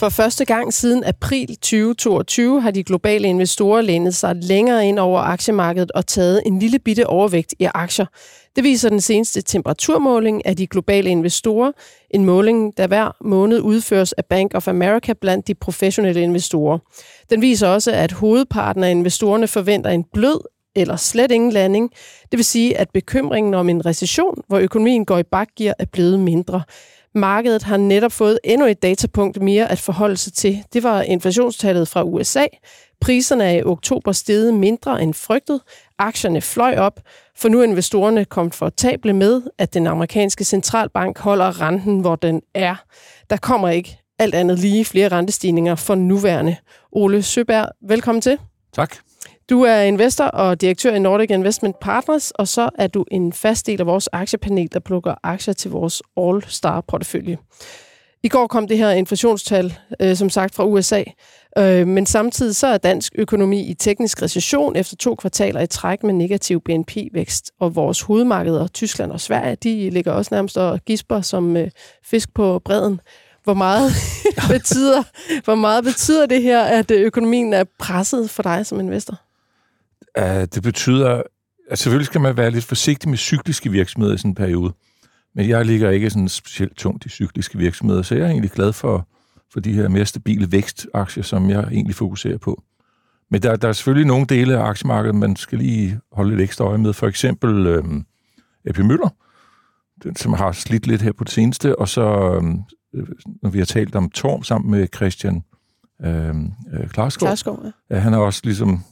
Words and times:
For 0.00 0.08
første 0.08 0.44
gang 0.44 0.72
siden 0.72 1.04
april 1.04 1.46
2022 1.46 2.60
har 2.60 2.70
de 2.70 2.84
globale 2.84 3.28
investorer 3.28 3.80
lænet 3.80 4.14
sig 4.14 4.36
længere 4.36 4.86
ind 4.86 4.98
over 4.98 5.20
aktiemarkedet 5.20 5.90
og 5.90 6.06
taget 6.06 6.42
en 6.46 6.58
lille 6.58 6.78
bitte 6.78 7.06
overvægt 7.06 7.54
i 7.58 7.64
aktier. 7.74 8.06
Det 8.56 8.64
viser 8.64 8.88
den 8.88 9.00
seneste 9.00 9.42
temperaturmåling 9.42 10.46
af 10.46 10.56
de 10.56 10.66
globale 10.66 11.10
investorer, 11.10 11.72
en 12.10 12.24
måling, 12.24 12.76
der 12.76 12.86
hver 12.86 13.16
måned 13.24 13.60
udføres 13.60 14.12
af 14.12 14.24
Bank 14.24 14.54
of 14.54 14.68
America 14.68 15.12
blandt 15.12 15.48
de 15.48 15.54
professionelle 15.54 16.22
investorer. 16.22 16.78
Den 17.30 17.40
viser 17.40 17.68
også, 17.68 17.92
at 17.92 18.12
hovedparten 18.12 18.84
af 18.84 18.90
investorerne 18.90 19.48
forventer 19.48 19.90
en 19.90 20.04
blød 20.12 20.40
eller 20.76 20.96
slet 20.96 21.30
ingen 21.30 21.52
landing. 21.52 21.90
Det 22.30 22.36
vil 22.36 22.44
sige, 22.44 22.78
at 22.78 22.90
bekymringen 22.90 23.54
om 23.54 23.68
en 23.68 23.86
recession, 23.86 24.42
hvor 24.48 24.58
økonomien 24.58 25.04
går 25.04 25.18
i 25.18 25.22
bakgear, 25.22 25.74
er 25.78 25.84
blevet 25.84 26.20
mindre. 26.20 26.62
Markedet 27.14 27.62
har 27.62 27.76
netop 27.76 28.12
fået 28.12 28.38
endnu 28.44 28.66
et 28.66 28.82
datapunkt 28.82 29.42
mere 29.42 29.70
at 29.70 29.78
forholde 29.78 30.16
sig 30.16 30.32
til. 30.32 30.64
Det 30.72 30.82
var 30.82 31.02
inflationstallet 31.02 31.88
fra 31.88 32.02
USA. 32.04 32.44
Priserne 33.00 33.44
er 33.44 33.50
i 33.50 33.62
oktober 33.62 34.12
steget 34.12 34.54
mindre 34.54 35.02
end 35.02 35.14
frygtet. 35.14 35.60
Aktierne 35.98 36.40
fløj 36.40 36.76
op, 36.76 37.00
for 37.36 37.48
nu 37.48 37.60
er 37.60 37.64
investorerne 37.64 38.24
komfortable 38.24 39.12
med, 39.12 39.42
at 39.58 39.74
den 39.74 39.86
amerikanske 39.86 40.44
centralbank 40.44 41.18
holder 41.18 41.60
renten, 41.60 42.00
hvor 42.00 42.16
den 42.16 42.42
er. 42.54 42.74
Der 43.30 43.36
kommer 43.36 43.68
ikke 43.68 43.98
alt 44.18 44.34
andet 44.34 44.58
lige 44.58 44.84
flere 44.84 45.08
rentestigninger 45.08 45.74
for 45.74 45.94
nuværende. 45.94 46.56
Ole 46.92 47.22
Søberg, 47.22 47.68
velkommen 47.88 48.22
til. 48.22 48.38
Tak. 48.72 48.96
Du 49.50 49.62
er 49.62 49.80
investor 49.80 50.24
og 50.24 50.60
direktør 50.60 50.94
i 50.94 50.98
Nordic 50.98 51.30
Investment 51.30 51.80
Partners, 51.80 52.30
og 52.30 52.48
så 52.48 52.70
er 52.78 52.86
du 52.86 53.04
en 53.10 53.32
fast 53.32 53.66
del 53.66 53.80
af 53.80 53.86
vores 53.86 54.08
aktiepanel, 54.12 54.68
der 54.72 54.80
plukker 54.80 55.14
aktier 55.22 55.54
til 55.54 55.70
vores 55.70 56.02
All-Star-portefølje. 56.16 57.38
I 58.22 58.28
går 58.28 58.46
kom 58.46 58.68
det 58.68 58.78
her 58.78 58.90
inflationstal, 58.90 59.78
øh, 60.00 60.16
som 60.16 60.30
sagt, 60.30 60.54
fra 60.54 60.64
USA, 60.64 61.02
øh, 61.58 61.86
men 61.86 62.06
samtidig 62.06 62.56
så 62.56 62.66
er 62.66 62.78
dansk 62.78 63.12
økonomi 63.18 63.70
i 63.70 63.74
teknisk 63.74 64.22
recession 64.22 64.76
efter 64.76 64.96
to 64.96 65.14
kvartaler 65.14 65.60
i 65.60 65.66
træk 65.66 66.02
med 66.02 66.14
negativ 66.14 66.60
BNP-vækst, 66.60 67.50
og 67.60 67.74
vores 67.74 68.00
hovedmarkeder, 68.00 68.66
Tyskland 68.66 69.12
og 69.12 69.20
Sverige, 69.20 69.56
de 69.56 69.90
ligger 69.90 70.12
også 70.12 70.34
nærmest 70.34 70.58
og 70.58 70.80
gisper 70.86 71.20
som 71.20 71.56
øh, 71.56 71.70
fisk 72.04 72.34
på 72.34 72.58
bredden. 72.64 73.00
Hvor 73.44 73.54
meget, 73.54 73.92
betyder, 74.50 75.02
hvor 75.44 75.54
meget 75.54 75.84
betyder 75.84 76.26
det 76.26 76.42
her, 76.42 76.62
at 76.62 76.90
øh, 76.90 77.00
økonomien 77.00 77.52
er 77.52 77.64
presset 77.78 78.30
for 78.30 78.42
dig 78.42 78.66
som 78.66 78.80
investor? 78.80 79.29
Uh, 80.18 80.24
det 80.24 80.62
betyder, 80.62 81.22
at 81.70 81.78
selvfølgelig 81.78 82.06
skal 82.06 82.20
man 82.20 82.36
være 82.36 82.50
lidt 82.50 82.64
forsigtig 82.64 83.08
med 83.08 83.18
cykliske 83.18 83.70
virksomheder 83.70 84.14
i 84.14 84.18
sådan 84.18 84.30
en 84.30 84.34
periode. 84.34 84.72
Men 85.34 85.48
jeg 85.48 85.66
ligger 85.66 85.90
ikke 85.90 86.10
sådan 86.10 86.28
specielt 86.28 86.76
tungt 86.76 87.06
i 87.06 87.08
cykliske 87.08 87.58
virksomheder, 87.58 88.02
så 88.02 88.14
jeg 88.14 88.24
er 88.24 88.30
egentlig 88.30 88.50
glad 88.50 88.72
for, 88.72 89.08
for 89.52 89.60
de 89.60 89.72
her 89.72 89.88
mere 89.88 90.06
stabile 90.06 90.52
vækstaktier, 90.52 91.24
som 91.24 91.50
jeg 91.50 91.62
egentlig 91.62 91.94
fokuserer 91.94 92.38
på. 92.38 92.62
Men 93.30 93.42
der, 93.42 93.56
der 93.56 93.68
er 93.68 93.72
selvfølgelig 93.72 94.06
nogle 94.06 94.26
dele 94.26 94.58
af 94.58 94.62
aktiemarkedet, 94.62 95.14
man 95.14 95.36
skal 95.36 95.58
lige 95.58 96.00
holde 96.12 96.30
lidt 96.30 96.40
ekstra 96.40 96.64
øje 96.64 96.78
med. 96.78 96.92
For 96.92 97.06
eksempel 97.06 97.66
øhm, 97.66 98.06
AP 98.66 98.78
Møller, 98.78 99.08
den, 100.02 100.16
som 100.16 100.32
har 100.32 100.52
slidt 100.52 100.86
lidt 100.86 101.02
her 101.02 101.12
på 101.12 101.24
det 101.24 101.32
seneste, 101.32 101.78
og 101.78 101.88
så, 101.88 102.34
øhm, 102.34 102.62
når 103.42 103.50
vi 103.50 103.58
har 103.58 103.64
talt 103.64 103.94
om 103.94 104.10
Torm 104.10 104.42
sammen 104.42 104.70
med 104.70 104.86
Christian 104.96 105.44
øhm, 106.04 106.52
øh, 106.72 106.88
Klarskov, 106.88 107.26
Klarskov 107.26 107.60
ja. 107.64 107.94
ja, 107.94 108.00
han 108.00 108.12
har 108.12 108.20
også 108.20 108.40
ligesom 108.44 108.84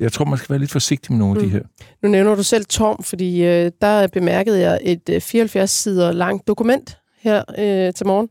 jeg 0.00 0.12
tror, 0.12 0.24
man 0.24 0.38
skal 0.38 0.50
være 0.50 0.58
lidt 0.58 0.70
forsigtig 0.70 1.12
med 1.12 1.18
nogle 1.18 1.34
mm. 1.34 1.40
af 1.40 1.44
de 1.44 1.50
her. 1.50 1.62
Nu 2.02 2.08
nævner 2.08 2.34
du 2.34 2.42
selv 2.42 2.64
Torm, 2.64 3.02
fordi 3.02 3.44
øh, 3.44 3.70
der 3.80 4.06
bemærkede 4.06 4.60
jeg 4.60 4.78
et 4.82 5.08
øh, 5.10 5.20
74 5.20 5.70
sider 5.70 6.12
langt 6.12 6.48
dokument 6.48 6.98
her 7.20 7.42
øh, 7.58 7.94
til 7.94 8.06
morgen. 8.06 8.28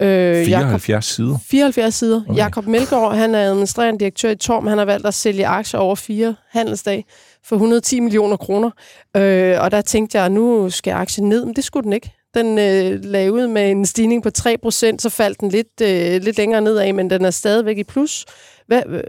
Øh, 0.00 0.46
74 0.46 0.88
Jacob, 0.88 1.02
sider? 1.02 1.38
74 1.46 1.94
sider. 1.94 2.22
Okay. 2.28 2.36
Jakob 2.36 2.66
Melgaard, 2.66 3.16
han 3.16 3.34
er 3.34 3.38
administrerende 3.38 4.00
direktør 4.00 4.30
i 4.30 4.36
Torm. 4.36 4.66
Han 4.66 4.78
har 4.78 4.84
valgt 4.84 5.06
at 5.06 5.14
sælge 5.14 5.46
aktier 5.46 5.80
over 5.80 5.94
fire 5.94 6.34
handelsdage 6.50 7.04
for 7.44 7.56
110 7.56 8.00
millioner 8.00 8.36
kroner. 8.36 8.70
Øh, 9.16 9.56
og 9.60 9.70
der 9.70 9.80
tænkte 9.80 10.18
jeg, 10.18 10.26
at 10.26 10.32
nu 10.32 10.70
skal 10.70 10.92
aktien 10.92 11.28
ned, 11.28 11.44
men 11.44 11.56
det 11.56 11.64
skulle 11.64 11.84
den 11.84 11.92
ikke. 11.92 12.15
Den 12.36 12.58
øh, 12.58 13.04
lagde 13.04 13.32
ud 13.32 13.46
med 13.46 13.70
en 13.70 13.86
stigning 13.86 14.22
på 14.22 14.28
3%, 14.38 14.50
så 14.98 15.10
faldt 15.10 15.40
den 15.40 15.48
lidt, 15.48 15.80
øh, 15.82 16.22
lidt 16.22 16.36
længere 16.36 16.60
nedad, 16.60 16.92
men 16.92 17.10
den 17.10 17.24
er 17.24 17.30
stadigvæk 17.30 17.78
i 17.78 17.84
plus. 17.84 18.24
Hvad, 18.66 18.82
øh, 18.88 19.02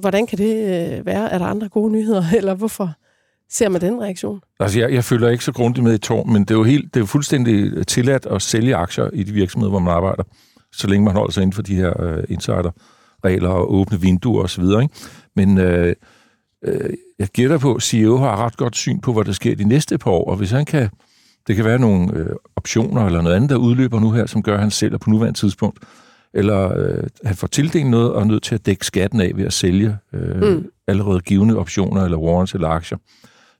hvordan 0.00 0.26
kan 0.26 0.38
det 0.38 0.54
øh, 0.54 1.06
være? 1.06 1.32
Er 1.32 1.38
der 1.38 1.46
andre 1.46 1.68
gode 1.68 1.92
nyheder, 1.92 2.24
eller 2.36 2.54
hvorfor 2.54 2.92
ser 3.50 3.68
man 3.68 3.80
den 3.80 4.02
reaktion? 4.02 4.40
Altså, 4.60 4.80
jeg, 4.80 4.92
jeg 4.92 5.04
følger 5.04 5.28
ikke 5.28 5.44
så 5.44 5.52
grundigt 5.52 5.84
med 5.84 5.94
i 5.94 5.98
tår, 5.98 6.24
men 6.24 6.42
det 6.42 6.50
er 6.50 6.54
jo, 6.54 6.64
helt, 6.64 6.94
det 6.94 6.96
er 6.96 7.00
jo 7.00 7.06
fuldstændig 7.06 7.86
tilladt 7.86 8.26
at 8.26 8.42
sælge 8.42 8.76
aktier 8.76 9.10
i 9.12 9.22
de 9.22 9.32
virksomheder, 9.32 9.70
hvor 9.70 9.78
man 9.78 9.94
arbejder, 9.94 10.22
så 10.72 10.86
længe 10.86 11.04
man 11.04 11.14
holder 11.14 11.32
sig 11.32 11.42
inden 11.42 11.52
for 11.52 11.62
de 11.62 11.74
her 11.74 12.02
øh, 12.02 12.24
insider-regler 12.28 13.48
og 13.48 13.74
åbne 13.74 14.00
vinduer 14.00 14.42
osv. 14.42 14.64
Men 15.36 15.58
øh, 15.58 15.94
øh, 16.64 16.90
jeg 17.18 17.28
gætter 17.28 17.58
på, 17.58 17.74
at 17.74 17.82
CEO 17.82 18.16
har 18.16 18.36
ret 18.36 18.56
godt 18.56 18.76
syn 18.76 19.00
på, 19.00 19.12
hvad 19.12 19.24
der 19.24 19.32
sker 19.32 19.56
de 19.56 19.64
næste 19.64 19.98
par 19.98 20.10
år, 20.10 20.30
og 20.30 20.36
hvis 20.36 20.50
han 20.50 20.64
kan, 20.64 20.88
det 21.46 21.56
kan 21.56 21.64
være 21.64 21.78
nogle 21.78 22.16
øh, 22.16 22.36
optioner 22.56 23.06
eller 23.06 23.22
noget 23.22 23.36
andet, 23.36 23.50
der 23.50 23.56
udløber 23.56 24.00
nu 24.00 24.10
her, 24.10 24.26
som 24.26 24.42
gør, 24.42 24.54
at 24.54 24.60
han 24.60 24.70
sælger 24.70 24.98
på 24.98 25.10
nuværende 25.10 25.38
tidspunkt, 25.38 25.78
eller 26.34 26.78
øh, 26.78 27.04
han 27.24 27.36
får 27.36 27.46
tildelt 27.46 27.86
noget 27.86 28.12
og 28.12 28.20
er 28.20 28.24
nødt 28.24 28.42
til 28.42 28.54
at 28.54 28.66
dække 28.66 28.86
skatten 28.86 29.20
af 29.20 29.32
ved 29.34 29.44
at 29.44 29.52
sælge 29.52 29.96
øh, 30.12 30.42
mm. 30.42 30.70
allerede 30.86 31.20
givende 31.20 31.56
optioner 31.56 32.04
eller 32.04 32.18
warrants 32.18 32.54
eller 32.54 32.68
aktier. 32.68 32.98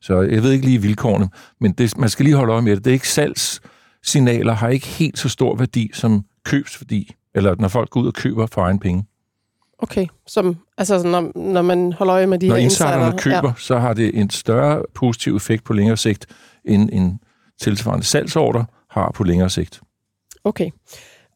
Så 0.01 0.21
jeg 0.21 0.43
ved 0.43 0.53
ikke 0.53 0.65
lige 0.65 0.83
vilkårene, 0.83 1.29
men 1.61 1.73
det, 1.73 1.99
man 1.99 2.09
skal 2.09 2.25
lige 2.25 2.37
holde 2.37 2.53
øje 2.53 2.63
med 2.63 2.77
det. 2.77 2.85
Det 2.85 2.91
er 2.91 2.95
ikke 2.95 3.09
salgssignaler, 3.09 4.53
har 4.53 4.69
ikke 4.69 4.87
helt 4.87 5.19
så 5.19 5.29
stor 5.29 5.57
værdi 5.57 5.91
som 5.95 6.25
købsværdi, 6.45 7.15
eller 7.35 7.55
når 7.59 7.69
folk 7.69 7.91
går 7.91 8.01
ud 8.01 8.07
og 8.07 8.15
køber 8.15 8.47
for 8.47 8.62
egen 8.62 8.79
penge. 8.79 9.05
Okay, 9.79 10.07
som, 10.27 10.57
altså 10.79 11.03
når, 11.03 11.39
når 11.39 11.62
man 11.62 11.93
holder 11.93 12.15
øje 12.15 12.27
med 12.27 12.39
de 12.39 12.49
når 12.49 12.55
her 12.55 12.62
insiderne 12.62 13.19
køber, 13.19 13.49
ja. 13.49 13.53
så 13.59 13.79
har 13.79 13.95
det 13.95 14.19
en 14.19 14.31
større 14.31 14.83
positiv 14.95 15.37
effekt 15.37 15.65
på 15.65 15.73
længere 15.73 15.97
sigt, 15.97 16.27
end 16.65 16.91
en 16.93 17.21
tilsvarende 17.60 18.04
salgsorder 18.04 18.65
har 18.91 19.12
på 19.15 19.25
længere 19.25 19.50
sigt. 19.50 19.81
Okay. 20.44 20.71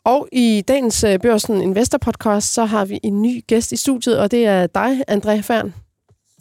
Og 0.05 0.29
i 0.33 0.63
dagens 0.69 1.05
øh, 1.05 1.19
Børsen 1.19 1.61
Investor 1.61 1.99
Podcast, 1.99 2.55
så 2.55 2.65
har 2.65 2.85
vi 2.85 3.01
en 3.03 3.23
ny 3.23 3.45
gæst 3.47 3.73
i 3.73 3.77
studiet, 3.77 4.19
og 4.19 4.31
det 4.31 4.47
er 4.47 4.67
dig, 4.67 5.01
André 5.11 5.41
Fern. 5.41 5.75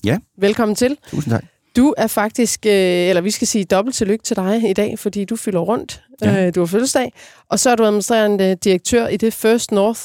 Ja. 0.03 0.17
Velkommen 0.37 0.75
til. 0.75 0.97
Tusind 1.07 1.33
tak. 1.33 1.43
Du 1.75 1.93
er 1.97 2.07
faktisk, 2.07 2.65
øh, 2.65 2.71
eller 3.09 3.21
vi 3.21 3.31
skal 3.31 3.47
sige 3.47 3.65
dobbelt 3.65 3.95
tillykke 3.95 4.23
til 4.23 4.35
dig 4.35 4.69
i 4.69 4.73
dag, 4.73 4.99
fordi 4.99 5.25
du 5.25 5.35
fylder 5.35 5.59
rundt. 5.59 6.03
Ja. 6.21 6.47
Øh, 6.47 6.55
du 6.55 6.59
har 6.59 6.65
fødselsdag. 6.65 7.13
Og 7.49 7.59
så 7.59 7.69
er 7.69 7.75
du 7.75 7.83
administrerende 7.83 8.55
direktør 8.55 9.07
i 9.07 9.17
det 9.17 9.33
First 9.33 9.71
North 9.71 10.01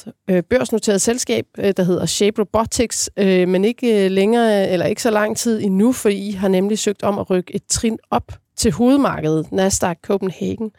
børsnoterede 0.51 0.99
selskab, 0.99 1.47
der 1.57 1.83
hedder 1.83 2.07
Shape 2.07 2.41
Robotics, 2.41 3.11
men 3.17 3.65
ikke 3.65 4.09
længere, 4.09 4.69
eller 4.69 4.87
ikke 4.87 5.03
så 5.03 5.11
lang 5.11 5.37
tid 5.37 5.63
endnu, 5.63 5.93
for 5.93 6.09
I 6.09 6.31
har 6.31 6.49
nemlig 6.49 6.79
søgt 6.79 7.03
om 7.03 7.19
at 7.19 7.31
rykke 7.31 7.55
et 7.55 7.63
trin 7.69 7.99
op 8.11 8.33
til 8.59 8.73
hovedmarkedet, 8.73 9.53
Nasdaq 9.53 9.97
Copenhagen. 10.03 10.71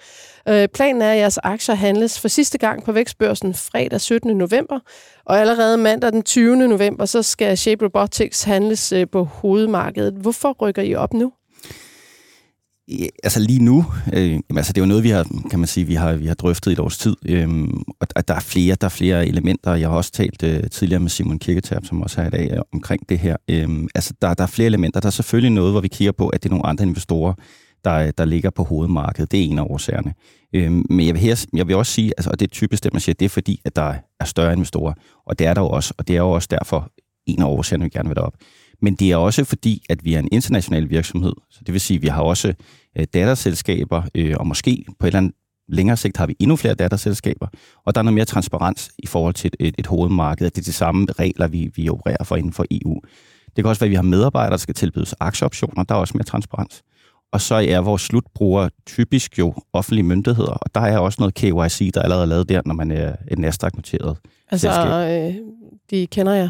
Øh, 0.49 0.67
planen 0.67 1.01
er, 1.01 1.11
at 1.11 1.17
jeres 1.17 1.37
aktier 1.37 1.75
handles 1.75 2.19
for 2.19 2.27
sidste 2.27 2.57
gang 2.57 2.83
på 2.83 2.91
vækstbørsen 2.91 3.53
fredag 3.53 4.01
17. 4.01 4.37
november, 4.37 4.79
og 5.25 5.39
allerede 5.39 5.77
mandag 5.77 6.11
den 6.11 6.23
20. 6.23 6.55
november, 6.67 7.05
så 7.05 7.23
skal 7.23 7.57
Shape 7.57 7.85
Robotics 7.85 8.43
handles 8.43 8.91
øh, 8.91 9.07
på 9.11 9.23
hovedmarkedet. 9.23 10.13
Hvorfor 10.13 10.55
rykker 10.61 10.81
I 10.81 10.95
op 10.95 11.13
nu? 11.13 11.31
Ja, 12.89 13.07
altså 13.23 13.39
lige 13.39 13.63
nu, 13.63 13.85
øh, 14.13 14.39
altså 14.55 14.73
det 14.73 14.81
er 14.81 14.85
jo 14.85 14.87
noget, 14.87 15.03
vi 15.03 15.09
har, 15.09 15.25
kan 15.49 15.59
man 15.59 15.67
sige, 15.67 15.85
vi 15.85 15.93
har, 15.93 16.13
vi 16.13 16.25
har 16.25 16.33
drøftet 16.33 16.71
i 16.71 16.73
et 16.73 16.79
års 16.79 16.97
tid, 16.97 17.15
øh, 17.25 17.67
og 17.99 18.07
at 18.15 18.27
der 18.27 18.33
er 18.33 18.39
flere, 18.39 18.75
der 18.75 18.85
er 18.85 18.89
flere 18.89 19.27
elementer. 19.27 19.75
Jeg 19.75 19.89
har 19.89 19.95
også 19.95 20.11
talt 20.11 20.43
øh, 20.43 20.69
tidligere 20.69 20.99
med 20.99 21.09
Simon 21.09 21.39
Kirketab, 21.39 21.85
som 21.85 22.01
også 22.01 22.21
er 22.21 22.27
i 22.27 22.29
dag, 22.29 22.51
øh, 22.51 22.61
omkring 22.73 23.09
det 23.09 23.19
her. 23.19 23.35
Øh, 23.49 23.69
altså 23.95 24.13
der, 24.21 24.33
der 24.33 24.43
er 24.43 24.47
flere 24.47 24.65
elementer. 24.65 24.99
Der 24.99 25.07
er 25.07 25.11
selvfølgelig 25.11 25.51
noget, 25.51 25.73
hvor 25.73 25.81
vi 25.81 25.87
kigger 25.87 26.11
på, 26.11 26.29
at 26.29 26.43
det 26.43 26.49
er 26.49 26.53
nogle 26.53 26.65
andre 26.65 26.85
investorer, 26.85 27.33
der, 27.85 28.11
der 28.11 28.25
ligger 28.25 28.49
på 28.49 28.63
hovedmarkedet. 28.63 29.31
Det 29.31 29.39
er 29.39 29.43
en 29.43 29.59
af 29.59 29.63
årsagerne. 29.63 30.13
Øhm, 30.53 30.85
men 30.89 31.05
jeg 31.05 31.13
vil, 31.13 31.21
her, 31.21 31.45
jeg 31.53 31.67
vil 31.67 31.75
også 31.75 31.91
sige, 31.91 32.13
altså, 32.17 32.29
og 32.29 32.39
det 32.39 32.45
er 32.45 32.49
typisk 32.49 32.83
det, 32.83 32.93
man 32.93 32.99
siger, 32.99 33.13
det 33.19 33.25
er 33.25 33.29
fordi, 33.29 33.61
at 33.65 33.75
der 33.75 33.95
er 34.19 34.25
større 34.25 34.53
investorer. 34.53 34.93
Og 35.25 35.39
det 35.39 35.47
er 35.47 35.53
der 35.53 35.61
jo 35.61 35.69
også, 35.69 35.93
og 35.97 36.07
det 36.07 36.13
er 36.13 36.19
jo 36.19 36.31
også 36.31 36.47
derfor 36.51 36.91
en 37.25 37.41
af 37.41 37.45
årsagerne, 37.45 37.83
vi 37.83 37.89
gerne 37.89 38.09
vil 38.09 38.19
op. 38.19 38.33
Men 38.81 38.95
det 38.95 39.11
er 39.11 39.15
også 39.15 39.43
fordi, 39.43 39.83
at 39.89 40.05
vi 40.05 40.13
er 40.13 40.19
en 40.19 40.29
international 40.31 40.89
virksomhed. 40.89 41.33
Så 41.49 41.59
det 41.65 41.73
vil 41.73 41.81
sige, 41.81 41.95
at 41.95 42.01
vi 42.01 42.07
har 42.07 42.21
også 42.21 42.53
øh, 42.97 43.07
datterselskaber, 43.13 44.03
øh, 44.15 44.35
og 44.39 44.47
måske 44.47 44.85
på 44.99 45.05
et 45.05 45.07
eller 45.07 45.17
andet 45.17 45.33
længere 45.67 45.97
sigt 45.97 46.17
har 46.17 46.27
vi 46.27 46.35
endnu 46.39 46.55
flere 46.55 46.73
datterselskaber, 46.73 47.47
og 47.85 47.95
der 47.95 48.01
er 48.01 48.03
noget 48.03 48.13
mere 48.13 48.25
transparens 48.25 48.91
i 48.97 49.07
forhold 49.07 49.33
til 49.33 49.47
et, 49.47 49.67
et, 49.67 49.75
et 49.77 49.87
hovedmarked, 49.87 50.49
det 50.49 50.57
er 50.57 50.65
de 50.65 50.73
samme 50.73 51.07
regler, 51.19 51.47
vi, 51.47 51.71
vi 51.75 51.89
opererer 51.89 52.23
for 52.23 52.35
inden 52.35 52.53
for 52.53 52.65
EU. 52.71 53.01
Det 53.55 53.63
kan 53.63 53.65
også 53.65 53.79
være, 53.79 53.87
at 53.87 53.91
vi 53.91 53.95
har 53.95 54.01
medarbejdere, 54.01 54.51
der 54.51 54.57
skal 54.57 54.75
tilbydes 54.75 55.15
aktieoptioner, 55.19 55.83
der 55.83 55.95
er 55.95 55.99
også 55.99 56.17
mere 56.17 56.23
transparens. 56.23 56.83
Og 57.31 57.41
så 57.41 57.55
er 57.55 57.79
vores 57.79 58.01
slutbrugere 58.01 58.69
typisk 58.85 59.39
jo 59.39 59.53
offentlige 59.73 60.03
myndigheder, 60.03 60.51
og 60.51 60.75
der 60.75 60.81
er 60.81 60.97
også 60.97 61.15
noget 61.19 61.33
KYC, 61.33 61.91
der 61.93 61.99
er 61.99 62.03
allerede 62.03 62.27
lavet 62.27 62.49
der, 62.49 62.61
når 62.65 62.73
man 62.73 62.91
er 62.91 63.15
et 63.31 63.39
Nasdaq-noteret 63.39 64.17
Altså, 64.51 64.69
øh, 64.69 65.35
de 65.89 66.07
kender 66.07 66.33
jer? 66.33 66.49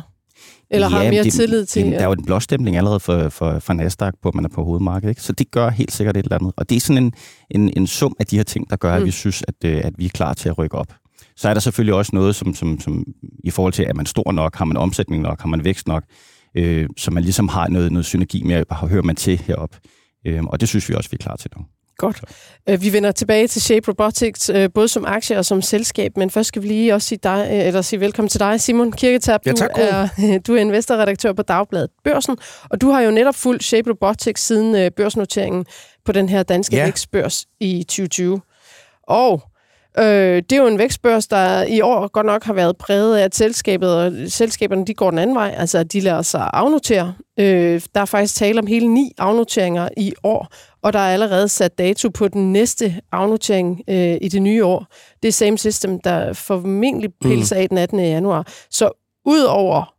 Eller 0.71 0.87
ja, 0.87 0.97
har 0.97 1.11
mere 1.11 1.23
de, 1.23 1.29
tillid 1.29 1.65
til... 1.65 1.85
De, 1.85 1.91
der 1.91 1.99
er 1.99 2.05
jo 2.05 2.11
en 2.11 2.25
blåstempling 2.25 2.77
allerede 2.77 2.99
for, 2.99 3.29
for, 3.29 3.59
for 3.59 3.73
Nasdaq 3.73 4.13
på, 4.21 4.29
at 4.29 4.35
man 4.35 4.45
er 4.45 4.49
på 4.49 4.63
hovedmarkedet. 4.63 5.09
Ikke? 5.09 5.21
Så 5.21 5.33
det 5.33 5.51
gør 5.51 5.69
helt 5.69 5.91
sikkert 5.91 6.17
et 6.17 6.23
eller 6.23 6.35
andet. 6.35 6.53
Og 6.57 6.69
det 6.69 6.75
er 6.75 6.79
sådan 6.79 7.03
en, 7.03 7.13
en, 7.49 7.73
en 7.77 7.87
sum 7.87 8.15
af 8.19 8.25
de 8.25 8.35
her 8.35 8.43
ting, 8.43 8.69
der 8.69 8.75
gør, 8.75 8.95
mm. 8.95 9.01
at 9.01 9.05
vi 9.05 9.11
synes, 9.11 9.43
at, 9.47 9.55
øh, 9.65 9.81
at 9.83 9.93
vi 9.97 10.05
er 10.05 10.09
klar 10.09 10.33
til 10.33 10.49
at 10.49 10.57
rykke 10.57 10.77
op. 10.77 10.93
Så 11.35 11.49
er 11.49 11.53
der 11.53 11.61
selvfølgelig 11.61 11.93
også 11.93 12.11
noget, 12.13 12.35
som, 12.35 12.55
som, 12.55 12.79
som 12.79 13.05
i 13.43 13.49
forhold 13.49 13.73
til, 13.73 13.85
er 13.87 13.93
man 13.93 14.05
stor 14.05 14.31
nok, 14.31 14.55
har 14.55 14.65
man 14.65 14.77
omsætning 14.77 15.23
nok, 15.23 15.41
har 15.41 15.47
man 15.47 15.65
vækst 15.65 15.87
nok, 15.87 16.03
øh, 16.55 16.89
så 16.97 17.11
man 17.11 17.23
ligesom 17.23 17.47
har 17.47 17.67
noget, 17.67 17.91
noget 17.91 18.05
synergi 18.05 18.43
med, 18.43 18.55
at 18.55 18.65
hører 18.75 19.03
man 19.03 19.15
til 19.15 19.37
herop. 19.37 19.75
Øh, 20.25 20.43
og 20.43 20.59
det 20.59 20.69
synes 20.69 20.89
vi 20.89 20.93
også, 20.93 21.09
vi 21.09 21.17
er 21.19 21.23
klar 21.23 21.35
til 21.35 21.51
nu. 21.57 21.65
Godt. 21.97 22.21
Øh, 22.69 22.81
vi 22.81 22.93
vender 22.93 23.11
tilbage 23.11 23.47
til 23.47 23.61
Shape 23.61 23.91
Robotics, 23.91 24.49
øh, 24.49 24.69
både 24.73 24.87
som 24.87 25.05
aktie 25.05 25.37
og 25.37 25.45
som 25.45 25.61
selskab, 25.61 26.17
men 26.17 26.29
først 26.29 26.47
skal 26.47 26.61
vi 26.61 26.67
lige 26.67 26.93
også 26.93 27.07
sige, 27.07 27.19
dig, 27.23 27.47
øh, 27.51 27.67
eller 27.67 27.81
sige 27.81 27.99
velkommen 27.99 28.29
til 28.29 28.39
dig, 28.39 28.61
Simon 28.61 28.91
Kirketab. 28.91 29.39
Ja, 29.45 29.51
tak, 29.51 29.69
du, 29.75 29.81
er, 29.81 30.07
du 30.47 30.55
er 30.55 30.59
investorredaktør 30.59 31.33
på 31.33 31.41
Dagbladet 31.41 31.89
Børsen, 32.03 32.37
og 32.69 32.81
du 32.81 32.89
har 32.89 33.01
jo 33.01 33.11
netop 33.11 33.35
fulgt 33.35 33.63
Shape 33.63 33.89
Robotics 33.89 34.41
siden 34.41 34.91
børsnoteringen 34.91 35.65
på 36.05 36.11
den 36.11 36.29
her 36.29 36.43
danske 36.43 36.75
ja. 36.75 36.85
vækstbørs 36.85 37.45
i 37.59 37.83
2020. 37.83 38.41
Og 39.03 39.43
Øh, 39.99 40.35
det 40.35 40.51
er 40.51 40.57
jo 40.57 40.67
en 40.67 40.77
vækstbørs, 40.77 41.27
der 41.27 41.63
i 41.63 41.81
år 41.81 42.07
godt 42.07 42.25
nok 42.25 42.43
har 42.43 42.53
været 42.53 42.77
præget 42.77 43.17
af, 43.17 43.23
at 43.23 43.35
selskabet 43.35 43.95
og 43.95 44.13
selskaberne 44.27 44.85
de 44.85 44.93
går 44.93 45.09
den 45.09 45.19
anden 45.19 45.35
vej, 45.35 45.55
altså 45.57 45.83
de 45.83 45.99
lader 45.99 46.21
sig 46.21 46.49
afnotere. 46.53 47.13
Øh, 47.39 47.81
der 47.95 48.01
er 48.01 48.05
faktisk 48.05 48.35
tale 48.35 48.59
om 48.59 48.67
hele 48.67 48.87
ni 48.87 49.11
afnoteringer 49.17 49.89
i 49.97 50.13
år, 50.23 50.47
og 50.81 50.93
der 50.93 50.99
er 50.99 51.13
allerede 51.13 51.47
sat 51.47 51.77
dato 51.77 52.09
på 52.09 52.27
den 52.27 52.53
næste 52.53 53.01
afnotering 53.11 53.81
øh, 53.87 54.17
i 54.21 54.27
det 54.27 54.41
nye 54.41 54.65
år. 54.65 54.85
Det 55.21 55.27
er 55.27 55.31
Same 55.31 55.57
System, 55.57 55.99
der 56.01 56.33
formentlig 56.33 57.09
pilser 57.21 57.55
af 57.55 57.69
den 57.69 57.77
18. 57.77 57.99
januar. 57.99 58.47
Så 58.69 58.89
ud 59.25 59.41
over 59.41 59.93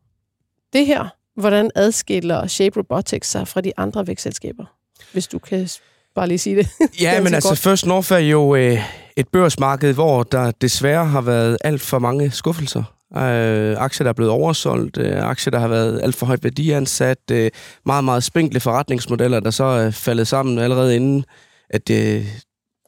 det 0.73 0.87
her, 0.87 1.09
hvordan 1.41 1.71
adskiller 1.75 2.47
Shape 2.47 2.79
Robotics 2.79 3.29
sig 3.29 3.49
fra 3.49 3.61
de 3.61 3.73
andre 3.77 4.07
vækstselskaber? 4.07 4.65
Hvis 5.13 5.27
du 5.27 5.39
kan 5.39 5.69
bare 6.15 6.29
lige 6.29 6.39
sige 6.39 6.57
det. 6.57 6.69
Ja, 7.01 7.23
men 7.23 7.35
altså 7.35 7.49
godt. 7.49 7.59
First 7.59 7.87
North 7.87 8.13
er 8.13 8.19
jo 8.19 8.55
øh, 8.55 8.79
et 9.17 9.29
børsmarked, 9.29 9.93
hvor 9.93 10.23
der 10.23 10.51
desværre 10.51 11.07
har 11.07 11.21
været 11.21 11.59
alt 11.65 11.81
for 11.81 11.99
mange 11.99 12.31
skuffelser. 12.31 12.83
Øh, 13.17 13.77
aktier, 13.79 14.05
der 14.05 14.09
er 14.09 14.13
blevet 14.15 14.33
oversolgt, 14.33 14.99
øh, 14.99 15.23
aktier, 15.23 15.51
der 15.51 15.59
har 15.59 15.69
været 15.69 16.01
alt 16.03 16.17
for 16.17 16.27
højt 16.27 16.45
værdiansat, 16.45 17.19
øh, 17.33 17.51
meget, 17.87 18.05
meget 18.05 18.25
spinkle 18.25 18.61
forretningsmodeller, 18.61 19.41
der 19.41 19.51
så 19.51 19.65
er 19.65 19.91
faldet 19.91 20.29
sammen 20.29 20.59
allerede 20.59 20.97
inden, 20.97 21.25
at 21.71 21.91
øh, 21.91 22.27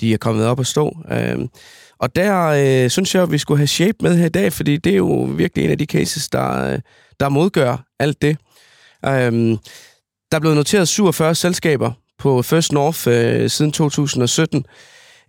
de 0.00 0.14
er 0.14 0.18
kommet 0.18 0.46
op 0.46 0.60
at 0.60 0.66
stå. 0.66 0.96
Øh, 1.10 1.38
og 1.98 2.16
der 2.16 2.46
øh, 2.46 2.90
synes 2.90 3.14
jeg, 3.14 3.22
at 3.22 3.32
vi 3.32 3.38
skulle 3.38 3.58
have 3.58 3.66
Shape 3.66 3.98
med 4.00 4.16
her 4.16 4.26
i 4.26 4.28
dag, 4.28 4.52
fordi 4.52 4.76
det 4.76 4.92
er 4.92 4.96
jo 4.96 5.28
virkelig 5.36 5.64
en 5.64 5.70
af 5.70 5.78
de 5.78 5.84
cases, 5.84 6.28
der, 6.28 6.78
der 7.20 7.28
modgør 7.28 7.84
alt 7.98 8.22
det. 8.22 8.36
Øh, 9.06 9.58
der 10.30 10.36
er 10.36 10.40
blevet 10.40 10.56
noteret 10.56 10.88
47 10.88 11.34
selskaber 11.34 11.92
på 12.22 12.42
First 12.42 12.72
North 12.72 13.08
øh, 13.08 13.50
siden 13.50 13.72
2017. 13.72 14.66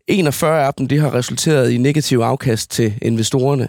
41 0.07 0.65
af 0.65 0.73
dem 0.73 0.87
de 0.87 0.99
har 0.99 1.13
resulteret 1.13 1.71
i 1.71 1.77
negativ 1.77 2.19
afkast 2.19 2.71
til 2.71 2.93
investorerne. 3.01 3.67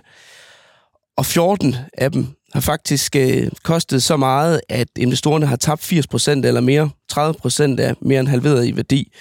Og 1.16 1.26
14 1.26 1.76
af 1.98 2.12
dem 2.12 2.26
har 2.54 2.60
faktisk 2.60 3.16
øh, 3.16 3.50
kostet 3.62 4.02
så 4.02 4.16
meget, 4.16 4.60
at 4.68 4.88
investorerne 4.96 5.46
har 5.46 5.56
tabt 5.56 5.92
80% 5.92 6.30
eller 6.30 6.60
mere. 6.60 6.90
30% 7.12 7.16
er 7.82 7.94
mere 8.00 8.20
end 8.20 8.28
halveret 8.28 8.66
i 8.66 8.76
værdi. 8.76 9.12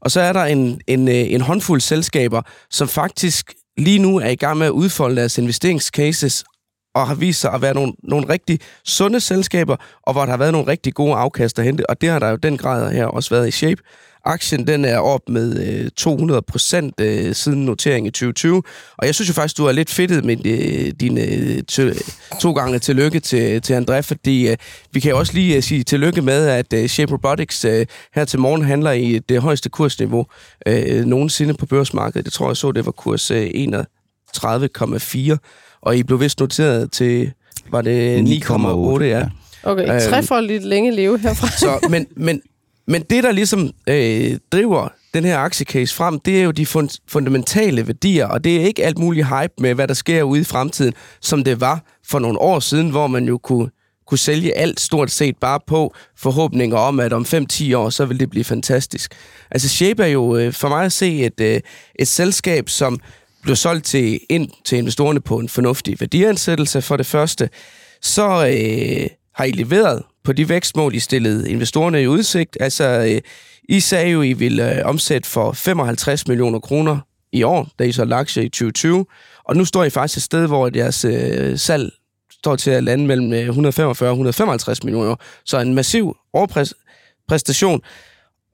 Og 0.00 0.10
så 0.10 0.20
er 0.20 0.32
der 0.32 0.44
en, 0.44 0.80
en, 0.86 1.08
øh, 1.08 1.14
en 1.14 1.40
håndfuld 1.40 1.80
selskaber, 1.80 2.42
som 2.70 2.88
faktisk 2.88 3.52
lige 3.76 3.98
nu 3.98 4.16
er 4.16 4.28
i 4.28 4.36
gang 4.36 4.58
med 4.58 4.66
at 4.66 4.70
udfolde 4.70 5.16
deres 5.16 5.38
investeringscases 5.38 6.44
og 6.94 7.06
har 7.06 7.14
vist 7.14 7.40
sig 7.40 7.52
at 7.52 7.62
være 7.62 7.74
nogle, 7.74 7.92
nogle 8.02 8.28
rigtig 8.28 8.60
sunde 8.84 9.20
selskaber, 9.20 9.76
og 10.02 10.12
hvor 10.12 10.22
der 10.22 10.30
har 10.30 10.38
været 10.38 10.52
nogle 10.52 10.68
rigtig 10.68 10.94
gode 10.94 11.14
afkast 11.14 11.58
at 11.58 11.64
hente, 11.64 11.90
og 11.90 12.00
det 12.00 12.08
har 12.08 12.18
der 12.18 12.28
jo 12.28 12.36
den 12.36 12.58
grad 12.58 12.92
her 12.92 13.06
også 13.06 13.30
været 13.30 13.48
i 13.48 13.50
Shape. 13.50 13.82
Aktien 14.24 14.66
den 14.66 14.84
er 14.84 14.98
op 14.98 15.28
med 15.28 15.66
øh, 15.66 15.90
200 15.96 16.42
procent 16.42 17.00
øh, 17.00 17.34
siden 17.34 17.64
noteringen 17.64 18.06
i 18.06 18.10
2020, 18.10 18.62
og 18.98 19.06
jeg 19.06 19.14
synes 19.14 19.28
jo 19.28 19.34
faktisk, 19.34 19.56
du 19.56 19.66
er 19.66 19.72
lidt 19.72 19.90
fedtet 19.90 20.24
med 20.24 20.46
øh, 20.46 20.92
dine 21.00 21.20
øh, 21.20 21.94
to 22.40 22.52
gange 22.52 22.78
tillykke 22.78 23.20
til, 23.20 23.62
til 23.62 23.74
André, 23.74 24.00
fordi 24.00 24.48
øh, 24.48 24.56
vi 24.92 25.00
kan 25.00 25.10
jo 25.10 25.18
også 25.18 25.32
lige 25.32 25.56
øh, 25.56 25.62
sige 25.62 25.84
tillykke 25.84 26.22
med, 26.22 26.46
at 26.48 26.72
øh, 26.72 26.86
Shape 26.88 27.12
Robotics 27.12 27.64
øh, 27.64 27.86
her 28.14 28.24
til 28.24 28.38
morgen 28.38 28.64
handler 28.64 28.90
i 28.90 29.18
det 29.18 29.40
højeste 29.40 29.68
kursniveau 29.68 30.26
øh, 30.66 31.04
nogensinde 31.04 31.54
på 31.54 31.66
børsmarkedet. 31.66 32.24
Det 32.24 32.32
tror 32.32 32.48
jeg 32.48 32.56
så, 32.56 32.72
det 32.72 32.86
var 32.86 32.92
kurs 32.92 33.30
øh, 33.30 33.46
31,4 33.46 35.36
og 35.82 35.96
I 35.96 36.02
blev 36.02 36.20
vist 36.20 36.40
noteret 36.40 36.92
til, 36.92 37.32
var 37.70 37.82
det 37.82 38.22
9,8, 38.44 39.04
ja. 39.04 39.26
Okay, 39.62 39.88
øhm, 39.92 40.00
trefoldigt 40.10 40.64
længe 40.64 40.90
leve 40.90 41.18
herfra. 41.18 41.48
så, 41.66 41.86
men, 41.90 42.06
men, 42.16 42.42
men 42.86 43.02
det, 43.10 43.24
der 43.24 43.32
ligesom 43.32 43.70
øh, 43.88 44.38
driver 44.52 44.88
den 45.14 45.24
her 45.24 45.38
aktiecase 45.38 45.94
frem, 45.94 46.20
det 46.20 46.40
er 46.40 46.44
jo 46.44 46.50
de 46.50 46.66
fund- 46.66 46.98
fundamentale 47.08 47.86
værdier, 47.86 48.26
og 48.26 48.44
det 48.44 48.56
er 48.56 48.60
ikke 48.66 48.84
alt 48.84 48.98
muligt 48.98 49.26
hype 49.26 49.52
med, 49.58 49.74
hvad 49.74 49.88
der 49.88 49.94
sker 49.94 50.22
ude 50.22 50.40
i 50.40 50.44
fremtiden, 50.44 50.94
som 51.20 51.44
det 51.44 51.60
var 51.60 51.84
for 52.06 52.18
nogle 52.18 52.38
år 52.38 52.60
siden, 52.60 52.90
hvor 52.90 53.06
man 53.06 53.24
jo 53.24 53.38
kunne, 53.38 53.70
kunne 54.06 54.18
sælge 54.18 54.58
alt 54.58 54.80
stort 54.80 55.10
set 55.10 55.36
bare 55.40 55.60
på 55.66 55.94
forhåbninger 56.18 56.76
om, 56.76 57.00
at 57.00 57.12
om 57.12 57.22
5-10 57.52 57.76
år, 57.76 57.90
så 57.90 58.04
vil 58.04 58.20
det 58.20 58.30
blive 58.30 58.44
fantastisk. 58.44 59.14
Altså 59.50 59.68
Shape 59.68 60.02
er 60.02 60.06
jo 60.06 60.36
øh, 60.36 60.52
for 60.52 60.68
mig 60.68 60.84
at 60.84 60.92
se 60.92 61.24
et, 61.24 61.40
øh, 61.40 61.60
et 61.98 62.08
selskab, 62.08 62.68
som 62.68 62.98
blev 63.42 63.56
solgt 63.56 63.84
til, 63.84 64.20
ind 64.28 64.50
til 64.64 64.78
investorerne 64.78 65.20
på 65.20 65.38
en 65.38 65.48
fornuftig 65.48 66.00
værdiansættelse 66.00 66.82
for 66.82 66.96
det 66.96 67.06
første, 67.06 67.50
så 68.02 68.24
øh, 68.24 69.10
har 69.34 69.44
I 69.44 69.50
leveret 69.50 70.02
på 70.24 70.32
de 70.32 70.48
vækstmål, 70.48 70.94
I 70.94 70.98
stillede 70.98 71.50
investorerne 71.50 72.02
i 72.02 72.06
udsigt. 72.06 72.56
Altså, 72.60 72.84
øh, 72.84 73.20
I 73.68 73.80
sagde 73.80 74.10
jo, 74.10 74.22
I 74.22 74.32
ville 74.32 74.78
øh, 74.78 74.86
omsætte 74.86 75.28
for 75.28 75.52
55 75.52 76.28
millioner 76.28 76.58
kroner 76.58 76.98
i 77.32 77.42
år, 77.42 77.68
da 77.78 77.84
I 77.84 77.92
så 77.92 78.04
lagde 78.04 78.44
i 78.44 78.48
2020. 78.48 79.06
Og 79.44 79.56
nu 79.56 79.64
står 79.64 79.84
I 79.84 79.90
faktisk 79.90 80.16
et 80.16 80.22
sted, 80.22 80.46
hvor 80.46 80.70
jeres 80.76 81.04
øh, 81.04 81.58
salg 81.58 81.92
står 82.30 82.56
til 82.56 82.70
at 82.70 82.84
lande 82.84 83.06
mellem 83.06 83.32
øh, 83.32 83.40
145 83.40 84.08
og 84.08 84.12
155 84.12 84.84
millioner. 84.84 85.16
Så 85.44 85.58
en 85.58 85.74
massiv 85.74 86.16
overpræstation. 86.32 87.80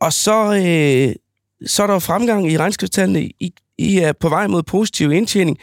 Og 0.00 0.12
så, 0.12 0.54
øh, 0.54 1.14
så 1.66 1.82
er 1.82 1.86
der 1.86 1.94
jo 1.94 1.98
fremgang 1.98 2.52
i 2.52 2.58
regnskabstallene. 2.58 3.22
I 3.22 3.54
i 3.78 3.98
er 3.98 4.12
på 4.12 4.28
vej 4.28 4.46
mod 4.46 4.62
positiv 4.62 5.12
indtjening, 5.12 5.58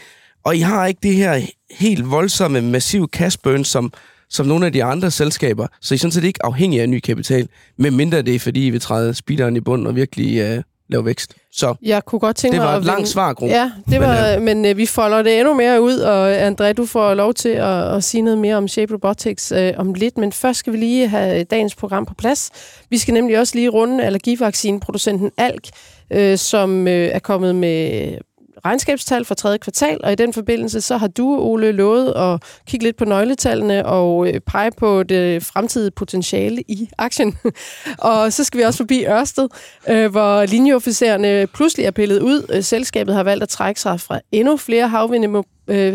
og 0.46 0.56
I 0.56 0.60
har 0.60 0.86
ikke 0.86 1.00
det 1.04 1.16
her 1.16 1.42
helt 1.72 2.12
voldsomme, 2.12 2.62
massive 2.62 3.08
cash 3.12 3.38
burn, 3.44 3.64
som, 3.64 3.94
som 4.30 4.46
nogle 4.46 4.66
af 4.66 4.74
de 4.74 4.84
andre 4.84 5.12
selskaber. 5.12 5.68
Så 5.82 5.94
I 5.94 5.96
er 5.96 6.00
sådan 6.00 6.12
set 6.12 6.24
ikke 6.24 6.46
afhængige 6.46 6.82
af 6.82 6.90
ny 6.90 7.00
kapital, 7.00 7.48
medmindre 7.78 8.22
det 8.22 8.36
er, 8.36 8.40
fordi 8.40 8.68
I 8.68 8.70
vil 8.70 8.82
træde 8.82 9.14
speederen 9.14 9.56
i 9.56 9.60
bunden 9.60 9.88
og 9.88 9.96
virkelig 9.96 10.58
uh, 10.58 10.64
lave 10.90 11.06
vækst. 11.06 11.34
Så 11.52 11.76
jeg 11.82 12.06
kunne 12.06 12.20
godt 12.20 12.36
tænke 12.36 12.56
det 12.56 12.64
var 12.64 12.72
mig 12.72 12.78
et 12.78 12.86
langt 12.86 13.08
svar, 13.08 13.34
Gro. 13.34 13.46
Ja, 13.46 13.72
det 13.90 14.00
var, 14.00 14.40
men, 14.40 14.58
uh, 14.58 14.64
men 14.64 14.72
uh, 14.72 14.78
vi 14.78 14.86
folder 14.86 15.24
det 15.24 15.40
endnu 15.40 15.54
mere 15.54 15.82
ud, 15.82 15.98
og 15.98 16.48
André, 16.48 16.74
du 16.74 16.86
får 16.86 17.14
lov 17.14 17.34
til 17.34 17.50
at, 17.50 17.96
at 17.96 18.04
sige 18.04 18.22
noget 18.22 18.38
mere 18.38 18.56
om 18.56 18.68
Shape 18.68 18.94
Robotics 18.94 19.52
uh, 19.52 19.58
om 19.78 19.94
lidt, 19.94 20.18
men 20.18 20.32
først 20.32 20.60
skal 20.60 20.74
vi 20.74 20.78
lige 20.78 21.08
have 21.08 21.44
dagens 21.44 21.76
program 21.76 22.06
på 22.06 22.14
plads. 22.14 22.52
Vi 22.90 22.98
skal 22.98 23.14
nemlig 23.14 23.40
også 23.40 23.56
lige 23.56 23.70
runde 23.70 24.04
allergivaccineproducenten 24.04 25.32
Alk, 25.38 25.68
øh, 26.12 26.38
som 26.38 26.88
øh, 26.88 27.08
er 27.08 27.20
kommet 27.20 27.56
med 27.56 28.18
regnskabstal 28.66 29.26
for 29.26 29.36
tredje 29.36 29.58
kvartal, 29.58 30.00
og 30.04 30.12
i 30.12 30.16
den 30.16 30.34
forbindelse 30.34 30.82
så 30.82 30.98
har 30.98 31.08
du, 31.08 31.40
Ole, 31.40 31.72
lovet 31.72 32.14
at 32.16 32.44
kigge 32.68 32.86
lidt 32.86 32.98
på 32.98 33.06
nøgletallene 33.06 33.86
og 33.86 34.28
øh, 34.28 34.40
pege 34.40 34.72
på 34.72 35.04
det 35.04 35.44
fremtidige 35.44 35.92
potentiale 35.92 36.62
i 36.62 36.90
aktien. 36.98 37.38
og 37.98 38.34
så 38.34 38.44
skal 38.44 38.58
vi 38.58 38.64
også 38.64 38.78
forbi 38.78 39.06
Ørsted, 39.06 39.48
øh, 39.90 40.12
hvor 40.12 40.46
linjeofficererne 40.46 41.48
pludselig 41.48 41.86
er 41.86 41.92
pillet 41.92 42.20
ud. 42.20 42.46
Øh, 42.54 42.64
selskabet 42.64 43.16
har 43.16 43.24
valgt 43.24 43.44
at 43.44 43.50
trække 43.50 43.82
sig 43.82 44.00
fra 44.00 44.20
endnu 44.32 44.58
flere 44.58 44.88
havvinde 44.88 45.44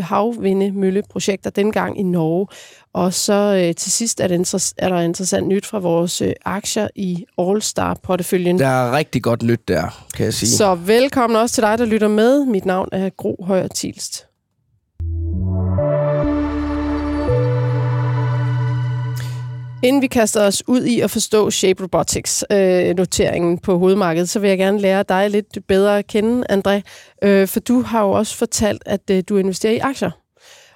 havvindemølleprojekter, 0.02 1.50
dengang 1.50 2.00
i 2.00 2.02
Norge. 2.02 2.46
Og 2.94 3.14
så 3.14 3.64
øh, 3.64 3.75
til 3.75 3.92
sidst 3.92 4.20
er, 4.20 4.28
det 4.28 4.75
er 4.78 4.88
der 4.88 5.00
interessant 5.00 5.49
nyt 5.49 5.66
fra 5.66 5.78
vores 5.78 6.23
øh, 6.23 6.32
aktier 6.44 6.88
i 6.94 7.25
All-Star-porteføljen. 7.38 8.59
Der 8.59 8.66
er 8.66 8.97
rigtig 8.97 9.23
godt 9.23 9.42
nyt 9.42 9.68
der, 9.68 10.06
kan 10.14 10.25
jeg 10.25 10.35
sige. 10.35 10.50
Så 10.50 10.75
velkommen 10.75 11.37
også 11.37 11.54
til 11.54 11.62
dig, 11.62 11.78
der 11.78 11.85
lytter 11.85 12.09
med. 12.09 12.44
Mit 12.44 12.64
navn 12.64 12.88
er 12.92 13.11
Gro 13.11 13.44
Højer 13.47 13.68
Tilst. 13.68 14.26
Inden 19.82 20.02
vi 20.02 20.06
kaster 20.06 20.47
os 20.47 20.68
ud 20.68 20.85
i 20.85 21.00
at 21.00 21.11
forstå 21.11 21.50
Shape 21.50 21.82
Robotics-noteringen 21.82 23.52
øh, 23.52 23.59
på 23.62 23.78
hovedmarkedet, 23.78 24.28
så 24.28 24.38
vil 24.38 24.49
jeg 24.49 24.59
gerne 24.59 24.80
lære 24.80 25.04
dig 25.09 25.30
lidt 25.30 25.59
bedre 25.68 25.99
at 25.99 26.06
kende, 26.06 26.47
André. 26.52 26.80
Øh, 27.23 27.49
for 27.49 27.61
du 27.61 27.82
har 27.82 28.02
jo 28.02 28.11
også 28.11 28.37
fortalt, 28.37 28.82
at 28.87 29.11
øh, 29.11 29.23
du 29.28 29.37
investerer 29.37 29.73
i 29.73 29.78
aktier. 29.78 30.11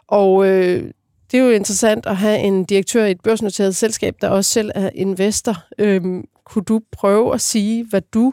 Og 0.09 0.47
øh, 0.47 0.91
det 1.35 1.41
er 1.41 1.45
jo 1.45 1.51
interessant 1.51 2.07
at 2.07 2.17
have 2.17 2.39
en 2.39 2.65
direktør 2.65 3.05
i 3.05 3.11
et 3.11 3.21
børsnoteret 3.21 3.77
selskab, 3.77 4.15
der 4.21 4.29
også 4.29 4.51
selv 4.51 4.71
er 4.75 4.91
investor. 4.95 5.57
Øhm, 5.79 6.25
kunne 6.45 6.65
du 6.65 6.81
prøve 6.93 7.35
at 7.35 7.41
sige, 7.41 7.87
hvad 7.91 8.01
du 8.01 8.33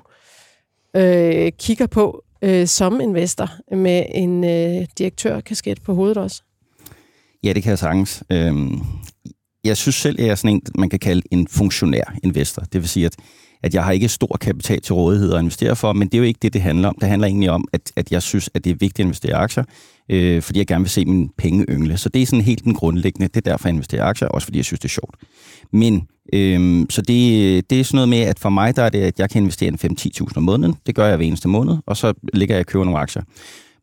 øh, 0.95 1.51
kigger 1.59 1.87
på 1.87 2.23
øh, 2.41 2.67
som 2.67 3.01
investor 3.01 3.49
med 3.75 4.05
en 4.15 4.43
øh, 4.43 4.87
direktørkasket 4.97 5.81
på 5.81 5.93
hovedet 5.93 6.17
også? 6.17 6.41
Ja, 7.43 7.53
det 7.53 7.63
kan 7.63 7.69
jeg 7.69 7.79
sagtens. 7.79 8.23
Øhm, 8.29 8.79
jeg 9.63 9.77
synes 9.77 9.95
selv, 9.95 10.19
at 10.19 10.25
jeg 10.25 10.31
er 10.31 10.35
sådan 10.35 10.55
en, 10.55 10.61
man 10.75 10.89
kan 10.89 10.99
kalde 10.99 11.21
en 11.31 11.47
funktionær 11.47 12.13
investor. 12.23 12.61
Det 12.61 12.81
vil 12.81 12.89
sige, 12.89 13.05
at, 13.05 13.15
at 13.63 13.73
jeg 13.73 13.83
har 13.83 13.91
ikke 13.91 14.09
stor 14.09 14.37
kapital 14.41 14.81
til 14.81 14.93
rådighed 14.93 15.33
at 15.33 15.39
investere 15.39 15.75
for, 15.75 15.93
men 15.93 16.07
det 16.07 16.13
er 16.13 16.19
jo 16.19 16.25
ikke 16.25 16.39
det, 16.41 16.53
det 16.53 16.61
handler 16.61 16.87
om. 16.89 16.95
Det 17.01 17.09
handler 17.09 17.27
egentlig 17.27 17.49
om, 17.49 17.67
at, 17.73 17.91
at 17.95 18.11
jeg 18.11 18.21
synes, 18.21 18.49
at 18.53 18.63
det 18.63 18.69
er 18.69 18.75
vigtigt 18.75 18.99
at 18.99 19.05
investere 19.05 19.31
i 19.31 19.33
aktier, 19.33 19.63
øh, 20.11 20.41
fordi 20.41 20.59
jeg 20.59 20.67
gerne 20.67 20.83
vil 20.83 20.89
se 20.89 21.05
min 21.05 21.29
penge 21.37 21.65
yngle. 21.69 21.97
Så 21.97 22.09
det 22.09 22.21
er 22.21 22.25
sådan 22.25 22.43
helt 22.43 22.63
den 22.63 22.73
grundlæggende. 22.73 23.27
Det 23.27 23.37
er 23.37 23.51
derfor, 23.51 23.67
jeg 23.67 23.73
investerer 23.73 24.05
i 24.05 24.07
aktier, 24.09 24.27
også 24.27 24.45
fordi 24.45 24.57
jeg 24.57 24.65
synes, 24.65 24.79
det 24.79 24.85
er 24.85 24.89
sjovt. 24.89 25.15
Men 25.71 26.07
Øhm, 26.33 26.89
så 26.89 27.01
det, 27.01 27.69
det 27.69 27.79
er 27.79 27.83
sådan 27.83 27.95
noget 27.95 28.09
med, 28.09 28.19
at 28.19 28.39
for 28.39 28.49
mig 28.49 28.75
der 28.75 28.83
er 28.83 28.89
det, 28.89 29.01
at 29.01 29.19
jeg 29.19 29.29
kan 29.29 29.41
investere 29.41 29.67
en 29.67 29.97
5-10.000 29.99 30.27
om 30.35 30.43
måneden. 30.43 30.75
Det 30.85 30.95
gør 30.95 31.07
jeg 31.07 31.17
hver 31.17 31.25
eneste 31.25 31.47
måned, 31.47 31.77
og 31.85 31.97
så 31.97 32.13
ligger 32.33 32.55
jeg 32.55 32.59
og 32.59 32.65
køber 32.65 32.85
nogle 32.85 32.99
aktier. 32.99 33.23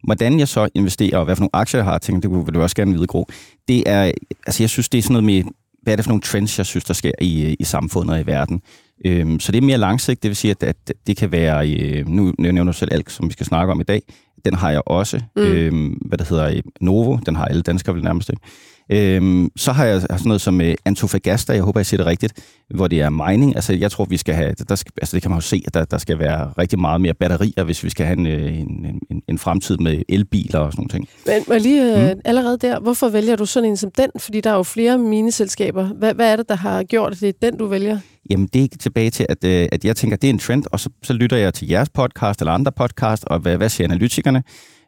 Hvordan 0.05 0.39
jeg 0.39 0.49
så 0.49 0.69
investerer, 0.75 1.19
og 1.19 1.25
hvad 1.25 1.37
for 1.37 1.41
nogle 1.41 1.51
aktier 1.53 1.79
jeg 1.79 1.85
har, 1.85 1.99
tænkt, 1.99 2.23
det 2.23 2.31
vil 2.31 2.55
du 2.55 2.63
også 2.63 2.77
gerne 2.77 2.93
vide, 2.93 3.07
Gro. 3.07 3.27
Det 3.69 3.83
er, 3.87 4.13
altså 4.47 4.63
jeg 4.63 4.71
synes, 4.71 4.89
det 4.89 4.99
er 4.99 5.03
sådan 5.03 5.13
noget 5.13 5.25
med, 5.25 5.53
hvad 5.83 5.93
er 5.93 5.97
det 5.97 6.05
for 6.05 6.11
nogle 6.11 6.23
trends, 6.23 6.59
jeg 6.59 6.67
synes, 6.67 6.85
der 6.85 6.95
sker 6.95 7.13
i, 7.21 7.57
i 7.59 7.65
samfundet 7.65 8.15
og 8.15 8.21
i 8.21 8.27
verden. 8.27 8.61
Øhm, 9.05 9.41
så 9.41 9.53
det 9.53 9.59
er 9.59 9.63
mere 9.63 9.79
langsigtet, 9.79 10.23
det 10.23 10.29
vil 10.29 10.37
sige, 10.37 10.51
at, 10.51 10.63
at 10.63 10.93
det 11.07 11.17
kan 11.17 11.33
være, 11.33 11.71
øh, 11.71 12.09
nu 12.09 12.35
nævner 12.39 12.65
du 12.65 12.73
selv 12.73 12.93
alt, 12.93 13.11
som 13.11 13.29
vi 13.29 13.33
skal 13.33 13.47
snakke 13.47 13.73
om 13.73 13.81
i 13.81 13.85
dag, 13.85 14.03
den 14.51 14.59
har 14.59 14.71
jeg 14.71 14.83
også. 14.87 15.21
Mm. 15.37 15.43
Øhm, 15.43 15.87
hvad 15.87 16.19
det 16.19 16.29
hedder, 16.29 16.61
Novo, 16.81 17.19
den 17.27 17.37
har 17.37 17.45
alle 17.45 17.63
danskere 17.63 17.95
vel 17.95 18.05
nærmest. 18.05 18.29
Ikke? 18.31 18.43
Øhm, 18.93 19.51
så 19.57 19.73
har 19.73 19.85
jeg 19.85 20.01
sådan 20.01 20.21
noget 20.25 20.41
som 20.41 20.61
uh, 20.61 20.67
Antofagasta, 20.85 21.53
jeg 21.53 21.63
håber, 21.63 21.81
jeg 21.81 21.87
siger 21.87 21.99
det 21.99 22.07
rigtigt, 22.07 22.33
hvor 22.75 22.89
det 22.89 23.01
er 23.01 23.11
mining. 23.11 23.57
Altså, 23.57 23.73
jeg 23.73 23.91
tror, 23.91 24.05
vi 24.05 24.17
skal 24.17 24.35
have, 24.35 24.55
der 24.69 24.75
skal, 24.75 24.93
altså, 24.97 25.17
det 25.17 25.23
kan 25.23 25.31
man 25.31 25.37
jo 25.37 25.41
se, 25.41 25.63
at 25.67 25.75
der, 25.75 25.85
der 25.85 25.99
skal 25.99 26.19
være 26.19 26.53
rigtig 26.59 26.79
meget 26.79 27.01
mere 27.01 27.15
batterier, 27.15 27.65
hvis 27.65 27.85
vi 27.85 27.91
skal 27.91 28.07
have 28.07 28.19
en, 28.19 28.27
øh, 28.27 28.59
en, 28.59 29.01
en, 29.11 29.23
en 29.29 29.39
fremtid 29.39 29.77
med 29.77 30.03
elbiler 30.09 30.59
og 30.59 30.73
sådan 30.73 30.87
noget. 30.93 31.09
Men, 31.27 31.45
men 31.49 31.63
lige 31.63 32.15
mm. 32.15 32.21
allerede 32.25 32.59
der, 32.59 32.81
hvorfor 32.81 33.09
vælger 33.09 33.37
du 33.37 33.47
sådan 33.47 33.71
en 33.71 33.77
som 33.77 33.91
den? 33.91 34.11
Fordi 34.19 34.41
der 34.41 34.51
er 34.51 34.57
jo 34.57 34.63
flere 34.63 34.99
mineselskaber. 34.99 35.85
Hvad, 35.87 36.15
hvad 36.15 36.33
er 36.33 36.37
det, 36.37 36.49
der 36.49 36.57
har 36.57 36.83
gjort, 36.83 37.13
at 37.13 37.21
det 37.21 37.29
er 37.29 37.51
den, 37.51 37.59
du 37.59 37.67
vælger? 37.67 37.99
Jamen, 38.31 38.49
det 38.53 38.65
er 38.65 38.69
tilbage 38.81 39.11
til, 39.11 39.27
at, 39.29 39.45
at 39.45 39.85
jeg 39.85 39.97
tænker, 39.97 40.17
det 40.17 40.29
er 40.29 40.33
en 40.33 40.39
trend, 40.39 40.65
og 40.73 40.81
så, 40.81 40.91
så 41.03 41.13
lytter 41.13 41.37
jeg 41.37 41.55
til 41.55 41.69
jeres 41.69 41.89
podcast 41.89 42.41
eller 42.41 42.53
andre 42.53 42.73
podcast, 42.73 43.25
og 43.25 43.39
hvad, 43.39 43.57
hvad 43.57 43.69
siger 43.69 43.89
analytikerne? 43.89 44.43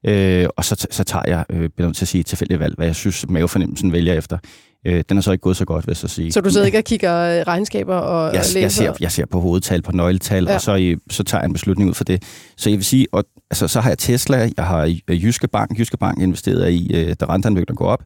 Øh, 0.07 0.47
og 0.57 0.65
så, 0.65 0.87
så 0.91 1.05
tager 1.05 1.23
jeg, 1.27 1.45
øh, 1.51 1.69
bliver 1.77 1.93
til 1.93 2.05
at 2.05 2.09
sige, 2.09 2.23
tilfældigt 2.23 2.61
valg, 2.61 2.75
hvad 2.77 2.87
jeg 2.87 2.95
synes, 2.95 3.29
mavefornemmelsen 3.29 3.93
vælger 3.93 4.15
efter. 4.15 4.39
Øh, 4.87 5.05
den 5.09 5.19
er 5.19 5.21
så 5.21 5.33
ikke 5.33 5.43
gået 5.43 5.57
så 5.57 5.65
godt, 5.65 5.85
hvis 5.85 6.03
jeg 6.03 6.11
sige. 6.11 6.33
Så 6.33 6.41
du 6.41 6.51
sidder 6.51 6.67
ikke 6.67 6.79
og 6.79 6.85
kigger 6.85 7.41
øh, 7.41 7.47
regnskaber 7.47 7.95
og 7.95 8.35
jeg, 8.35 8.41
læser? 8.41 8.61
Jeg 8.61 8.73
ser, 8.73 8.93
jeg 9.01 9.13
ser 9.13 9.27
på 9.27 9.41
hovedtal, 9.41 9.83
på 9.83 9.93
nøgletal, 9.93 10.45
ja. 10.45 10.55
og 10.55 10.61
så, 10.61 10.97
så 11.11 11.23
tager 11.23 11.43
jeg 11.43 11.47
en 11.47 11.53
beslutning 11.53 11.91
ud 11.91 11.95
for 11.95 12.05
det. 12.05 12.23
Så 12.57 12.71
jeg 12.71 12.79
vil 12.79 12.85
sige, 12.85 13.07
og, 13.13 13.25
altså, 13.51 13.69
så 13.69 13.81
har 13.81 13.91
jeg 13.91 13.99
Tesla, 13.99 14.51
jeg 14.57 14.67
har 14.67 14.99
Jyske 15.09 15.49
Bank, 15.49 15.79
Jyske 15.79 15.97
Bank 15.97 16.23
investeret 16.23 16.71
i, 16.73 16.91
øh, 16.95 17.15
da 17.21 17.25
renterne 17.25 17.65
går 17.65 17.87
op. 17.87 18.03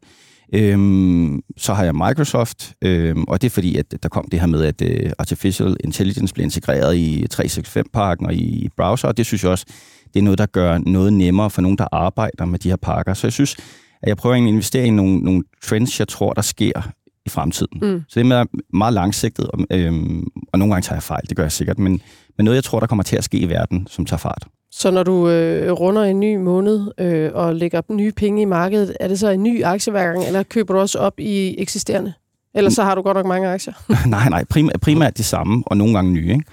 Øhm, 0.55 1.43
så 1.57 1.75
har 1.75 1.85
jeg 1.85 1.95
Microsoft, 1.95 2.73
øhm, 2.83 3.25
og 3.25 3.43
det 3.43 3.49
er 3.49 3.51
fordi, 3.51 3.77
at 3.77 3.95
der 4.03 4.09
kom 4.09 4.29
det 4.33 4.41
her 4.41 4.47
med, 4.47 4.65
at 4.65 4.83
uh, 4.83 5.11
Artificial 5.19 5.77
Intelligence 5.85 6.35
bliver 6.35 6.45
integreret 6.45 6.97
i 6.97 7.27
365-parken 7.35 8.27
og 8.27 8.35
i 8.35 8.69
browser, 8.77 9.09
og 9.09 9.17
det 9.17 9.27
synes 9.27 9.43
jeg 9.43 9.51
også, 9.51 9.67
det 10.15 10.21
er 10.21 10.25
noget, 10.25 10.39
der 10.39 10.47
gør 10.47 10.79
noget 10.79 11.13
nemmere 11.13 11.51
for 11.51 11.63
nogen, 11.63 11.79
der 11.79 11.87
arbejder 11.93 12.45
med 12.45 12.59
de 12.59 12.69
her 12.69 12.77
pakker. 12.77 13.15
Så 13.15 13.27
jeg 13.27 13.33
synes, 13.33 13.57
at 14.03 14.09
jeg 14.09 14.17
prøver 14.17 14.37
at 14.37 14.43
investere 14.43 14.87
i 14.87 14.91
nogle, 14.91 15.19
nogle 15.19 15.43
trends, 15.63 16.01
jeg 16.01 16.09
tror, 16.09 16.33
der 16.33 16.43
sker 16.43 16.83
i 17.27 17.29
fremtiden. 17.29 17.79
Mm. 17.83 18.03
Så 18.09 18.21
det 18.21 18.33
er 18.33 18.45
meget 18.73 18.95
langsigtet, 18.95 19.49
og, 19.49 19.61
øhm, 19.71 20.27
og 20.53 20.59
nogle 20.59 20.75
gange 20.75 20.85
tager 20.85 20.97
jeg 20.97 21.03
fejl, 21.03 21.23
det 21.29 21.37
gør 21.37 21.45
jeg 21.45 21.53
sikkert, 21.53 21.79
men, 21.79 22.01
men 22.37 22.45
noget, 22.45 22.57
jeg 22.57 22.65
tror, 22.65 22.81
der 22.81 22.87
kommer 22.87 23.03
til 23.03 23.17
at 23.17 23.25
ske 23.25 23.39
i 23.39 23.49
verden, 23.49 23.87
som 23.91 24.05
tager 24.05 24.19
fart. 24.19 24.47
Så 24.71 24.91
når 24.91 25.03
du 25.03 25.29
øh, 25.29 25.73
runder 25.73 26.03
en 26.03 26.21
ny 26.21 26.37
måned 26.37 26.91
øh, 26.99 27.31
og 27.35 27.55
lægger 27.55 27.81
nye 27.91 28.13
penge 28.13 28.43
i 28.43 28.45
markedet, 28.45 28.97
er 29.01 29.09
det 29.09 29.19
så 29.19 29.29
en 29.29 29.43
ny 29.43 29.65
aktie 29.65 29.91
hver 29.91 30.05
gang, 30.05 30.25
eller 30.25 30.43
køber 30.43 30.75
du 30.75 30.81
også 30.81 30.99
op 30.99 31.21
i 31.21 31.55
eksisterende? 31.59 32.13
Eller 32.55 32.71
så 32.71 32.83
har 32.83 32.95
du 32.95 33.03
godt 33.03 33.17
nok 33.17 33.27
mange 33.27 33.49
aktier? 33.49 33.75
nej, 34.07 34.29
nej, 34.29 34.45
primært, 34.45 34.81
primært 34.81 35.19
de 35.19 35.25
samme, 35.25 35.63
og 35.67 35.77
nogle 35.77 35.95
gange 35.95 36.13
nye. 36.13 36.33
Ikke? 36.33 36.45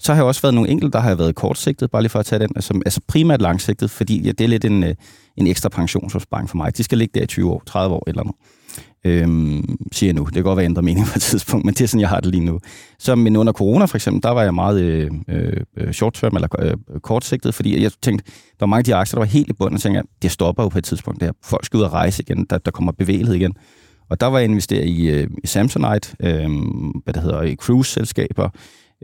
Så 0.00 0.12
har 0.12 0.20
jeg 0.20 0.24
også 0.24 0.42
været 0.42 0.54
nogle 0.54 0.70
enkelte, 0.70 0.92
der 0.92 1.00
har 1.00 1.14
været 1.14 1.34
kortsigtet, 1.34 1.90
bare 1.90 2.02
lige 2.02 2.10
for 2.10 2.18
at 2.18 2.26
tage 2.26 2.38
den, 2.38 2.48
altså, 2.56 2.80
altså 2.84 3.00
primært 3.08 3.42
langsigtet, 3.42 3.90
fordi 3.90 4.22
ja, 4.22 4.32
det 4.32 4.44
er 4.44 4.48
lidt 4.48 4.64
en, 4.64 4.84
øh, 4.84 4.94
en 5.36 5.46
ekstra 5.46 5.68
pensionsopsparing 5.68 6.50
for 6.50 6.56
mig. 6.56 6.76
De 6.76 6.82
skal 6.82 6.98
ligge 6.98 7.18
der 7.18 7.24
i 7.24 7.26
20 7.26 7.50
år, 7.50 7.62
30 7.66 7.94
år 7.94 8.04
eller 8.06 8.22
noget. 8.22 8.36
Øhm, 9.04 9.78
siger 9.92 10.08
jeg 10.08 10.14
nu. 10.14 10.24
Det 10.24 10.34
kan 10.34 10.42
godt 10.42 10.56
være 10.56 10.64
ændret 10.64 10.84
mening 10.84 11.06
på 11.06 11.12
et 11.16 11.22
tidspunkt, 11.22 11.64
men 11.64 11.74
det 11.74 11.80
er 11.80 11.88
sådan, 11.88 12.00
jeg 12.00 12.08
har 12.08 12.20
det 12.20 12.30
lige 12.30 12.44
nu. 12.44 12.60
Så 12.98 13.14
men 13.14 13.36
under 13.36 13.52
corona 13.52 13.84
for 13.84 13.96
eksempel, 13.96 14.22
der 14.22 14.30
var 14.30 14.42
jeg 14.42 14.54
meget 14.54 14.80
øh, 14.80 15.10
øh, 15.28 15.52
øh 15.76 15.92
short-term 15.92 16.34
eller 16.34 16.48
øh, 16.58 17.00
kortsigtet, 17.02 17.54
fordi 17.54 17.82
jeg 17.82 17.90
tænkte, 18.02 18.24
der 18.26 18.32
var 18.60 18.66
mange 18.66 18.80
af 18.80 18.84
de 18.84 18.94
aktier, 18.94 19.14
der 19.14 19.20
var 19.20 19.26
helt 19.26 19.48
i 19.48 19.52
bunden, 19.52 19.74
og 19.74 19.80
tænkte, 19.80 20.02
det 20.22 20.30
stopper 20.30 20.62
jo 20.62 20.68
på 20.68 20.78
et 20.78 20.84
tidspunkt. 20.84 21.20
Der. 21.20 21.32
Folk 21.44 21.64
skal 21.64 21.76
ud 21.76 21.82
og 21.82 21.92
rejse 21.92 22.22
igen, 22.22 22.46
der, 22.50 22.58
der 22.58 22.70
kommer 22.70 22.92
bevægelighed 22.92 23.34
igen. 23.34 23.54
Og 24.10 24.20
der 24.20 24.26
var 24.26 24.38
jeg 24.38 24.48
investeret 24.48 24.86
i, 24.86 25.08
øh, 25.08 25.26
i 25.44 25.46
Samsonite, 25.46 26.16
øh, 26.20 26.50
hvad 27.04 27.14
det 27.14 27.22
hedder, 27.22 27.42
i 27.42 27.54
cruise-selskaber, 27.54 28.48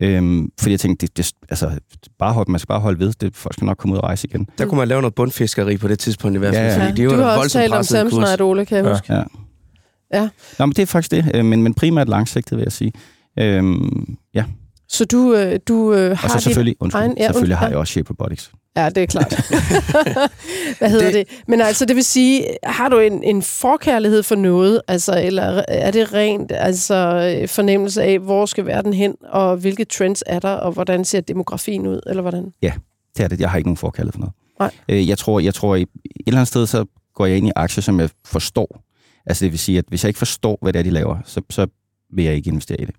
Øhm, 0.02 0.50
fordi 0.60 0.70
jeg 0.70 0.80
tænkte, 0.80 1.06
det, 1.06 1.16
det, 1.16 1.32
altså, 1.50 1.70
bare 2.18 2.32
hold, 2.32 2.48
man 2.48 2.58
skal 2.58 2.66
bare 2.66 2.80
holde 2.80 2.98
ved, 2.98 3.12
det, 3.20 3.36
folk 3.36 3.54
skal 3.54 3.64
nok 3.64 3.76
komme 3.76 3.94
ud 3.94 3.98
og 3.98 4.04
rejse 4.04 4.28
igen. 4.28 4.48
Der 4.58 4.66
kunne 4.66 4.78
man 4.78 4.88
lave 4.88 5.00
noget 5.00 5.14
bundfiskeri 5.14 5.76
på 5.76 5.88
det 5.88 5.98
tidspunkt 5.98 6.34
i 6.34 6.38
hvert 6.38 6.54
fald. 6.54 6.80
Ja, 6.80 6.84
ja. 6.84 6.92
Det 6.92 7.10
du 7.10 7.16
har 7.16 7.38
også 7.38 7.58
talt 7.58 7.74
om 7.74 7.82
Samsonite, 7.82 8.42
Ole, 8.42 8.66
kan 8.66 8.76
jeg 8.76 8.84
ja. 8.84 8.90
huske. 8.92 9.12
Ja. 9.12 9.22
ja. 10.14 10.28
Nå, 10.58 10.66
men 10.66 10.72
det 10.72 10.82
er 10.82 10.86
faktisk 10.86 11.10
det, 11.10 11.30
øh, 11.34 11.44
men, 11.44 11.62
men 11.62 11.74
primært 11.74 12.08
langsigtet, 12.08 12.58
vil 12.58 12.62
jeg 12.62 12.72
sige. 12.72 12.92
Øhm, 13.38 14.16
ja. 14.34 14.44
Så 14.88 15.04
du, 15.04 15.34
øh, 15.34 15.60
du 15.68 15.94
øh, 15.94 16.18
har 16.18 16.28
Og 16.28 16.30
så 16.30 16.38
selvfølgelig, 16.38 16.76
undskyld, 16.80 17.00
egen, 17.00 17.18
ja, 17.18 17.26
selvfølgelig 17.26 17.56
har 17.56 17.68
jeg 17.68 17.76
også 17.76 17.92
Shape 17.92 18.10
Robotics. 18.10 18.52
Ja, 18.76 18.88
det 18.88 19.02
er 19.02 19.06
klart. 19.06 19.30
Hvad 20.78 20.90
hedder 20.90 21.10
det... 21.10 21.14
det? 21.14 21.42
Men 21.48 21.60
altså, 21.60 21.84
det 21.84 21.96
vil 21.96 22.04
sige, 22.04 22.46
har 22.62 22.88
du 22.88 22.98
en, 22.98 23.22
en 23.22 23.42
forkærlighed 23.42 24.22
for 24.22 24.34
noget, 24.34 24.82
altså, 24.88 25.20
eller 25.22 25.62
er 25.68 25.90
det 25.90 26.12
rent 26.12 26.52
altså, 26.54 26.96
fornemmelse 27.48 28.02
af, 28.02 28.18
hvor 28.18 28.46
skal 28.46 28.66
verden 28.66 28.94
hen, 28.94 29.14
og 29.28 29.56
hvilke 29.56 29.84
trends 29.84 30.24
er 30.26 30.38
der, 30.38 30.52
og 30.52 30.72
hvordan 30.72 31.04
ser 31.04 31.20
demografien 31.20 31.86
ud, 31.86 32.00
eller 32.06 32.22
hvordan? 32.22 32.52
Ja, 32.62 32.72
det 33.16 33.24
er 33.24 33.28
det. 33.28 33.40
Jeg 33.40 33.50
har 33.50 33.58
ikke 33.58 33.68
nogen 33.68 33.76
forkærlighed 33.76 34.12
for 34.12 34.20
noget. 34.20 34.34
Nej. 34.60 34.70
Øh, 34.88 35.08
jeg 35.08 35.18
tror, 35.18 35.40
jeg 35.40 35.54
tror, 35.54 35.76
et 35.76 35.88
eller 36.26 36.38
andet 36.38 36.48
sted, 36.48 36.66
så 36.66 36.84
går 37.14 37.26
jeg 37.26 37.36
ind 37.36 37.46
i 37.48 37.52
aktier, 37.56 37.82
som 37.82 38.00
jeg 38.00 38.10
forstår. 38.26 38.82
Altså 39.26 39.44
det 39.44 39.52
vil 39.52 39.58
sige, 39.58 39.78
at 39.78 39.84
hvis 39.88 40.04
jeg 40.04 40.08
ikke 40.08 40.18
forstår, 40.18 40.58
hvad 40.62 40.72
det 40.72 40.78
er, 40.78 40.82
de 40.82 40.90
laver, 40.90 41.18
så, 41.24 41.40
så 41.50 41.66
vil 42.12 42.24
jeg 42.24 42.34
ikke 42.34 42.50
investere 42.50 42.80
i 42.80 42.84
det. 42.84 42.94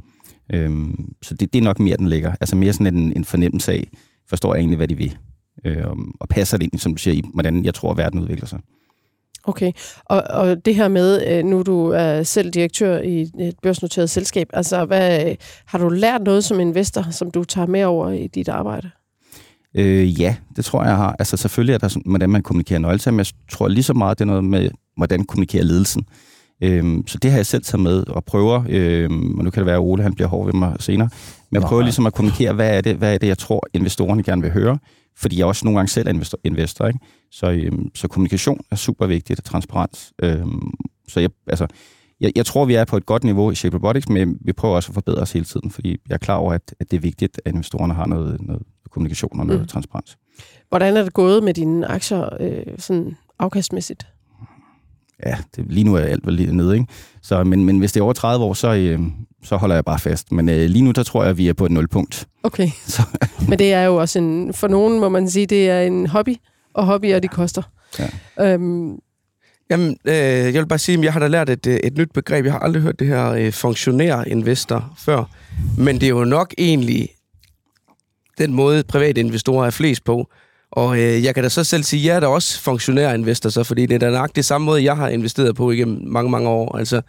Øhm, 0.54 1.14
så 1.22 1.34
det, 1.34 1.54
det 1.54 1.60
er 1.60 1.64
nok 1.64 1.80
mere, 1.80 1.98
den 1.98 2.10
ligger. 2.10 2.34
Altså 2.42 2.56
mere 2.56 2.74
sådan 2.74 2.98
en, 2.98 3.14
en 3.16 3.26
fornemmelse 3.26 3.72
af, 3.72 3.88
forstår 4.30 4.54
jeg 4.56 4.60
egentlig, 4.60 4.78
hvad 4.78 4.88
de 4.88 4.98
vil 4.98 5.18
øh, 5.66 5.86
og 6.20 6.30
passer 6.30 6.58
det 6.58 6.64
ind, 6.64 6.80
som 6.80 6.96
du 6.96 6.98
siger, 6.98 7.16
i 7.16 7.22
hvordan 7.34 7.66
jeg 7.66 7.74
tror, 7.74 7.92
at 7.92 7.98
verden 7.98 8.20
udvikler 8.20 8.48
sig. 8.48 8.60
Okay, 9.44 9.72
og, 10.06 10.24
og 10.30 10.66
det 10.66 10.76
her 10.76 10.88
med, 10.88 11.28
øh, 11.28 11.46
nu 11.46 11.62
du 11.62 11.90
er 11.90 12.24
selv 12.24 12.52
direktør 12.52 13.00
i 13.00 13.22
et 13.40 13.56
børsnoteret 13.62 14.10
selskab, 14.10 14.50
altså 14.54 14.86
hvad, 14.86 15.36
har 15.66 15.78
du 15.78 15.90
lært 15.90 16.22
noget 16.22 16.44
som 16.44 16.60
investor, 16.60 17.12
som 17.12 17.32
du 17.32 17.44
tager 17.44 17.68
med 17.68 17.84
over 17.84 18.12
i 18.12 18.28
dit 18.28 18.50
arbejde? 18.50 18.90
Øh, 19.76 20.22
ja, 20.22 20.36
det 20.56 20.66
tror 20.66 20.82
jeg, 20.82 20.90
jeg 20.90 20.98
har. 20.98 21.16
Altså 21.20 21.38
selvfølgelig 21.38 21.74
er 21.74 21.78
der 21.78 21.88
sådan, 21.88 22.10
hvordan 22.10 22.30
man 22.30 22.42
kommunikerer 22.42 22.80
nøgletal, 22.80 23.14
men 23.14 23.18
jeg 23.18 23.28
tror 23.52 23.68
lige 23.68 23.84
så 23.84 23.94
meget, 23.94 24.20
det 24.20 24.26
er 24.26 24.28
noget 24.28 24.44
med, 24.44 24.70
hvordan 24.98 25.24
kommunikerer 25.24 25.64
ledelsen. 25.64 26.06
Øhm, 26.64 27.08
så 27.08 27.18
det 27.18 27.32
har 27.32 27.38
jeg 27.38 27.46
selv 27.46 27.64
taget 27.64 27.84
med 27.84 28.08
og 28.08 28.26
prøver, 28.26 28.64
øhm, 28.70 29.38
og 29.38 29.44
nu 29.44 29.50
kan 29.50 29.62
det 29.62 29.66
være, 29.66 29.76
at 29.76 29.82
Ole 29.82 30.04
han 30.04 30.14
bliver 30.14 30.28
hård 30.28 30.46
ved 30.46 30.54
mig 30.54 30.76
senere, 30.80 31.10
men 31.52 31.62
jeg 31.62 31.68
prøver 31.68 31.84
ligesom 31.84 32.06
at 32.06 32.14
kommunikere, 32.14 32.54
hvad 32.54 32.78
er, 32.78 32.82
det, 32.82 32.96
hvad 32.96 33.14
er 33.14 33.18
det, 33.18 33.28
jeg 33.28 33.38
tror, 33.38 33.68
investorerne 33.74 34.24
gerne 34.24 34.42
vil 34.42 34.52
høre, 34.52 34.78
fordi 35.18 35.38
jeg 35.38 35.46
også 35.46 35.66
nogle 35.66 35.78
gange 35.80 35.90
selv 35.90 36.08
er 36.08 36.12
investor, 36.12 36.40
investor 36.44 36.88
ikke? 36.88 37.00
Så, 37.32 37.52
øhm, 37.52 37.96
så 37.96 38.08
kommunikation 38.08 38.60
er 38.72 38.76
super 38.76 39.06
vigtigt, 39.06 39.40
og 39.40 39.44
transparens. 39.44 40.14
Øhm, 40.24 40.74
så 41.08 41.20
jeg, 41.20 41.30
altså, 41.48 41.68
jeg, 42.20 42.32
jeg 42.36 42.46
tror, 42.46 42.66
vi 42.66 42.74
er 42.74 42.86
på 42.86 42.98
et 42.98 43.06
godt 43.06 43.24
niveau 43.24 43.52
i 43.52 43.56
Shape 43.56 43.76
Robotics, 43.76 44.10
men 44.10 44.38
vi 44.42 44.54
prøver 44.54 44.76
også 44.76 44.90
at 44.90 44.94
forbedre 44.94 45.22
os 45.22 45.32
hele 45.32 45.46
tiden, 45.46 45.72
fordi 45.72 45.90
jeg 46.10 46.14
er 46.14 46.18
klar 46.18 46.36
over, 46.36 46.54
at, 46.54 46.76
at 46.80 46.92
det 46.92 46.98
er 46.98 47.02
vigtigt, 47.02 47.42
at 47.46 47.54
investorerne 47.54 47.94
har 47.94 48.06
noget, 48.06 48.42
noget 48.42 48.64
kommunikation 48.92 49.40
og 49.40 49.46
noget 49.46 49.62
mm. 49.62 49.68
transparens. 49.68 50.18
Hvordan 50.70 50.98
er 50.98 51.04
det 51.04 51.14
gået 51.14 51.44
med 51.44 51.54
dine 51.54 51.88
aktier 51.88 52.30
øh, 52.40 52.64
sådan 52.78 53.18
afkastmæssigt? 53.40 54.08
Ja, 55.26 55.38
det, 55.56 55.66
lige 55.72 55.84
nu 55.84 55.96
er 55.96 56.00
alt 56.00 56.26
vel 56.26 56.56
nede, 56.56 56.74
ikke? 56.74 56.88
Så, 57.22 57.44
men, 57.44 57.66
men 57.66 57.80
hvis 57.80 57.92
det 57.92 58.00
er 58.00 58.04
over 58.04 58.14
30 58.14 58.46
år, 58.46 58.54
så, 58.54 58.76
øh, 58.76 59.00
så 59.48 59.58
holder 59.58 59.76
jeg 59.76 59.86
bare 59.86 60.00
fast. 60.00 60.32
Men 60.32 60.50
øh, 60.50 60.70
lige 60.70 60.82
nu, 60.82 60.92
der 60.92 61.04
tror 61.04 61.24
jeg, 61.24 61.30
at 61.30 61.38
vi 61.38 61.48
er 61.48 61.54
på 61.54 61.66
et 61.66 61.72
nulpunkt. 61.72 62.28
Okay. 62.44 62.70
Så. 62.88 63.02
Men 63.50 63.60
det 63.60 63.74
er 63.74 63.84
jo 63.84 63.96
også 63.96 64.20
en, 64.20 64.54
for 64.54 64.68
nogen 64.68 65.00
må 65.00 65.10
man 65.10 65.30
sige, 65.30 65.46
det 65.46 65.70
er 65.70 65.82
en 65.82 66.08
hobby, 66.08 66.36
og 66.74 66.86
hobbyer, 66.86 67.20
de 67.20 67.28
koster. 67.28 67.62
Ja. 68.00 68.08
Øhm, 68.54 69.00
Jamen, 69.70 69.98
øh, 70.06 70.14
jeg 70.16 70.54
vil 70.54 70.68
bare 70.68 70.80
sige, 70.80 70.98
at 70.98 71.04
jeg 71.04 71.14
har 71.14 71.20
da 71.20 71.28
lært 71.28 71.50
et, 71.50 71.68
øh, 71.68 71.80
et 71.84 71.98
nyt 71.98 72.10
begreb. 72.14 72.46
Jeg 72.46 72.54
har 72.54 72.60
aldrig 72.60 72.84
hørt 72.84 73.00
det 73.00 73.08
her 73.08 73.32
øh, 73.32 73.52
funktionær-investor 73.52 74.94
før. 74.98 75.24
Men 75.78 75.96
det 75.96 76.04
er 76.04 76.10
jo 76.10 76.26
nok 76.26 76.54
egentlig 76.58 77.10
den 78.38 78.54
måde, 78.54 78.84
private 78.84 79.22
investorer 79.22 79.66
er 79.66 79.70
flest 79.70 80.04
på. 80.04 80.30
Og 80.72 81.00
øh, 81.00 81.24
jeg 81.24 81.34
kan 81.34 81.44
da 81.44 81.50
så 81.50 81.64
selv 81.64 81.84
sige, 81.84 82.02
at 82.02 82.06
jeg 82.08 82.16
er 82.16 82.20
da 82.20 82.28
også 82.28 82.62
funktionær-investor, 82.62 83.50
så, 83.50 83.64
fordi 83.64 83.86
det 83.86 83.96
er 83.96 84.00
da 84.00 84.10
nok 84.10 84.36
det 84.36 84.46
samme 84.46 84.66
måde, 84.66 84.84
jeg 84.84 84.98
har 84.98 85.10
investeret 85.10 85.56
på 85.56 85.72
igennem 85.72 86.02
mange, 86.04 86.32
mange 86.32 86.50
år. 86.50 86.78
Altså, 86.78 87.02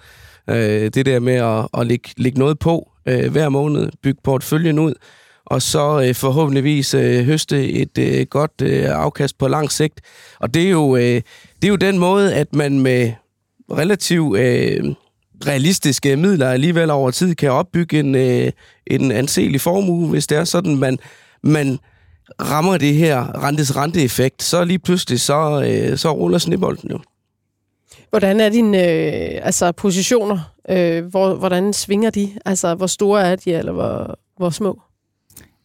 øh, 0.49 0.91
det 0.95 1.07
der 1.07 1.21
med 1.21 1.35
at, 1.35 1.81
at 1.81 1.87
lægge, 1.87 2.11
lægge 2.17 2.39
noget 2.39 2.59
på 2.59 2.91
øh, 3.07 3.33
hver 3.33 3.49
måned, 3.49 3.89
bygge 4.03 4.21
portføljen 4.25 4.79
ud, 4.79 4.95
og 5.47 5.63
så 5.63 6.03
øh, 6.09 6.15
forhåbentligvis 6.15 6.95
øh, 6.95 7.25
høste 7.25 7.71
et 7.71 7.99
øh, 7.99 8.27
godt 8.27 8.53
øh, 8.63 8.85
afkast 8.85 9.39
på 9.39 9.49
lang 9.49 9.73
sigt. 9.73 10.01
Og 10.41 10.55
det 10.55 10.67
er, 10.67 10.71
jo, 10.71 10.97
øh, 10.97 11.23
det 11.63 11.65
er 11.65 11.69
jo 11.69 11.77
den 11.77 11.99
måde, 11.99 12.35
at 12.35 12.55
man 12.55 12.81
med 12.81 13.13
relativt 13.73 14.39
øh, 14.39 14.95
realistiske 15.47 16.17
midler 16.17 16.51
alligevel 16.51 16.91
over 16.91 17.11
tid 17.11 17.35
kan 17.35 17.51
opbygge 17.51 18.01
en, 18.01 18.15
øh, 18.15 18.53
en 18.87 19.13
anselig 19.13 19.61
formue, 19.61 20.09
hvis 20.09 20.27
det 20.27 20.39
er 20.39 20.45
sådan, 20.45 20.77
man, 20.77 20.99
man 21.43 21.79
rammer 22.43 22.79
det 22.79 22.95
her 22.95 23.45
rentes 23.45 23.77
renteeffekt, 23.77 24.43
så 24.43 24.65
lige 24.65 24.79
pludselig 24.79 25.21
så, 25.21 25.65
øh, 25.69 25.99
så 25.99 26.13
ruller 26.13 26.39
snibolden 26.39 26.91
jo. 26.91 26.99
Hvordan 28.11 28.41
er 28.41 28.49
dine 28.49 28.79
øh, 28.79 29.41
altså 29.43 29.73
positioner? 29.73 30.55
Øh, 30.69 31.05
hvor, 31.05 31.35
hvordan 31.35 31.73
svinger 31.73 32.11
de? 32.11 32.31
Altså, 32.45 32.75
hvor 32.75 32.87
store 32.87 33.23
er 33.23 33.37
de, 33.37 33.53
eller 33.53 33.73
hvor, 33.73 34.19
hvor 34.37 34.51
små? 34.51 34.81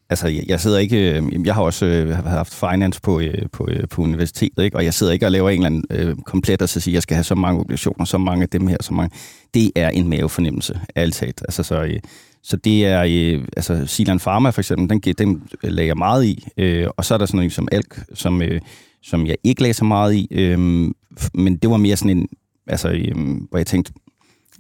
Altså, 0.09 0.27
jeg, 0.27 0.43
jeg 0.47 0.59
sidder 0.59 0.79
ikke... 0.79 1.17
Øh, 1.17 1.45
jeg 1.45 1.55
har 1.55 1.61
også 1.61 1.85
øh, 1.85 2.09
haft 2.09 2.53
finance 2.53 3.01
på, 3.01 3.19
øh, 3.19 3.49
på, 3.51 3.67
øh, 3.71 3.87
på 3.87 4.01
universitetet, 4.01 4.63
ikke? 4.63 4.77
og 4.77 4.85
jeg 4.85 4.93
sidder 4.93 5.13
ikke 5.13 5.25
og 5.25 5.31
laver 5.31 5.49
en 5.49 5.55
eller 5.55 5.65
anden 5.65 5.83
øh, 5.89 6.15
komplet, 6.25 6.61
og 6.61 6.69
så 6.69 6.79
siger, 6.79 6.93
at 6.93 6.95
jeg 6.95 7.03
skal 7.03 7.15
have 7.15 7.23
så 7.23 7.35
mange 7.35 7.59
obligationer, 7.59 8.05
så 8.05 8.17
mange 8.17 8.43
af 8.43 8.49
dem 8.49 8.67
her, 8.67 8.77
så 8.81 8.93
mange. 8.93 9.17
Det 9.53 9.71
er 9.75 9.89
en 9.89 10.07
mavefornemmelse, 10.07 10.79
alt 10.95 11.15
talt. 11.15 11.41
Altså, 11.41 11.63
så, 11.63 11.83
øh, 11.83 11.99
så 12.43 12.57
det 12.57 12.85
er... 12.85 13.03
Øh, 13.09 13.45
altså, 13.57 13.85
Silan 13.85 14.19
Pharma 14.19 14.49
for 14.49 14.61
eksempel, 14.61 14.89
den, 14.89 15.13
den 15.17 15.43
lagde 15.63 15.87
jeg 15.87 15.97
meget 15.97 16.25
i, 16.25 16.47
øh, 16.57 16.87
og 16.97 17.05
så 17.05 17.13
er 17.13 17.17
der 17.17 17.25
sådan 17.25 17.37
noget 17.37 17.53
som 17.53 17.67
Alk, 17.71 18.05
som, 18.13 18.41
øh, 18.41 18.61
som 19.03 19.25
jeg 19.25 19.35
ikke 19.43 19.61
lagde 19.61 19.73
så 19.73 19.85
meget 19.85 20.13
i, 20.13 20.27
Øhm, 20.31 20.93
men 21.33 21.57
det 21.57 21.69
var 21.69 21.77
mere 21.77 21.97
sådan 21.97 22.17
en... 22.17 22.27
Altså, 22.67 22.89
øhm, 22.89 23.47
hvor 23.49 23.57
jeg 23.57 23.67
tænkte, 23.67 23.93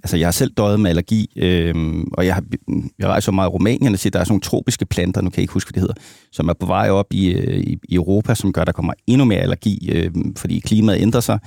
Altså, 0.03 0.17
jeg 0.17 0.27
har 0.27 0.31
selv 0.31 0.51
døjet 0.51 0.79
med 0.79 0.89
allergi, 0.89 1.31
øhm, 1.35 2.07
og 2.13 2.25
jeg, 2.25 2.35
har, 2.35 2.43
jeg 2.99 3.07
rejser 3.07 3.31
meget 3.31 3.47
i 3.47 3.49
Rumænien 3.49 3.93
og 3.93 3.99
siger, 3.99 4.11
der 4.11 4.19
er 4.19 4.23
sådan 4.23 4.31
nogle 4.31 4.41
tropiske 4.41 4.85
planter, 4.85 5.21
nu 5.21 5.29
kan 5.29 5.37
jeg 5.37 5.43
ikke 5.43 5.53
huske, 5.53 5.71
hvad 5.71 5.73
det 5.73 5.81
hedder, 5.81 6.01
som 6.31 6.49
er 6.49 6.53
på 6.53 6.65
vej 6.65 6.89
op 6.89 7.13
i, 7.13 7.33
øh, 7.33 7.59
i, 7.59 7.77
i 7.89 7.95
Europa, 7.95 8.35
som 8.35 8.53
gør, 8.53 8.61
at 8.61 8.67
der 8.67 8.73
kommer 8.73 8.93
endnu 9.07 9.25
mere 9.25 9.39
allergi, 9.39 9.89
øh, 9.91 10.11
fordi 10.37 10.59
klimaet 10.59 11.01
ændrer 11.01 11.21
sig. 11.21 11.39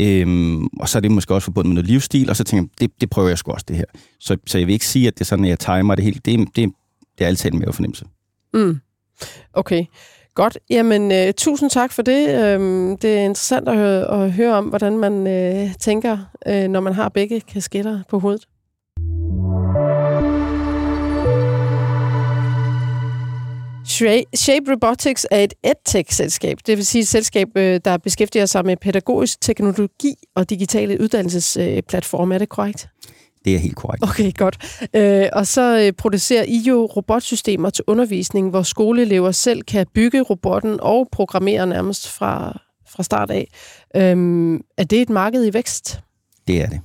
Øhm, 0.00 0.66
og 0.66 0.88
så 0.88 0.98
er 0.98 1.00
det 1.00 1.10
måske 1.10 1.34
også 1.34 1.44
forbundet 1.44 1.68
med 1.68 1.74
noget 1.74 1.90
livsstil, 1.90 2.30
og 2.30 2.36
så 2.36 2.44
tænker 2.44 2.62
jeg, 2.62 2.80
det, 2.80 3.00
det 3.00 3.10
prøver 3.10 3.28
jeg 3.28 3.38
sgu 3.38 3.52
også, 3.52 3.66
det 3.68 3.76
her. 3.76 3.84
Så, 4.20 4.36
så 4.46 4.58
jeg 4.58 4.66
vil 4.66 4.72
ikke 4.72 4.86
sige, 4.86 5.06
at 5.06 5.14
det 5.14 5.20
er 5.20 5.24
sådan, 5.24 5.44
at 5.44 5.48
jeg 5.48 5.58
timer 5.58 5.94
det 5.94 6.04
hele. 6.04 6.20
Det, 6.24 6.38
det, 6.56 6.72
det 7.18 7.24
er 7.24 7.28
altid 7.28 7.52
en 7.52 7.58
mavefornemmelse. 7.58 8.04
Mm. 8.54 8.80
Okay, 9.52 9.84
godt. 10.34 10.58
Jamen, 10.70 11.12
øh, 11.12 11.32
tusind 11.36 11.70
tak 11.70 11.92
for 11.92 12.02
det. 12.02 12.44
Øhm, 12.44 12.96
det 12.96 13.18
er 13.18 13.20
interessant 13.20 13.68
at 13.68 13.76
høre, 13.76 14.24
at 14.24 14.32
høre 14.32 14.54
om, 14.54 14.64
hvordan 14.64 14.98
man 14.98 15.26
øh, 15.26 15.74
tænker, 15.74 16.18
øh, 16.46 16.68
når 16.68 16.80
man 16.80 16.92
har 16.92 17.08
begge 17.08 17.40
kasketter 17.40 18.02
på 18.08 18.18
hovedet. 18.18 18.46
Shape 24.36 24.72
Robotics 24.72 25.26
er 25.30 25.44
et 25.44 25.54
EdTech-selskab, 25.64 26.58
det 26.66 26.76
vil 26.76 26.86
sige 26.86 27.02
et 27.02 27.08
selskab, 27.08 27.48
øh, 27.56 27.80
der 27.84 27.96
beskæftiger 27.96 28.46
sig 28.46 28.64
med 28.64 28.76
pædagogisk 28.76 29.40
teknologi 29.40 30.14
og 30.36 30.50
digitale 30.50 31.00
uddannelsesplatforme. 31.00 32.34
Er 32.34 32.38
det 32.38 32.48
korrekt? 32.48 32.88
Det 33.44 33.54
er 33.54 33.58
helt 33.58 33.76
korrekt. 33.76 34.02
Okay, 34.02 34.32
godt. 34.36 34.58
Øh, 34.96 35.28
og 35.32 35.46
så 35.46 35.80
øh, 35.80 35.92
producerer 35.92 36.44
I 36.48 36.56
jo 36.56 36.86
robotsystemer 36.96 37.70
til 37.70 37.84
undervisning, 37.86 38.50
hvor 38.50 38.62
skoleelever 38.62 39.30
selv 39.30 39.62
kan 39.62 39.86
bygge 39.94 40.20
robotten 40.20 40.78
og 40.80 41.08
programmere 41.12 41.66
nærmest 41.66 42.08
fra, 42.08 42.60
fra 42.88 43.02
start 43.02 43.30
af. 43.30 43.48
Øhm, 43.96 44.54
er 44.54 44.84
det 44.84 45.00
et 45.00 45.10
marked 45.10 45.46
i 45.46 45.54
vækst? 45.54 46.00
Det 46.48 46.62
er 46.62 46.66
det. 46.66 46.80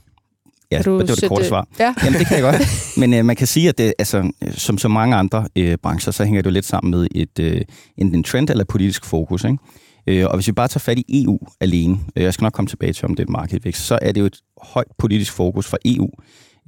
Ja, 0.72 0.78
det 0.78 0.92
var 0.92 1.00
det 1.00 1.28
korte 1.28 1.46
svar. 1.46 1.68
Ja. 1.80 1.94
Jamen, 2.04 2.20
det 2.20 2.28
kan 2.28 2.36
jeg 2.36 2.44
godt. 2.44 2.56
Men 3.00 3.14
øh, 3.14 3.26
man 3.26 3.36
kan 3.36 3.48
sige, 3.48 3.70
at 3.70 3.78
det, 3.78 3.94
altså, 4.00 4.32
som 4.52 4.78
så 4.78 4.88
mange 4.88 5.16
andre 5.16 5.48
øh, 5.56 5.78
brancher, 5.78 6.12
så 6.12 6.24
hænger 6.24 6.42
det 6.42 6.46
jo 6.46 6.54
lidt 6.54 6.66
sammen 6.66 6.92
med 6.92 7.08
et, 7.16 7.40
øh, 7.40 7.62
enten 7.98 8.16
en 8.16 8.24
trend 8.24 8.50
eller 8.50 8.64
politisk 8.64 9.06
fokus. 9.06 9.44
Ikke? 9.44 9.58
Øh, 10.08 10.26
og 10.26 10.36
hvis 10.36 10.48
vi 10.48 10.52
bare 10.52 10.68
tager 10.68 10.80
fat 10.80 10.98
i 10.98 11.24
EU 11.24 11.40
alene, 11.62 11.98
øh, 12.16 12.24
jeg 12.24 12.34
skal 12.34 12.46
nok 12.46 12.54
komme 12.54 12.70
tilbage 12.70 12.94
til, 12.94 13.06
om 13.06 13.16
det 13.16 13.20
er 13.20 13.26
et 13.26 13.30
markedvækst, 13.30 13.86
så 13.86 14.00
er 14.02 14.12
det 14.12 14.22
jo 14.22 14.26
et 14.26 14.42
højt 14.62 14.88
politisk 14.98 15.32
fokus 15.32 15.68
fra 15.68 15.78
EU, 15.86 16.10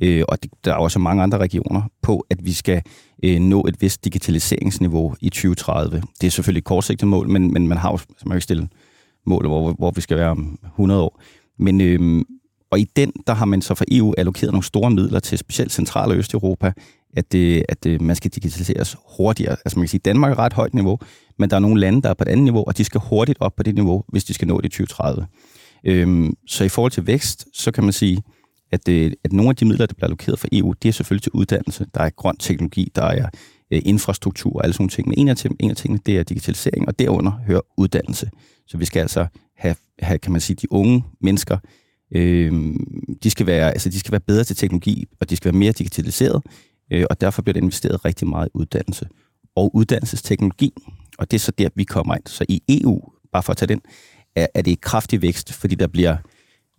øh, 0.03 0.23
og 0.27 0.43
det, 0.43 0.51
der 0.65 0.71
er 0.71 0.77
også 0.77 0.99
mange 0.99 1.23
andre 1.23 1.37
regioner, 1.37 1.81
på 2.01 2.25
at 2.29 2.45
vi 2.45 2.53
skal 2.53 2.81
øh, 3.23 3.39
nå 3.39 3.65
et 3.67 3.81
vist 3.81 4.05
digitaliseringsniveau 4.05 5.15
i 5.21 5.29
2030. 5.29 6.03
Det 6.21 6.27
er 6.27 6.31
selvfølgelig 6.31 6.59
et 6.59 6.65
kortsigtet 6.65 7.07
mål, 7.07 7.29
men, 7.29 7.53
men 7.53 7.67
man 7.67 7.77
har 7.77 7.89
jo, 7.89 7.93
altså, 7.93 8.23
man 8.25 8.31
jo 8.31 8.35
ikke 8.35 8.43
stille 8.43 8.69
mål, 9.25 9.47
hvor, 9.47 9.73
hvor 9.73 9.91
vi 9.91 10.01
skal 10.01 10.17
være 10.17 10.29
om 10.29 10.59
100 10.63 11.01
år. 11.01 11.21
Men, 11.59 11.81
øh, 11.81 12.25
og 12.71 12.79
i 12.79 12.87
den, 12.95 13.11
der 13.27 13.33
har 13.33 13.45
man 13.45 13.61
så 13.61 13.75
fra 13.75 13.85
EU 13.91 14.13
allokeret 14.17 14.51
nogle 14.51 14.63
store 14.63 14.91
midler 14.91 15.19
til 15.19 15.37
specielt 15.37 15.71
Central- 15.71 16.09
og 16.09 16.17
Østeuropa, 16.17 16.73
at, 17.17 17.31
det, 17.31 17.65
at 17.69 17.83
det, 17.83 18.01
man 18.01 18.15
skal 18.15 18.31
digitaliseres 18.31 18.97
hurtigere. 19.17 19.51
Altså 19.65 19.79
man 19.79 19.83
kan 19.83 19.89
sige, 19.89 19.99
at 19.99 20.05
Danmark 20.05 20.31
er 20.31 20.39
ret 20.39 20.53
højt 20.53 20.73
niveau, 20.73 20.99
men 21.39 21.49
der 21.49 21.55
er 21.55 21.59
nogle 21.59 21.81
lande, 21.81 22.01
der 22.01 22.09
er 22.09 22.13
på 22.13 22.23
et 22.23 22.27
andet 22.27 22.43
niveau, 22.43 22.63
og 22.67 22.77
de 22.77 22.83
skal 22.83 23.01
hurtigt 23.03 23.37
op 23.41 23.55
på 23.55 23.63
det 23.63 23.75
niveau, 23.75 24.03
hvis 24.07 24.23
de 24.23 24.33
skal 24.33 24.47
nå 24.47 24.57
det 24.57 24.65
i 24.65 24.69
2030. 24.69 25.27
Øhm, 25.83 26.33
så 26.47 26.63
i 26.63 26.69
forhold 26.69 26.91
til 26.91 27.07
vækst, 27.07 27.47
så 27.53 27.71
kan 27.71 27.83
man 27.83 27.93
sige, 27.93 28.23
at, 28.71 28.85
det, 28.85 29.15
at 29.23 29.33
nogle 29.33 29.49
af 29.49 29.55
de 29.55 29.65
midler, 29.65 29.85
der 29.85 29.93
bliver 29.93 30.07
allokeret 30.07 30.39
fra 30.39 30.47
EU, 30.51 30.73
det 30.83 30.89
er 30.89 30.93
selvfølgelig 30.93 31.23
til 31.23 31.31
uddannelse. 31.31 31.85
Der 31.93 32.01
er 32.01 32.09
grøn 32.09 32.37
teknologi, 32.37 32.91
der 32.95 33.03
er 33.03 33.29
øh, 33.71 33.81
infrastruktur 33.85 34.55
og 34.55 34.63
alle 34.63 34.73
sådan 34.73 34.83
nogle 34.83 34.89
ting. 34.89 35.07
Men 35.07 35.17
en 35.17 35.27
af, 35.27 35.37
ting, 35.37 35.55
en 35.59 35.69
af 35.69 35.75
tingene, 35.75 35.99
det 36.05 36.17
er 36.17 36.23
digitalisering, 36.23 36.87
og 36.87 36.99
derunder 36.99 37.31
hører 37.47 37.61
uddannelse. 37.77 38.29
Så 38.67 38.77
vi 38.77 38.85
skal 38.85 38.99
altså 38.99 39.27
have, 39.57 39.75
have 39.99 40.19
kan 40.19 40.31
man 40.31 40.41
sige, 40.41 40.57
de 40.61 40.71
unge 40.71 41.03
mennesker, 41.21 41.57
øh, 42.15 42.73
de, 43.23 43.29
skal 43.29 43.45
være, 43.45 43.71
altså, 43.71 43.89
de 43.89 43.99
skal 43.99 44.11
være 44.11 44.21
bedre 44.27 44.43
til 44.43 44.55
teknologi, 44.55 45.05
og 45.21 45.29
de 45.29 45.35
skal 45.35 45.51
være 45.51 45.59
mere 45.59 45.71
digitaliseret, 45.71 46.43
øh, 46.91 47.05
og 47.09 47.21
derfor 47.21 47.41
bliver 47.41 47.53
der 47.53 47.61
investeret 47.61 48.05
rigtig 48.05 48.27
meget 48.27 48.47
i 48.47 48.51
uddannelse. 48.53 49.07
Og 49.55 49.75
uddannelsesteknologi, 49.75 50.73
og 51.17 51.31
det 51.31 51.37
er 51.37 51.41
så 51.41 51.51
der, 51.51 51.69
vi 51.75 51.83
kommer 51.83 52.15
ind. 52.15 52.23
Så 52.27 52.45
i 52.49 52.61
EU, 52.69 53.01
bare 53.33 53.43
for 53.43 53.51
at 53.51 53.57
tage 53.57 53.67
den, 53.67 53.81
er, 54.35 54.47
er 54.53 54.61
det 54.61 54.73
et 54.73 54.81
kraftig 54.81 55.21
vækst, 55.21 55.53
fordi 55.53 55.75
der 55.75 55.87
bliver 55.87 56.17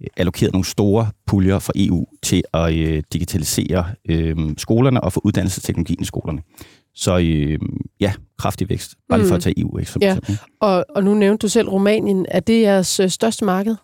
øh, 0.02 0.06
allokeret 0.16 0.52
nogle 0.52 0.64
store 0.64 1.08
puljer 1.26 1.58
fra 1.58 1.72
EU 1.76 2.06
til 2.22 2.42
at 2.54 2.74
øh, 2.74 3.02
digitalisere 3.12 3.86
øh, 4.08 4.36
skolerne 4.58 5.00
og 5.00 5.12
få 5.12 5.20
uddannelsesteknologien 5.24 6.00
i 6.02 6.04
skolerne. 6.04 6.42
Så 6.94 7.18
øh, 7.18 7.58
ja, 8.00 8.12
kraftig 8.38 8.68
vækst. 8.68 8.94
Bare 9.08 9.18
lige 9.18 9.28
for 9.28 9.36
at 9.36 9.42
tage 9.42 9.60
EU 9.60 9.78
ikke, 9.78 9.90
som 9.90 10.02
Ja. 10.02 10.08
eksempel. 10.08 10.38
Og, 10.60 10.84
og 10.96 11.04
nu 11.04 11.14
nævnte 11.14 11.42
du 11.42 11.48
selv 11.48 11.68
Rumænien. 11.68 12.26
Er 12.28 12.40
det 12.40 12.62
jeres 12.62 13.00
øh, 13.00 13.08
største 13.10 13.44
marked? 13.44 13.76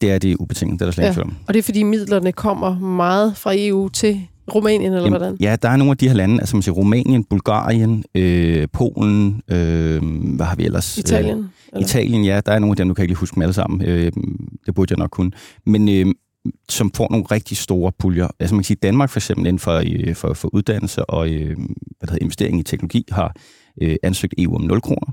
Det 0.00 0.10
er 0.10 0.18
det 0.18 0.36
ubetinget, 0.36 0.80
det 0.80 0.84
er 0.84 0.86
der 0.86 0.92
slet 0.92 1.04
Ja. 1.04 1.10
ikke 1.10 1.22
om. 1.22 1.36
Og 1.48 1.54
det 1.54 1.58
er 1.58 1.62
fordi 1.62 1.82
midlerne 1.82 2.32
kommer 2.32 2.78
meget 2.78 3.36
fra 3.36 3.52
EU 3.56 3.88
til 3.88 4.20
Rumænien, 4.54 4.92
eller 4.92 5.08
hvordan? 5.08 5.36
ja, 5.40 5.56
der 5.62 5.68
er 5.68 5.76
nogle 5.76 5.90
af 5.90 5.96
de 5.96 6.08
her 6.08 6.14
lande, 6.14 6.40
altså 6.40 6.56
man 6.56 6.62
siger 6.62 6.74
Rumænien, 6.74 7.24
Bulgarien, 7.24 8.04
øh, 8.14 8.68
Polen, 8.72 9.42
øh, 9.48 10.02
hvad 10.36 10.46
har 10.46 10.56
vi 10.56 10.64
ellers? 10.64 10.98
Italien? 10.98 11.38
Øh, 11.38 11.44
eller? 11.72 11.86
Italien, 11.86 12.24
ja, 12.24 12.40
der 12.46 12.52
er 12.52 12.58
nogle 12.58 12.72
af 12.72 12.76
dem, 12.76 12.88
du 12.88 12.94
kan 12.94 13.02
ikke 13.02 13.10
lige 13.10 13.18
huske 13.18 13.34
dem 13.34 13.42
alle 13.42 13.52
sammen. 13.52 13.82
Øh, 13.82 14.12
det 14.66 14.74
burde 14.74 14.92
jeg 14.92 14.98
nok 14.98 15.10
kunne. 15.10 15.30
Men 15.66 15.88
øh, 15.88 16.14
som 16.68 16.90
får 16.94 17.08
nogle 17.10 17.26
rigtig 17.30 17.56
store 17.56 17.92
puljer. 17.98 18.28
Altså 18.40 18.54
man 18.54 18.62
kan 18.62 18.66
sige, 18.66 18.78
Danmark 18.82 19.10
for 19.10 19.18
eksempel 19.18 19.46
inden 19.46 19.58
for, 19.58 19.82
øh, 19.86 20.14
for, 20.14 20.34
for 20.34 20.54
uddannelse 20.54 21.04
og 21.04 21.28
øh, 21.28 21.56
hvad 21.98 22.08
hedder, 22.08 22.18
investering 22.20 22.60
i 22.60 22.62
teknologi 22.62 23.04
har 23.10 23.36
øh, 23.82 23.96
ansøgt 24.02 24.34
EU 24.38 24.54
om 24.54 24.62
0 24.62 24.80
kroner. 24.80 25.12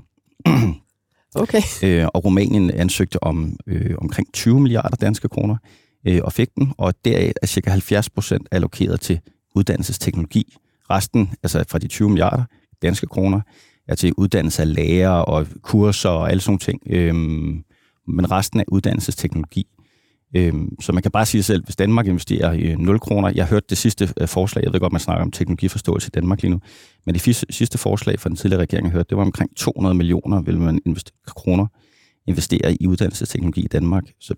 Okay. 1.34 1.62
Øh, 1.82 2.06
og 2.14 2.24
Rumænien 2.24 2.70
ansøgte 2.70 3.22
om 3.22 3.56
øh, 3.66 3.94
omkring 3.98 4.32
20 4.32 4.60
milliarder 4.60 4.96
danske 4.96 5.28
kroner 5.28 5.56
øh, 6.06 6.20
og 6.24 6.32
fik 6.32 6.48
dem, 6.56 6.70
og 6.78 6.94
deraf 7.04 7.32
er 7.42 7.46
cirka 7.46 7.70
70 7.70 8.10
procent 8.10 8.48
allokeret 8.50 9.00
til 9.00 9.20
uddannelsesteknologi. 9.54 10.56
Resten, 10.90 11.30
altså 11.42 11.64
fra 11.68 11.78
de 11.78 11.88
20 11.88 12.08
milliarder 12.08 12.44
danske 12.82 13.06
kroner, 13.06 13.40
er 13.88 13.94
til 13.94 14.12
uddannelse 14.16 14.62
af 14.62 14.74
lærere 14.74 15.24
og 15.24 15.46
kurser 15.62 16.08
og 16.08 16.30
alle 16.30 16.40
sådan 16.40 16.50
nogle 16.50 16.58
ting. 16.58 16.82
Øhm, 16.90 17.64
men 18.08 18.30
resten 18.30 18.60
er 18.60 18.64
uddannelsesteknologi. 18.68 19.66
Øhm, 20.36 20.80
så 20.80 20.92
man 20.92 21.02
kan 21.02 21.12
bare 21.12 21.26
sige 21.26 21.42
selv, 21.42 21.64
hvis 21.64 21.76
Danmark 21.76 22.06
investerer 22.06 22.52
øh, 22.52 22.58
i 22.58 22.74
0 22.74 23.00
kroner, 23.00 23.32
jeg 23.34 23.46
hørte 23.46 23.66
det 23.70 23.78
sidste 23.78 24.08
øh, 24.20 24.28
forslag, 24.28 24.64
jeg 24.64 24.72
ved 24.72 24.80
godt, 24.80 24.92
man 24.92 25.00
snakker 25.00 25.24
om 25.24 25.30
teknologiforståelse 25.30 26.08
i 26.08 26.14
Danmark 26.14 26.42
lige 26.42 26.50
nu, 26.50 26.60
men 27.06 27.14
det 27.14 27.44
sidste 27.50 27.78
forslag 27.78 28.20
fra 28.20 28.28
den 28.28 28.36
tidligere 28.36 28.62
regering, 28.62 28.86
jeg 28.86 28.92
hørte, 28.92 29.08
det 29.10 29.18
var 29.18 29.24
omkring 29.24 29.56
200 29.56 29.94
millioner, 29.94 30.42
vil 30.42 30.58
man 30.58 30.80
investere, 30.86 31.14
kroner 31.26 31.66
investere 32.26 32.82
i 32.82 32.86
uddannelsesteknologi 32.86 33.60
i 33.60 33.68
Danmark. 33.68 34.04
Så 34.20 34.34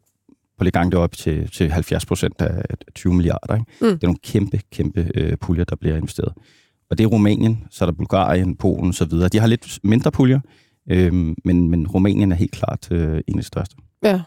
på 0.58 0.64
lidt 0.64 0.72
gang 0.72 0.92
det 0.92 1.00
op 1.00 1.12
til, 1.12 1.50
til 1.50 1.70
70 1.70 2.06
procent 2.06 2.34
af 2.40 2.62
20 2.94 3.14
milliarder. 3.14 3.54
Ikke? 3.54 3.66
Mm. 3.80 3.88
Det 3.88 4.02
er 4.02 4.06
nogle 4.06 4.18
kæmpe, 4.24 4.60
kæmpe 4.72 5.10
øh, 5.14 5.36
puljer, 5.36 5.64
der 5.64 5.76
bliver 5.76 5.96
investeret. 5.96 6.32
Og 6.90 6.98
det 6.98 7.04
er 7.04 7.08
Rumænien, 7.08 7.64
så 7.70 7.84
er 7.84 7.86
der 7.86 7.96
Bulgarien, 7.96 8.56
Polen 8.56 8.88
osv. 8.88 9.10
De 9.32 9.38
har 9.38 9.46
lidt 9.46 9.78
mindre 9.82 10.10
puljer, 10.10 10.40
øh, 10.90 11.12
men, 11.44 11.70
men 11.70 11.86
Rumænien 11.86 12.32
er 12.32 12.36
helt 12.36 12.52
klart 12.52 12.88
øh, 12.90 13.20
en 13.28 13.38
af 13.38 13.42
de 13.42 13.42
største. 13.42 13.76
Ja. 14.02 14.20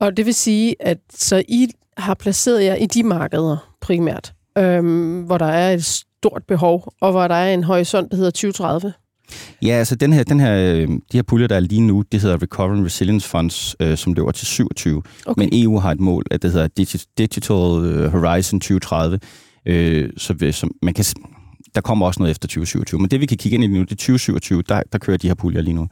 Og 0.00 0.16
det 0.16 0.26
vil 0.26 0.34
sige, 0.34 0.74
at 0.80 0.98
så 1.10 1.42
I 1.48 1.68
har 1.96 2.14
placeret 2.14 2.64
jer 2.64 2.74
i 2.74 2.86
de 2.86 3.02
markeder 3.02 3.76
primært, 3.80 4.34
øhm, 4.58 5.22
hvor 5.22 5.38
der 5.38 5.46
er 5.46 5.72
et 5.72 5.84
stort 5.84 6.42
behov, 6.48 6.92
og 7.00 7.10
hvor 7.10 7.28
der 7.28 7.34
er 7.34 7.54
en 7.54 7.64
horisont, 7.64 8.10
der 8.10 8.16
hedder 8.16 8.30
2030. 8.30 8.92
Ja, 9.62 9.68
altså 9.72 9.94
den 9.96 10.12
her, 10.12 10.22
den 10.24 10.40
her, 10.40 10.56
øh, 10.56 10.88
de 10.88 10.98
her 11.14 11.22
puljer, 11.22 11.46
der 11.48 11.56
er 11.56 11.60
lige 11.60 11.80
nu, 11.80 12.04
det 12.12 12.20
hedder 12.20 12.42
Recovery 12.42 12.76
and 12.76 12.84
Resilience 12.84 13.28
Funds, 13.28 13.76
øh, 13.80 13.96
som 13.96 14.12
løber 14.12 14.30
til 14.32 14.46
27. 14.46 15.02
Okay. 15.26 15.40
Men 15.42 15.48
EU 15.52 15.78
har 15.78 15.90
et 15.92 16.00
mål, 16.00 16.24
at 16.30 16.42
det 16.42 16.52
hedder 16.52 16.68
Digi- 16.80 17.12
Digital 17.18 17.84
øh, 17.84 18.10
Horizon 18.12 18.60
2030. 18.60 19.18
Øh, 19.66 20.10
så, 20.16 20.34
så 20.52 20.68
man 20.82 20.94
kan, 20.94 21.04
der 21.74 21.80
kommer 21.80 22.06
også 22.06 22.20
noget 22.20 22.30
efter 22.30 22.48
2027. 22.48 23.00
Men 23.00 23.10
det, 23.10 23.20
vi 23.20 23.26
kan 23.26 23.38
kigge 23.38 23.54
ind 23.54 23.64
i 23.64 23.66
lige 23.66 23.78
nu, 23.78 23.82
det 23.84 23.90
er 23.92 23.96
2027. 23.96 24.62
Der, 24.68 24.82
der 24.92 24.98
kører 24.98 25.16
de 25.16 25.26
her 25.26 25.34
puljer 25.34 25.60
lige 25.62 25.74
nu. 25.74 25.88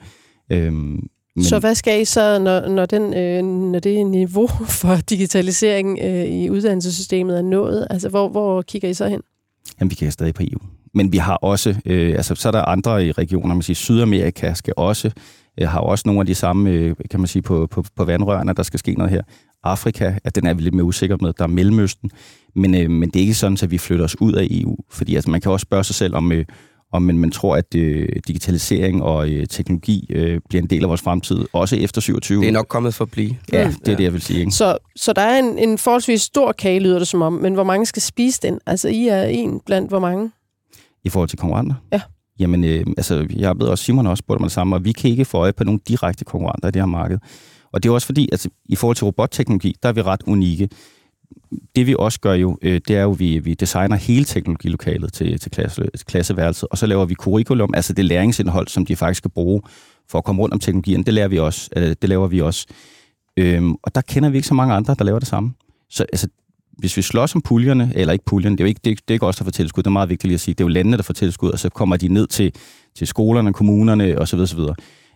Øhm, 0.53 1.01
men, 1.37 1.45
Så 1.45 1.59
hvad 1.59 1.75
skal 1.75 2.01
I 2.03 2.05
så, 2.05 2.39
når, 2.39 2.69
når, 2.69 2.87
den, 2.87 3.15
øh, 3.15 3.43
når 3.73 3.79
det 3.79 4.07
niveau 4.07 4.47
for 4.81 4.97
digitalisering 4.97 5.99
øh, 6.03 6.25
i 6.25 6.51
uddannelsessystemet 6.51 7.39
er 7.39 7.43
nået? 7.43 7.87
Altså, 7.91 8.09
hvor, 8.09 8.29
hvor 8.29 8.63
kigger 8.63 8.89
I 8.89 8.95
så 8.95 9.09
hen? 9.09 9.21
Jamen, 9.81 9.91
vi 9.91 9.95
kigger 9.95 10.11
stadig 10.11 10.35
på 10.35 10.43
EU. 10.43 10.59
Men 10.95 11.13
vi 11.13 11.17
har 11.17 11.37
også, 11.37 11.75
øh, 11.87 12.15
altså 12.15 12.35
så 12.35 12.49
er 12.49 12.53
der 12.53 12.63
andre 12.63 13.07
i 13.07 13.13
regioner, 13.13 13.55
man 13.55 13.63
siger 13.63 13.75
Sydamerika 13.75 14.55
skal 14.55 14.75
også, 14.77 15.11
øh, 15.61 15.69
har 15.69 15.81
også 15.81 16.03
nogle 16.07 16.21
af 16.21 16.27
de 16.27 16.35
samme, 16.35 16.71
øh, 16.71 16.95
kan 17.11 17.21
man 17.21 17.27
sige, 17.27 17.43
på, 17.43 17.67
på, 17.67 17.85
på 17.97 18.05
vandrørene, 18.05 18.53
der 18.53 18.63
skal 18.63 18.79
ske 18.79 18.95
noget 18.95 19.13
her. 19.13 19.23
Afrika, 19.65 20.15
at 20.25 20.35
den 20.35 20.47
er 20.47 20.55
vi 20.55 20.63
lidt 20.63 20.75
mere 20.75 20.85
usikker 20.85 21.17
med. 21.21 21.33
Der 21.39 21.45
er 21.45 21.49
Mellemøsten, 21.49 22.11
men, 22.55 22.75
øh, 22.75 22.91
men 22.91 23.11
det 23.11 23.17
er 23.17 23.21
ikke 23.21 23.35
sådan, 23.35 23.59
at 23.63 23.71
vi 23.71 23.79
flytter 23.79 24.05
os 24.05 24.21
ud 24.21 24.33
af 24.33 24.47
EU. 24.51 24.77
Fordi 24.91 25.15
altså, 25.15 25.31
man 25.31 25.41
kan 25.41 25.53
også 25.53 25.65
spørge 25.65 25.85
sig 25.85 25.95
selv, 25.95 26.15
om, 26.15 26.33
øh, 26.33 26.45
om 26.95 27.03
man, 27.03 27.19
man 27.19 27.31
tror, 27.31 27.57
at 27.57 27.75
øh, 27.75 28.09
digitalisering 28.29 29.03
og 29.03 29.29
øh, 29.29 29.47
teknologi 29.47 30.07
øh, 30.11 30.41
bliver 30.49 30.63
en 30.63 30.71
del 30.71 30.83
af 30.83 30.89
vores 30.89 31.03
fremtid, 31.03 31.45
også 31.53 31.77
efter 31.77 32.01
27. 32.01 32.41
Det 32.41 32.49
er 32.49 32.53
nok 32.53 32.67
kommet 32.69 32.95
for 32.95 33.05
at 33.05 33.11
blive. 33.11 33.37
Ja, 33.53 33.59
det 33.59 33.89
er 33.89 33.93
ja. 33.93 33.97
det, 33.97 34.05
jeg 34.05 34.13
vil 34.13 34.23
sige. 34.23 34.41
Ikke? 34.41 34.53
Så, 34.53 34.79
så 34.97 35.13
der 35.13 35.23
er 35.23 35.39
en, 35.39 35.59
en 35.59 35.79
forholdsvis 35.79 36.23
stor 36.23 36.53
kage, 36.53 36.81
lyder 36.81 36.99
det 36.99 37.09
som 37.09 37.23
om, 37.23 37.33
men 37.33 37.55
hvor 37.55 37.65
mange 37.65 37.87
skal 37.87 38.03
spise 38.03 38.41
den? 38.43 38.59
Altså, 38.67 38.89
I 38.89 39.09
er 39.09 39.23
en 39.23 39.61
blandt 39.67 39.89
hvor 39.89 39.99
mange? 39.99 40.31
I 41.05 41.09
forhold 41.09 41.29
til 41.29 41.39
konkurrenter? 41.39 41.75
Ja. 41.93 42.01
Jamen, 42.39 42.65
øh, 42.65 42.87
altså, 42.97 43.27
jeg 43.37 43.59
ved 43.59 43.67
også, 43.67 43.85
Simon 43.85 44.05
har 44.05 44.11
også 44.11 44.23
spurgt 44.23 44.41
mig 44.41 44.47
det 44.47 44.53
samme, 44.53 44.77
og 44.77 44.85
vi 44.85 44.93
kan 44.93 45.11
ikke 45.11 45.25
få 45.25 45.39
øje 45.39 45.53
på 45.53 45.65
nogle 45.65 45.81
direkte 45.89 46.25
konkurrenter 46.25 46.69
i 46.69 46.71
det 46.71 46.83
her 46.83 46.87
marked. 46.87 47.19
Og 47.73 47.83
det 47.83 47.89
er 47.89 47.93
også 47.93 48.07
fordi, 48.07 48.25
at 48.25 48.33
altså, 48.33 48.49
i 48.65 48.77
forhold 48.77 48.97
til 48.97 49.05
robotteknologi, 49.05 49.77
der 49.83 49.89
er 49.89 49.93
vi 49.93 50.03
ret 50.03 50.23
unikke. 50.27 50.69
Det 51.77 51.87
vi 51.87 51.95
også 51.99 52.21
gør 52.21 52.33
jo, 52.33 52.59
øh, 52.63 52.81
det 52.89 52.97
er 52.97 53.03
jo, 53.03 53.13
at 53.13 53.19
vi, 53.19 53.39
vi 53.39 53.55
designer 53.55 53.97
hele 53.97 54.25
teknologilokalet 54.25 55.13
til, 55.13 55.39
til 55.41 55.51
klasse, 55.51 55.89
klasseværelset, 56.07 56.69
og 56.71 56.79
så 56.79 56.87
laver 56.87 57.05
vi 57.05 57.15
curriculum, 57.15 57.75
altså 57.75 57.93
det 57.93 58.05
læringsindhold, 58.05 58.69
som 58.69 58.87
de 58.87 58.97
faktisk 58.97 59.19
skal 59.19 59.31
bruge 59.31 59.63
for 60.09 60.19
at 60.19 60.25
komme 60.25 60.43
rundt 60.43 60.55
om 60.55 60.61
teknologien. 60.61 61.03
Det, 61.03 61.15
lærer 61.15 61.29
vi 61.29 61.39
også, 61.39 61.71
øh, 61.77 61.97
det 62.03 62.09
laver 62.09 62.27
vi 62.27 62.41
også. 62.41 62.67
Øhm, 63.37 63.75
og 63.83 63.95
der 63.95 64.01
kender 64.01 64.29
vi 64.29 64.37
ikke 64.37 64.49
så 64.49 64.55
mange 64.55 64.75
andre, 64.75 64.97
der 64.99 65.05
laver 65.05 65.19
det 65.19 65.29
samme. 65.29 65.53
Så 65.91 66.07
altså, 66.13 66.29
hvis 66.79 66.97
vi 66.97 67.03
slås 67.03 67.35
om 67.35 67.43
puljerne, 67.43 67.93
eller 67.95 68.13
ikke 68.13 68.25
puljerne, 68.25 68.57
det 68.57 68.61
er 68.61 68.65
jo 68.65 68.69
ikke, 68.69 68.81
det, 68.85 68.99
det 68.99 69.11
er 69.11 69.15
ikke 69.15 69.27
os, 69.27 69.37
der 69.37 69.45
får 69.45 69.51
tilskud, 69.51 69.83
det 69.83 69.87
er 69.87 69.93
meget 69.93 70.09
vigtigt 70.09 70.29
lige 70.29 70.35
at 70.35 70.41
sige, 70.41 70.55
det 70.55 70.61
er 70.61 70.65
jo 70.65 70.69
landene, 70.69 70.97
der 70.97 71.03
får 71.03 71.15
tilskud, 71.15 71.51
og 71.51 71.59
så 71.59 71.69
kommer 71.69 71.97
de 71.97 72.09
ned 72.09 72.27
til, 72.27 72.55
til 72.95 73.07
skolerne, 73.07 73.53
kommunerne 73.53 74.19
osv. 74.19 74.39
osv. 74.39 74.59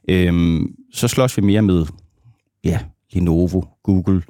Øhm, 0.08 0.74
så 0.92 1.08
slås 1.08 1.36
vi 1.36 1.42
mere 1.42 1.62
med 1.62 1.86
ja, 2.64 2.80
Lenovo, 3.12 3.62
Google, 3.82 4.22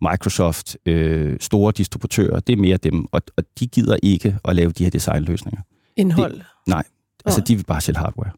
Microsoft, 0.00 0.76
øh, 0.86 1.36
store 1.40 1.72
distributører, 1.76 2.40
det 2.40 2.52
er 2.52 2.56
mere 2.56 2.76
dem, 2.76 3.06
og, 3.12 3.22
og 3.36 3.44
de 3.60 3.66
gider 3.66 3.96
ikke 4.02 4.36
at 4.44 4.56
lave 4.56 4.70
de 4.70 4.84
her 4.84 4.90
designløsninger. 4.90 5.60
Indhold? 5.96 6.34
Det, 6.34 6.42
nej, 6.66 6.84
altså 7.24 7.40
oh. 7.40 7.46
de 7.46 7.56
vil 7.56 7.64
bare 7.64 7.80
sælge 7.80 7.98
hardware. 7.98 8.30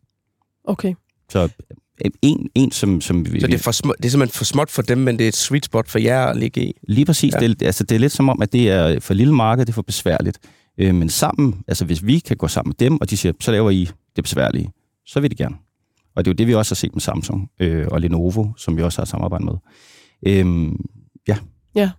Okay. 0.65 0.95
Så 1.29 1.49
en, 2.23 2.49
en 2.55 2.71
som... 2.71 3.01
som 3.01 3.27
så 3.27 3.47
det 3.47 3.55
er, 3.55 3.59
for 3.59 3.73
små, 3.73 3.95
det 3.99 4.05
er 4.05 4.11
simpelthen 4.11 4.39
for 4.39 4.45
småt 4.45 4.71
for 4.71 4.83
dem, 4.83 4.99
men 4.99 5.19
det 5.19 5.25
er 5.25 5.29
et 5.29 5.37
sweet 5.37 5.65
spot 5.65 5.89
for 5.89 5.99
jer 5.99 6.25
at 6.25 6.37
ligge 6.37 6.65
i? 6.65 6.75
Lige 6.89 7.05
præcis. 7.05 7.35
Ja. 7.35 7.47
Det, 7.47 7.63
altså, 7.63 7.85
det 7.85 7.95
er 7.95 7.99
lidt 7.99 8.13
som 8.13 8.29
om, 8.29 8.43
at 8.43 8.53
det 8.53 8.71
er 8.71 9.01
for 9.01 9.15
lille 9.15 9.35
marked, 9.35 9.67
det 9.67 9.73
er 9.73 9.75
for 9.75 9.83
besværligt. 9.83 10.39
Øh, 10.79 10.95
men 10.95 11.09
sammen, 11.09 11.63
altså 11.69 11.85
hvis 11.85 12.07
vi 12.07 12.19
kan 12.19 12.37
gå 12.37 12.49
sammen 12.49 12.69
med 12.69 12.89
dem, 12.89 13.01
og 13.01 13.11
de 13.11 13.17
siger, 13.17 13.33
så 13.41 13.51
laver 13.51 13.71
I 13.71 13.89
det 14.17 14.25
besværlige, 14.25 14.71
så 15.07 15.21
vil 15.21 15.31
de 15.31 15.37
gerne. 15.37 15.57
Og 16.17 16.25
det 16.25 16.31
er 16.31 16.33
jo 16.35 16.37
det, 16.37 16.47
vi 16.47 16.55
også 16.55 16.71
har 16.71 16.77
set 16.77 16.95
med 16.95 17.01
Samsung 17.01 17.51
øh, 17.61 17.87
og 17.91 18.01
Lenovo, 18.01 18.47
som 18.57 18.77
vi 18.77 18.83
også 18.83 19.01
har 19.01 19.07
samarbejdet 19.07 19.45
med. 19.45 19.55
Øhm, 20.27 20.77
ja. 21.29 21.37
Ja. 21.75 21.91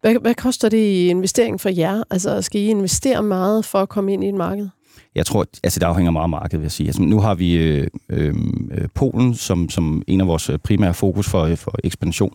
Hvad, 0.00 0.14
hvad 0.20 0.34
koster 0.34 0.68
det 0.68 0.78
i 0.78 1.08
investering 1.08 1.60
for 1.60 1.68
jer? 1.68 2.02
Altså, 2.10 2.42
skal 2.42 2.60
I 2.60 2.66
investere 2.66 3.22
meget 3.22 3.64
for 3.64 3.78
at 3.78 3.88
komme 3.88 4.12
ind 4.12 4.24
i 4.24 4.28
et 4.28 4.34
marked? 4.34 4.68
Jeg 5.14 5.26
tror, 5.26 5.46
altså 5.64 5.80
det 5.80 5.86
afhænger 5.86 6.10
meget 6.10 6.22
af 6.22 6.28
markedet, 6.28 6.60
vil 6.60 6.64
jeg 6.64 6.72
sige. 6.72 6.86
Altså, 6.86 7.02
nu 7.02 7.20
har 7.20 7.34
vi 7.34 7.56
øh, 7.56 7.86
øh, 8.08 8.34
øh 8.72 8.88
Polen 8.94 9.34
som, 9.34 9.68
som 9.68 10.02
en 10.06 10.20
af 10.20 10.26
vores 10.26 10.50
øh, 10.50 10.58
primære 10.58 10.94
fokus 10.94 11.28
for, 11.28 11.42
øh, 11.42 11.56
for 11.56 11.74
ekspansion. 11.84 12.34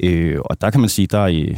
Øh, 0.00 0.38
og 0.44 0.60
der 0.60 0.70
kan 0.70 0.80
man 0.80 0.88
sige, 0.88 1.06
der 1.06 1.18
er 1.18 1.26
i, 1.26 1.56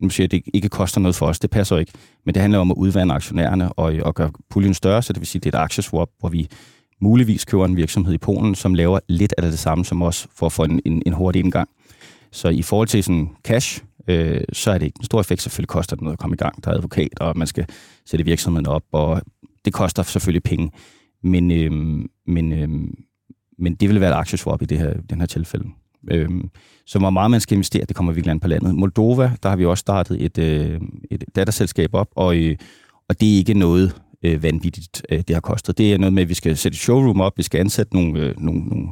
nu 0.00 0.08
siger 0.08 0.24
jeg, 0.24 0.38
at 0.38 0.44
det 0.44 0.54
ikke 0.54 0.68
koster 0.68 1.00
noget 1.00 1.14
for 1.14 1.26
os, 1.26 1.38
det 1.38 1.50
passer 1.50 1.78
ikke, 1.78 1.92
men 2.26 2.34
det 2.34 2.40
handler 2.40 2.58
om 2.58 2.70
at 2.70 2.76
udvande 2.76 3.14
aktionærerne 3.14 3.72
og, 3.72 3.94
og 4.02 4.14
gøre 4.14 4.30
puljen 4.50 4.74
større, 4.74 5.02
så 5.02 5.12
det 5.12 5.20
vil 5.20 5.26
sige, 5.26 5.40
at 5.40 5.44
det 5.44 5.54
er 5.54 5.58
et 5.58 5.62
aktieswap, 5.62 6.08
hvor 6.20 6.28
vi 6.28 6.48
muligvis 7.00 7.44
køber 7.44 7.64
en 7.64 7.76
virksomhed 7.76 8.14
i 8.14 8.18
Polen, 8.18 8.54
som 8.54 8.74
laver 8.74 8.98
lidt 9.08 9.34
af 9.38 9.42
det 9.42 9.58
samme 9.58 9.84
som 9.84 10.02
os, 10.02 10.28
for 10.34 10.46
at 10.46 10.52
få 10.52 10.64
en, 10.64 10.80
en, 10.84 11.02
en 11.06 11.12
hurtig 11.12 11.40
indgang. 11.44 11.68
Så 12.30 12.48
i 12.48 12.62
forhold 12.62 12.88
til 12.88 13.04
sådan 13.04 13.28
cash, 13.44 13.82
øh, 14.08 14.40
så 14.52 14.70
er 14.70 14.78
det 14.78 14.86
ikke 14.86 14.98
en 15.00 15.04
stor 15.04 15.20
effekt. 15.20 15.42
Selvfølgelig 15.42 15.68
koster 15.68 15.96
det 15.96 16.02
noget 16.02 16.12
at 16.12 16.18
komme 16.18 16.34
i 16.34 16.36
gang. 16.36 16.64
Der 16.64 16.70
er 16.70 16.74
advokat, 16.74 17.20
og 17.20 17.38
man 17.38 17.46
skal 17.46 17.66
sætte 18.06 18.24
virksomheden 18.24 18.66
op, 18.66 18.82
og 18.92 19.22
det 19.64 19.72
koster 19.72 20.02
selvfølgelig 20.02 20.42
penge. 20.42 20.70
Men, 21.22 21.50
øh, 21.50 21.72
men, 22.26 22.52
øh, 22.52 22.68
men 23.58 23.74
det 23.74 23.88
vil 23.88 24.00
være 24.00 24.10
et 24.10 24.16
aktieswap 24.16 24.62
i 24.62 24.64
det 24.64 24.78
her, 24.78 24.94
den 25.10 25.20
her 25.20 25.26
tilfælde. 25.26 25.68
Øh, 26.10 26.28
så 26.86 26.98
hvor 26.98 27.10
meget 27.10 27.30
man 27.30 27.40
skal 27.40 27.54
investere, 27.54 27.84
det 27.84 27.96
kommer 27.96 28.12
virkelig 28.12 28.30
an 28.30 28.40
på 28.40 28.48
landet. 28.48 28.74
Moldova, 28.74 29.32
der 29.42 29.48
har 29.48 29.56
vi 29.56 29.64
også 29.64 29.80
startet 29.80 30.24
et, 30.24 30.38
øh, 30.38 30.80
et 31.10 31.24
datterselskab 31.36 31.94
op, 31.94 32.08
og, 32.16 32.36
øh, 32.36 32.56
og 33.08 33.20
det 33.20 33.32
er 33.32 33.36
ikke 33.36 33.54
noget, 33.54 34.02
øh, 34.22 34.42
vanvittigt, 34.42 35.02
øh, 35.10 35.18
det 35.18 35.36
har 35.36 35.40
kostet. 35.40 35.78
Det 35.78 35.92
er 35.92 35.98
noget 35.98 36.12
med, 36.12 36.22
at 36.22 36.28
vi 36.28 36.34
skal 36.34 36.56
sætte 36.56 36.76
et 36.76 36.80
showroom 36.80 37.20
op, 37.20 37.32
vi 37.36 37.42
skal 37.42 37.60
ansætte 37.60 37.94
nogle, 37.94 38.20
øh, 38.20 38.40
nogle, 38.40 38.60
nogle, 38.60 38.88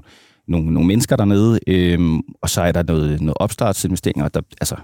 nogle, 0.49 0.73
nogle 0.73 0.87
mennesker 0.87 1.17
dernede, 1.17 1.61
øh, 1.67 2.19
og 2.43 2.51
så 2.51 2.63
er 2.63 2.73
der 2.73 2.83
noget, 2.83 3.21
noget 3.21 3.37
opstartsinvesteringer, 3.37 4.29
der, 4.29 4.41
altså, 4.61 4.77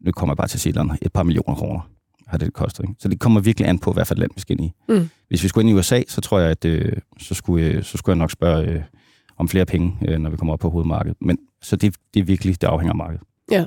nu 0.00 0.12
kommer 0.12 0.32
jeg 0.32 0.36
bare 0.36 0.48
til 0.48 0.56
at 0.56 0.60
sige 0.60 0.74
et 1.02 1.12
par 1.12 1.22
millioner 1.22 1.54
kroner 1.54 1.80
har 2.26 2.38
det 2.38 2.52
kostet. 2.52 2.84
Ikke? 2.84 2.94
Så 2.98 3.08
det 3.08 3.20
kommer 3.20 3.40
virkelig 3.40 3.68
an 3.68 3.78
på, 3.78 3.92
hvad 3.92 4.04
for 4.04 4.14
et 4.14 4.18
land 4.18 4.30
vi 4.34 4.40
skal 4.40 4.60
ind 4.60 4.70
i. 4.70 4.72
Mm. 4.88 5.08
Hvis 5.28 5.42
vi 5.42 5.48
skulle 5.48 5.68
ind 5.68 5.76
i 5.76 5.80
USA, 5.80 6.02
så 6.08 6.20
tror 6.20 6.38
jeg, 6.38 6.50
at 6.50 6.64
øh, 6.64 6.92
så, 7.20 7.34
skulle, 7.34 7.66
øh, 7.66 7.82
så 7.82 7.98
skulle 7.98 8.14
jeg 8.14 8.18
nok 8.18 8.30
spørge 8.30 8.68
øh, 8.68 8.82
om 9.38 9.48
flere 9.48 9.66
penge, 9.66 9.98
øh, 10.08 10.18
når 10.18 10.30
vi 10.30 10.36
kommer 10.36 10.52
op 10.52 10.58
på 10.58 10.70
hovedmarkedet. 10.70 11.16
Men 11.20 11.38
så 11.62 11.76
det, 11.76 11.94
det 12.14 12.20
er 12.20 12.24
virkelig, 12.24 12.60
det 12.60 12.66
afhænger 12.66 12.92
af 12.92 12.96
markedet. 12.96 13.22
Ja. 13.50 13.64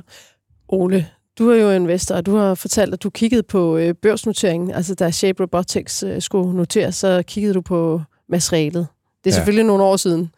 Ole, 0.68 1.06
du 1.38 1.50
er 1.50 1.56
jo 1.56 1.70
investor, 1.70 2.14
og 2.14 2.26
du 2.26 2.36
har 2.36 2.54
fortalt, 2.54 2.94
at 2.94 3.02
du 3.02 3.10
kiggede 3.10 3.42
på 3.42 3.76
øh, 3.76 3.94
børsnoteringen. 3.94 4.70
Altså, 4.70 4.94
da 4.94 5.10
Shape 5.10 5.42
Robotics 5.42 6.02
øh, 6.02 6.22
skulle 6.22 6.56
noteres, 6.56 6.94
så 6.94 7.22
kiggede 7.26 7.54
du 7.54 7.60
på 7.60 8.02
materialet. 8.28 8.86
Det 9.24 9.30
er 9.30 9.34
ja. 9.34 9.36
selvfølgelig 9.36 9.66
nogle 9.66 9.82
år 9.82 9.96
siden. 9.96 10.30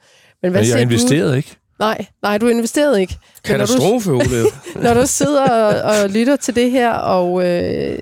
Men 0.42 0.51
hvad 0.51 0.62
Men 0.62 0.71
jeg 0.71 0.83
investerede 0.83 1.31
du? 1.31 1.37
ikke. 1.37 1.57
Nej, 1.83 2.07
nej, 2.23 2.38
du 2.38 2.49
investerede 2.49 3.01
ikke. 3.01 3.18
Katastrofe, 3.45 4.11
når 4.11 4.18
du, 4.18 4.49
når 4.85 4.95
du 4.95 5.07
sidder 5.07 5.51
og, 5.51 6.03
og 6.03 6.11
lytter 6.11 6.37
til 6.37 6.55
det 6.55 6.71
her, 6.71 6.92
og 6.92 7.47
øh, 7.47 7.99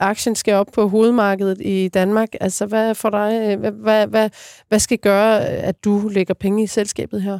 aktien 0.00 0.36
skal 0.36 0.54
op 0.54 0.66
på 0.74 0.88
hovedmarkedet 0.88 1.60
i 1.60 1.88
Danmark, 1.88 2.28
altså 2.40 2.66
hvad 2.66 2.94
for 2.94 3.10
dig, 3.10 3.40
øh, 3.42 3.60
hvad, 3.60 3.72
hvad, 3.72 4.06
hvad, 4.06 4.30
hvad 4.68 4.78
skal 4.78 4.98
gøre, 4.98 5.40
at 5.40 5.84
du 5.84 6.08
lægger 6.08 6.34
penge 6.34 6.62
i 6.62 6.66
selskabet 6.66 7.22
her? 7.22 7.38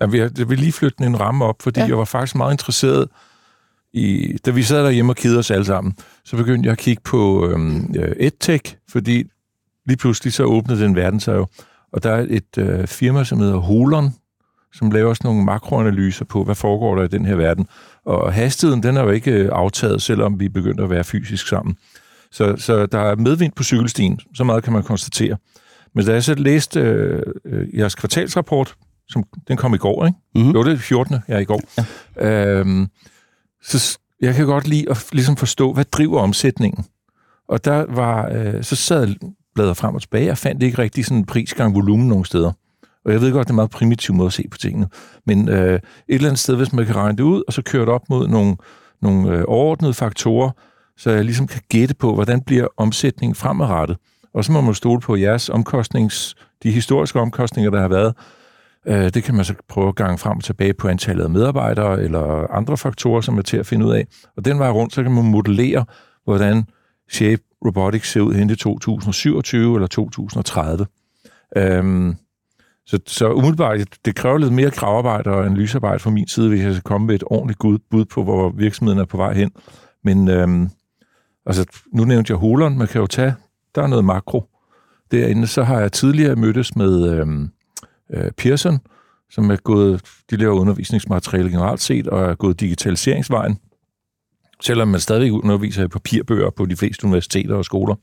Ja, 0.00 0.06
jeg 0.38 0.48
vil 0.48 0.58
lige 0.58 0.72
flytte 0.72 1.04
en 1.04 1.20
ramme 1.20 1.44
op, 1.44 1.62
fordi 1.62 1.80
ja. 1.80 1.86
jeg 1.86 1.98
var 1.98 2.04
faktisk 2.04 2.36
meget 2.36 2.52
interesseret 2.52 3.08
i... 3.92 4.36
Da 4.46 4.50
vi 4.50 4.62
sad 4.62 4.84
derhjemme 4.84 5.12
og 5.12 5.16
kedede 5.16 5.38
os 5.38 5.50
alle 5.50 5.64
sammen, 5.64 5.96
så 6.24 6.36
begyndte 6.36 6.66
jeg 6.66 6.72
at 6.72 6.78
kigge 6.78 7.02
på 7.04 7.48
øhm, 7.48 7.94
EdTech, 8.16 8.76
fordi 8.88 9.24
lige 9.86 9.96
pludselig 9.96 10.32
så 10.32 10.44
åbnede 10.44 10.82
den 10.82 10.96
verden 10.96 11.20
sig 11.20 11.34
jo. 11.34 11.46
Og 11.92 12.02
der 12.02 12.10
er 12.10 12.26
et 12.30 12.58
øh, 12.58 12.86
firma, 12.86 13.24
som 13.24 13.38
hedder 13.38 13.56
Holon, 13.56 14.10
som 14.72 14.90
laver 14.90 15.08
også 15.08 15.22
nogle 15.24 15.44
makroanalyser 15.44 16.24
på, 16.24 16.44
hvad 16.44 16.54
foregår 16.54 16.96
der 16.96 17.04
i 17.04 17.08
den 17.08 17.24
her 17.26 17.34
verden. 17.34 17.66
Og 18.04 18.32
hastigheden, 18.32 18.82
den 18.82 18.96
er 18.96 19.02
jo 19.02 19.10
ikke 19.10 19.30
øh, 19.30 19.48
aftaget, 19.52 20.02
selvom 20.02 20.40
vi 20.40 20.48
begynder 20.48 20.84
at 20.84 20.90
være 20.90 21.04
fysisk 21.04 21.48
sammen. 21.48 21.76
Så, 22.30 22.56
så 22.56 22.86
der 22.86 22.98
er 22.98 23.16
medvind 23.16 23.52
på 23.52 23.62
cykelstien, 23.62 24.20
så 24.34 24.44
meget 24.44 24.64
kan 24.64 24.72
man 24.72 24.82
konstatere. 24.82 25.36
Men 25.94 26.06
da 26.06 26.12
jeg 26.12 26.24
så 26.24 26.34
læste 26.34 26.80
øh, 26.80 27.22
øh, 27.44 27.78
jeres 27.78 27.94
kvartalsrapport, 27.94 28.74
som 29.08 29.24
den 29.48 29.56
kom 29.56 29.74
i 29.74 29.78
går, 29.78 30.06
ikke? 30.06 30.18
Mm-hmm. 30.34 30.50
Jo, 30.50 30.64
det 30.64 30.72
er 30.72 30.76
14. 30.76 31.16
Ja, 31.28 31.38
i 31.38 31.44
går. 31.44 31.60
Ja. 32.16 32.58
Øhm, 32.58 32.86
så 33.62 33.98
jeg 34.20 34.34
kan 34.34 34.46
godt 34.46 34.68
lide 34.68 34.90
at 34.90 35.06
ligesom 35.12 35.36
forstå, 35.36 35.72
hvad 35.72 35.84
driver 35.84 36.20
omsætningen. 36.20 36.84
Og 37.48 37.64
der 37.64 37.84
var, 37.88 38.28
øh, 38.32 38.64
så 38.64 38.76
sad 38.76 39.14
bladrede 39.54 39.74
frem 39.74 39.94
og 39.94 40.00
tilbage, 40.00 40.30
og 40.30 40.38
fandt 40.38 40.62
ikke 40.62 40.78
rigtig 40.78 41.04
sådan 41.04 41.18
en 41.18 41.26
prisgang 41.26 41.74
volumen 41.74 42.08
nogen 42.08 42.24
steder. 42.24 42.52
Og 43.04 43.12
jeg 43.12 43.20
ved 43.20 43.32
godt, 43.32 43.46
det 43.46 43.50
er 43.50 43.54
en 43.54 43.56
meget 43.56 43.70
primitiv 43.70 44.14
måde 44.14 44.26
at 44.26 44.32
se 44.32 44.44
på 44.50 44.58
tingene. 44.58 44.88
Men 45.26 45.48
øh, 45.48 45.74
et 45.74 45.80
eller 46.08 46.28
andet 46.28 46.38
sted, 46.38 46.56
hvis 46.56 46.72
man 46.72 46.86
kan 46.86 46.96
regne 46.96 47.18
det 47.18 47.22
ud, 47.22 47.42
og 47.46 47.52
så 47.52 47.62
køre 47.62 47.82
det 47.82 47.88
op 47.88 48.10
mod 48.10 48.28
nogle, 48.28 48.56
nogle 49.02 49.30
øh, 49.30 49.44
overordnede 49.48 49.94
faktorer, 49.94 50.50
så 50.96 51.10
jeg 51.10 51.24
ligesom 51.24 51.46
kan 51.46 51.60
gætte 51.68 51.94
på, 51.94 52.14
hvordan 52.14 52.40
bliver 52.40 52.66
omsætningen 52.76 53.34
fremadrettet. 53.34 53.96
Og 54.34 54.44
så 54.44 54.52
må 54.52 54.60
man 54.60 54.74
stole 54.74 55.00
på 55.00 55.16
jeres 55.16 55.48
omkostnings, 55.48 56.34
de 56.62 56.70
historiske 56.70 57.20
omkostninger, 57.20 57.70
der 57.70 57.80
har 57.80 57.88
været, 57.88 58.14
Øh, 58.86 59.10
det 59.14 59.24
kan 59.24 59.34
man 59.34 59.44
så 59.44 59.54
prøve 59.68 59.88
at 59.88 59.94
gange 59.94 60.18
frem 60.18 60.36
og 60.36 60.44
tilbage 60.44 60.74
på 60.74 60.88
antallet 60.88 61.24
af 61.24 61.30
medarbejdere 61.30 62.02
eller 62.02 62.50
andre 62.50 62.76
faktorer, 62.76 63.20
som 63.20 63.38
er 63.38 63.42
til 63.42 63.56
at 63.56 63.66
finde 63.66 63.86
ud 63.86 63.92
af. 63.92 64.06
Og 64.36 64.44
den 64.44 64.58
vej 64.58 64.70
rundt, 64.70 64.94
så 64.94 65.02
kan 65.02 65.12
man 65.12 65.24
modellere, 65.24 65.84
hvordan 66.24 66.64
Shape 67.10 67.42
Robotics 67.66 68.12
ser 68.12 68.20
ud 68.20 68.34
hen 68.34 68.48
til 68.48 68.58
2027 68.58 69.74
eller 69.74 69.86
2030. 69.86 70.86
Øhm, 71.56 72.16
så, 72.86 72.98
så 73.06 73.32
umiddelbart, 73.32 73.80
det 74.04 74.14
kræver 74.14 74.38
lidt 74.38 74.52
mere 74.52 74.70
kravarbejde 74.70 75.30
og 75.30 75.46
analysearbejde 75.46 75.98
fra 75.98 76.10
min 76.10 76.28
side, 76.28 76.48
hvis 76.48 76.62
jeg 76.62 76.72
skal 76.72 76.82
komme 76.82 77.06
med 77.06 77.14
et 77.14 77.24
ordentligt 77.26 77.82
bud 77.90 78.04
på, 78.04 78.24
hvor 78.24 78.50
virksomheden 78.50 79.00
er 79.00 79.04
på 79.04 79.16
vej 79.16 79.34
hen. 79.34 79.50
Men 80.04 80.28
øhm, 80.28 80.68
altså, 81.46 81.66
nu 81.92 82.04
nævnte 82.04 82.30
jeg 82.30 82.38
Holon, 82.38 82.78
man 82.78 82.88
kan 82.88 83.00
jo 83.00 83.06
tage, 83.06 83.34
der 83.74 83.82
er 83.82 83.86
noget 83.86 84.04
makro. 84.04 84.44
Derinde 85.10 85.46
så 85.46 85.62
har 85.62 85.80
jeg 85.80 85.92
tidligere 85.92 86.36
mødtes 86.36 86.76
med 86.76 87.10
øhm, 87.10 87.50
øh, 88.10 88.30
Pearson, 88.30 88.78
som 89.30 89.50
er 89.50 89.56
gået, 89.56 90.02
de 90.30 90.36
laver 90.36 90.60
undervisningsmateriale 90.60 91.50
generelt 91.50 91.80
set, 91.80 92.08
og 92.08 92.30
er 92.30 92.34
gået 92.34 92.60
digitaliseringsvejen 92.60 93.58
selvom 94.62 94.88
man 94.88 95.00
stadigvæk 95.00 95.32
underviser 95.32 95.84
i 95.84 95.88
papirbøger 95.88 96.50
på 96.50 96.66
de 96.66 96.76
fleste 96.76 97.04
universiteter 97.04 97.54
og 97.54 97.64
skoler. 97.64 97.94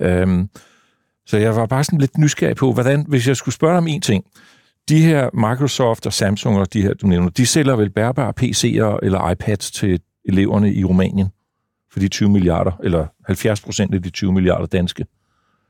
Øhm, 0.00 0.48
så 1.26 1.36
jeg 1.36 1.56
var 1.56 1.66
bare 1.66 1.84
sådan 1.84 1.98
lidt 1.98 2.18
nysgerrig 2.18 2.56
på, 2.56 2.72
hvordan, 2.72 3.04
hvis 3.08 3.28
jeg 3.28 3.36
skulle 3.36 3.54
spørge 3.54 3.78
om 3.78 3.86
en 3.86 4.00
ting, 4.00 4.24
de 4.88 5.02
her 5.02 5.30
Microsoft 5.34 6.06
og 6.06 6.12
Samsung 6.12 6.58
og 6.58 6.72
de 6.72 6.82
her, 6.82 6.94
du 6.94 7.06
nævner, 7.06 7.28
de 7.28 7.46
sælger 7.46 7.76
vel 7.76 7.90
bærbare 7.90 8.32
PC'er 8.40 8.98
eller 9.02 9.30
iPads 9.30 9.70
til 9.70 10.00
eleverne 10.24 10.74
i 10.74 10.84
Rumænien 10.84 11.28
for 11.92 12.00
de 12.00 12.08
20 12.08 12.28
milliarder, 12.28 12.72
eller 12.84 13.06
70 13.26 13.60
procent 13.60 13.94
af 13.94 14.02
de 14.02 14.10
20 14.10 14.32
milliarder 14.32 14.66
danske. 14.66 15.06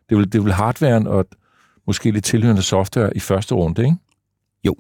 Det 0.09 0.15
er 0.15 0.17
vel, 0.17 0.33
det 0.33 0.39
er 0.39 0.43
vel 0.43 0.53
hardwaren 0.53 1.07
og 1.07 1.27
måske 1.87 2.11
lidt 2.11 2.25
tilhørende 2.25 2.63
software 2.63 3.17
i 3.17 3.21
første 3.21 3.55
runde, 3.55 3.85
ikke? 3.85 3.97
Jo. 4.65 4.77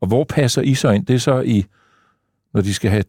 Og 0.00 0.08
hvor 0.08 0.24
passer 0.24 0.62
I 0.62 0.74
så 0.74 0.90
ind? 0.90 1.06
Det 1.06 1.14
er 1.14 1.18
så 1.18 1.40
i, 1.40 1.64
når 2.54 2.60
de 2.60 2.74
skal 2.74 2.90
have, 2.90 3.04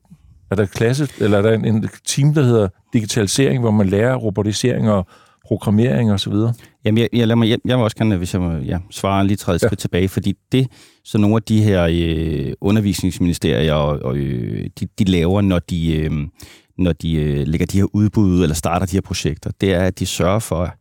er 0.51 0.55
der 0.55 0.65
klasse, 0.65 1.07
eller 1.19 1.37
er 1.37 1.41
der 1.41 1.51
en, 1.51 1.65
en 1.65 1.89
team, 2.07 2.33
der 2.33 2.43
hedder 2.43 2.67
digitalisering, 2.93 3.61
hvor 3.61 3.71
man 3.71 3.89
lærer 3.89 4.15
robotisering 4.15 4.89
og 4.89 5.07
programmering 5.45 6.11
og 6.11 6.19
så 6.19 6.29
videre? 6.29 6.53
Jamen, 6.85 6.97
jeg, 6.97 7.09
jeg, 7.13 7.27
lad 7.27 7.35
mig, 7.35 7.49
jeg, 7.49 7.57
jeg 7.65 7.77
vil 7.77 7.83
også 7.83 7.97
gerne, 7.97 8.17
hvis 8.17 8.33
jeg 8.33 8.41
må 8.41 8.51
ja, 8.51 8.77
svare 8.89 9.27
lige 9.27 9.37
træde 9.37 9.59
skridt 9.59 9.71
ja. 9.71 9.75
tilbage, 9.75 10.09
fordi 10.09 10.33
det, 10.51 10.67
så 11.03 11.17
nogle 11.17 11.35
af 11.35 11.43
de 11.43 11.63
her 11.63 11.87
øh, 11.91 12.53
undervisningsministerier, 12.61 13.73
og, 13.73 13.99
og, 13.99 14.17
øh, 14.17 14.69
de, 14.79 14.87
de 14.99 15.03
laver, 15.03 15.41
når 15.41 15.59
de, 15.59 15.95
øh, 15.95 16.11
når 16.77 16.93
de 16.93 17.13
øh, 17.13 17.47
lægger 17.47 17.67
de 17.67 17.77
her 17.77 17.85
udbud 17.93 18.43
eller 18.43 18.55
starter 18.55 18.85
de 18.85 18.95
her 18.95 19.01
projekter, 19.01 19.51
det 19.61 19.73
er, 19.73 19.83
at 19.83 19.99
de 19.99 20.05
sørger 20.05 20.39
for, 20.39 20.73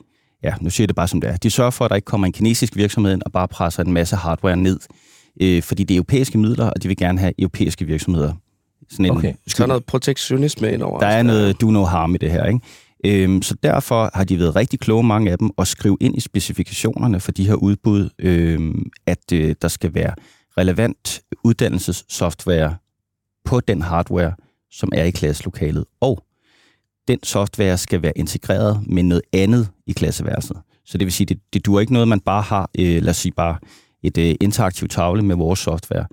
ja, 0.42 0.54
nu 0.60 0.70
siger 0.70 0.84
jeg 0.84 0.88
det 0.88 0.96
bare 0.96 1.08
som 1.08 1.20
det 1.20 1.30
er, 1.30 1.36
de 1.36 1.50
sørger 1.50 1.70
for, 1.70 1.84
at 1.84 1.88
der 1.88 1.96
ikke 1.96 2.06
kommer 2.06 2.26
en 2.26 2.32
kinesisk 2.32 2.76
virksomhed 2.76 3.12
ind 3.12 3.22
og 3.26 3.32
bare 3.32 3.48
presser 3.48 3.82
en 3.82 3.92
masse 3.92 4.16
hardware 4.16 4.56
ned, 4.56 4.80
øh, 5.40 5.62
fordi 5.62 5.84
det 5.84 5.94
er 5.94 5.98
europæiske 5.98 6.38
midler, 6.38 6.66
og 6.66 6.82
de 6.82 6.88
vil 6.88 6.96
gerne 6.96 7.18
have 7.18 7.32
europæiske 7.38 7.84
virksomheder. 7.84 8.32
Sådan 8.90 9.04
en 9.04 9.10
okay. 9.10 9.34
Så 9.46 9.62
er 9.62 9.66
noget 9.66 9.84
protektionisme 9.84 10.72
ind 10.72 10.82
over. 10.82 11.00
Der 11.00 11.06
er 11.06 11.22
noget 11.22 11.60
do 11.60 11.70
no 11.70 11.84
harm 11.84 12.14
i 12.14 12.18
det 12.18 12.30
her, 12.30 12.44
ikke? 12.44 12.60
Øhm, 13.04 13.42
så 13.42 13.54
derfor 13.62 14.10
har 14.14 14.24
de 14.24 14.38
været 14.38 14.56
rigtig 14.56 14.80
kloge, 14.80 15.04
mange 15.04 15.30
af 15.30 15.38
dem, 15.38 15.50
at 15.58 15.68
skrive 15.68 15.96
ind 16.00 16.16
i 16.16 16.20
specifikationerne 16.20 17.20
for 17.20 17.32
de 17.32 17.46
her 17.46 17.54
udbud, 17.54 18.08
øhm, 18.18 18.90
at 19.06 19.32
øh, 19.32 19.54
der 19.62 19.68
skal 19.68 19.94
være 19.94 20.14
relevant 20.58 21.20
uddannelsessoftware 21.44 22.76
på 23.44 23.60
den 23.60 23.82
hardware, 23.82 24.32
som 24.70 24.88
er 24.94 25.04
i 25.04 25.10
klasselokalet. 25.10 25.84
Og 26.00 26.24
den 27.08 27.18
software 27.22 27.78
skal 27.78 28.02
være 28.02 28.18
integreret 28.18 28.82
med 28.86 29.02
noget 29.02 29.22
andet 29.32 29.68
i 29.86 29.92
klasseværelset. 29.92 30.56
Så 30.84 30.98
det 30.98 31.04
vil 31.04 31.12
sige, 31.12 31.26
det, 31.26 31.38
det 31.52 31.66
duer 31.66 31.80
ikke 31.80 31.92
noget, 31.92 32.08
man 32.08 32.20
bare 32.20 32.42
har, 32.42 32.70
øh, 32.78 33.02
lad 33.02 33.10
os 33.10 33.16
sige 33.16 33.32
bare, 33.32 33.58
et 34.02 34.18
øh, 34.18 34.34
interaktivt 34.40 34.90
tavle 34.90 35.22
med 35.22 35.36
vores 35.36 35.58
software. 35.58 36.06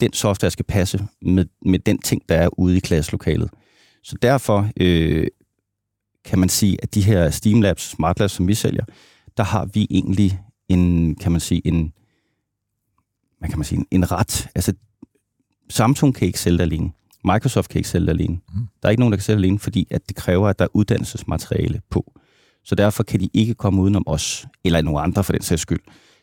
Den 0.00 0.12
software 0.12 0.50
skal 0.50 0.64
passe 0.64 1.06
med, 1.22 1.46
med 1.66 1.78
den 1.78 1.98
ting, 1.98 2.22
der 2.28 2.34
er 2.34 2.58
ude 2.58 2.76
i 2.76 2.80
klasselokalet. 2.80 3.50
Så 4.02 4.16
derfor 4.22 4.68
øh, 4.80 5.26
kan 6.24 6.38
man 6.38 6.48
sige, 6.48 6.78
at 6.82 6.94
de 6.94 7.02
her 7.02 7.30
Steam 7.30 7.60
Labs, 7.60 7.82
Smart 7.82 8.18
Labs, 8.18 8.32
som 8.32 8.48
vi 8.48 8.54
sælger, 8.54 8.84
der 9.36 9.42
har 9.42 9.64
vi 9.64 9.86
egentlig 9.90 10.40
en, 10.68 11.14
kan 11.14 11.32
man 11.32 11.40
sige, 11.40 11.66
en, 11.66 11.92
hvad 13.38 13.48
kan 13.48 13.58
man 13.58 13.64
sige, 13.64 13.84
en 13.90 14.12
ret. 14.12 14.48
Altså, 14.54 14.72
Samsung 15.70 16.14
kan 16.14 16.26
ikke 16.26 16.40
sælge 16.40 16.58
det 16.58 16.62
alene. 16.62 16.92
Microsoft 17.24 17.70
kan 17.70 17.78
ikke 17.78 17.88
sælge 17.88 18.06
det 18.06 18.12
alene. 18.12 18.34
Mm. 18.34 18.66
Der 18.82 18.88
er 18.88 18.90
ikke 18.90 19.00
nogen, 19.00 19.12
der 19.12 19.16
kan 19.16 19.24
sælge 19.24 19.36
det 19.36 19.44
alene, 19.44 19.58
fordi 19.58 19.86
at 19.90 20.08
det 20.08 20.16
kræver, 20.16 20.48
at 20.48 20.58
der 20.58 20.64
er 20.64 20.68
uddannelsesmateriale 20.76 21.80
på. 21.90 22.12
Så 22.64 22.74
derfor 22.74 23.02
kan 23.02 23.20
de 23.20 23.28
ikke 23.34 23.54
komme 23.54 23.82
udenom 23.82 24.04
os, 24.06 24.46
eller 24.64 24.82
nogen 24.82 25.04
andre 25.04 25.24
for 25.24 25.32
den 25.32 25.42
sags 25.42 25.62
skyld. 25.62 25.80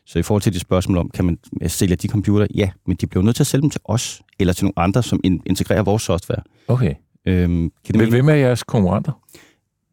Så 0.08 0.20
i 0.20 0.22
forhold 0.22 0.42
til 0.42 0.54
de 0.54 0.60
spørgsmål 0.60 0.98
om, 0.98 1.10
kan 1.10 1.26
man 1.26 1.38
sælge 1.68 1.96
de 1.96 2.08
computer? 2.08 2.48
Ja, 2.56 2.70
men 2.86 2.98
de 3.02 3.08
bliver 3.08 3.24
nødt 3.24 3.36
til 3.36 3.44
at 3.44 3.48
sælge 3.48 3.62
dem 3.62 3.70
til 3.70 3.82
os, 3.86 4.22
eller 4.40 4.54
til 4.54 4.66
nogle 4.66 4.80
andre, 4.80 5.04
som 5.04 5.20
integrerer 5.24 5.84
vores 5.84 6.04
software. 6.04 6.42
Okay. 6.68 6.94
Øhm, 7.26 7.72
kan 7.86 7.94
det 7.94 7.96
men 7.96 8.10
hvem 8.10 8.30
er 8.30 8.34
jeres 8.34 8.64
konkurrenter? 8.64 9.12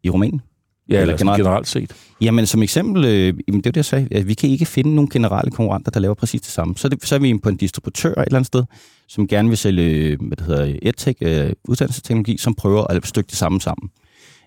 i 0.05 0.11
Rumænien. 0.11 0.41
Ja, 0.89 1.01
eller 1.01 1.17
generelt, 1.17 1.39
generelt 1.39 1.69
set. 1.69 1.93
Jamen, 2.21 2.47
som 2.47 2.63
eksempel, 2.63 3.05
øh, 3.05 3.35
jamen, 3.49 3.61
det 3.61 3.67
er 3.67 3.71
det, 3.71 3.77
jeg 3.77 3.85
sagde, 3.85 4.09
at 4.11 4.29
vi 4.29 4.35
kan 4.35 4.51
ikke 4.51 4.67
finde 4.67 4.95
nogen 4.95 5.11
generelle 5.11 5.51
konkurrenter, 5.51 5.91
der 5.91 6.01
laver 6.01 6.15
præcis 6.15 6.41
det 6.41 6.51
samme. 6.51 6.77
Så, 6.77 6.89
det, 6.89 7.05
så 7.05 7.15
er 7.15 7.19
vi 7.19 7.39
på 7.39 7.49
en 7.49 7.57
distributør 7.57 8.13
et 8.13 8.25
eller 8.27 8.37
andet 8.37 8.47
sted, 8.47 8.65
som 9.09 9.29
gerne 9.29 9.49
vil 9.49 9.59
sælge, 9.59 10.17
hvad 10.17 10.37
det 10.37 10.47
hedder, 10.47 10.77
EdTech, 10.83 11.19
øh, 11.23 11.53
uddannelsesteknologi, 11.69 12.37
som 12.37 12.55
prøver 12.55 12.85
at 12.85 13.07
stykke 13.07 13.29
det 13.29 13.37
samme 13.37 13.61
sammen. 13.61 13.91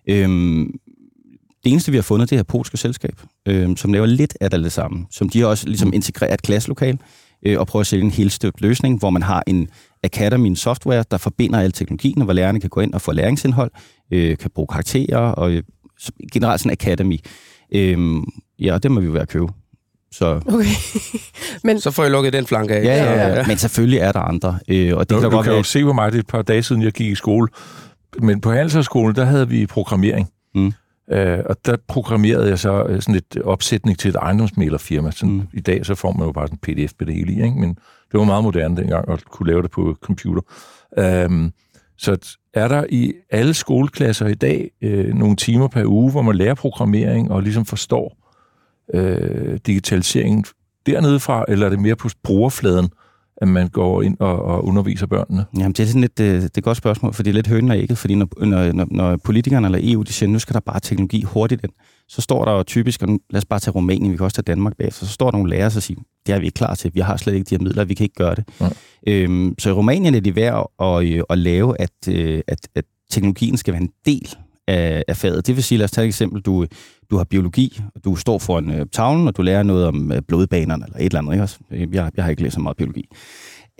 Øhm, 0.09 0.79
det 1.67 1.71
eneste, 1.71 1.91
vi 1.91 1.97
har 1.97 2.01
fundet, 2.01 2.29
det 2.29 2.35
er 2.35 2.39
et 2.39 2.47
polske 2.47 2.77
selskab, 2.77 3.21
øh, 3.47 3.77
som 3.77 3.93
laver 3.93 4.05
lidt 4.05 4.37
af 4.41 4.49
det, 4.49 4.71
samme. 4.71 5.05
Som 5.11 5.29
de 5.29 5.39
har 5.39 5.47
også 5.47 5.67
ligesom 5.67 5.93
integreret 5.93 6.33
et 6.33 6.41
klasselokal 6.41 6.99
øh, 7.45 7.59
og 7.59 7.67
prøver 7.67 7.81
at 7.81 7.87
sælge 7.87 8.03
en 8.03 8.11
helt 8.11 8.31
støbt 8.31 8.61
løsning, 8.61 8.99
hvor 8.99 9.09
man 9.09 9.23
har 9.23 9.43
en 9.47 9.67
Academy, 10.03 10.47
en 10.47 10.55
software, 10.55 11.03
der 11.11 11.17
forbinder 11.17 11.59
al 11.59 11.71
teknologien, 11.71 12.21
hvor 12.21 12.33
lærerne 12.33 12.59
kan 12.59 12.69
gå 12.69 12.81
ind 12.81 12.93
og 12.93 13.01
få 13.01 13.11
læringsindhold, 13.11 13.71
øh, 14.11 14.37
kan 14.37 14.51
bruge 14.55 14.67
karakterer, 14.67 15.17
og 15.17 15.51
øh, 15.51 15.63
generelt 16.33 16.61
sådan 16.61 16.71
Academy. 16.71 17.19
Øh, 17.71 18.17
ja, 18.59 18.77
det 18.77 18.91
må 18.91 18.99
vi 18.99 19.05
jo 19.05 19.11
være 19.11 19.21
at 19.21 19.29
købe. 19.29 19.47
Så, 20.11 20.41
okay. 20.45 20.65
Men, 21.67 21.79
så 21.79 21.91
får 21.91 22.03
jeg 22.03 22.11
lukket 22.11 22.33
den 22.33 22.47
flanke 22.47 22.75
af. 22.75 22.83
Ja, 22.83 23.03
ja, 23.03 23.13
ja, 23.13 23.35
ja. 23.35 23.47
men 23.47 23.57
selvfølgelig 23.57 23.99
er 23.99 24.11
der 24.11 24.19
andre. 24.19 24.59
Øh, 24.67 24.97
og 24.97 25.09
det 25.09 25.15
Nå, 25.15 25.21
kan 25.21 25.29
du 25.29 25.35
godt 25.35 25.43
kan 25.43 25.51
være... 25.51 25.57
jo 25.57 25.63
se 25.63 25.83
på 25.83 25.93
mig, 25.93 26.11
det 26.11 26.17
er 26.17 26.19
et 26.19 26.27
par 26.27 26.41
dage 26.41 26.63
siden, 26.63 26.81
jeg 26.81 26.91
gik 26.91 27.11
i 27.11 27.15
skole. 27.15 27.47
Men 28.19 28.41
på 28.41 28.51
Handelshøjskolen, 28.51 29.15
der 29.15 29.25
havde 29.25 29.49
vi 29.49 29.65
programmering. 29.65 30.29
Mm. 30.55 30.73
Øh, 31.11 31.39
og 31.45 31.55
der 31.65 31.77
programmerede 31.87 32.49
jeg 32.49 32.59
så 32.59 32.83
øh, 32.83 33.01
sådan 33.01 33.15
et 33.15 33.41
opsætning 33.43 33.99
til 33.99 34.09
et 34.09 34.15
ejendomsmælerfirma. 34.15 35.11
Sådan, 35.11 35.35
mm. 35.35 35.47
I 35.53 35.61
dag 35.61 35.85
så 35.85 35.95
får 35.95 36.11
man 36.11 36.25
jo 36.25 36.31
bare 36.31 36.47
en 36.51 36.57
pdf 36.57 36.91
på 36.99 37.05
det 37.05 37.13
hele 37.13 37.33
i, 37.33 37.43
ikke? 37.43 37.59
men 37.59 37.69
det 38.11 38.19
var 38.19 38.23
meget 38.23 38.43
moderne 38.43 38.77
dengang 38.77 39.09
at 39.09 39.25
kunne 39.25 39.47
lave 39.47 39.61
det 39.61 39.71
på 39.71 39.97
computer. 40.01 40.41
Øh, 40.97 41.51
så 41.97 42.37
er 42.53 42.67
der 42.67 42.85
i 42.89 43.13
alle 43.29 43.53
skoleklasser 43.53 44.27
i 44.27 44.33
dag 44.33 44.71
øh, 44.81 45.13
nogle 45.13 45.35
timer 45.35 45.67
per 45.67 45.85
uge, 45.85 46.11
hvor 46.11 46.21
man 46.21 46.35
lærer 46.35 46.53
programmering 46.53 47.31
og 47.31 47.41
ligesom 47.41 47.65
forstår 47.65 48.17
øh, 48.93 49.59
digitalisering 49.65 50.45
dernede 50.85 51.19
fra, 51.19 51.45
eller 51.47 51.65
er 51.65 51.69
det 51.69 51.79
mere 51.79 51.95
på 51.95 52.09
brugerfladen, 52.23 52.89
at 53.41 53.47
man 53.47 53.69
går 53.69 54.01
ind 54.01 54.17
og, 54.19 54.41
og 54.41 54.65
underviser 54.65 55.05
børnene? 55.05 55.45
Jamen, 55.57 55.71
det 55.71 55.79
er 55.79 55.87
sådan 55.87 56.01
lidt, 56.01 56.17
det, 56.17 56.41
det 56.41 56.43
er 56.43 56.57
et 56.57 56.63
godt 56.63 56.77
spørgsmål, 56.77 57.13
for 57.13 57.23
det 57.23 57.29
er 57.29 57.33
lidt 57.33 57.47
hønen 57.47 57.71
og 57.71 57.77
ægget, 57.77 57.97
fordi 57.97 58.15
når, 58.15 58.27
når, 58.45 58.87
når 58.91 59.17
politikerne 59.17 59.67
eller 59.67 59.79
EU 59.81 60.01
de 60.01 60.13
siger, 60.13 60.29
nu 60.29 60.39
skal 60.39 60.53
der 60.53 60.59
bare 60.59 60.79
teknologi 60.79 61.21
hurtigt 61.23 61.63
ind, 61.63 61.71
så 62.07 62.21
står 62.21 62.45
der 62.45 62.51
jo 62.51 62.63
typisk, 62.63 63.01
og 63.01 63.19
lad 63.29 63.37
os 63.37 63.45
bare 63.45 63.59
tage 63.59 63.71
Rumænien, 63.71 64.11
vi 64.11 64.17
kan 64.17 64.23
også 64.23 64.35
tage 64.35 64.43
Danmark 64.53 64.77
bagefter, 64.77 65.05
så 65.05 65.11
står 65.11 65.31
der 65.31 65.37
nogle 65.37 65.49
lærere 65.49 65.65
og 65.65 65.71
siger, 65.71 65.99
det 66.25 66.35
er 66.35 66.39
vi 66.39 66.45
ikke 66.45 66.55
klar 66.55 66.75
til, 66.75 66.91
vi 66.93 66.99
har 66.99 67.17
slet 67.17 67.33
ikke 67.33 67.43
de 67.43 67.55
her 67.55 67.63
midler, 67.63 67.83
vi 67.83 67.93
kan 67.93 68.03
ikke 68.03 68.15
gøre 68.15 68.35
det. 68.35 68.43
Ja. 68.61 68.69
Øhm, 69.07 69.55
så 69.59 69.69
i 69.69 69.73
Rumænien 69.73 70.15
er 70.15 70.19
de 70.19 70.35
værd 70.35 70.71
at, 70.79 71.03
at, 71.03 71.23
at 71.29 71.37
lave, 71.37 71.81
at, 71.81 72.07
øh, 72.09 72.41
at, 72.47 72.67
at 72.75 72.85
teknologien 73.11 73.57
skal 73.57 73.73
være 73.73 73.81
en 73.81 73.91
del 74.05 74.35
af, 74.67 75.03
af 75.07 75.17
faget. 75.17 75.47
Det 75.47 75.55
vil 75.55 75.63
sige, 75.63 75.77
lad 75.77 75.83
os 75.83 75.91
tage 75.91 76.05
et 76.05 76.07
eksempel, 76.07 76.41
du, 76.41 76.65
du 77.11 77.17
har 77.17 77.23
biologi, 77.23 77.79
og 77.95 78.03
du 78.03 78.15
står 78.15 78.39
foran 78.39 78.71
øh, 78.71 78.85
tavlen, 78.91 79.27
og 79.27 79.37
du 79.37 79.41
lærer 79.41 79.63
noget 79.63 79.85
om 79.85 80.11
øh, 80.11 80.21
blodbanerne, 80.27 80.85
eller 80.85 80.97
et 80.97 81.05
eller 81.05 81.19
andet, 81.19 81.33
ikke 81.33 81.43
også? 81.43 81.57
Jeg, 81.71 82.11
jeg 82.15 82.23
har 82.23 82.29
ikke 82.29 82.43
læst 82.43 82.53
så 82.53 82.59
meget 82.59 82.77
biologi. 82.77 83.05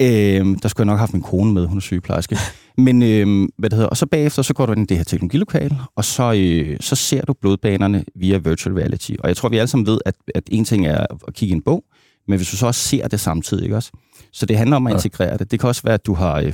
Øh, 0.02 0.58
der 0.62 0.68
skulle 0.68 0.86
jeg 0.86 0.86
nok 0.86 0.98
have 0.98 1.00
haft 1.00 1.14
min 1.14 1.22
kone 1.22 1.54
med, 1.54 1.66
hun 1.66 1.78
er 1.78 1.82
sygeplejerske. 1.82 2.38
Men 2.78 3.04
øh, 3.04 3.48
hvad 3.58 3.70
det 3.70 3.78
hedder, 3.78 3.90
og 3.90 3.98
så 3.98 4.06
bagefter, 4.06 4.42
så 4.42 4.54
går 4.54 4.66
du 4.66 4.72
ind 4.72 4.82
i 4.82 4.86
det 4.86 4.98
her 4.98 5.04
teknologilokale, 5.04 5.78
og 5.96 6.06
så, 6.06 6.34
øh, 6.38 6.78
så 6.80 6.96
ser 6.96 7.22
du 7.22 7.34
blodbanerne 7.34 8.04
via 8.16 8.38
virtual 8.38 8.76
reality. 8.76 9.12
Og 9.20 9.28
jeg 9.28 9.38
tror, 9.38 9.50
vi 9.50 9.58
alle 9.58 9.68
sammen 9.68 9.88
ved, 9.88 10.00
at, 10.06 10.16
at 10.36 10.44
en 10.48 10.66
ting 10.66 10.88
er 10.88 11.06
at 11.28 11.34
kigge 11.34 11.54
i 11.54 11.56
en 11.56 11.62
bog, 11.62 11.84
men 12.28 12.38
hvis 12.38 12.50
du 12.50 12.58
så 12.58 12.68
også 12.68 12.82
ser 12.82 13.08
det 13.08 13.20
samtidig, 13.20 13.64
ikke 13.64 13.76
også? 13.76 13.92
Så 14.32 14.46
det 14.46 14.58
handler 14.58 14.76
om 14.76 14.88
at 14.88 14.94
integrere 14.94 15.38
det. 15.38 15.52
Det 15.52 15.60
kan 15.60 15.70
også 15.70 15.82
være, 15.84 15.94
at 15.94 16.06
du 16.06 16.14
har... 16.14 16.40
Øh, 16.40 16.54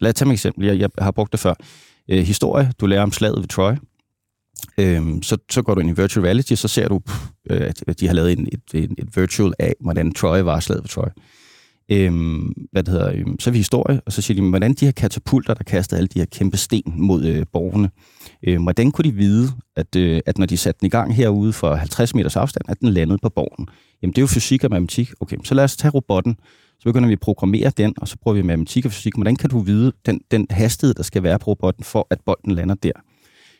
lad 0.00 0.10
os 0.10 0.14
tage 0.14 0.28
et 0.28 0.32
eksempel. 0.32 0.66
Jeg, 0.66 0.78
jeg 0.78 0.88
har 0.98 1.10
brugt 1.10 1.32
det 1.32 1.40
før. 1.40 1.54
Øh, 2.10 2.24
historie. 2.24 2.72
Du 2.80 2.86
lærer 2.86 3.02
om 3.02 3.12
slaget 3.12 3.40
ved 3.40 3.48
Troy. 3.48 3.72
Øhm, 4.78 5.22
så, 5.22 5.36
så 5.50 5.62
går 5.62 5.74
du 5.74 5.80
ind 5.80 5.90
i 5.90 6.00
virtual 6.00 6.24
reality, 6.24 6.54
så 6.54 6.68
ser 6.68 6.88
du, 6.88 7.00
øh, 7.50 7.72
at 7.86 8.00
de 8.00 8.06
har 8.06 8.14
lavet 8.14 8.32
en, 8.32 8.48
et, 8.52 8.60
et, 8.74 8.90
et 8.98 9.16
virtual 9.16 9.52
af, 9.58 9.74
hvordan 9.80 10.14
Troy 10.14 10.38
var 10.38 10.60
slaget 10.60 10.82
ved 10.82 10.88
Troy. 10.88 11.08
Øhm, 11.88 12.52
hvad 12.72 12.82
det 12.82 12.92
hedder, 12.92 13.12
øhm, 13.14 13.40
så 13.40 13.50
er 13.50 13.52
vi 13.52 13.58
historie, 13.58 14.00
og 14.06 14.12
så 14.12 14.22
siger 14.22 14.42
de, 14.42 14.48
hvordan 14.48 14.72
de 14.72 14.84
her 14.84 14.92
katapulter, 14.92 15.54
der 15.54 15.64
kastede 15.64 15.98
alle 15.98 16.08
de 16.08 16.18
her 16.18 16.26
kæmpe 16.26 16.56
sten 16.56 16.94
mod 16.96 17.24
øh, 17.24 17.46
borgerne, 17.52 17.90
øh, 18.46 18.62
hvordan 18.62 18.90
kunne 18.90 19.10
de 19.10 19.14
vide, 19.14 19.48
at, 19.76 19.96
øh, 19.96 20.20
at 20.26 20.38
når 20.38 20.46
de 20.46 20.56
satte 20.56 20.80
den 20.80 20.86
i 20.86 20.90
gang 20.90 21.14
herude 21.14 21.52
for 21.52 21.74
50 21.74 22.14
meters 22.14 22.36
afstand, 22.36 22.64
at 22.68 22.80
den 22.80 22.88
landede 22.88 23.18
på 23.22 23.28
borgen? 23.28 23.68
Jamen 24.02 24.12
det 24.12 24.18
er 24.18 24.22
jo 24.22 24.26
fysik 24.26 24.64
og 24.64 24.70
matematik. 24.70 25.10
Okay, 25.20 25.36
så 25.44 25.54
lad 25.54 25.64
os 25.64 25.76
tage 25.76 25.90
robotten, 25.90 26.36
så 26.84 26.88
begynder 26.88 27.06
vi 27.06 27.12
at 27.12 27.20
programmere 27.20 27.72
den, 27.76 27.94
og 27.96 28.08
så 28.08 28.16
bruger 28.22 28.34
vi 28.34 28.42
matematik 28.42 28.84
og 28.84 28.92
fysik. 28.92 29.14
Hvordan 29.14 29.36
kan 29.36 29.50
du 29.50 29.58
vide 29.58 29.92
den, 30.06 30.20
den 30.30 30.46
hastighed, 30.50 30.94
der 30.94 31.02
skal 31.02 31.22
være 31.22 31.38
på 31.38 31.44
robotten, 31.50 31.84
for 31.84 32.06
at 32.10 32.18
bolden 32.26 32.52
lander 32.52 32.74
der? 32.74 32.92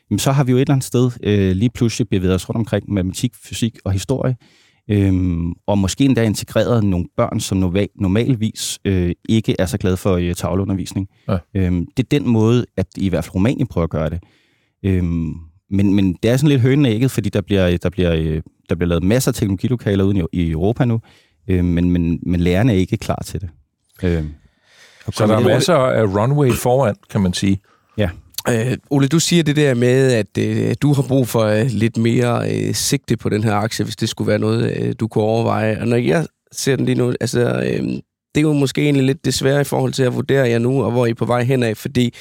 Jamen, 0.09 0.19
så 0.19 0.31
har 0.31 0.43
vi 0.43 0.51
jo 0.51 0.57
et 0.57 0.61
eller 0.61 0.73
andet 0.73 0.85
sted 0.85 1.11
øh, 1.23 1.51
lige 1.51 1.69
pludselig 1.69 2.09
bevæget 2.09 2.35
os 2.35 2.49
rundt 2.49 2.57
omkring 2.57 2.93
matematik, 2.93 3.35
fysik 3.35 3.77
og 3.85 3.91
historie, 3.91 4.35
øhm, 4.89 5.53
og 5.67 5.77
måske 5.77 6.05
endda 6.05 6.23
integreret 6.23 6.83
nogle 6.83 7.05
børn, 7.17 7.39
som 7.39 7.57
normal, 7.57 7.87
normalvis 7.95 8.79
øh, 8.85 9.11
ikke 9.29 9.55
er 9.59 9.65
så 9.65 9.77
glade 9.77 9.97
for 9.97 10.15
øh, 10.15 10.35
tavleundervisning. 10.35 11.07
Ja. 11.29 11.37
Øhm, 11.55 11.85
det 11.97 12.03
er 12.03 12.19
den 12.19 12.29
måde, 12.29 12.65
at 12.77 12.87
i 12.97 13.09
hvert 13.09 13.23
fald 13.23 13.35
Rumænien 13.35 13.67
prøver 13.67 13.83
at 13.83 13.89
gøre 13.89 14.09
det. 14.09 14.19
Øhm, 14.83 15.33
men, 15.69 15.93
men 15.93 16.13
det 16.23 16.31
er 16.31 16.37
sådan 16.37 16.49
lidt 16.49 16.61
hønen 16.61 16.85
ægget, 16.85 17.11
fordi 17.11 17.29
der 17.29 17.41
bliver, 17.41 17.77
der, 17.77 17.89
bliver, 17.89 18.13
øh, 18.13 18.41
der 18.69 18.75
bliver 18.75 18.89
lavet 18.89 19.03
masser 19.03 19.31
af 19.31 19.35
teknologilokaler 19.35 20.03
uden 20.03 20.17
i, 20.17 20.23
i 20.33 20.51
Europa 20.51 20.85
nu, 20.85 21.01
øh, 21.47 21.65
men, 21.65 21.91
men, 21.91 22.19
men 22.25 22.39
lærerne 22.39 22.73
er 22.73 22.77
ikke 22.77 22.97
klar 22.97 23.21
til 23.25 23.41
det. 23.41 23.49
Øh, 24.03 24.23
så 25.13 25.27
der 25.27 25.35
er 25.35 25.39
masser 25.39 25.75
af 25.75 26.03
runway 26.03 26.51
foran, 26.51 26.95
kan 27.09 27.21
man 27.21 27.33
sige. 27.33 27.61
Ja. 27.97 28.09
Øh, 28.49 28.77
Ole, 28.89 29.07
du 29.07 29.19
siger 29.19 29.43
det 29.43 29.55
der 29.55 29.73
med, 29.73 30.13
at 30.13 30.37
øh, 30.37 30.75
du 30.81 30.93
har 30.93 31.01
brug 31.01 31.27
for 31.27 31.43
øh, 31.43 31.65
lidt 31.69 31.97
mere 31.97 32.51
øh, 32.51 32.73
sigte 32.73 33.17
på 33.17 33.29
den 33.29 33.43
her 33.43 33.53
aktie, 33.53 33.85
hvis 33.85 33.95
det 33.95 34.09
skulle 34.09 34.27
være 34.27 34.39
noget, 34.39 34.77
øh, 34.77 34.95
du 34.99 35.07
kunne 35.07 35.23
overveje. 35.23 35.81
Og 35.81 35.87
når 35.87 35.97
jeg 35.97 36.27
ser 36.51 36.75
den 36.75 36.85
lige 36.85 36.95
nu, 36.95 37.13
altså, 37.21 37.39
øh, 37.39 37.83
det 38.35 38.41
er 38.41 38.41
jo 38.41 38.53
måske 38.53 38.81
egentlig 38.81 39.03
lidt 39.03 39.25
desværre 39.25 39.61
i 39.61 39.63
forhold 39.63 39.93
til 39.93 40.03
at 40.03 40.15
vurdere 40.15 40.49
jer 40.49 40.59
nu, 40.59 40.83
og 40.83 40.91
hvor 40.91 41.05
I 41.05 41.09
er 41.09 41.13
på 41.13 41.25
vej 41.25 41.43
henad, 41.43 41.75
fordi 41.75 42.13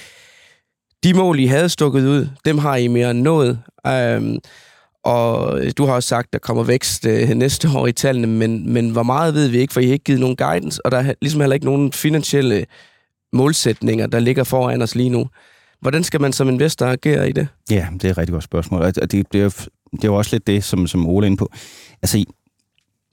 de 1.04 1.14
mål, 1.14 1.40
I 1.40 1.46
havde 1.46 1.68
stukket 1.68 2.06
ud, 2.06 2.28
dem 2.44 2.58
har 2.58 2.76
I 2.76 2.88
mere 2.88 3.10
end 3.10 3.20
nået. 3.20 3.58
Øh, 3.86 4.38
og 5.04 5.60
øh, 5.60 5.72
du 5.76 5.84
har 5.86 5.92
også 5.92 6.08
sagt, 6.08 6.26
at 6.26 6.32
der 6.32 6.38
kommer 6.38 6.62
vækst 6.62 7.06
øh, 7.06 7.28
næste 7.28 7.68
år 7.76 7.86
i 7.86 7.92
tallene, 7.92 8.26
men, 8.26 8.72
men 8.72 8.90
hvor 8.90 9.02
meget 9.02 9.34
ved 9.34 9.48
vi 9.48 9.58
ikke, 9.58 9.72
for 9.72 9.80
I 9.80 9.86
har 9.86 9.92
ikke 9.92 10.04
givet 10.04 10.20
nogen 10.20 10.36
guidance, 10.36 10.86
og 10.86 10.90
der 10.92 10.98
er 10.98 11.14
ligesom 11.20 11.40
heller 11.40 11.54
ikke 11.54 11.66
nogen 11.66 11.92
finansielle 11.92 12.66
målsætninger, 13.32 14.06
der 14.06 14.18
ligger 14.18 14.44
foran 14.44 14.82
os 14.82 14.94
lige 14.94 15.10
nu. 15.10 15.26
Hvordan 15.80 16.04
skal 16.04 16.20
man 16.20 16.32
som 16.32 16.48
investor 16.48 16.86
agere 16.86 17.28
i 17.28 17.32
det? 17.32 17.48
Ja, 17.70 17.88
det 17.92 18.04
er 18.04 18.10
et 18.10 18.18
rigtig 18.18 18.32
godt 18.32 18.44
spørgsmål, 18.44 18.82
og 18.82 18.94
det, 18.94 19.12
det, 19.32 19.38
er, 19.38 19.42
jo, 19.44 19.50
det 19.92 20.04
er 20.04 20.08
jo 20.08 20.14
også 20.14 20.34
lidt 20.34 20.46
det, 20.46 20.64
som, 20.64 20.86
som 20.86 21.06
Ole 21.06 21.24
er 21.24 21.26
inde 21.26 21.36
på. 21.36 21.50
Altså, 22.02 22.24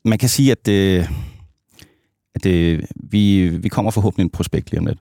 man 0.06 0.18
kan 0.18 0.30
sige, 0.30 0.52
at, 0.52 0.66
det, 0.66 1.10
at 2.36 2.44
det, 2.44 2.86
vi, 2.96 3.48
vi 3.48 3.70
kommer 3.70 3.92
forhåbentlig 3.92 4.24
en 4.24 4.30
prospekt 4.30 4.72
lige 4.72 4.80
om 4.80 4.86
lidt. 4.86 5.00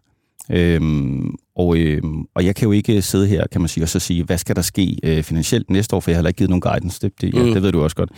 Øhm, 0.52 1.34
og, 1.56 1.76
øhm, 1.78 2.24
og 2.34 2.44
jeg 2.44 2.54
kan 2.56 2.66
jo 2.66 2.72
ikke 2.72 3.02
sidde 3.02 3.26
her, 3.26 3.46
kan 3.52 3.60
man 3.60 3.68
sige, 3.68 3.84
og 3.84 3.88
så 3.88 3.98
sige, 3.98 4.24
hvad 4.24 4.38
skal 4.38 4.56
der 4.56 4.62
ske 4.62 4.96
øh, 5.02 5.22
finansielt 5.22 5.70
næste 5.70 5.96
år, 5.96 6.00
for 6.00 6.10
jeg 6.10 6.16
har 6.16 6.18
heller 6.18 6.28
ikke 6.28 6.38
givet 6.38 6.50
nogen 6.50 6.60
guidance. 6.60 7.00
Det, 7.00 7.20
det, 7.20 7.34
ja, 7.34 7.42
mm. 7.42 7.52
det 7.52 7.62
ved 7.62 7.72
du 7.72 7.82
også 7.82 7.96
godt. 7.96 8.10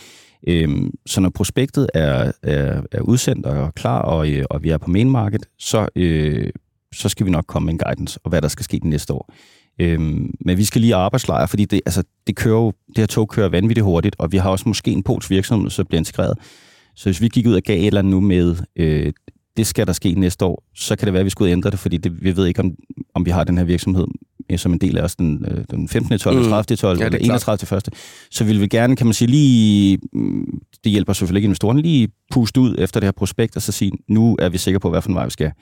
Øhm, 0.48 0.90
så 1.06 1.20
når 1.20 1.30
prospektet 1.30 1.88
er, 1.94 2.32
er, 2.42 2.82
er 2.92 3.00
udsendt 3.00 3.46
og 3.46 3.74
klar, 3.74 4.02
og, 4.02 4.30
øh, 4.30 4.44
og 4.50 4.62
vi 4.62 4.70
er 4.70 4.78
på 4.78 4.90
main 4.90 5.10
market, 5.10 5.46
så, 5.58 5.88
øh, 5.96 6.50
så 6.94 7.08
skal 7.08 7.26
vi 7.26 7.30
nok 7.30 7.44
komme 7.46 7.66
med 7.66 7.72
en 7.72 7.78
guidance, 7.78 8.18
og 8.24 8.28
hvad 8.28 8.42
der 8.42 8.48
skal 8.48 8.64
ske 8.64 8.76
det 8.76 8.84
næste 8.84 9.12
år. 9.12 9.32
Øhm, 9.78 10.34
men 10.40 10.58
vi 10.58 10.64
skal 10.64 10.80
lige 10.80 10.94
arbejdslejre, 10.94 11.48
fordi 11.48 11.64
det, 11.64 11.80
altså, 11.86 12.02
det, 12.26 12.36
kører 12.36 12.56
jo, 12.56 12.72
det 12.88 12.98
her 12.98 13.06
tog 13.06 13.28
kører 13.28 13.48
vanvittigt 13.48 13.84
hurtigt, 13.84 14.16
og 14.18 14.32
vi 14.32 14.36
har 14.36 14.50
også 14.50 14.64
måske 14.68 14.90
en 14.90 15.02
pols 15.02 15.30
virksomhed, 15.30 15.70
som 15.70 15.86
bliver 15.86 16.00
integreret. 16.00 16.38
Så 16.96 17.04
hvis 17.04 17.20
vi 17.20 17.28
gik 17.28 17.46
ud 17.46 17.54
og 17.54 17.62
gav 17.62 17.80
et 17.80 17.86
eller 17.86 17.98
andet 17.98 18.10
nu 18.10 18.20
med, 18.20 18.56
øh, 18.76 19.12
det 19.56 19.66
skal 19.66 19.86
der 19.86 19.92
ske 19.92 20.14
næste 20.14 20.44
år, 20.44 20.64
så 20.74 20.96
kan 20.96 21.06
det 21.06 21.12
være, 21.12 21.20
at 21.20 21.24
vi 21.24 21.30
skulle 21.30 21.52
ændre 21.52 21.70
det, 21.70 21.78
fordi 21.78 21.96
det, 21.96 22.22
vi 22.24 22.36
ved 22.36 22.46
ikke, 22.46 22.60
om, 22.60 22.74
om 23.14 23.26
vi 23.26 23.30
har 23.30 23.44
den 23.44 23.58
her 23.58 23.64
virksomhed 23.64 24.06
øh, 24.50 24.58
som 24.58 24.72
en 24.72 24.78
del 24.78 24.98
af 24.98 25.02
os 25.02 25.16
den, 25.16 25.44
øh, 25.48 25.64
den 25.70 25.88
15. 25.88 26.18
12. 26.18 26.38
Mm. 26.38 26.44
30. 26.44 26.76
12. 26.76 26.98
Ja, 27.00 27.06
eller 27.06 27.18
31. 27.18 27.76
1. 27.76 27.88
Så 28.30 28.44
vil 28.44 28.60
vi 28.60 28.66
gerne, 28.66 28.96
kan 28.96 29.06
man 29.06 29.14
sige, 29.14 29.28
lige, 29.28 29.98
mm, 30.12 30.60
det 30.84 30.92
hjælper 30.92 31.12
selvfølgelig 31.12 31.38
ikke 31.38 31.46
investorerne, 31.46 31.82
lige 31.82 32.08
puste 32.30 32.60
ud 32.60 32.74
efter 32.78 33.00
det 33.00 33.06
her 33.06 33.12
prospekt, 33.12 33.56
og 33.56 33.62
så 33.62 33.72
sige, 33.72 33.92
nu 34.08 34.36
er 34.38 34.48
vi 34.48 34.58
sikre 34.58 34.80
på, 34.80 34.90
hvad 34.90 35.02
for 35.02 35.08
en 35.08 35.14
vej 35.14 35.24
vi 35.24 35.30
skal. 35.30 35.52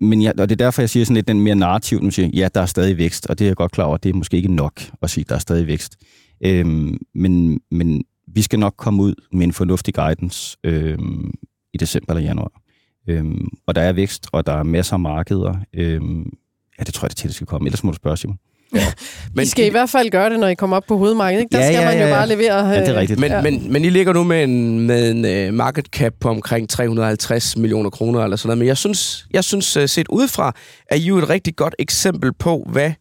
Men 0.00 0.22
ja, 0.22 0.30
og 0.38 0.48
det 0.48 0.60
er 0.60 0.64
derfor, 0.64 0.82
jeg 0.82 0.90
siger 0.90 1.04
sådan 1.04 1.14
lidt 1.14 1.28
den 1.28 1.40
mere 1.40 1.54
narrativ, 1.54 2.00
nu 2.02 2.10
siger 2.10 2.28
ja, 2.34 2.48
der 2.54 2.60
er 2.60 2.66
stadig 2.66 2.96
vækst, 2.96 3.26
og 3.26 3.38
det 3.38 3.44
er 3.44 3.48
jeg 3.48 3.56
godt 3.56 3.72
klar 3.72 3.84
over, 3.84 3.96
det 3.96 4.08
er 4.08 4.14
måske 4.14 4.36
ikke 4.36 4.54
nok 4.54 4.82
at 5.02 5.10
sige, 5.10 5.24
der 5.28 5.34
er 5.34 5.38
stadig 5.38 5.66
vækst. 5.66 5.96
Øhm, 6.44 6.98
men, 7.14 7.60
men 7.70 8.04
vi 8.34 8.42
skal 8.42 8.58
nok 8.58 8.74
komme 8.76 9.02
ud 9.02 9.14
med 9.32 9.46
en 9.46 9.52
fornuftig 9.52 9.94
guidance 9.94 10.56
øhm, 10.64 11.34
i 11.74 11.78
december 11.78 12.14
eller 12.14 12.28
januar. 12.28 12.59
Øhm, 13.08 13.48
og 13.66 13.74
der 13.74 13.80
er 13.80 13.92
vækst, 13.92 14.26
og 14.32 14.46
der 14.46 14.52
er 14.52 14.62
masser 14.62 14.94
af 14.94 15.00
markeder. 15.00 15.54
Øhm, 15.74 16.32
ja, 16.78 16.84
det 16.84 16.94
tror 16.94 17.04
jeg, 17.06 17.10
det 17.10 17.16
til, 17.16 17.28
det 17.28 17.34
skal 17.34 17.46
komme. 17.46 17.66
Ellers 17.66 17.84
må 17.84 17.90
du 17.90 17.96
spørge, 17.96 18.16
Simon. 18.16 18.38
Ja. 18.74 18.86
Men 19.34 19.42
I 19.42 19.46
skal 19.46 19.66
i 19.66 19.70
hvert 19.70 19.90
fald 19.90 20.10
gøre 20.10 20.30
det, 20.30 20.40
når 20.40 20.48
I 20.48 20.54
kommer 20.54 20.76
op 20.76 20.84
på 20.88 20.96
hovedmarkedet. 20.96 21.42
Ikke? 21.42 21.52
Der 21.52 21.58
ja, 21.58 21.72
skal 21.72 21.80
ja, 21.80 21.88
man 21.88 21.98
jo 21.98 22.06
ja, 22.06 22.14
bare 22.14 22.28
levere. 22.28 22.68
Ja, 22.68 22.80
det 22.80 22.88
er 22.88 22.94
øh, 22.94 23.00
rigtigt. 23.00 23.20
Men, 23.20 23.30
ja. 23.30 23.42
men, 23.42 23.72
men 23.72 23.84
I 23.84 23.90
ligger 23.90 24.12
nu 24.12 24.24
med 24.24 24.44
en, 24.44 24.80
med 24.80 25.10
en 25.10 25.48
uh, 25.48 25.54
market 25.54 25.86
cap 25.86 26.12
på 26.20 26.28
omkring 26.28 26.68
350 26.68 27.56
millioner 27.56 27.90
kroner 27.90 28.24
eller 28.24 28.36
sådan 28.36 28.48
noget. 28.48 28.58
Men 28.58 28.68
jeg 28.68 28.76
synes, 28.76 29.26
jeg 29.30 29.44
synes 29.44 29.76
uh, 29.76 29.84
set 29.86 30.08
udefra, 30.08 30.52
er 30.90 30.96
I 30.96 31.00
jo 31.00 31.18
et 31.18 31.30
rigtig 31.30 31.56
godt 31.56 31.74
eksempel 31.78 32.32
på, 32.32 32.66
hvad 32.72 32.92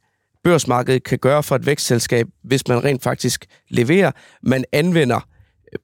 børsmarkedet 0.43 1.03
kan 1.03 1.19
gøre 1.19 1.43
for 1.43 1.55
et 1.55 1.65
vækstselskab, 1.65 2.27
hvis 2.43 2.67
man 2.67 2.83
rent 2.83 3.03
faktisk 3.03 3.45
leverer. 3.69 4.11
Man 4.43 4.63
anvender 4.71 5.19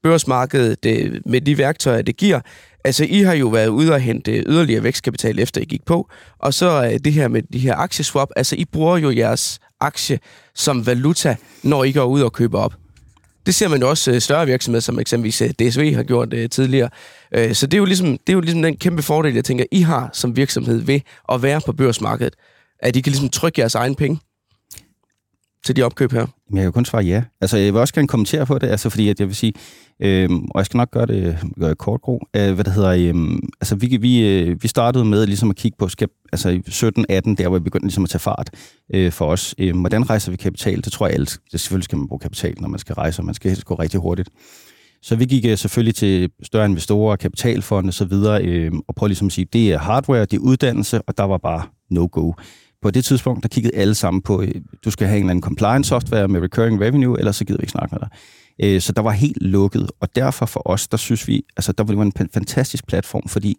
børsmarkedet 0.03 0.83
det, 0.83 1.21
med 1.25 1.41
de 1.41 1.57
værktøjer, 1.57 2.01
det 2.01 2.17
giver. 2.17 2.39
Altså, 2.85 3.05
I 3.09 3.21
har 3.21 3.33
jo 3.33 3.47
været 3.47 3.67
ude 3.67 3.93
og 3.93 3.99
hente 3.99 4.43
yderligere 4.47 4.83
vækstkapital, 4.83 5.39
efter 5.39 5.61
I 5.61 5.65
gik 5.65 5.85
på. 5.85 6.09
Og 6.39 6.53
så 6.53 6.85
øh, 6.85 6.99
det 7.05 7.13
her 7.13 7.27
med 7.27 7.41
de 7.53 7.59
her 7.59 7.75
aktieswap. 7.75 8.29
Altså, 8.35 8.55
I 8.55 8.65
bruger 8.65 8.97
jo 8.97 9.11
jeres 9.11 9.59
aktie 9.79 10.19
som 10.55 10.85
valuta, 10.85 11.35
når 11.63 11.83
I 11.83 11.91
går 11.91 12.05
ud 12.05 12.21
og 12.21 12.33
køber 12.33 12.59
op. 12.59 12.73
Det 13.45 13.55
ser 13.55 13.67
man 13.67 13.81
jo 13.81 13.89
også 13.89 14.11
øh, 14.11 14.21
større 14.21 14.45
virksomheder, 14.45 14.81
som 14.81 14.99
eksempelvis 14.99 15.41
øh, 15.41 15.49
DSV 15.49 15.93
har 15.95 16.03
gjort 16.03 16.31
det 16.31 16.37
øh, 16.37 16.49
tidligere. 16.49 16.89
Øh, 17.31 17.53
så 17.55 17.67
det 17.67 17.73
er, 17.73 17.77
jo 17.77 17.85
ligesom, 17.85 18.07
det 18.07 18.29
er 18.29 18.33
jo 18.33 18.39
ligesom 18.39 18.61
den 18.61 18.77
kæmpe 18.77 19.01
fordel, 19.01 19.33
jeg 19.33 19.45
tænker, 19.45 19.65
I 19.71 19.81
har 19.81 20.09
som 20.13 20.35
virksomhed 20.35 20.81
ved 20.81 20.99
at 21.31 21.43
være 21.43 21.61
på 21.65 21.73
børsmarkedet. 21.73 22.33
At 22.79 22.95
I 22.95 23.01
kan 23.01 23.11
ligesom 23.11 23.29
trykke 23.29 23.61
jeres 23.61 23.75
egen 23.75 23.95
penge 23.95 24.19
til 25.65 25.75
de 25.75 25.83
opkøb 25.83 26.11
her? 26.11 26.27
Men 26.49 26.57
jeg 26.57 26.63
kan 26.63 26.71
kun 26.71 26.85
svare 26.85 27.03
ja. 27.03 27.23
Altså, 27.41 27.57
jeg 27.57 27.73
vil 27.73 27.81
også 27.81 27.93
gerne 27.93 28.07
kommentere 28.07 28.45
på 28.45 28.57
det, 28.57 28.67
altså, 28.67 28.89
fordi 28.89 29.09
at 29.09 29.19
jeg 29.19 29.27
vil 29.27 29.35
sige, 29.35 29.53
øh, 29.99 30.29
og 30.31 30.59
jeg 30.59 30.65
skal 30.65 30.77
nok 30.77 30.91
gøre 30.91 31.05
det, 31.05 31.37
gøre 31.59 31.75
kort, 31.75 32.01
gro, 32.01 32.27
øh, 32.35 32.53
hvad 32.53 32.63
det 32.63 32.73
hedder, 32.73 32.89
øh, 32.89 33.39
altså, 33.61 33.75
vi, 33.75 33.97
vi, 34.01 34.27
øh, 34.27 34.63
vi 34.63 34.67
startede 34.67 35.05
med 35.05 35.25
ligesom 35.25 35.49
at 35.49 35.55
kigge 35.55 35.77
på, 35.77 35.87
skal, 35.87 36.07
altså 36.33 36.49
i 36.49 36.61
17-18, 36.67 37.35
der 37.35 37.47
hvor 37.47 37.57
vi 37.57 37.63
begyndte 37.63 37.87
ligesom 37.87 38.03
at 38.03 38.09
tage 38.09 38.19
fart 38.19 38.49
øh, 38.93 39.11
for 39.11 39.25
os. 39.25 39.55
Øh, 39.57 39.79
hvordan 39.79 40.09
rejser 40.09 40.31
vi 40.31 40.37
kapital? 40.37 40.81
Det 40.81 40.91
tror 40.91 41.07
jeg, 41.07 41.15
alt, 41.15 41.39
det 41.51 41.59
selvfølgelig 41.59 41.83
skal 41.83 41.97
man 41.97 42.07
bruge 42.07 42.19
kapital, 42.19 42.55
når 42.59 42.67
man 42.67 42.79
skal 42.79 42.95
rejse, 42.95 43.21
og 43.21 43.25
man 43.25 43.35
skal 43.35 43.49
helst 43.49 43.65
gå 43.65 43.75
rigtig 43.75 43.99
hurtigt. 43.99 44.29
Så 45.01 45.15
vi 45.15 45.25
gik 45.25 45.45
øh, 45.45 45.57
selvfølgelig 45.57 45.95
til 45.95 46.29
større 46.43 46.65
investorer, 46.65 47.15
kapitalfonde 47.15 47.89
osv., 47.89 48.13
øh, 48.41 48.71
og 48.87 48.95
prøvede 48.95 49.09
ligesom 49.09 49.27
at 49.27 49.33
sige, 49.33 49.47
det 49.53 49.73
er 49.73 49.77
hardware, 49.77 50.25
det 50.25 50.33
er 50.33 50.41
uddannelse, 50.41 51.01
og 51.01 51.17
der 51.17 51.23
var 51.23 51.37
bare 51.37 51.63
no-go. 51.89 52.31
På 52.85 52.91
det 52.91 53.05
tidspunkt, 53.05 53.43
der 53.43 53.49
kiggede 53.49 53.75
alle 53.75 53.95
sammen 53.95 54.21
på, 54.21 54.41
øh, 54.41 54.51
du 54.85 54.91
skal 54.91 55.07
have 55.07 55.17
en 55.17 55.23
eller 55.23 55.31
anden 55.31 55.43
compliance 55.43 55.87
software 55.87 56.27
med 56.27 56.41
recurring 56.41 56.81
revenue, 56.81 57.19
ellers 57.19 57.35
så 57.35 57.45
gider 57.45 57.57
vi 57.57 57.63
ikke 57.63 57.71
snakke 57.71 57.95
med 57.95 57.99
dig. 57.99 58.09
Øh, 58.63 58.81
så 58.81 58.91
der 58.91 59.01
var 59.01 59.11
helt 59.11 59.37
lukket, 59.41 59.91
og 59.99 60.15
derfor 60.15 60.45
for 60.45 60.61
os, 60.69 60.87
der 60.87 60.97
synes 60.97 61.27
vi, 61.27 61.43
altså 61.57 61.71
der 61.71 61.83
var 61.83 62.03
en 62.03 62.13
fantastisk 62.33 62.87
platform, 62.87 63.27
fordi 63.27 63.55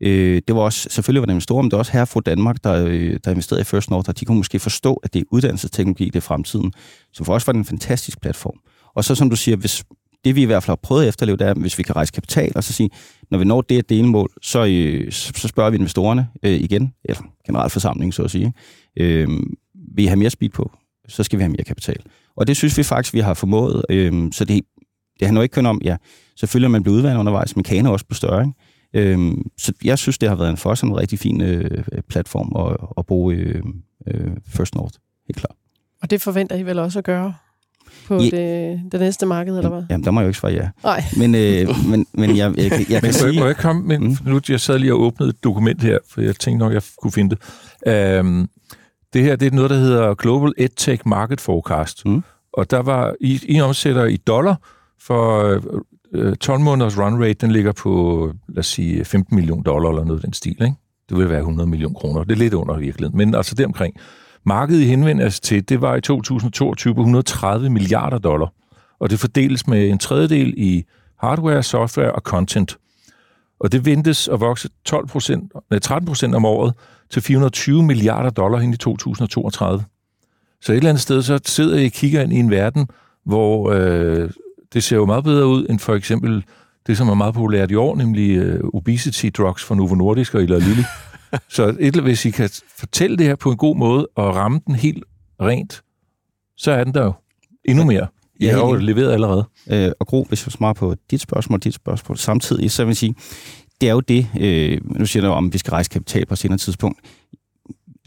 øh, 0.00 0.42
det 0.48 0.56
var 0.56 0.62
også, 0.62 0.88
selvfølgelig 0.90 1.20
var 1.20 1.26
det 1.26 1.34
en 1.34 1.40
stor, 1.40 1.62
men 1.62 1.70
det 1.70 1.76
var 1.76 1.78
også 1.78 1.92
her 1.92 2.04
fra 2.04 2.20
Danmark, 2.20 2.64
der, 2.64 2.84
øh, 2.86 3.18
der 3.24 3.30
investerede 3.30 3.60
i 3.60 3.64
First 3.64 3.90
North, 3.90 4.08
og 4.08 4.20
de 4.20 4.24
kunne 4.24 4.36
måske 4.36 4.58
forstå, 4.58 4.94
at 4.94 5.14
det 5.14 5.20
er 5.20 5.24
uddannelsesteknologi, 5.30 6.04
det 6.04 6.16
er 6.16 6.20
fremtiden. 6.20 6.72
Så 7.12 7.24
for 7.24 7.34
os 7.34 7.46
var 7.46 7.52
det 7.52 7.58
en 7.58 7.64
fantastisk 7.64 8.20
platform. 8.20 8.58
Og 8.94 9.04
så 9.04 9.14
som 9.14 9.30
du 9.30 9.36
siger, 9.36 9.56
hvis 9.56 9.84
det 10.24 10.36
vi 10.36 10.42
i 10.42 10.44
hvert 10.44 10.62
fald 10.62 10.70
har 10.70 10.80
prøvet 10.82 11.02
at 11.02 11.08
efterleve, 11.08 11.36
det 11.36 11.46
er, 11.46 11.54
hvis 11.54 11.78
vi 11.78 11.82
kan 11.82 11.96
rejse 11.96 12.12
kapital, 12.12 12.52
og 12.54 12.64
så 12.64 12.72
sige, 12.72 12.90
når 13.30 13.38
vi 13.38 13.44
når 13.44 13.60
det 13.60 13.88
delmål, 13.88 14.30
så, 14.42 14.64
øh, 14.64 15.12
så 15.12 15.48
spørger 15.48 15.70
vi 15.70 15.76
investorerne 15.76 16.28
øh, 16.42 16.60
igen, 16.60 16.92
eller 17.04 17.22
generalforsamling, 17.52 18.14
så 18.14 18.22
at 18.22 18.30
sige, 18.30 18.52
øh, 18.96 19.28
vil 19.94 20.04
I 20.04 20.06
have 20.06 20.18
mere 20.18 20.30
speed 20.30 20.50
på, 20.50 20.72
så 21.08 21.22
skal 21.22 21.38
vi 21.38 21.42
have 21.42 21.50
mere 21.50 21.64
kapital. 21.64 22.02
Og 22.36 22.46
det 22.46 22.56
synes 22.56 22.78
vi 22.78 22.82
faktisk, 22.82 23.14
vi 23.14 23.20
har 23.20 23.34
formået. 23.34 23.84
Øh, 23.90 24.32
så 24.32 24.44
det, 24.44 24.64
det 25.20 25.26
handler 25.26 25.42
ikke 25.42 25.54
kun 25.54 25.66
om, 25.66 25.80
ja, 25.84 25.96
selvfølgelig 26.36 26.66
er 26.66 26.70
man 26.70 26.82
blevet 26.82 26.96
udvandet 26.96 27.20
undervejs, 27.20 27.56
men 27.56 27.62
kaner 27.62 27.90
også 27.90 28.06
på 28.06 28.14
større. 28.14 28.44
Ikke? 28.94 29.12
Øh, 29.12 29.32
så 29.58 29.72
jeg 29.84 29.98
synes, 29.98 30.18
det 30.18 30.28
har 30.28 30.36
været 30.36 30.50
en 30.50 30.56
for 30.56 30.70
os 30.70 30.80
en 30.80 30.96
rigtig 30.96 31.18
fin 31.18 31.40
øh, 31.40 31.84
platform 32.08 32.66
at, 32.66 32.76
at 32.98 33.06
bruge 33.06 33.34
øh, 33.34 33.62
øh, 34.06 34.30
First 34.46 34.74
North, 34.74 34.94
helt 35.26 35.36
klart. 35.36 35.56
Og 36.02 36.10
det 36.10 36.22
forventer 36.22 36.56
I 36.56 36.62
vel 36.62 36.78
også 36.78 36.98
at 36.98 37.04
gøre? 37.04 37.34
På 38.10 38.22
ja. 38.22 38.30
det, 38.30 38.80
det 38.92 39.00
næste 39.00 39.26
marked, 39.26 39.56
eller 39.56 39.70
hvad? 39.70 39.82
Jamen, 39.90 40.04
der 40.04 40.10
må 40.10 40.20
jeg 40.20 40.24
jo 40.24 40.28
ikke 40.28 40.38
svare 40.38 40.52
ja. 40.52 40.68
Nej. 40.84 41.04
Men, 41.16 41.34
øh, 41.34 41.68
men, 41.90 42.06
men 42.12 42.36
jeg, 42.36 42.54
jeg, 42.56 42.70
jeg, 42.70 42.90
jeg 42.90 43.02
kan 43.02 43.12
sige... 43.12 43.40
Må 43.40 43.46
jeg 43.46 43.56
komme 43.56 43.82
med, 43.82 43.98
mm. 43.98 44.16
nu 44.24 44.40
jeg 44.48 44.60
sad 44.60 44.78
lige 44.78 44.94
og 44.94 45.00
åbnede 45.00 45.30
et 45.30 45.44
dokument 45.44 45.82
her, 45.82 45.98
for 46.08 46.20
jeg 46.20 46.36
tænkte 46.36 46.58
nok, 46.58 46.72
jeg 46.72 46.82
kunne 47.02 47.12
finde 47.12 47.36
det. 47.36 48.20
Um, 48.20 48.48
det 49.12 49.22
her, 49.22 49.36
det 49.36 49.46
er 49.46 49.56
noget, 49.56 49.70
der 49.70 49.76
hedder 49.76 50.14
Global 50.14 50.52
EdTech 50.58 51.02
Market 51.06 51.40
Forecast. 51.40 52.06
Mm. 52.06 52.22
Og 52.52 52.70
der 52.70 52.82
var, 52.82 53.14
I, 53.20 53.40
I 53.48 53.60
omsætter 53.60 54.04
i 54.04 54.16
dollar 54.16 54.60
for 55.00 55.60
øh, 56.14 56.36
12 56.36 56.60
måneders 56.60 56.98
run 56.98 57.22
rate, 57.22 57.34
den 57.34 57.50
ligger 57.50 57.72
på, 57.72 58.32
lad 58.48 58.58
os 58.58 58.66
sige, 58.66 59.04
15 59.04 59.36
millioner 59.36 59.62
dollar 59.62 59.90
eller 59.90 60.04
noget 60.04 60.22
den 60.22 60.32
stil, 60.32 60.56
ikke? 60.62 60.74
Det 61.08 61.18
vil 61.18 61.28
være 61.28 61.38
100 61.38 61.68
millioner 61.68 61.98
kroner. 61.98 62.24
Det 62.24 62.32
er 62.32 62.36
lidt 62.36 62.54
under 62.54 62.78
virkeligheden, 62.78 63.18
men 63.18 63.34
altså 63.34 63.54
det 63.54 63.66
omkring. 63.66 63.94
Markedet 64.44 64.86
henvendes 64.86 65.40
til, 65.40 65.68
det 65.68 65.80
var 65.80 65.96
i 65.96 66.00
2022 66.00 66.94
på 66.94 67.00
130 67.00 67.70
milliarder 67.70 68.18
dollar, 68.18 68.52
og 69.00 69.10
det 69.10 69.20
fordeles 69.20 69.66
med 69.66 69.88
en 69.88 69.98
tredjedel 69.98 70.54
i 70.56 70.84
hardware, 71.18 71.62
software 71.62 72.12
og 72.12 72.22
content. 72.22 72.78
Og 73.60 73.72
det 73.72 73.86
ventes 73.86 74.28
at 74.28 74.40
vokse 74.40 74.68
12 74.84 75.08
13 75.82 76.06
procent 76.06 76.34
om 76.34 76.44
året 76.44 76.74
til 77.10 77.22
420 77.22 77.82
milliarder 77.82 78.30
dollar 78.30 78.58
hen 78.58 78.72
i 78.72 78.76
2032. 78.76 79.84
Så 80.60 80.72
et 80.72 80.76
eller 80.76 80.90
andet 80.90 81.02
sted, 81.02 81.22
så 81.22 81.40
sidder 81.44 81.76
jeg 81.76 81.86
og 81.86 81.92
kigger 81.92 82.22
ind 82.22 82.32
i 82.32 82.36
en 82.36 82.50
verden, 82.50 82.88
hvor 83.24 83.70
øh, 83.70 84.30
det 84.72 84.84
ser 84.84 84.96
jo 84.96 85.06
meget 85.06 85.24
bedre 85.24 85.46
ud 85.46 85.66
end 85.70 85.78
for 85.78 85.94
eksempel 85.94 86.44
det, 86.86 86.96
som 86.96 87.08
er 87.08 87.14
meget 87.14 87.34
populært 87.34 87.70
i 87.70 87.74
år, 87.74 87.96
nemlig 87.96 88.36
øh, 88.36 88.60
obesity 88.72 89.28
drugs 89.36 89.64
fra 89.64 89.74
Novo 89.74 89.94
Nordisk 89.94 90.34
og 90.34 90.42
Eli 90.42 90.60
Lilly 90.60 90.82
så 91.48 91.76
et, 91.80 91.96
hvis 91.96 92.24
I 92.24 92.30
kan 92.30 92.50
fortælle 92.76 93.16
det 93.16 93.26
her 93.26 93.36
på 93.36 93.50
en 93.50 93.56
god 93.56 93.76
måde 93.76 94.06
og 94.14 94.36
ramme 94.36 94.60
den 94.66 94.74
helt 94.74 95.04
rent, 95.40 95.82
så 96.56 96.70
er 96.70 96.84
den 96.84 96.94
der 96.94 97.04
jo 97.04 97.12
endnu 97.64 97.84
mere. 97.84 98.06
I 98.40 98.44
ja, 98.44 98.52
har 98.52 98.60
jo 98.60 98.74
leveret 98.74 99.12
allerede. 99.12 99.44
Øh, 99.70 99.92
og 100.00 100.06
Gro, 100.06 100.24
hvis 100.28 100.46
jeg 100.46 100.52
svarer 100.52 100.72
på 100.72 100.94
dit 101.10 101.20
spørgsmål 101.20 101.58
dit 101.58 101.74
spørgsmål 101.74 102.18
samtidig, 102.18 102.70
så 102.70 102.84
vil 102.84 102.90
jeg 102.90 102.96
sige, 102.96 103.14
det 103.80 103.88
er 103.88 103.92
jo 103.92 104.00
det, 104.00 104.26
øh, 104.40 104.80
nu 104.98 105.06
siger 105.06 105.22
du 105.22 105.28
om, 105.28 105.52
vi 105.52 105.58
skal 105.58 105.70
rejse 105.70 105.90
kapital 105.90 106.26
på 106.26 106.34
et 106.34 106.38
senere 106.38 106.58
tidspunkt. 106.58 107.00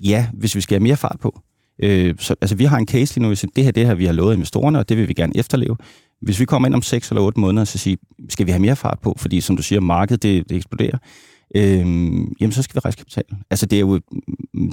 Ja, 0.04 0.28
hvis 0.34 0.56
vi 0.56 0.62
skal 0.62 0.76
have 0.76 0.84
mere 0.84 0.98
fart 0.98 1.18
på, 1.22 1.42
Øh, 1.80 2.16
så, 2.20 2.36
altså, 2.42 2.56
vi 2.56 2.66
har 2.66 2.78
en 2.78 2.88
case 2.88 3.16
lige 3.16 3.22
nu, 3.22 3.28
hvis 3.28 3.46
det 3.56 3.64
her 3.64 3.72
det 3.72 3.88
her, 3.88 3.94
vi 3.94 4.06
har 4.06 4.14
lovet 4.14 4.34
investorerne, 4.34 4.80
og 4.80 4.90
det 4.90 4.98
vil 4.98 5.08
vi 5.08 5.14
gerne 5.14 5.38
efterleve. 5.38 5.78
Hvis 6.22 6.40
vi 6.40 6.46
kommer 6.46 6.66
ind 6.68 6.76
om 6.76 6.82
6 6.82 7.10
eller 7.10 7.22
8 7.22 7.40
måneder, 7.40 7.66
så 7.66 7.78
siger 7.78 7.98
skal 8.30 8.46
vi 8.46 8.52
have 8.52 8.62
mere 8.62 8.76
fart 8.76 9.00
på? 9.02 9.16
Fordi 9.18 9.42
som 9.42 9.56
du 9.58 9.64
siger, 9.64 9.82
markedet 9.82 10.24
det, 10.24 10.50
det 10.50 10.58
eksploderer. 10.58 10.98
Øh, 11.56 11.80
jamen, 12.40 12.52
så 12.52 12.64
skal 12.64 12.76
vi 12.76 12.80
rejse 12.80 12.98
kapital. 12.98 13.24
Altså, 13.50 13.66
det 13.66 13.76
er 13.76 13.80
jo, 13.80 14.00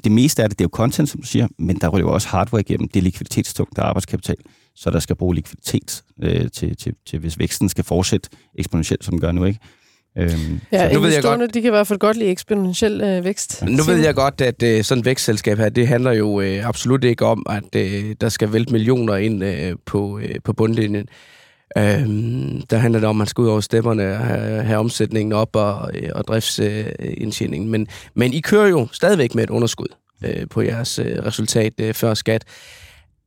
det 0.04 0.12
meste 0.12 0.42
af 0.42 0.48
det, 0.48 0.58
det 0.58 0.64
er 0.64 0.68
jo 0.72 0.76
content, 0.76 1.08
som 1.08 1.20
du 1.20 1.26
siger, 1.26 1.48
men 1.58 1.76
der 1.76 1.88
ryger 1.88 2.06
jo 2.06 2.12
også 2.12 2.28
hardware 2.28 2.60
igennem. 2.60 2.88
Det 2.88 3.00
er 3.00 3.04
likviditetstungt, 3.04 3.76
der 3.76 3.82
er 3.82 3.86
arbejdskapital. 3.86 4.36
Så 4.76 4.90
der 4.90 4.98
skal 4.98 5.16
bruge 5.16 5.34
likviditet 5.34 6.02
øh, 6.22 6.50
til, 6.50 6.76
til, 6.76 6.94
til, 7.06 7.18
hvis 7.18 7.38
væksten 7.38 7.68
skal 7.68 7.84
fortsætte 7.84 8.28
eksponentielt, 8.58 9.04
som 9.04 9.12
den 9.12 9.20
gør 9.20 9.32
nu, 9.32 9.44
ikke? 9.44 9.60
Øhm, 10.18 10.60
ja, 10.72 10.88
så 10.88 10.94
nu 10.94 11.00
ved 11.00 11.12
jeg 11.12 11.22
godt, 11.22 11.54
de 11.54 11.60
kan 11.60 11.68
i 11.68 11.70
hvert 11.70 11.86
fald 11.86 11.98
godt 11.98 12.16
lide 12.16 12.30
eksponentiel 12.30 13.00
øh, 13.00 13.24
vækst. 13.24 13.62
Nu 13.68 13.82
ved 13.82 13.96
jeg 13.96 14.14
godt, 14.14 14.40
at 14.40 14.62
øh, 14.62 14.84
sådan 14.84 15.00
et 15.00 15.04
vækstselskab 15.04 15.58
her, 15.58 15.68
det 15.68 15.88
handler 15.88 16.12
jo 16.12 16.40
øh, 16.40 16.68
absolut 16.68 17.04
ikke 17.04 17.24
om, 17.24 17.46
at 17.50 17.76
øh, 17.76 18.14
der 18.20 18.28
skal 18.28 18.52
vælte 18.52 18.72
millioner 18.72 19.16
ind 19.16 19.44
øh, 19.44 19.76
på, 19.86 20.18
øh, 20.18 20.34
på 20.44 20.52
bundlinjen. 20.52 21.06
Øhm, 21.78 22.62
der 22.70 22.78
handler 22.78 23.00
det 23.00 23.08
om, 23.08 23.16
at 23.16 23.18
man 23.18 23.26
skal 23.26 23.42
ud 23.42 23.48
over 23.48 23.60
stepperne 23.60 24.12
og 24.12 24.18
have, 24.18 24.62
have 24.62 24.78
omsætningen 24.78 25.32
op 25.32 25.56
og, 25.56 25.90
og 26.14 26.24
driftsindtjeningen. 26.28 27.68
Øh, 27.68 27.70
men, 27.70 27.86
men 28.14 28.32
I 28.32 28.40
kører 28.40 28.68
jo 28.68 28.88
stadigvæk 28.92 29.34
med 29.34 29.44
et 29.44 29.50
underskud 29.50 29.86
øh, 30.24 30.48
på 30.50 30.60
jeres 30.60 30.98
øh, 30.98 31.26
resultat 31.26 31.72
øh, 31.80 31.94
før 31.94 32.14
skat. 32.14 32.44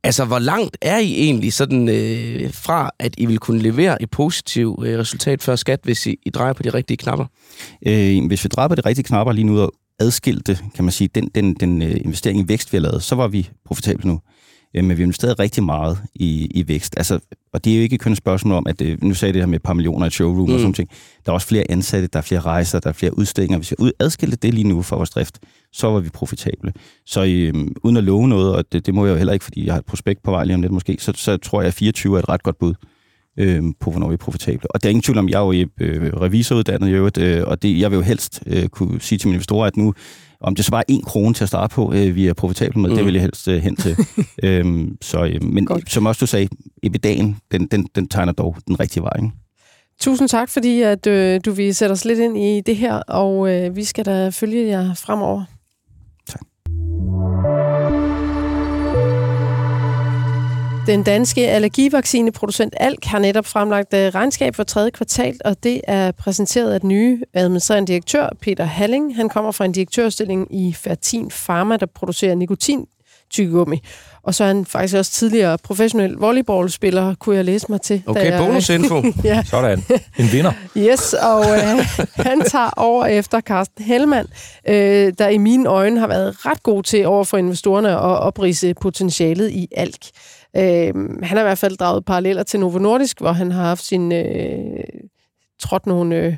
Altså, 0.04 0.24
hvor 0.24 0.38
langt 0.38 0.76
er 0.82 0.98
I 0.98 1.12
egentlig 1.12 1.52
sådan 1.52 1.88
øh, 1.88 2.52
fra, 2.52 2.90
at 2.98 3.14
I 3.18 3.26
vil 3.26 3.38
kunne 3.38 3.62
levere 3.62 4.02
et 4.02 4.10
positivt 4.10 4.86
øh, 4.86 4.98
resultat 4.98 5.42
før 5.42 5.56
skat, 5.56 5.80
hvis 5.82 6.06
I, 6.06 6.16
I 6.26 6.30
drejer 6.30 6.52
på 6.52 6.62
de 6.62 6.70
rigtige 6.70 6.96
knapper? 6.96 7.26
Øh, 7.86 8.26
hvis 8.26 8.44
vi 8.44 8.48
drejer 8.48 8.68
på 8.68 8.74
de 8.74 8.80
rigtige 8.80 9.04
knapper 9.04 9.32
lige 9.32 9.44
nu 9.44 9.60
og 9.60 9.72
adskilte, 9.98 10.58
kan 10.74 10.84
man 10.84 10.92
sige, 10.92 11.08
den, 11.14 11.30
den, 11.34 11.54
den 11.54 11.82
øh, 11.82 11.96
investering 12.04 12.40
i 12.40 12.48
vækst, 12.48 12.72
vi 12.72 12.76
har 12.76 12.82
lavet, 12.82 13.02
så 13.02 13.14
var 13.14 13.28
vi 13.28 13.50
profitable 13.66 14.08
nu. 14.08 14.20
Men 14.74 14.90
vi 14.90 14.94
har 14.94 15.02
investeret 15.02 15.38
rigtig 15.38 15.64
meget 15.64 15.98
i, 16.14 16.48
i 16.54 16.68
vækst. 16.68 16.94
Altså, 16.96 17.18
og 17.52 17.64
det 17.64 17.72
er 17.72 17.76
jo 17.76 17.82
ikke 17.82 17.98
kun 17.98 18.12
et 18.12 18.18
spørgsmål 18.18 18.56
om, 18.56 18.66
at 18.66 18.80
øh, 18.80 19.02
nu 19.02 19.14
sagde 19.14 19.28
jeg 19.28 19.34
det 19.34 19.42
her 19.42 19.46
med 19.46 19.56
et 19.56 19.62
par 19.62 19.72
millioner 19.72 20.06
i 20.06 20.10
showroom 20.10 20.48
mm. 20.48 20.54
og 20.54 20.60
sådan 20.60 20.72
ting. 20.72 20.88
Der 21.26 21.32
er 21.32 21.34
også 21.34 21.46
flere 21.46 21.70
ansatte, 21.70 22.08
der 22.12 22.18
er 22.18 22.22
flere 22.22 22.40
rejser, 22.40 22.80
der 22.80 22.88
er 22.88 22.92
flere 22.92 23.18
udstillinger. 23.18 23.58
Hvis 23.58 23.74
vi 23.80 23.92
adskilte 23.98 24.36
det 24.36 24.54
lige 24.54 24.68
nu 24.68 24.82
for 24.82 24.96
vores 24.96 25.10
drift, 25.10 25.38
så 25.72 25.86
var 25.86 26.00
vi 26.00 26.08
profitable. 26.08 26.72
Så 27.06 27.24
øhm, 27.24 27.76
uden 27.82 27.96
at 27.96 28.04
love 28.04 28.28
noget, 28.28 28.54
og 28.54 28.64
det, 28.72 28.86
det 28.86 28.94
må 28.94 29.06
jeg 29.06 29.12
jo 29.12 29.16
heller 29.16 29.32
ikke, 29.32 29.44
fordi 29.44 29.66
jeg 29.66 29.74
har 29.74 29.78
et 29.78 29.86
prospekt 29.86 30.22
på 30.22 30.30
vej 30.30 30.44
lige 30.44 30.54
om 30.54 30.62
lidt 30.62 30.72
måske, 30.72 30.96
så, 31.00 31.12
så 31.16 31.36
tror 31.36 31.60
jeg, 31.60 31.68
at 31.68 31.74
24 31.74 32.16
er 32.16 32.18
et 32.18 32.28
ret 32.28 32.42
godt 32.42 32.58
bud 32.58 32.74
øhm, 33.38 33.74
på, 33.80 33.90
hvornår 33.90 34.08
vi 34.08 34.12
er 34.12 34.18
profitable. 34.18 34.70
Og 34.70 34.82
der 34.82 34.88
er 34.88 34.90
ingen 34.90 35.02
tvivl 35.02 35.18
om, 35.18 35.28
jeg 35.28 35.40
er 35.42 35.54
jo 35.54 35.68
øh, 35.80 36.12
revisoruddannet 36.12 36.88
i 36.88 36.92
øvrigt, 36.92 37.18
øh, 37.18 37.42
og 37.46 37.62
det, 37.62 37.80
jeg 37.80 37.90
vil 37.90 37.96
jo 37.96 38.02
helst 38.02 38.42
øh, 38.46 38.68
kunne 38.68 39.00
sige 39.00 39.18
til 39.18 39.28
mine 39.28 39.34
investorer, 39.34 39.66
at 39.66 39.76
nu 39.76 39.94
om 40.44 40.54
det 40.54 40.64
så 40.64 40.70
var 40.70 40.84
en 40.88 41.02
krone 41.02 41.34
til 41.34 41.44
at 41.44 41.48
starte 41.48 41.74
på, 41.74 41.92
øh, 41.92 42.14
vi 42.14 42.26
er 42.26 42.34
profitable 42.34 42.82
med, 42.82 42.90
mm. 42.90 42.96
det 42.96 43.04
vil 43.04 43.14
jeg 43.14 43.22
helst 43.22 43.48
øh, 43.48 43.62
hen 43.62 43.76
til. 43.76 43.96
øhm, 44.44 44.96
så, 45.02 45.24
øh, 45.24 45.42
men 45.42 45.66
Godt. 45.66 45.92
som 45.92 46.06
også 46.06 46.20
du 46.20 46.26
sagde, 46.26 46.48
EBITDA'en, 46.86 47.34
den, 47.52 47.66
den, 47.66 47.88
den 47.94 48.08
tegner 48.08 48.32
dog 48.32 48.56
den 48.66 48.80
rigtige 48.80 49.02
vej. 49.02 49.12
Ikke? 49.16 49.30
Tusind 50.00 50.28
tak, 50.28 50.48
fordi 50.50 50.82
at, 50.82 51.06
øh, 51.06 51.40
du 51.44 51.52
vil 51.52 51.74
sætte 51.74 51.92
os 51.92 52.04
lidt 52.04 52.18
ind 52.18 52.38
i 52.38 52.60
det 52.60 52.76
her, 52.76 52.94
og 52.94 53.50
øh, 53.50 53.76
vi 53.76 53.84
skal 53.84 54.04
da 54.04 54.28
følge 54.28 54.66
jer 54.66 54.94
fremover. 54.94 55.44
Tak. 56.26 56.42
Den 60.86 61.02
danske 61.02 61.48
allergivaccineproducent 61.48 62.74
Alk 62.80 63.04
har 63.04 63.18
netop 63.18 63.46
fremlagt 63.46 63.94
øh, 63.94 64.14
regnskab 64.14 64.56
for 64.56 64.62
tredje 64.62 64.90
kvartal, 64.90 65.38
og 65.44 65.62
det 65.62 65.80
er 65.84 66.12
præsenteret 66.12 66.72
af 66.72 66.80
den 66.80 66.88
nye 66.88 67.22
administrerende 67.34 67.92
direktør, 67.92 68.28
Peter 68.40 68.64
Halling. 68.64 69.16
Han 69.16 69.28
kommer 69.28 69.50
fra 69.52 69.64
en 69.64 69.72
direktørstilling 69.72 70.54
i 70.54 70.72
Fertin 70.72 71.28
Pharma, 71.28 71.76
der 71.76 71.86
producerer 71.86 72.34
nikotin 72.34 72.86
tyggegummi. 73.30 73.80
Og 74.22 74.34
så 74.34 74.44
er 74.44 74.48
han 74.48 74.66
faktisk 74.66 74.96
også 74.96 75.12
tidligere 75.12 75.58
professionel 75.58 76.12
volleyballspiller, 76.12 77.14
kunne 77.14 77.36
jeg 77.36 77.44
læse 77.44 77.66
mig 77.68 77.80
til. 77.80 78.02
Okay, 78.06 78.30
jeg... 78.30 78.38
bonusinfo. 78.38 79.02
ja. 79.24 79.42
Sådan. 79.44 79.84
En 80.18 80.32
vinder. 80.32 80.52
Yes, 80.76 81.12
og 81.12 81.44
øh, 81.50 81.86
han 82.16 82.40
tager 82.40 82.70
over 82.76 83.06
efter 83.06 83.40
Carsten 83.40 83.84
Hellmann, 83.84 84.28
øh, 84.68 85.12
der 85.18 85.28
i 85.28 85.38
mine 85.38 85.68
øjne 85.68 86.00
har 86.00 86.06
været 86.06 86.46
ret 86.46 86.62
god 86.62 86.82
til 86.82 87.06
over 87.06 87.24
for 87.24 87.36
investorerne 87.36 87.90
at 87.90 87.98
oprise 87.98 88.74
potentialet 88.74 89.50
i 89.50 89.68
Alk. 89.76 90.02
Øh, 90.56 90.94
han 91.22 91.36
har 91.36 91.40
i 91.40 91.42
hvert 91.42 91.58
fald 91.58 91.76
draget 91.76 92.04
paralleller 92.04 92.42
til 92.42 92.60
Novo 92.60 92.78
Nordisk, 92.78 93.20
hvor 93.20 93.32
han 93.32 93.52
har 93.52 93.62
haft 93.62 93.84
sin 93.84 94.12
øh, 94.12 94.84
trådt 95.60 95.86
nogle 95.86 96.16
øh, 96.16 96.36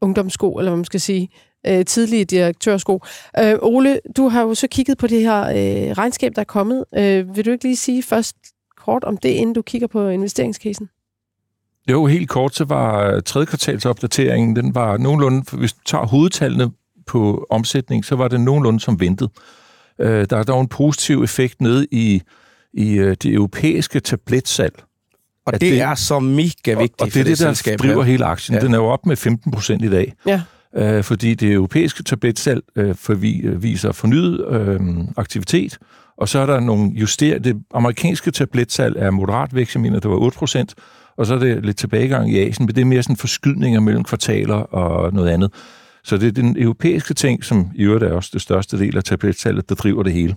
ungdomssko, 0.00 0.52
eller 0.52 0.70
hvad 0.70 0.76
man 0.76 0.84
skal 0.84 1.00
sige, 1.00 1.28
øh, 1.66 1.84
tidlige 1.84 2.24
direktørsko. 2.24 3.00
Øh, 3.38 3.54
Ole, 3.62 4.00
du 4.16 4.28
har 4.28 4.42
jo 4.42 4.54
så 4.54 4.68
kigget 4.68 4.98
på 4.98 5.06
det 5.06 5.20
her 5.20 5.40
øh, 5.40 5.92
regnskab, 5.92 6.32
der 6.34 6.40
er 6.40 6.44
kommet. 6.44 6.84
Øh, 6.96 7.36
vil 7.36 7.46
du 7.46 7.50
ikke 7.50 7.64
lige 7.64 7.76
sige 7.76 8.02
først 8.02 8.36
kort 8.76 9.04
om 9.04 9.16
det, 9.16 9.28
inden 9.28 9.54
du 9.54 9.62
kigger 9.62 9.88
på 9.88 10.08
investeringscasen? 10.08 10.88
Jo, 11.90 12.06
helt 12.06 12.28
kort, 12.28 12.54
så 12.54 12.64
var 12.64 13.10
øh, 13.10 13.22
tredje 13.22 13.46
kvartalsopdateringen, 13.46 14.56
den 14.56 14.74
var 14.74 14.96
nogenlunde, 14.96 15.56
hvis 15.56 15.72
du 15.72 15.80
tager 15.86 16.06
hovedtallene 16.06 16.70
på 17.06 17.46
omsætning, 17.50 18.04
så 18.04 18.16
var 18.16 18.28
det 18.28 18.40
nogenlunde 18.40 18.80
som 18.80 19.00
ventet. 19.00 19.30
Øh, 20.00 20.26
der 20.30 20.36
er 20.36 20.42
dog 20.42 20.60
en 20.60 20.68
positiv 20.68 21.22
effekt 21.22 21.60
nede 21.60 21.86
i 21.90 22.22
i 22.76 22.92
øh, 22.92 23.16
det 23.22 23.34
europæiske 23.34 24.00
tabletsalg. 24.00 24.82
Og 25.46 25.52
det, 25.52 25.60
det 25.60 25.80
er 25.80 25.94
så 25.94 26.20
mega 26.20 26.48
vigtigt 26.64 27.00
og, 27.00 27.06
og 27.06 27.14
det 27.14 27.20
er 27.20 27.24
det, 27.24 27.38
der 27.38 27.76
driver 27.76 28.02
hele 28.02 28.24
aktien. 28.24 28.58
Ja. 28.58 28.64
Den 28.64 28.74
er 28.74 28.78
jo 28.78 28.84
op 28.84 29.06
med 29.06 29.16
15 29.16 29.52
procent 29.52 29.84
i 29.84 29.90
dag. 29.90 30.12
Ja. 30.26 30.42
Øh, 30.76 31.04
fordi 31.04 31.34
det 31.34 31.52
europæiske 31.52 32.02
tabletsalg 32.02 32.62
øh, 32.76 32.94
for 32.94 33.14
vi, 33.14 33.40
øh, 33.40 33.62
viser 33.62 33.92
fornyet 33.92 34.46
øh, 34.50 34.80
aktivitet, 35.16 35.78
og 36.16 36.28
så 36.28 36.38
er 36.38 36.46
der 36.46 36.60
nogle 36.60 36.90
justere. 36.90 37.38
Det 37.38 37.56
amerikanske 37.74 38.30
tabletsalg 38.30 38.96
er 38.98 39.10
moderat 39.10 39.54
vækst, 39.54 39.74
jeg 39.74 39.82
mener, 39.82 40.00
det 40.00 40.10
var 40.10 40.16
8 40.16 40.38
procent, 40.38 40.74
og 41.16 41.26
så 41.26 41.34
er 41.34 41.38
det 41.38 41.64
lidt 41.64 41.76
tilbagegang 41.76 42.32
i 42.32 42.38
Asien, 42.38 42.66
men 42.66 42.74
det 42.74 42.80
er 42.80 42.84
mere 42.84 43.02
sådan 43.02 43.16
forskydninger 43.16 43.80
mellem 43.80 44.04
kvartaler 44.04 44.54
og 44.54 45.12
noget 45.12 45.28
andet. 45.28 45.52
Så 46.04 46.16
det 46.16 46.28
er 46.28 46.32
den 46.32 46.56
europæiske 46.58 47.14
ting, 47.14 47.44
som 47.44 47.70
i 47.74 47.82
øvrigt 47.82 48.04
er 48.04 48.12
også 48.12 48.30
det 48.32 48.40
største 48.40 48.78
del 48.78 48.96
af 48.96 49.04
tabletsalget, 49.04 49.68
der 49.68 49.74
driver 49.74 50.02
det 50.02 50.12
hele. 50.12 50.36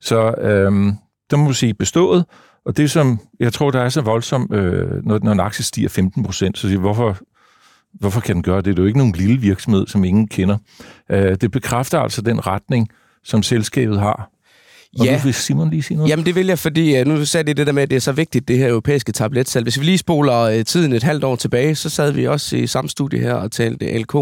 Så 0.00 0.34
øhm, 0.40 0.92
der 1.32 1.38
må 1.38 1.44
man 1.44 1.54
sige 1.54 1.74
bestået, 1.74 2.24
og 2.64 2.76
det 2.76 2.90
som, 2.90 3.18
jeg 3.40 3.52
tror, 3.52 3.70
der 3.70 3.80
er 3.80 3.88
så 3.88 4.00
voldsomt, 4.00 4.54
øh, 4.54 5.06
når, 5.06 5.18
når 5.22 5.32
en 5.32 5.40
aktie 5.40 5.64
stiger 5.64 5.88
15 5.88 6.22
procent, 6.24 6.58
så 6.58 6.68
siger 6.68 6.80
hvorfor, 6.80 7.18
hvorfor 7.92 8.20
kan 8.20 8.34
den 8.34 8.42
gøre 8.42 8.56
det? 8.56 8.64
Det 8.64 8.78
er 8.78 8.82
jo 8.82 8.86
ikke 8.86 8.98
nogen 8.98 9.14
lille 9.18 9.40
virksomhed, 9.40 9.86
som 9.86 10.04
ingen 10.04 10.28
kender. 10.28 10.58
Øh, 11.10 11.36
det 11.40 11.50
bekræfter 11.50 12.00
altså 12.00 12.22
den 12.22 12.46
retning, 12.46 12.88
som 13.24 13.42
selskabet 13.42 14.00
har. 14.00 14.28
Og 14.98 15.04
ja. 15.04 15.12
nu 15.12 15.18
vil 15.24 15.34
Simon 15.34 15.70
lige 15.70 15.82
sige 15.82 15.96
noget. 15.96 16.10
Jamen 16.10 16.26
det 16.26 16.34
vil 16.34 16.46
jeg, 16.46 16.58
fordi 16.58 16.96
øh, 16.96 17.06
nu 17.06 17.24
sagde 17.24 17.46
det 17.46 17.56
det 17.56 17.66
der 17.66 17.72
med, 17.72 17.82
at 17.82 17.90
det 17.90 17.96
er 17.96 18.00
så 18.00 18.12
vigtigt, 18.12 18.48
det 18.48 18.58
her 18.58 18.68
europæiske 18.68 19.12
tabletsalg. 19.12 19.62
Hvis 19.62 19.80
vi 19.80 19.84
lige 19.84 19.98
spoler 19.98 20.38
øh, 20.38 20.64
tiden 20.64 20.92
et 20.92 21.02
halvt 21.02 21.24
år 21.24 21.36
tilbage, 21.36 21.74
så 21.74 21.90
sad 21.90 22.12
vi 22.12 22.26
også 22.26 22.56
i 22.56 22.66
samme 22.66 22.88
studie 22.88 23.20
her 23.20 23.34
og 23.34 23.52
talte 23.52 23.98
LK. 23.98 24.14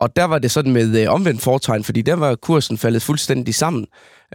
Og 0.00 0.16
der 0.16 0.24
var 0.24 0.38
det 0.38 0.50
sådan 0.50 0.72
med 0.72 1.02
øh, 1.02 1.12
omvendt 1.12 1.42
fortegn, 1.42 1.84
fordi 1.84 2.02
der 2.02 2.14
var 2.14 2.34
kursen 2.34 2.78
faldet 2.78 3.02
fuldstændig 3.02 3.54
sammen 3.54 3.86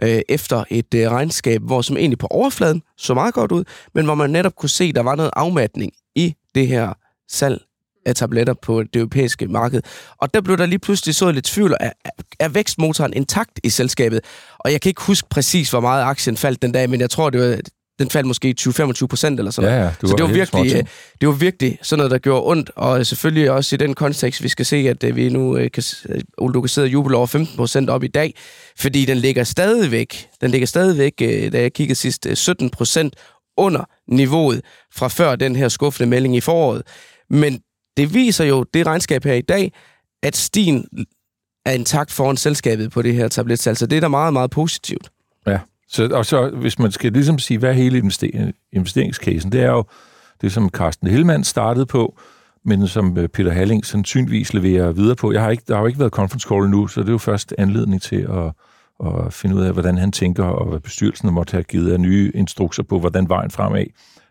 øh, 0.02 0.20
efter 0.28 0.64
et 0.70 0.94
øh, 0.94 1.10
regnskab, 1.10 1.62
hvor 1.62 1.82
som 1.82 1.96
egentlig 1.96 2.18
på 2.18 2.26
overfladen 2.26 2.82
så 2.98 3.14
meget 3.14 3.34
godt 3.34 3.52
ud, 3.52 3.64
men 3.94 4.04
hvor 4.04 4.14
man 4.14 4.30
netop 4.30 4.56
kunne 4.56 4.68
se, 4.68 4.84
at 4.84 4.94
der 4.94 5.02
var 5.02 5.14
noget 5.14 5.30
afmatning 5.36 5.92
i 6.14 6.34
det 6.54 6.68
her 6.68 6.92
salg 7.28 7.62
af 8.06 8.14
tabletter 8.14 8.54
på 8.62 8.82
det 8.82 8.96
europæiske 8.96 9.48
marked. 9.48 9.82
Og 10.18 10.34
der 10.34 10.40
blev 10.40 10.58
der 10.58 10.66
lige 10.66 10.78
pludselig 10.78 11.14
så 11.14 11.30
lidt 11.30 11.44
tvivl, 11.44 11.74
er, 11.80 11.90
er 12.40 12.48
vækstmotoren 12.48 13.12
intakt 13.12 13.60
i 13.64 13.70
selskabet? 13.70 14.20
Og 14.58 14.72
jeg 14.72 14.80
kan 14.80 14.88
ikke 14.88 15.02
huske 15.02 15.28
præcis, 15.28 15.70
hvor 15.70 15.80
meget 15.80 16.04
aktien 16.04 16.36
faldt 16.36 16.62
den 16.62 16.72
dag, 16.72 16.90
men 16.90 17.00
jeg 17.00 17.10
tror, 17.10 17.30
det 17.30 17.40
var 17.40 17.58
den 17.98 18.10
faldt 18.10 18.26
måske 18.26 18.54
20-25 18.60 19.06
procent 19.06 19.38
eller 19.38 19.50
sådan 19.50 19.70
noget. 19.70 19.82
Ja, 19.82 19.86
ja, 19.86 19.92
så 20.00 20.14
det 20.16 20.22
var, 20.22 20.32
virkelig, 20.32 20.76
øh, 20.76 20.84
det 21.20 21.28
var 21.28 21.34
virkelig 21.34 21.78
sådan 21.82 21.98
noget, 21.98 22.10
der 22.10 22.18
gjorde 22.18 22.46
ondt, 22.46 22.70
og 22.76 23.06
selvfølgelig 23.06 23.50
også 23.50 23.76
i 23.76 23.78
den 23.78 23.94
kontekst, 23.94 24.42
vi 24.42 24.48
skal 24.48 24.66
se, 24.66 24.76
at 24.76 25.04
øh, 25.04 25.16
vi 25.16 25.28
nu 25.28 25.56
øh, 25.56 25.70
kan, 25.70 25.82
Ole, 26.38 26.54
du 26.54 26.60
kan 26.60 26.68
sidde 26.68 26.86
og 26.86 26.92
juble 26.92 27.16
over 27.16 27.26
15 27.26 27.56
procent 27.56 27.90
op 27.90 28.04
i 28.04 28.08
dag, 28.08 28.34
fordi 28.78 29.04
den 29.04 29.16
ligger 29.16 29.44
stadigvæk, 29.44 30.28
den 30.40 30.50
ligger 30.50 30.66
stadigvæk, 30.66 31.12
da 31.52 31.60
jeg 31.60 31.72
kiggede 31.72 31.98
sidst, 31.98 32.26
17 32.34 32.70
procent 32.70 33.16
under 33.56 33.84
niveauet 34.08 34.60
fra 34.94 35.08
før 35.08 35.36
den 35.36 35.56
her 35.56 35.68
skuffende 35.68 36.10
melding 36.10 36.36
i 36.36 36.40
foråret. 36.40 36.82
Men 37.30 37.60
det 37.96 38.14
viser 38.14 38.44
jo, 38.44 38.64
det 38.74 38.86
regnskab 38.86 39.24
her 39.24 39.34
i 39.34 39.40
dag, 39.40 39.72
at 40.22 40.36
stien 40.36 40.86
er 41.66 41.72
intakt 41.72 42.12
foran 42.12 42.36
selskabet 42.36 42.90
på 42.90 43.02
det 43.02 43.14
her 43.14 43.28
tabletsalg, 43.28 43.76
så 43.76 43.86
det 43.86 43.96
er 43.96 44.00
da 44.00 44.08
meget, 44.08 44.32
meget 44.32 44.50
positivt. 44.50 45.10
Så, 45.92 46.08
og 46.12 46.26
så 46.26 46.48
hvis 46.48 46.78
man 46.78 46.92
skal 46.92 47.12
ligesom 47.12 47.38
sige, 47.38 47.58
hvad 47.58 47.70
er 47.70 47.74
hele 47.74 47.98
investeringscasen, 48.72 49.52
det 49.52 49.62
er 49.62 49.70
jo 49.70 49.84
det, 50.40 50.52
som 50.52 50.68
Carsten 50.68 51.08
Hellmann 51.08 51.44
startede 51.44 51.86
på, 51.86 52.18
men 52.64 52.88
som 52.88 53.18
øh, 53.18 53.28
Peter 53.28 53.50
Halling 53.50 53.86
sandsynligvis 53.86 54.54
leverer 54.54 54.92
videre 54.92 55.16
på. 55.16 55.32
Jeg 55.32 55.42
har 55.42 55.50
ikke, 55.50 55.62
der 55.68 55.74
har 55.74 55.80
jo 55.80 55.86
ikke 55.86 55.98
været 55.98 56.12
conference 56.12 56.48
call 56.48 56.64
endnu, 56.64 56.86
så 56.86 57.00
det 57.00 57.08
er 57.08 57.12
jo 57.12 57.18
først 57.18 57.54
anledning 57.58 58.02
til 58.02 58.16
at, 58.16 58.52
at 59.06 59.32
finde 59.32 59.56
ud 59.56 59.60
af, 59.60 59.72
hvordan 59.72 59.98
han 59.98 60.12
tænker, 60.12 60.44
og 60.44 60.68
hvad 60.68 60.80
bestyrelsen 60.80 61.34
måtte 61.34 61.52
have 61.52 61.62
givet 61.62 61.92
af 61.92 62.00
nye 62.00 62.32
instrukser 62.34 62.82
på, 62.82 62.98
hvordan 62.98 63.28
vejen 63.28 63.50
fremad 63.50 63.86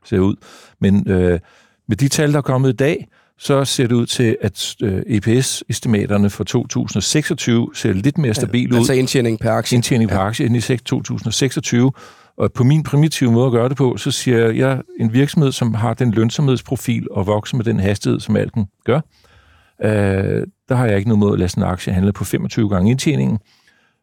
ser 0.06 0.20
ud. 0.20 0.36
Men 0.80 1.10
øh, 1.10 1.40
med 1.88 1.98
de 1.98 2.08
tal, 2.08 2.32
der 2.32 2.38
er 2.38 2.42
kommet 2.42 2.70
i 2.70 2.76
dag, 2.76 3.08
så 3.44 3.66
ser 3.66 3.88
det 3.88 3.96
ud 3.96 4.06
til, 4.06 4.38
at 4.42 4.76
øh, 4.84 5.02
EPS-estimaterne 5.08 6.30
for 6.30 6.44
2026 6.44 7.70
ser 7.74 7.94
lidt 7.94 8.18
mere 8.18 8.34
stabile 8.34 8.74
ud. 8.74 8.78
Altså 8.78 8.94
indtjening 8.94 9.40
per 9.40 9.52
aktie. 9.52 9.76
Indtjening 9.76 10.10
per 10.10 10.20
aktie 10.20 10.46
ind 10.46 10.58
i 10.58 10.78
2026. 10.78 11.92
Og 12.38 12.52
på 12.54 12.64
min 12.64 12.84
primitive 12.84 13.32
måde 13.32 13.46
at 13.46 13.52
gøre 13.52 13.70
det 13.70 13.78
på, 13.78 13.98
så 13.98 14.12
siger 14.12 14.52
jeg, 14.52 14.82
en 15.00 15.14
virksomhed, 15.14 15.52
som 15.52 15.74
har 15.74 15.94
den 15.94 16.12
lønsomhedsprofil 16.12 17.08
og 17.12 17.28
vokser 17.28 17.58
med 17.58 17.66
den 17.66 17.80
hastighed, 17.80 18.20
som 18.20 18.36
Alten 18.36 18.66
gør, 18.86 19.00
øh, 19.84 20.48
der 20.70 20.76
har 20.76 20.86
jeg 20.86 20.98
ikke 20.98 21.10
noget 21.10 21.20
mod 21.20 21.34
at 21.34 21.40
lade 21.40 21.50
sådan 21.50 21.64
en 21.64 21.70
aktie 21.70 21.94
handle 21.94 22.14
på 22.14 22.24
25 22.24 22.70
gange 22.70 22.92
indtjeningen, 22.92 23.40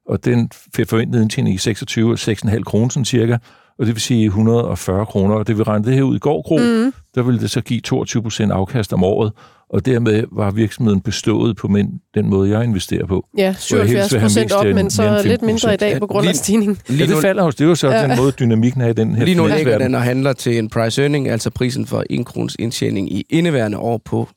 og 0.08 0.24
den 0.24 0.50
forventede 0.74 1.22
indtjening 1.22 1.54
i 1.54 1.58
26 1.58 2.14
6,5 2.14 2.62
kroner 2.62 2.88
sådan 2.88 3.04
cirka, 3.04 3.36
og 3.78 3.86
det 3.86 3.94
vil 3.94 4.02
sige 4.02 4.24
140 4.24 5.06
kroner, 5.06 5.34
og 5.34 5.46
det 5.46 5.58
vil 5.58 5.64
regne 5.64 5.84
det 5.84 5.94
her 5.94 6.02
ud 6.02 6.16
i 6.16 6.18
går, 6.18 6.42
Gro, 6.42 6.58
mm. 6.58 6.92
der 7.14 7.22
ville 7.22 7.40
det 7.40 7.50
så 7.50 7.60
give 7.60 7.80
22 7.80 8.22
procent 8.22 8.52
afkast 8.52 8.92
om 8.92 9.04
året, 9.04 9.32
og 9.70 9.86
dermed 9.86 10.24
var 10.32 10.50
virksomheden 10.50 11.00
bestået 11.00 11.56
på 11.56 11.68
min, 11.68 11.86
den 12.14 12.30
måde, 12.30 12.50
jeg 12.50 12.64
investerer 12.64 13.06
på. 13.06 13.26
Ja, 13.38 13.54
77 13.58 14.22
procent 14.22 14.52
op, 14.52 14.66
men 14.66 14.90
så 14.90 15.22
lidt 15.24 15.42
mindre 15.42 15.74
i 15.74 15.76
dag 15.76 15.98
på 15.98 16.06
grund 16.06 16.28
af 16.28 16.34
stigningen. 16.36 16.78
Ja, 16.90 17.06
det 17.06 17.16
falder 17.16 17.42
også. 17.42 17.56
Det 17.56 17.64
er 17.64 17.68
jo 17.68 17.74
så 17.74 17.88
ja. 17.88 18.08
den 18.08 18.16
måde, 18.16 18.32
dynamikken 18.32 18.80
er 18.80 18.88
i 18.88 18.92
den 18.92 19.14
her 19.14 19.24
Lige 19.24 19.34
nu 19.34 19.46
ligger 19.46 19.78
den 19.78 19.94
og 19.94 20.02
handler 20.02 20.32
til 20.32 20.58
en 20.58 20.68
price 20.68 21.02
earning, 21.02 21.28
altså 21.28 21.50
prisen 21.50 21.86
for 21.86 22.04
1 22.10 22.26
krons 22.26 22.56
indtjening 22.58 23.12
i 23.12 23.26
indeværende 23.30 23.78
år 23.78 24.00
på 24.04 24.28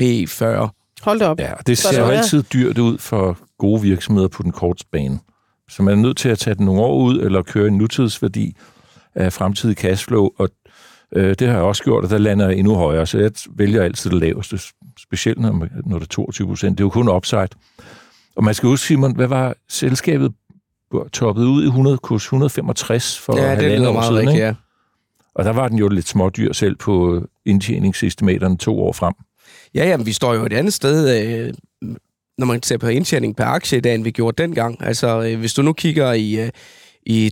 P40. 0.00 0.44
Hold 1.02 1.18
da 1.18 1.26
op. 1.26 1.40
Ja, 1.40 1.52
det 1.66 1.78
ser 1.78 2.00
jo 2.00 2.06
altid 2.06 2.42
dyrt 2.42 2.78
ud 2.78 2.98
for 2.98 3.38
gode 3.58 3.82
virksomheder 3.82 4.28
på 4.28 4.42
den 4.42 4.52
korte 4.52 4.84
bane. 4.92 5.18
Så 5.70 5.82
man 5.82 5.98
er 5.98 6.02
nødt 6.02 6.16
til 6.16 6.28
at 6.28 6.38
tage 6.38 6.54
den 6.54 6.66
nogle 6.66 6.80
år 6.80 7.02
ud, 7.04 7.20
eller 7.20 7.42
køre 7.42 7.68
en 7.68 7.78
nutidsværdi 7.78 8.56
af 9.14 9.32
fremtidig 9.32 9.76
cashflow, 9.76 10.30
og 10.38 10.48
øh, 11.16 11.34
det 11.38 11.48
har 11.48 11.54
jeg 11.54 11.62
også 11.62 11.82
gjort, 11.82 12.04
og 12.04 12.10
der 12.10 12.18
lander 12.18 12.48
jeg 12.48 12.58
endnu 12.58 12.74
højere, 12.74 13.06
så 13.06 13.18
jeg 13.18 13.30
vælger 13.50 13.82
altid 13.82 14.10
det 14.10 14.18
laveste, 14.18 14.58
specielt 14.98 15.40
når, 15.40 15.68
når 15.86 15.98
det 15.98 16.06
er 16.06 16.08
22 16.08 16.46
procent. 16.46 16.78
Det 16.78 16.84
er 16.84 16.86
jo 16.86 16.90
kun 16.90 17.08
upside. 17.08 17.48
Og 18.36 18.44
man 18.44 18.54
skal 18.54 18.66
huske, 18.66 18.86
Simon, 18.86 19.16
hvad 19.16 19.26
var 19.26 19.54
selskabet 19.68 20.32
toppet 21.12 21.44
ud 21.44 21.62
i 21.62 21.66
100, 21.66 21.98
kurs 21.98 22.22
165 22.22 23.18
for 23.18 23.36
ja, 23.36 23.56
det 23.56 23.78
lyder 23.78 23.92
meget 23.92 24.06
siden, 24.06 24.18
rigtigt, 24.18 24.38
ja. 24.38 24.54
Og 25.34 25.44
der 25.44 25.52
var 25.52 25.68
den 25.68 25.78
jo 25.78 25.88
lidt 25.88 26.08
smådyr 26.08 26.52
selv 26.52 26.76
på 26.76 27.22
indtjeningsestimaterne 27.44 28.56
to 28.56 28.80
år 28.80 28.92
frem. 28.92 29.14
Ja, 29.74 29.88
jamen, 29.88 30.06
vi 30.06 30.12
står 30.12 30.34
jo 30.34 30.46
et 30.46 30.52
andet 30.52 30.72
sted, 30.72 31.22
øh, 31.22 31.54
når 32.38 32.46
man 32.46 32.62
ser 32.62 32.78
på 32.78 32.86
indtjening 32.88 33.36
per 33.36 33.44
aktie 33.44 33.78
i 33.78 33.80
dag, 33.80 33.94
end 33.94 34.04
vi 34.04 34.10
gjorde 34.10 34.42
dengang. 34.42 34.82
Altså, 34.82 35.22
øh, 35.22 35.38
hvis 35.38 35.54
du 35.54 35.62
nu 35.62 35.72
kigger 35.72 36.12
i, 36.12 36.40
øh, 36.40 36.50
i 37.06 37.30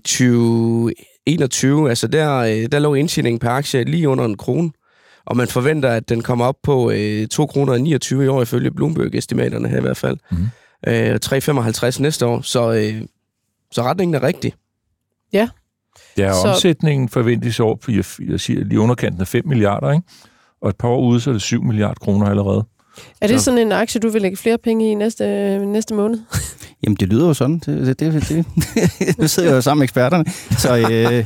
2021, 1.36 1.88
altså 1.88 2.06
der, 2.08 2.36
øh, 2.36 2.72
der 2.72 2.78
lå 2.78 2.94
indtjeningen 2.94 3.38
per 3.38 3.50
aktie 3.50 3.84
lige 3.84 4.08
under 4.08 4.24
en 4.24 4.36
krone, 4.36 4.70
og 5.26 5.36
man 5.36 5.48
forventer, 5.48 5.88
at 5.88 6.08
den 6.08 6.22
kommer 6.22 6.44
op 6.44 6.56
på 6.62 6.90
øh, 6.90 7.28
2 7.28 7.46
kroner 7.46 7.78
29 7.78 8.24
i 8.24 8.28
år, 8.28 8.42
ifølge 8.42 8.70
Bloomberg-estimaterne 8.70 9.68
her 9.68 9.78
i 9.78 9.80
hvert 9.80 9.96
fald. 9.96 10.16
Mm. 10.30 10.46
Øh, 10.86 11.18
3,55 11.24 12.00
næste 12.02 12.26
år, 12.26 12.40
så, 12.40 12.72
øh, 12.72 13.02
så 13.72 13.82
retningen 13.82 14.14
er 14.14 14.22
rigtig. 14.22 14.54
Ja. 15.32 15.48
Ja, 16.18 16.32
så... 16.32 16.48
omsætningen 16.48 17.08
forventes 17.08 17.60
år 17.60 17.74
på, 17.74 17.90
jeg 18.28 18.40
siger, 18.40 18.64
lige 18.64 18.80
underkanten 18.80 19.20
af 19.20 19.28
5 19.28 19.46
milliarder, 19.46 19.90
ikke? 19.90 20.04
og 20.62 20.68
et 20.68 20.76
par 20.76 20.88
år 20.88 21.00
ude, 21.00 21.20
så 21.20 21.30
er 21.30 21.32
det 21.32 21.42
7 21.42 21.62
milliarder 21.62 22.00
kroner 22.00 22.26
allerede. 22.26 22.64
Er 23.20 23.26
det 23.26 23.38
så. 23.38 23.44
sådan 23.44 23.58
en 23.58 23.72
aktie, 23.72 24.00
du 24.00 24.08
vil 24.08 24.22
lægge 24.22 24.36
flere 24.36 24.58
penge 24.58 24.90
i 24.90 24.94
næste, 24.94 25.58
næste 25.66 25.94
måned? 25.94 26.18
Jamen, 26.82 26.96
det 26.96 27.08
lyder 27.08 27.26
jo 27.26 27.34
sådan. 27.34 27.58
Det, 27.58 28.00
det, 28.00 28.12
det, 28.12 28.28
det. 28.28 28.46
nu 29.18 29.28
sidder 29.28 29.48
jeg 29.48 29.56
jo 29.56 29.60
sammen 29.60 29.80
med 29.80 29.84
eksperterne. 29.84 30.24
Så 30.58 30.76
øh, 30.76 31.24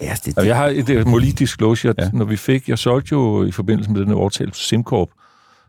ja, 0.00 0.16
det, 0.24 0.36
det. 0.36 0.46
Jeg 0.46 0.56
har 0.56 0.66
et 0.66 1.06
må 1.06 1.18
lige 1.18 1.32
disclosure, 1.32 1.94
ja. 1.98 2.10
når 2.12 2.24
vi 2.24 2.36
fik, 2.36 2.68
jeg 2.68 2.78
solgte 2.78 3.12
jo 3.12 3.44
i 3.44 3.50
forbindelse 3.50 3.90
med 3.90 4.00
den 4.00 4.12
overtale 4.12 4.50
på 4.50 4.56
SimCorp, 4.56 5.08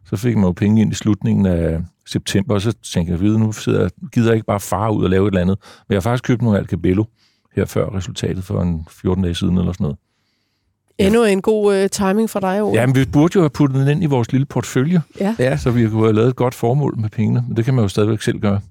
så 0.05 0.17
fik 0.17 0.35
man 0.35 0.45
jo 0.45 0.51
penge 0.51 0.81
ind 0.81 0.91
i 0.91 0.95
slutningen 0.95 1.45
af 1.45 1.79
september, 2.07 2.53
og 2.53 2.61
så 2.61 2.71
tænkte 2.71 3.13
jeg, 3.13 3.33
at 3.33 3.39
nu 3.39 3.51
sidder 3.51 3.81
jeg, 3.81 3.89
gider 4.13 4.27
jeg 4.27 4.35
ikke 4.35 4.45
bare 4.45 4.59
fare 4.59 4.93
ud 4.93 5.03
og 5.03 5.09
lave 5.09 5.27
et 5.27 5.31
eller 5.31 5.41
andet. 5.41 5.57
Men 5.87 5.93
jeg 5.93 5.95
har 5.95 6.01
faktisk 6.01 6.23
købt 6.23 6.41
nogle 6.41 6.59
Alcabello 6.59 7.03
her 7.55 7.65
før 7.65 7.95
resultatet 7.95 8.43
for 8.43 8.61
en 8.61 8.87
14 8.89 9.23
dage 9.23 9.35
siden 9.35 9.57
eller 9.57 9.71
sådan 9.71 9.83
noget. 9.83 9.97
Endnu 10.97 11.23
en 11.23 11.41
god 11.41 11.83
uh, 11.83 11.89
timing 11.89 12.29
for 12.29 12.39
dig, 12.39 12.63
Ole. 12.63 12.79
Ja, 12.79 12.85
men 12.85 12.95
vi 12.95 13.05
burde 13.05 13.31
jo 13.35 13.41
have 13.41 13.49
puttet 13.49 13.79
den 13.79 13.87
ind 13.87 14.03
i 14.03 14.05
vores 14.05 14.31
lille 14.31 14.45
portfølje, 14.45 15.01
ja. 15.19 15.35
Ja, 15.39 15.57
så 15.57 15.71
vi 15.71 15.89
kunne 15.89 16.03
have 16.03 16.13
lavet 16.13 16.29
et 16.29 16.35
godt 16.35 16.55
formål 16.55 16.99
med 16.99 17.09
pengene. 17.09 17.43
Men 17.47 17.57
det 17.57 17.65
kan 17.65 17.73
man 17.73 17.81
jo 17.81 17.87
stadigvæk 17.87 18.21
selv 18.21 18.39
gøre. 18.39 18.61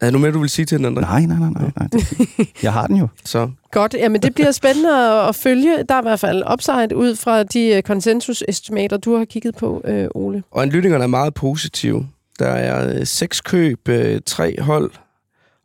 Er 0.00 0.06
der 0.06 0.10
noget 0.10 0.20
mere, 0.22 0.32
du 0.32 0.38
vil 0.40 0.50
sige 0.50 0.66
til 0.66 0.78
den, 0.78 0.86
André? 0.86 1.00
Nej, 1.00 1.26
nej, 1.26 1.38
nej, 1.38 1.50
nej. 1.50 1.70
nej. 1.76 2.02
Jeg 2.62 2.72
har 2.72 2.86
den 2.86 2.96
jo. 2.96 3.08
Så. 3.24 3.50
Godt, 3.70 3.94
jamen 3.94 4.22
det 4.22 4.34
bliver 4.34 4.50
spændende 4.50 5.22
at 5.28 5.34
følge. 5.34 5.84
Der 5.88 5.94
er 5.94 6.00
i 6.00 6.04
hvert 6.04 6.20
fald 6.20 6.42
upside 6.52 6.96
ud 6.96 7.16
fra 7.16 7.42
de 7.42 7.82
konsensusestimater, 7.84 8.96
du 8.96 9.16
har 9.16 9.24
kigget 9.24 9.54
på, 9.54 9.82
øh, 9.84 10.08
Ole. 10.14 10.42
Og 10.50 10.66
lyttingerne 10.66 11.04
er 11.04 11.08
meget 11.08 11.34
positive. 11.34 12.08
Der 12.38 12.46
er 12.48 13.04
seks 13.04 13.40
køb, 13.40 13.88
tre 14.26 14.60
hold, 14.60 14.90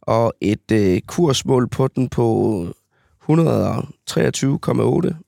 og 0.01 0.34
et 0.41 0.72
øh, 0.72 1.01
kursmål 1.07 1.68
på 1.70 1.88
den 1.88 2.09
på 2.09 2.68
123,8 3.30 3.36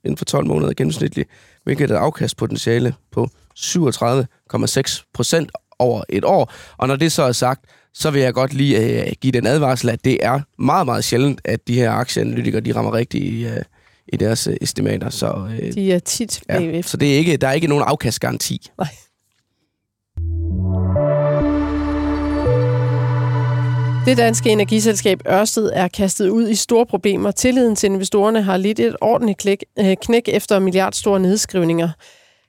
inden 0.04 0.18
for 0.18 0.26
12 0.26 0.48
måneder 0.48 0.74
gennemsnitligt, 0.74 1.30
hvilket 1.64 1.92
er 1.92 1.96
et 1.96 2.00
afkastpotentiale 2.00 2.94
på 3.12 3.28
37,6 3.60 5.04
procent 5.14 5.52
over 5.80 6.04
et 6.10 6.26
år. 6.26 6.54
Og 6.78 6.88
når 6.88 6.96
det 6.96 7.12
så 7.12 7.24
er 7.24 7.32
sagt, 7.32 7.66
så 7.94 8.12
vil 8.12 8.22
jeg 8.22 8.34
godt 8.34 8.54
lige 8.54 9.06
øh, 9.08 9.12
give 9.22 9.32
den 9.32 9.48
advarsel, 9.48 9.90
at 9.90 10.06
det 10.06 10.26
er 10.26 10.40
meget, 10.58 10.86
meget 10.86 11.04
sjældent, 11.04 11.42
at 11.46 11.68
de 11.68 11.74
her 11.76 11.92
aktieanalytikere, 11.92 12.62
de 12.62 12.76
rammer 12.76 12.94
rigtigt 12.94 13.24
i, 13.24 13.46
øh, 13.46 13.62
i 14.14 14.18
deres 14.18 14.48
øh, 14.48 14.56
estimater. 14.62 15.10
Så, 15.10 15.50
øh, 15.62 15.74
de 15.74 15.94
er 15.94 16.00
tit 16.00 16.42
bagved. 16.48 16.74
Ja, 16.74 16.82
så 16.82 16.98
det 16.98 17.14
er 17.14 17.18
ikke, 17.18 17.38
der 17.38 17.48
er 17.48 17.54
ikke 17.54 17.68
nogen 17.68 17.84
afkastgaranti. 17.88 18.70
Nej. 18.78 18.88
Det 24.06 24.18
danske 24.18 24.50
energiselskab 24.50 25.22
Ørsted 25.28 25.72
er 25.74 25.88
kastet 25.88 26.30
ud 26.30 26.50
i 26.50 26.56
store 26.56 26.86
problemer. 26.86 27.32
Tilliden 27.32 27.76
til 27.76 27.88
investorerne 27.88 28.42
har 28.42 28.58
lidt 28.58 28.80
et 28.80 28.96
ordentligt 29.02 29.40
klik, 29.40 29.64
øh, 29.80 29.98
knæk 30.02 30.24
efter 30.28 30.60
milliardstore 30.60 31.20
nedskrivninger. 31.20 31.90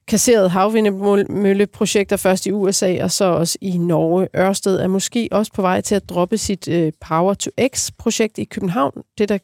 Kasseret 0.09 0.51
havvindemølleprojekter 0.51 2.17
først 2.17 2.47
i 2.47 2.53
USA 2.53 3.05
og 3.05 3.11
så 3.11 3.25
også 3.25 3.59
i 3.61 3.79
Norge. 3.79 4.29
Ørsted 4.37 4.81
er 4.81 4.87
måske 4.87 5.29
også 5.33 5.53
på 5.53 5.63
vej 5.63 5.81
til 5.81 5.95
at 5.95 6.09
droppe 6.09 6.39
sit 6.39 6.69
øh, 6.69 6.93
Power 7.01 7.35
to 7.35 7.51
X-projekt 7.75 8.39
i 8.39 8.45
København, 8.45 8.93
det 9.19 9.29
der 9.29 9.39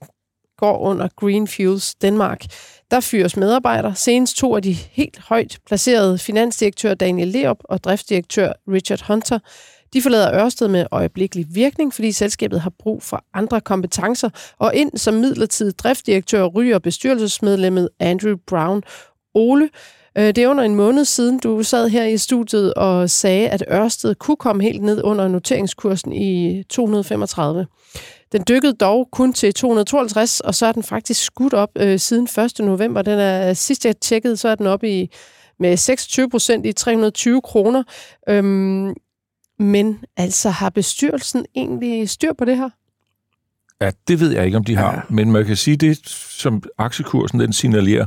går 0.59 0.78
under 0.78 1.09
Green 1.16 1.48
Fuels 1.48 1.94
Danmark. 1.94 2.44
Der 2.90 3.00
fyres 3.00 3.36
medarbejdere. 3.36 3.94
Senest 3.94 4.36
to 4.36 4.57
af 4.57 4.62
de 4.62 4.72
helt 4.72 5.18
højt 5.18 5.59
placerede 5.66 6.18
finansdirektør 6.18 6.94
Daniel 6.94 7.28
Leop 7.28 7.59
og 7.64 7.84
driftsdirektør 7.84 8.52
Richard 8.68 9.04
Hunter 9.09 9.38
de 9.97 10.03
forlader 10.03 10.44
Ørsted 10.44 10.68
med 10.68 10.86
øjeblikkelig 10.90 11.47
virkning, 11.51 11.94
fordi 11.94 12.12
selskabet 12.12 12.61
har 12.61 12.72
brug 12.78 13.03
for 13.03 13.24
andre 13.34 13.61
kompetencer, 13.61 14.30
og 14.59 14.74
ind 14.74 14.99
som 14.99 15.14
midlertidig 15.14 15.78
driftdirektør 15.78 16.44
ryger 16.44 16.78
bestyrelsesmedlemmet 16.78 17.88
Andrew 18.01 18.36
Brown. 18.47 18.82
Ole, 19.34 19.68
øh, 20.18 20.24
det 20.24 20.38
er 20.38 20.49
under 20.49 20.64
en 20.64 20.74
måned 20.74 21.05
siden, 21.05 21.38
du 21.38 21.62
sad 21.62 21.88
her 21.88 22.05
i 22.05 22.18
studiet 22.18 22.74
og 22.74 23.11
sagde, 23.11 23.49
at 23.49 23.64
Ørsted 23.70 24.14
kunne 24.14 24.36
komme 24.36 24.62
helt 24.62 24.82
ned 24.82 25.05
under 25.05 25.28
noteringskursen 25.28 26.12
i 26.12 26.62
235. 26.62 27.66
Den 28.32 28.44
dykkede 28.49 28.72
dog 28.72 29.09
kun 29.12 29.32
til 29.32 29.55
252, 29.55 30.40
og 30.40 30.55
så 30.55 30.66
er 30.66 30.72
den 30.72 30.82
faktisk 30.82 31.24
skudt 31.24 31.55
op 31.55 31.70
øh, 31.78 31.99
siden 31.99 32.28
1. 32.59 32.59
november. 32.59 33.03
Den 33.03 33.18
er 33.18 33.53
sidst 33.53 33.84
jeg 33.84 33.97
tjekkede, 33.97 34.36
så 34.36 34.49
er 34.49 34.55
den 34.55 34.66
oppe 34.66 34.90
i 34.90 35.11
med 35.59 35.76
26 35.76 36.30
procent 36.30 36.66
i 36.66 36.72
320 36.72 37.42
kroner. 37.42 37.82
Øhm, 38.28 38.94
men 39.59 39.98
altså, 40.16 40.50
har 40.50 40.70
bestyrelsen 40.70 41.46
egentlig 41.54 42.09
styr 42.09 42.32
på 42.32 42.44
det 42.44 42.57
her? 42.57 42.70
Ja, 43.80 43.90
det 44.09 44.20
ved 44.20 44.32
jeg 44.32 44.44
ikke, 44.44 44.57
om 44.57 44.64
de 44.64 44.76
har. 44.76 44.92
Ja. 44.92 45.00
Men 45.11 45.32
man 45.32 45.44
kan 45.44 45.57
sige, 45.57 45.76
det 45.76 46.09
som 46.09 46.62
aktiekursen 46.78 47.40
den 47.40 47.52
signalerer, 47.52 48.07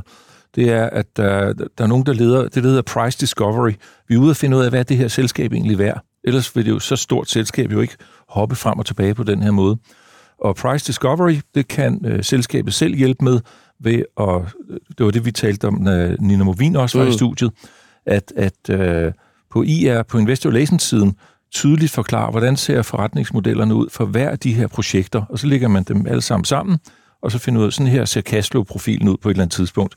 det 0.54 0.70
er, 0.70 0.90
at 0.90 1.16
der, 1.16 1.52
der 1.52 1.84
er 1.84 1.86
nogen, 1.86 2.06
der 2.06 2.12
leder, 2.12 2.48
det 2.48 2.62
hedder 2.62 2.82
price 2.82 3.18
discovery. 3.18 3.72
Vi 4.08 4.14
er 4.14 4.18
ude 4.18 4.30
at 4.30 4.36
finde 4.36 4.56
ud 4.56 4.62
af, 4.62 4.70
hvad 4.70 4.84
det 4.84 4.96
her 4.96 5.08
selskab 5.08 5.52
egentlig 5.52 5.78
værd. 5.78 6.04
Ellers 6.24 6.56
vil 6.56 6.64
det 6.64 6.70
jo 6.70 6.78
så 6.78 6.96
stort 6.96 7.28
selskab 7.28 7.72
jo 7.72 7.80
ikke 7.80 7.96
hoppe 8.28 8.56
frem 8.56 8.78
og 8.78 8.86
tilbage 8.86 9.14
på 9.14 9.22
den 9.22 9.42
her 9.42 9.50
måde. 9.50 9.76
Og 10.38 10.56
price 10.56 10.86
discovery, 10.86 11.36
det 11.54 11.68
kan 11.68 12.04
øh, 12.06 12.24
selskabet 12.24 12.74
selv 12.74 12.94
hjælpe 12.94 13.24
med 13.24 13.40
ved 13.80 14.02
at, 14.20 14.42
det 14.98 15.06
var 15.06 15.10
det, 15.10 15.24
vi 15.24 15.32
talte 15.32 15.68
om, 15.68 15.74
når 15.74 16.16
Nina 16.20 16.44
Movin 16.44 16.76
også 16.76 16.98
var 16.98 17.04
mm. 17.04 17.10
i 17.10 17.14
studiet, 17.14 17.50
at, 18.06 18.32
at 18.36 18.70
øh, 18.70 19.12
på 19.50 19.62
IR, 19.62 20.02
på 20.02 20.18
Investor 20.18 20.50
Relations-siden, 20.50 21.16
tydeligt 21.52 21.92
forklare, 21.92 22.30
hvordan 22.30 22.56
ser 22.56 22.82
forretningsmodellerne 22.82 23.74
ud 23.74 23.88
for 23.90 24.04
hver 24.04 24.30
af 24.30 24.38
de 24.38 24.52
her 24.52 24.66
projekter, 24.66 25.22
og 25.28 25.38
så 25.38 25.46
lægger 25.46 25.68
man 25.68 25.82
dem 25.82 26.06
alle 26.06 26.22
sammen 26.22 26.44
sammen, 26.44 26.78
og 27.22 27.32
så 27.32 27.38
finder 27.38 27.60
ud 27.60 27.66
af, 27.66 27.72
sådan 27.72 27.92
her 27.92 28.04
ser 28.04 28.20
cashflow-profilen 28.20 29.08
ud 29.08 29.16
på 29.16 29.28
et 29.28 29.34
eller 29.34 29.42
andet 29.42 29.56
tidspunkt. 29.56 29.94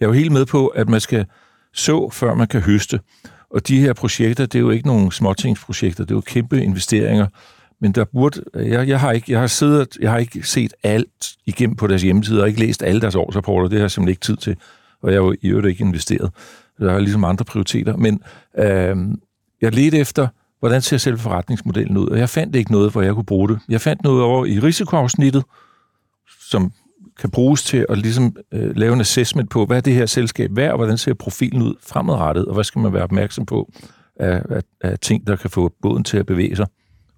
Jeg 0.00 0.06
er 0.06 0.08
jo 0.08 0.14
helt 0.14 0.32
med 0.32 0.46
på, 0.46 0.66
at 0.66 0.88
man 0.88 1.00
skal 1.00 1.26
så, 1.74 2.10
før 2.12 2.34
man 2.34 2.46
kan 2.46 2.60
høste. 2.60 3.00
Og 3.50 3.68
de 3.68 3.80
her 3.80 3.92
projekter, 3.92 4.46
det 4.46 4.58
er 4.58 4.60
jo 4.62 4.70
ikke 4.70 4.86
nogle 4.86 5.12
småtingsprojekter, 5.12 6.04
det 6.04 6.10
er 6.10 6.16
jo 6.16 6.20
kæmpe 6.20 6.62
investeringer. 6.62 7.26
Men 7.80 7.92
der 7.92 8.04
burde, 8.04 8.42
jeg, 8.54 8.88
jeg, 8.88 9.00
har 9.00 9.12
ikke, 9.12 9.32
jeg 9.32 9.40
har 9.40 9.46
siddet, 9.46 9.96
jeg 10.00 10.10
har 10.10 10.18
ikke 10.18 10.42
set 10.42 10.74
alt 10.82 11.36
igennem 11.46 11.76
på 11.76 11.86
deres 11.86 12.02
hjemmeside, 12.02 12.42
og 12.42 12.48
ikke 12.48 12.60
læst 12.60 12.82
alle 12.82 13.00
deres 13.00 13.14
årsrapporter, 13.14 13.68
det 13.68 13.78
har 13.78 13.84
jeg 13.84 13.90
simpelthen 13.90 14.12
ikke 14.12 14.20
tid 14.20 14.36
til. 14.36 14.56
og 15.02 15.12
jeg 15.12 15.20
har 15.20 15.26
jo 15.26 15.34
i 15.42 15.48
øvrigt 15.48 15.68
ikke 15.68 15.84
investeret. 15.84 16.30
Jeg 16.80 16.90
har 16.90 16.98
ligesom 16.98 17.24
andre 17.24 17.44
prioriteter, 17.44 17.96
men 17.96 18.20
øh, 18.58 18.96
jeg 19.60 19.74
ledte 19.74 19.98
efter, 19.98 20.28
hvordan 20.64 20.82
ser 20.82 20.96
selv 20.96 21.18
forretningsmodellen 21.18 21.96
ud, 21.96 22.08
og 22.08 22.18
jeg 22.18 22.28
fandt 22.28 22.56
ikke 22.56 22.72
noget, 22.72 22.92
hvor 22.92 23.02
jeg 23.02 23.14
kunne 23.14 23.24
bruge 23.24 23.48
det. 23.48 23.58
Jeg 23.68 23.80
fandt 23.80 24.02
noget 24.02 24.22
over 24.22 24.46
i 24.46 24.60
risikoafsnittet, 24.60 25.44
som 26.50 26.72
kan 27.20 27.30
bruges 27.30 27.62
til 27.62 27.86
at 27.88 27.98
ligesom 27.98 28.36
øh, 28.52 28.76
lave 28.76 28.92
en 28.92 29.00
assessment 29.00 29.50
på, 29.50 29.66
hvad 29.66 29.76
er 29.76 29.80
det 29.80 29.94
her 29.94 30.06
selskab 30.06 30.50
værd, 30.56 30.70
og 30.70 30.76
hvordan 30.76 30.98
ser 30.98 31.14
profilen 31.14 31.62
ud 31.62 31.74
fremadrettet, 31.80 32.44
og 32.46 32.54
hvad 32.54 32.64
skal 32.64 32.80
man 32.80 32.92
være 32.92 33.02
opmærksom 33.02 33.46
på 33.46 33.72
af, 34.16 34.42
af, 34.50 34.62
af 34.80 34.98
ting, 34.98 35.26
der 35.26 35.36
kan 35.36 35.50
få 35.50 35.72
båden 35.82 36.04
til 36.04 36.16
at 36.16 36.26
bevæge 36.26 36.56
sig. 36.56 36.66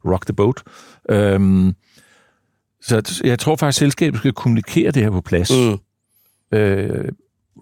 Rock 0.05 0.27
the 0.27 0.35
boat. 0.35 0.63
Øhm, 1.11 1.75
så 2.83 3.21
jeg 3.25 3.39
tror 3.39 3.57
faktisk, 3.57 3.83
at 3.83 3.87
selskabet 3.87 4.19
skal 4.19 4.33
kommunikere 4.33 4.91
det 4.91 5.03
her 5.03 5.11
på 5.11 5.21
plads. 5.21 5.51
Mm. 5.51 6.59
Øh, 6.59 7.09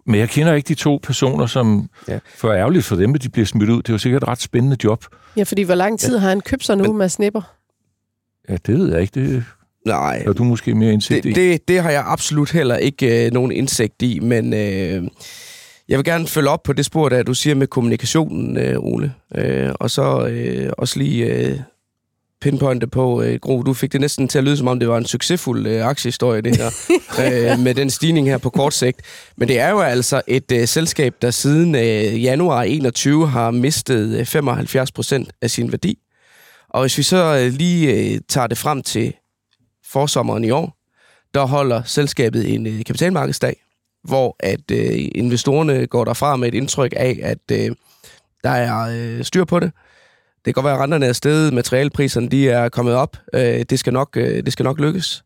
men 0.06 0.20
jeg 0.20 0.28
kender 0.28 0.54
ikke 0.54 0.68
de 0.68 0.74
to 0.74 1.00
personer, 1.02 1.46
som 1.46 1.88
ja. 2.08 2.18
for 2.34 2.52
ærgerligt 2.52 2.84
for 2.84 2.96
dem, 2.96 3.14
at 3.14 3.22
de 3.22 3.28
bliver 3.28 3.46
smidt 3.46 3.70
ud. 3.70 3.76
Det 3.76 3.88
er 3.88 3.94
jo 3.94 3.98
sikkert 3.98 4.22
et 4.22 4.28
ret 4.28 4.40
spændende 4.40 4.76
job. 4.84 5.04
Ja, 5.36 5.42
fordi 5.42 5.62
hvor 5.62 5.74
lang 5.74 6.00
tid 6.00 6.14
ja. 6.14 6.20
har 6.20 6.28
han 6.28 6.40
købt 6.40 6.64
sig 6.64 6.76
nu 6.76 6.92
med 6.92 7.08
snipper? 7.08 7.42
Ja, 8.48 8.56
det 8.66 8.78
ved 8.78 8.92
jeg 8.92 9.00
ikke. 9.00 9.20
Det 9.20 9.44
Nej. 9.86 10.22
har 10.26 10.32
du 10.32 10.44
måske 10.44 10.74
mere 10.74 10.92
indsigt 10.92 11.24
det, 11.24 11.30
i. 11.30 11.32
Det, 11.32 11.68
det 11.68 11.82
har 11.82 11.90
jeg 11.90 12.04
absolut 12.06 12.50
heller 12.50 12.76
ikke 12.76 13.26
øh, 13.26 13.32
nogen 13.32 13.52
indsigt 13.52 14.02
i, 14.02 14.20
men 14.20 14.54
øh, 14.54 15.08
jeg 15.88 15.98
vil 15.98 16.04
gerne 16.04 16.26
følge 16.26 16.48
op 16.48 16.62
på 16.62 16.72
det 16.72 16.84
spor, 16.84 17.08
der 17.08 17.22
du 17.22 17.34
siger 17.34 17.54
med 17.54 17.66
kommunikationen, 17.66 18.56
øh, 18.56 18.76
Ole. 18.78 19.14
Øh, 19.34 19.70
og 19.74 19.90
så 19.90 20.26
øh, 20.26 20.72
også 20.78 20.98
lige 20.98 21.24
øh, 21.24 21.58
pinpointe 22.44 22.86
på, 22.86 23.22
øh, 23.22 23.38
Gro, 23.40 23.62
du 23.62 23.74
fik 23.74 23.92
det 23.92 24.00
næsten 24.00 24.28
til 24.28 24.38
at 24.38 24.44
lyde, 24.44 24.56
som 24.56 24.68
om 24.68 24.78
det 24.78 24.88
var 24.88 24.96
en 24.96 25.06
succesfuld 25.06 25.66
øh, 25.66 25.86
aktiehistorie, 25.86 26.40
det 26.40 26.56
her, 26.56 26.66
øh, 27.52 27.58
med 27.58 27.74
den 27.74 27.90
stigning 27.90 28.28
her 28.28 28.38
på 28.38 28.50
kort 28.50 28.74
sigt. 28.74 29.00
Men 29.36 29.48
det 29.48 29.58
er 29.58 29.70
jo 29.70 29.80
altså 29.80 30.22
et 30.26 30.52
øh, 30.52 30.68
selskab, 30.68 31.14
der 31.22 31.30
siden 31.30 31.74
øh, 31.74 32.22
januar 32.22 32.62
21 32.62 33.28
har 33.28 33.50
mistet 33.50 34.18
øh, 34.18 34.26
75 34.26 34.92
procent 34.92 35.32
af 35.42 35.50
sin 35.50 35.72
værdi. 35.72 35.98
Og 36.68 36.80
hvis 36.80 36.98
vi 36.98 37.02
så 37.02 37.38
øh, 37.38 37.52
lige 37.52 37.94
øh, 37.94 38.20
tager 38.28 38.46
det 38.46 38.58
frem 38.58 38.82
til 38.82 39.12
forsommeren 39.86 40.44
i 40.44 40.50
år, 40.50 40.76
der 41.34 41.46
holder 41.46 41.82
selskabet 41.82 42.54
en 42.54 42.66
øh, 42.66 42.84
kapitalmarkedsdag, 42.84 43.56
hvor 44.02 44.36
at 44.40 44.70
øh, 44.72 45.08
investorerne 45.14 45.86
går 45.86 46.04
derfra 46.04 46.36
med 46.36 46.48
et 46.48 46.54
indtryk 46.54 46.92
af, 46.96 47.18
at 47.22 47.50
øh, 47.52 47.76
der 48.44 48.50
er 48.50 48.88
øh, 48.92 49.24
styr 49.24 49.44
på 49.44 49.60
det. 49.60 49.72
Det 50.44 50.54
kan 50.54 50.62
godt 50.62 50.64
være, 50.64 50.74
at 50.74 50.80
renterne 50.80 51.06
er 51.06 51.12
steget, 51.12 51.52
materialpriserne 51.52 52.28
de 52.28 52.48
er 52.48 52.68
kommet 52.68 52.94
op. 52.94 53.16
Øh, 53.34 53.64
det, 53.70 53.78
skal 53.78 53.92
nok, 53.92 54.16
øh, 54.16 54.44
det 54.44 54.52
skal 54.52 54.64
nok 54.64 54.80
lykkes. 54.80 55.24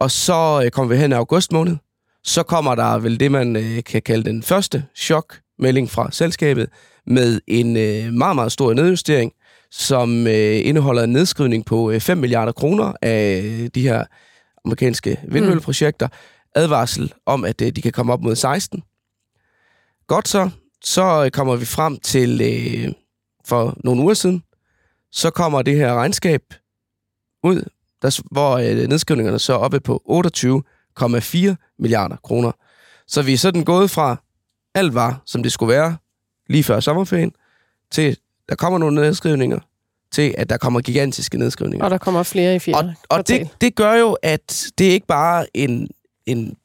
Og 0.00 0.10
så 0.10 0.62
øh, 0.64 0.70
kommer 0.70 0.94
vi 0.94 1.00
hen 1.00 1.12
i 1.12 1.14
august 1.14 1.52
måned. 1.52 1.76
Så 2.24 2.42
kommer 2.42 2.74
der 2.74 2.98
vel 2.98 3.20
det, 3.20 3.32
man 3.32 3.56
øh, 3.56 3.84
kan 3.84 4.02
kalde 4.02 4.24
den 4.24 4.42
første 4.42 4.84
chokmelding 4.96 5.90
fra 5.90 6.10
selskabet, 6.10 6.68
med 7.06 7.40
en 7.46 7.76
øh, 7.76 8.12
meget, 8.12 8.34
meget 8.34 8.52
stor 8.52 8.74
nedjustering, 8.74 9.32
som 9.70 10.26
øh, 10.26 10.66
indeholder 10.66 11.02
en 11.02 11.12
nedskrivning 11.12 11.64
på 11.64 11.90
øh, 11.90 12.00
5 12.00 12.18
milliarder 12.18 12.52
kroner 12.52 12.92
af 13.02 13.42
de 13.74 13.82
her 13.82 14.04
amerikanske 14.64 15.20
vindmølleprojekter. 15.28 16.06
Mm. 16.06 16.12
Advarsel 16.54 17.12
om, 17.26 17.44
at 17.44 17.62
øh, 17.62 17.72
de 17.72 17.82
kan 17.82 17.92
komme 17.92 18.12
op 18.12 18.22
mod 18.22 18.36
16. 18.36 18.82
Godt 20.06 20.28
så. 20.28 20.50
Så 20.84 21.24
øh, 21.24 21.30
kommer 21.30 21.56
vi 21.56 21.64
frem 21.64 21.98
til 21.98 22.40
øh, 22.40 22.92
for 23.44 23.76
nogle 23.84 24.02
uger 24.02 24.14
siden. 24.14 24.42
Så 25.10 25.30
kommer 25.30 25.62
det 25.62 25.76
her 25.76 25.94
regnskab 25.94 26.42
ud, 27.42 27.64
der, 28.02 28.22
hvor 28.30 28.58
øh, 28.58 28.88
nedskrivningerne 28.88 29.38
så 29.38 29.52
er 29.52 29.56
oppe 29.56 29.80
på 29.80 30.02
28,4 30.08 31.54
milliarder 31.78 32.16
kroner. 32.16 32.52
Så 33.06 33.22
vi 33.22 33.32
er 33.32 33.38
sådan 33.38 33.64
gået 33.64 33.90
fra 33.90 34.16
alt 34.74 34.94
var, 34.94 35.22
som 35.26 35.42
det 35.42 35.52
skulle 35.52 35.72
være, 35.74 35.96
lige 36.48 36.64
før 36.64 36.80
sommerferien, 36.80 37.32
til 37.90 38.18
der 38.48 38.54
kommer 38.54 38.78
nogle 38.78 39.00
nedskrivninger, 39.00 39.58
til 40.12 40.34
at 40.38 40.50
der 40.50 40.56
kommer 40.56 40.80
gigantiske 40.80 41.38
nedskrivninger. 41.38 41.84
Og 41.84 41.90
der 41.90 41.98
kommer 41.98 42.22
flere 42.22 42.56
i 42.56 42.58
fjerde 42.58 42.94
Og, 43.08 43.16
og 43.18 43.28
det, 43.28 43.48
det 43.60 43.74
gør 43.74 43.94
jo, 43.94 44.16
at 44.22 44.66
det 44.78 44.88
er 44.88 44.92
ikke 44.92 45.06
bare 45.06 45.56
en, 45.56 45.88
en, 46.26 46.56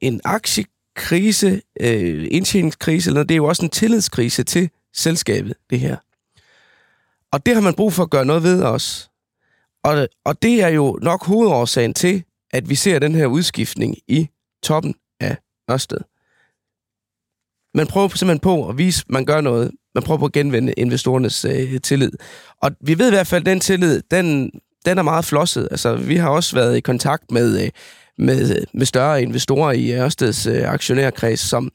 en 0.00 0.20
aktiekrise, 0.24 1.62
øh, 1.80 2.28
indtjeningskrise, 2.30 3.10
eller 3.10 3.22
det 3.22 3.34
er 3.34 3.36
jo 3.36 3.44
også 3.44 3.64
en 3.64 3.70
tillidskrise 3.70 4.42
til 4.42 4.70
selskabet, 4.94 5.54
det 5.70 5.80
her. 5.80 5.96
Og 7.32 7.46
det 7.46 7.54
har 7.54 7.60
man 7.60 7.74
brug 7.74 7.92
for 7.92 8.02
at 8.02 8.10
gøre 8.10 8.24
noget 8.24 8.42
ved 8.42 8.62
os. 8.62 9.10
Og, 9.84 10.08
og 10.24 10.42
det 10.42 10.62
er 10.62 10.68
jo 10.68 10.98
nok 11.02 11.26
hovedårsagen 11.26 11.94
til, 11.94 12.24
at 12.50 12.68
vi 12.68 12.74
ser 12.74 12.98
den 12.98 13.14
her 13.14 13.26
udskiftning 13.26 13.96
i 14.08 14.28
toppen 14.62 14.94
af 15.20 15.36
Ørsted. 15.70 15.98
Man 17.74 17.86
prøver 17.86 18.08
simpelthen 18.08 18.38
på 18.38 18.68
at 18.68 18.78
vise, 18.78 19.04
at 19.08 19.12
man 19.12 19.24
gør 19.24 19.40
noget. 19.40 19.70
Man 19.94 20.04
prøver 20.04 20.18
på 20.18 20.24
at 20.24 20.32
genvinde 20.32 20.72
investorernes 20.72 21.44
øh, 21.44 21.80
tillid. 21.80 22.12
Og 22.62 22.70
vi 22.80 22.98
ved 22.98 23.06
i 23.06 23.14
hvert 23.14 23.26
fald, 23.26 23.42
at 23.42 23.46
den 23.46 23.60
tillid, 23.60 24.02
den, 24.10 24.50
den 24.86 24.98
er 24.98 25.02
meget 25.02 25.24
flosset. 25.24 25.68
Altså, 25.70 25.96
vi 25.96 26.16
har 26.16 26.28
også 26.28 26.56
været 26.56 26.76
i 26.76 26.80
kontakt 26.80 27.30
med, 27.30 27.64
øh, 27.64 27.70
med, 28.18 28.64
med 28.74 28.86
større 28.86 29.22
investorer 29.22 29.72
i 29.72 29.92
Ørsteds 29.92 30.46
øh, 30.46 30.72
aktionærkreds, 30.72 31.40
som, 31.40 31.72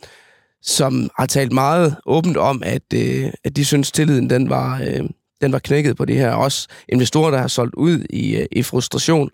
som 0.66 1.09
har 1.20 1.26
talt 1.26 1.51
meget 1.51 1.95
åbent 2.05 2.38
om, 2.38 2.63
at, 2.66 2.93
øh, 2.93 3.32
at 3.43 3.55
de 3.55 3.66
synes, 3.66 3.91
tilliden 3.91 4.30
den 4.30 4.49
var, 4.49 4.82
øh, 4.88 5.03
den 5.41 5.51
var 5.51 5.59
knækket 5.59 5.97
på 5.97 6.05
det 6.05 6.16
her. 6.16 6.32
Også 6.32 6.68
investorer, 6.89 7.32
der 7.32 7.38
har 7.38 7.47
solgt 7.47 7.76
ud 7.76 8.05
i, 8.09 8.36
øh, 8.36 8.45
i 8.51 8.63
frustration. 8.63 9.30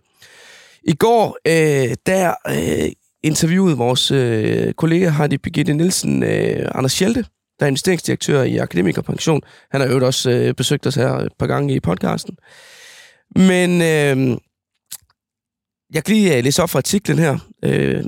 I 0.84 0.94
går, 0.94 1.38
øh, 1.48 1.96
der 2.06 2.34
øh, 2.48 2.92
interviewede 3.24 3.78
vores 3.78 4.12
øh, 4.12 4.74
kollega 4.74 5.10
Hardy 5.10 5.34
Birgitte 5.34 5.74
Nielsen, 5.74 6.24
øh, 6.24 6.70
Anders 6.76 6.92
Schelte, 6.92 7.26
der 7.60 7.66
er 7.66 7.68
investeringsdirektør 7.68 8.44
i 8.44 8.58
Akademikerpension. 8.58 9.42
Han 9.72 9.82
har 9.82 9.88
jo 9.88 10.06
også 10.06 10.30
øh, 10.32 10.54
besøgt 10.54 10.88
os 10.88 10.96
her 10.96 11.10
et 11.10 11.34
par 11.40 11.48
gange 11.48 11.76
i 11.76 11.80
podcasten. 11.80 12.38
Men 13.36 13.82
øh, 13.82 14.38
jeg 15.94 16.04
kan 16.04 16.16
lige 16.16 16.38
øh, 16.38 16.44
læse 16.44 16.64
op 16.64 16.70
fra 16.70 16.80
artiklen 16.80 17.20
her. 17.20 17.38
Øh, 17.66 18.04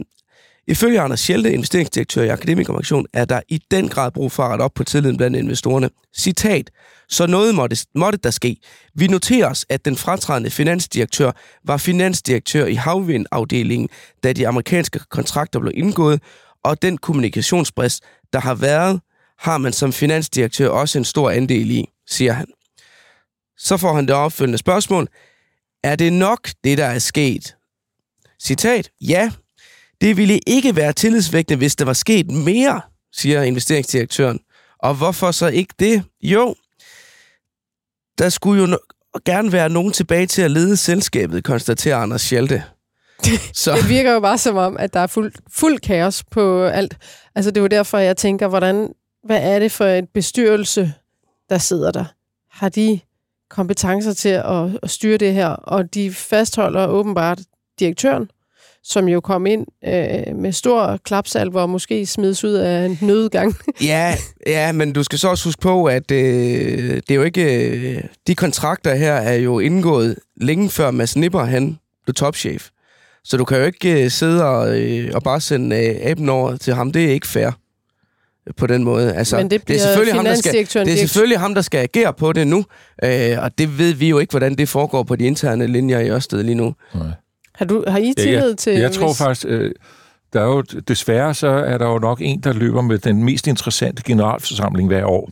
Ifølge 0.68 1.02
Anders 1.02 1.20
Schelte, 1.20 1.54
investeringsdirektør 1.54 2.24
i 2.24 2.28
Akademikerpension, 2.28 3.06
er 3.14 3.26
der 3.26 3.42
i 3.48 3.62
den 3.72 3.90
grad 3.90 4.12
brug 4.12 4.32
for 4.32 4.44
at 4.44 4.52
rette 4.52 4.62
op 4.62 4.74
på 4.74 4.84
tilliden 4.84 5.18
blandt 5.18 5.38
investorerne. 5.38 5.90
Citat. 6.18 6.72
Så 7.10 7.28
noget 7.28 7.56
måtte, 7.56 7.78
måtte 7.96 8.20
der 8.24 8.32
ske. 8.32 8.58
Vi 8.96 9.08
noterer 9.08 9.50
os, 9.50 9.66
at 9.70 9.86
den 9.86 9.98
fratrædende 9.98 10.50
finansdirektør 10.50 11.32
var 11.66 11.78
finansdirektør 11.78 12.66
i 12.66 12.74
havvindafdelingen, 12.74 13.90
da 14.24 14.34
de 14.34 14.48
amerikanske 14.48 15.00
kontrakter 15.00 15.60
blev 15.60 15.74
indgået, 15.76 16.22
og 16.64 16.82
den 16.82 16.98
kommunikationsbrist, 16.98 18.04
der 18.34 18.40
har 18.40 18.56
været, 18.56 19.02
har 19.40 19.58
man 19.58 19.74
som 19.74 19.94
finansdirektør 19.94 20.70
også 20.70 20.98
en 20.98 21.06
stor 21.06 21.32
andel 21.32 21.72
i, 21.72 21.86
siger 22.10 22.34
han. 22.34 22.48
Så 23.58 23.78
får 23.78 23.94
han 23.94 24.08
det 24.08 24.16
opfølgende 24.16 24.58
spørgsmål. 24.58 25.08
Er 25.84 25.96
det 25.96 26.14
nok, 26.14 26.50
det 26.64 26.78
der 26.78 26.86
er 26.86 27.00
sket? 27.00 27.56
Citat. 28.44 28.90
Ja, 29.02 29.32
det 30.04 30.18
ville 30.18 30.40
ikke 30.48 30.76
være 30.76 30.94
tillidsvægtende, 30.94 31.58
hvis 31.58 31.76
der 31.76 31.86
var 31.86 31.94
sket 31.94 32.32
mere, 32.32 32.82
siger 33.14 33.42
investeringsdirektøren. 33.42 34.40
Og 34.80 34.96
hvorfor 34.96 35.32
så 35.32 35.48
ikke 35.48 35.74
det? 35.80 36.04
Jo, 36.22 36.56
der 38.18 38.30
skulle 38.30 38.62
jo 38.64 38.76
no- 38.76 39.20
gerne 39.26 39.52
være 39.52 39.70
nogen 39.70 39.94
tilbage 39.94 40.26
til 40.28 40.42
at 40.42 40.52
lede 40.52 40.78
selskabet, 40.78 41.44
konstaterer 41.44 41.98
Anders 41.98 42.22
Schelte. 42.22 42.64
Så. 43.54 43.76
det 43.76 43.90
virker 43.90 44.14
jo 44.14 44.20
bare 44.20 44.38
som 44.38 44.58
om, 44.58 44.78
at 44.78 44.94
der 44.94 45.00
er 45.00 45.08
fuld, 45.08 45.34
fuld 45.52 45.80
kaos 45.80 46.24
på 46.24 46.64
alt. 46.66 46.98
Altså 47.36 47.52
det 47.52 47.58
er 47.58 47.62
jo 47.62 47.68
derfor, 47.68 47.98
jeg 47.98 48.18
tænker, 48.18 48.48
hvordan, 48.48 48.94
hvad 49.24 49.40
er 49.56 49.60
det 49.60 49.72
for 49.72 49.86
et 49.86 50.10
bestyrelse, 50.14 50.94
der 51.50 51.58
sidder 51.58 51.92
der? 51.92 52.06
Har 52.52 52.70
de 52.70 53.00
kompetencer 53.50 54.14
til 54.14 54.30
at, 54.30 54.80
at 54.84 54.90
styre 54.90 55.18
det 55.18 55.34
her? 55.34 55.48
Og 55.48 55.94
de 55.94 56.14
fastholder 56.14 56.88
åbenbart 56.88 57.40
direktøren, 57.80 58.30
som 58.84 59.08
jo 59.08 59.22
kom 59.22 59.46
ind 59.46 59.66
øh, 59.88 60.36
med 60.36 60.52
stor 60.52 60.98
klapsalver 60.98 61.62
og 61.62 61.70
måske 61.70 62.06
smides 62.06 62.44
ud 62.44 62.54
af 62.54 62.86
en 62.86 62.98
nødgang. 63.02 63.56
ja, 63.82 64.16
ja, 64.48 64.72
men 64.72 64.94
du 64.94 65.04
skal 65.04 65.20
så 65.20 65.30
også 65.30 65.48
huske 65.48 65.62
på, 65.62 65.86
at 65.86 66.12
øh, 66.12 66.96
det 66.96 67.12
er 67.12 67.16
jo 67.16 67.24
ikke... 67.24 67.68
Øh, 67.70 68.04
de 68.28 68.36
kontrakter 68.36 68.96
her 68.96 69.14
er 69.14 69.36
jo 69.36 69.60
indgået 69.60 70.16
længe 70.42 70.70
før 70.70 70.92
Mads 70.92 71.16
Nipper, 71.16 71.44
han 71.44 71.80
blev 72.06 72.14
topchef. 72.14 72.70
Så 73.24 73.38
du 73.38 73.46
kan 73.46 73.58
jo 73.58 73.64
ikke 73.64 74.04
øh, 74.04 74.12
sidde 74.12 74.46
og, 74.46 74.80
øh, 74.80 75.12
og 75.14 75.24
bare 75.24 75.42
sende 75.42 75.76
øh, 75.76 75.96
aben 76.02 76.30
over 76.30 76.58
til 76.58 76.74
ham. 76.74 76.92
Det 76.92 77.06
er 77.06 77.12
ikke 77.12 77.28
fair 77.28 77.52
på 78.58 78.68
den 78.68 78.84
måde. 78.84 79.14
Altså, 79.14 79.38
Men 79.38 79.50
det, 79.50 79.68
det, 79.68 79.76
er 79.76 79.80
selvfølgelig 79.80 80.16
ham, 80.16 80.26
der 80.26 80.36
skal, 80.36 80.86
det 80.86 80.94
er 80.94 80.98
selvfølgelig 80.98 81.40
ham, 81.40 81.56
der 81.56 81.62
skal 81.62 81.78
agere 81.78 82.14
på 82.14 82.34
det 82.34 82.48
nu, 82.48 82.66
øh, 83.04 83.38
og 83.38 83.58
det 83.58 83.78
ved 83.78 83.94
vi 83.94 84.10
jo 84.10 84.20
ikke, 84.20 84.32
hvordan 84.32 84.56
det 84.56 84.70
foregår 84.70 85.04
på 85.04 85.16
de 85.16 85.26
interne 85.26 85.68
linjer 85.68 86.00
i 86.00 86.10
Ørsted 86.10 86.44
lige 86.44 86.56
nu. 86.56 86.76
Nej. 86.96 87.08
Har, 87.56 87.66
du, 87.66 87.84
har 87.88 87.98
I 87.98 88.14
tillid 88.18 88.34
ja, 88.40 88.46
jeg, 88.48 88.58
til... 88.58 88.74
Jeg 88.74 88.92
tror 88.92 89.08
hvis... 89.08 89.18
faktisk, 89.18 89.46
øh, 89.50 89.72
der 90.34 90.42
er 90.42 90.46
jo, 90.46 90.62
desværre 90.62 91.34
så 91.34 91.48
er 91.48 91.78
der 91.78 91.88
jo 91.88 92.00
nok 92.00 92.18
en, 92.22 92.40
der 92.40 92.54
løber 92.54 92.82
med 92.82 92.98
den 92.98 93.24
mest 93.24 93.48
interessante 93.48 94.04
generalforsamling 94.06 94.88
hver 94.88 95.06
år. 95.06 95.30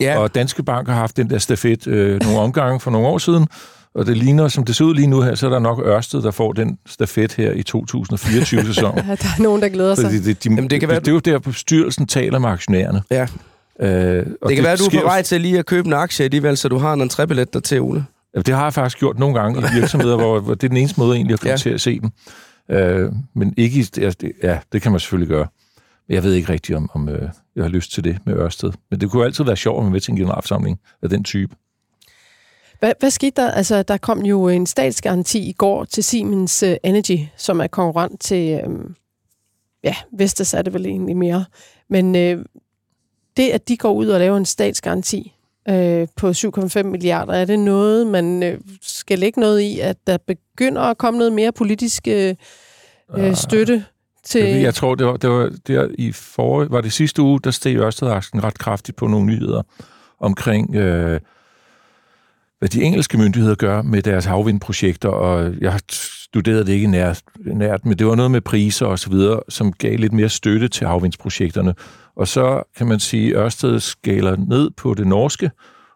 Ja. 0.00 0.18
Og 0.18 0.34
Danske 0.34 0.62
Bank 0.62 0.88
har 0.88 0.94
haft 0.94 1.16
den 1.16 1.30
der 1.30 1.38
stafet 1.38 1.86
øh, 1.86 2.20
nogle 2.22 2.38
omgange 2.38 2.80
for 2.80 2.90
nogle 2.90 3.06
år 3.08 3.18
siden, 3.18 3.46
Og 3.94 4.06
det 4.06 4.16
ligner, 4.16 4.48
som 4.48 4.64
det 4.64 4.76
ser 4.76 4.84
ud 4.84 4.94
lige 4.94 5.06
nu 5.06 5.20
her, 5.22 5.34
så 5.34 5.46
er 5.46 5.50
der 5.50 5.58
nok 5.58 5.78
Ørsted, 5.86 6.22
der 6.22 6.30
får 6.30 6.52
den 6.52 6.78
stafet 6.86 7.32
her 7.32 7.50
i 7.52 7.62
2024-sæsonen. 7.76 9.04
Ja, 9.08 9.14
der 9.14 9.28
er 9.38 9.42
nogen, 9.42 9.62
der 9.62 9.68
glæder 9.68 9.94
sig. 9.94 10.04
Fordi 10.04 10.18
det, 10.18 10.44
de, 10.44 10.48
Jamen, 10.48 10.70
det 10.70 10.80
kan 10.80 10.88
være- 10.88 10.98
det, 10.98 11.06
det 11.06 11.10
er 11.10 11.32
jo 11.32 11.38
der, 11.38 11.38
bestyrelsen 11.38 12.06
taler 12.06 12.38
med 12.38 12.48
aktionærerne. 12.48 13.02
Ja. 13.10 13.26
Øh, 13.80 14.26
og 14.42 14.48
Det 14.48 14.56
kan 14.56 14.64
være, 14.64 14.72
at 14.72 14.78
du 14.78 14.84
er 14.84 15.00
på 15.00 15.06
vej 15.06 15.22
til 15.22 15.40
lige 15.40 15.58
at 15.58 15.66
købe 15.66 15.86
en 15.86 15.92
aktie 15.92 16.24
alligevel, 16.24 16.56
så 16.56 16.68
du 16.68 16.78
har 16.78 16.92
en 16.92 17.02
entrébillet 17.10 17.44
der 17.52 17.60
til, 17.60 17.80
Ole. 17.80 18.04
Det 18.36 18.48
har 18.54 18.62
jeg 18.64 18.74
faktisk 18.74 18.98
gjort 18.98 19.18
nogle 19.18 19.40
gange 19.40 19.60
i 19.60 19.64
virksomheder, 19.74 20.16
hvor, 20.22 20.40
hvor 20.40 20.54
det 20.54 20.62
er 20.64 20.68
den 20.68 20.76
eneste 20.76 21.00
måde 21.00 21.16
egentlig 21.16 21.34
at 21.34 21.40
komme 21.40 21.50
Ja. 21.50 21.56
til 21.56 21.70
at 21.70 21.80
se 21.80 22.00
dem. 22.00 22.10
Øh, 22.68 23.12
men 23.34 23.54
ikke 23.56 23.76
i, 23.78 23.80
altså, 23.80 24.18
det, 24.20 24.32
ja, 24.42 24.58
det 24.72 24.82
kan 24.82 24.92
man 24.92 25.00
selvfølgelig 25.00 25.28
gøre. 25.28 25.46
Men 26.08 26.14
jeg 26.14 26.22
ved 26.22 26.32
ikke 26.32 26.52
rigtigt, 26.52 26.76
om, 26.76 26.90
om 26.94 27.08
øh, 27.08 27.28
jeg 27.56 27.64
har 27.64 27.68
lyst 27.70 27.92
til 27.92 28.04
det 28.04 28.18
med 28.26 28.34
Ørsted. 28.34 28.72
Men 28.90 29.00
det 29.00 29.10
kunne 29.10 29.20
jo 29.20 29.26
altid 29.26 29.44
være 29.44 29.56
sjovt 29.56 29.78
at 29.78 29.84
være 29.84 29.92
med 29.92 30.00
til 30.00 30.10
en 30.10 30.16
generalforsamling 30.18 30.80
af 31.02 31.08
den 31.08 31.24
type. 31.24 31.56
Hvad, 32.78 32.92
hvad 33.00 33.10
skete 33.10 33.42
der? 33.42 33.50
Altså, 33.50 33.82
der 33.82 33.96
kom 33.96 34.24
jo 34.24 34.48
en 34.48 34.66
statsgaranti 34.66 35.48
i 35.48 35.52
går 35.52 35.84
til 35.84 36.04
Siemens 36.04 36.62
uh, 36.62 36.72
Energy, 36.84 37.18
som 37.36 37.60
er 37.60 37.66
konkurrent 37.66 38.20
til, 38.20 38.60
øhm, 38.64 38.94
ja, 39.84 39.94
Vestas 40.12 40.54
er 40.54 40.62
det 40.62 40.74
vel 40.74 40.86
egentlig 40.86 41.16
mere. 41.16 41.44
Men 41.90 42.16
øh, 42.16 42.44
det, 43.36 43.50
at 43.50 43.68
de 43.68 43.76
går 43.76 43.92
ud 43.92 44.06
og 44.06 44.20
laver 44.20 44.36
en 44.36 44.44
statsgaranti 44.46 45.33
øh, 45.68 46.08
på 46.16 46.30
7,5 46.30 46.82
milliarder, 46.82 47.32
er 47.32 47.44
det 47.44 47.58
noget, 47.58 48.06
man 48.06 48.42
øh, 48.42 48.60
skal 48.82 49.18
lægge 49.18 49.40
noget 49.40 49.60
i, 49.60 49.80
at 49.80 49.96
der 50.06 50.18
begynder 50.26 50.82
at 50.82 50.98
komme 50.98 51.18
noget 51.18 51.32
mere 51.32 51.52
politisk 51.52 52.08
øh, 52.08 52.34
øh, 53.16 53.34
støtte 53.34 53.84
til... 54.24 54.44
Jeg, 54.44 54.74
tror, 54.74 54.94
det 54.94 55.06
var, 55.06 55.16
det 55.16 55.30
var 55.30 55.50
der 55.66 55.88
i 55.98 56.12
for, 56.12 56.64
var 56.64 56.80
det 56.80 56.92
sidste 56.92 57.22
uge, 57.22 57.40
der 57.44 57.50
steg 57.50 57.76
Ørsted-aktien 57.76 58.44
ret 58.44 58.58
kraftigt 58.58 58.96
på 58.96 59.06
nogle 59.06 59.26
nyheder 59.26 59.62
omkring, 60.20 60.74
øh, 60.74 61.20
hvad 62.58 62.68
de 62.68 62.82
engelske 62.82 63.18
myndigheder 63.18 63.54
gør 63.54 63.82
med 63.82 64.02
deres 64.02 64.24
havvindprojekter, 64.24 65.08
og 65.08 65.54
jeg 65.60 65.72
har 65.72 65.80
studeret 65.88 66.66
det 66.66 66.72
ikke 66.72 66.86
nært, 66.86 67.22
nært 67.36 67.86
men 67.86 67.98
det 67.98 68.06
var 68.06 68.14
noget 68.14 68.30
med 68.30 68.40
priser 68.40 68.86
og 68.86 68.98
så 68.98 69.10
videre, 69.10 69.40
som 69.48 69.72
gav 69.72 69.96
lidt 69.96 70.12
mere 70.12 70.28
støtte 70.28 70.68
til 70.68 70.86
havvindsprojekterne. 70.86 71.74
Og 72.16 72.28
så 72.28 72.62
kan 72.76 72.86
man 72.86 73.00
sige, 73.00 73.36
at 73.36 73.44
Ørsted 73.44 73.80
skaler 73.80 74.36
ned 74.36 74.70
på 74.70 74.94
det 74.94 75.06
norske, 75.06 75.50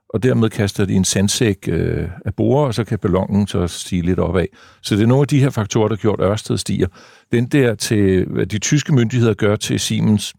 og 0.09 0.23
dermed 0.23 0.51
kaster 0.51 0.85
de 0.85 0.95
en 0.95 1.05
sandsæk 1.05 1.69
øh, 1.69 2.09
af 2.25 2.35
borer, 2.35 2.67
og 2.67 2.75
så 2.75 2.85
kan 2.85 2.99
ballonen 2.99 3.47
så 3.47 3.67
stige 3.67 4.03
lidt 4.03 4.19
opad. 4.19 4.47
Så 4.83 4.97
det 4.97 5.03
er 5.03 5.07
nogle 5.07 5.23
af 5.23 5.29
de 5.29 5.41
her 5.41 5.51
faktorer, 5.51 5.89
der 5.89 5.97
har 5.97 6.01
gjort 6.01 6.21
at 6.21 6.31
Ørsted 6.31 6.59
stiger. 6.59 6.87
Den 7.33 7.47
der 7.47 7.75
til, 7.75 8.27
hvad 8.27 8.47
de 8.47 8.59
tyske 8.59 8.95
myndigheder 8.95 9.35
gør 9.35 9.57
til 9.57 9.81
Siemens, 9.81 10.35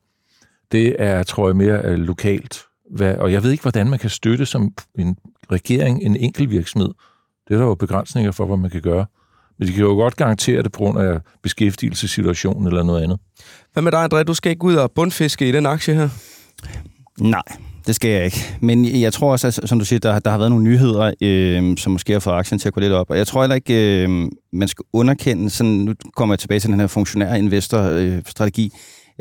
det 0.71 0.95
er, 0.99 1.23
tror 1.23 1.47
jeg, 1.47 1.55
mere 1.55 1.81
øh, 1.83 1.97
lokalt. 1.97 2.61
Hvad, 2.91 3.15
og 3.15 3.31
jeg 3.31 3.43
ved 3.43 3.51
ikke, 3.51 3.61
hvordan 3.61 3.89
man 3.89 3.99
kan 3.99 4.09
støtte 4.09 4.45
som 4.45 4.73
en 4.99 5.17
regering 5.51 6.03
en 6.03 6.15
enkelt 6.15 6.49
virksomhed. 6.49 6.89
Det 7.47 7.53
er 7.53 7.59
der 7.59 7.65
jo 7.65 7.75
begrænsninger 7.75 8.31
for, 8.31 8.45
hvad 8.45 8.57
man 8.57 8.69
kan 8.69 8.81
gøre. 8.81 9.05
Men 9.59 9.67
de 9.67 9.73
kan 9.73 9.81
jo 9.83 9.89
godt 9.93 10.15
garantere 10.15 10.63
det 10.63 10.71
på 10.71 10.77
grund 10.77 10.99
af 10.99 11.19
beskæftigelsessituationen 11.43 12.67
eller 12.67 12.83
noget 12.83 13.03
andet. 13.03 13.19
Hvad 13.73 13.83
med 13.83 13.91
dig, 13.91 14.05
André? 14.05 14.23
Du 14.23 14.33
skal 14.33 14.49
ikke 14.51 14.63
ud 14.63 14.75
og 14.75 14.91
bundfiske 14.91 15.49
i 15.49 15.51
den 15.51 15.65
aktie 15.65 15.93
her? 15.95 16.09
Nej, 17.19 17.41
det 17.87 17.95
skal 17.95 18.11
jeg 18.11 18.25
ikke. 18.25 18.57
Men 18.61 19.01
jeg 19.01 19.13
tror 19.13 19.31
også, 19.31 19.47
at, 19.47 19.53
som 19.69 19.79
du 19.79 19.85
siger, 19.85 19.99
der, 19.99 20.19
der 20.19 20.31
har 20.31 20.37
været 20.37 20.51
nogle 20.51 20.65
nyheder, 20.65 21.13
øh, 21.21 21.77
som 21.77 21.91
måske 21.91 22.13
har 22.13 22.19
fået 22.19 22.33
aktien 22.33 22.59
til 22.59 22.67
at 22.67 22.73
gå 22.73 22.79
lidt 22.81 22.93
op. 22.93 23.09
Og 23.09 23.17
jeg 23.17 23.27
tror 23.27 23.41
heller 23.41 23.55
ikke, 23.55 24.03
øh, 24.03 24.29
man 24.53 24.67
skal 24.67 24.85
underkende, 24.93 25.49
sådan, 25.49 25.71
nu 25.73 25.93
kommer 26.15 26.33
jeg 26.35 26.39
tilbage 26.39 26.59
til 26.59 26.69
den 26.69 26.79
her 26.79 26.87
funktionær-investor-strategi. 26.87 28.71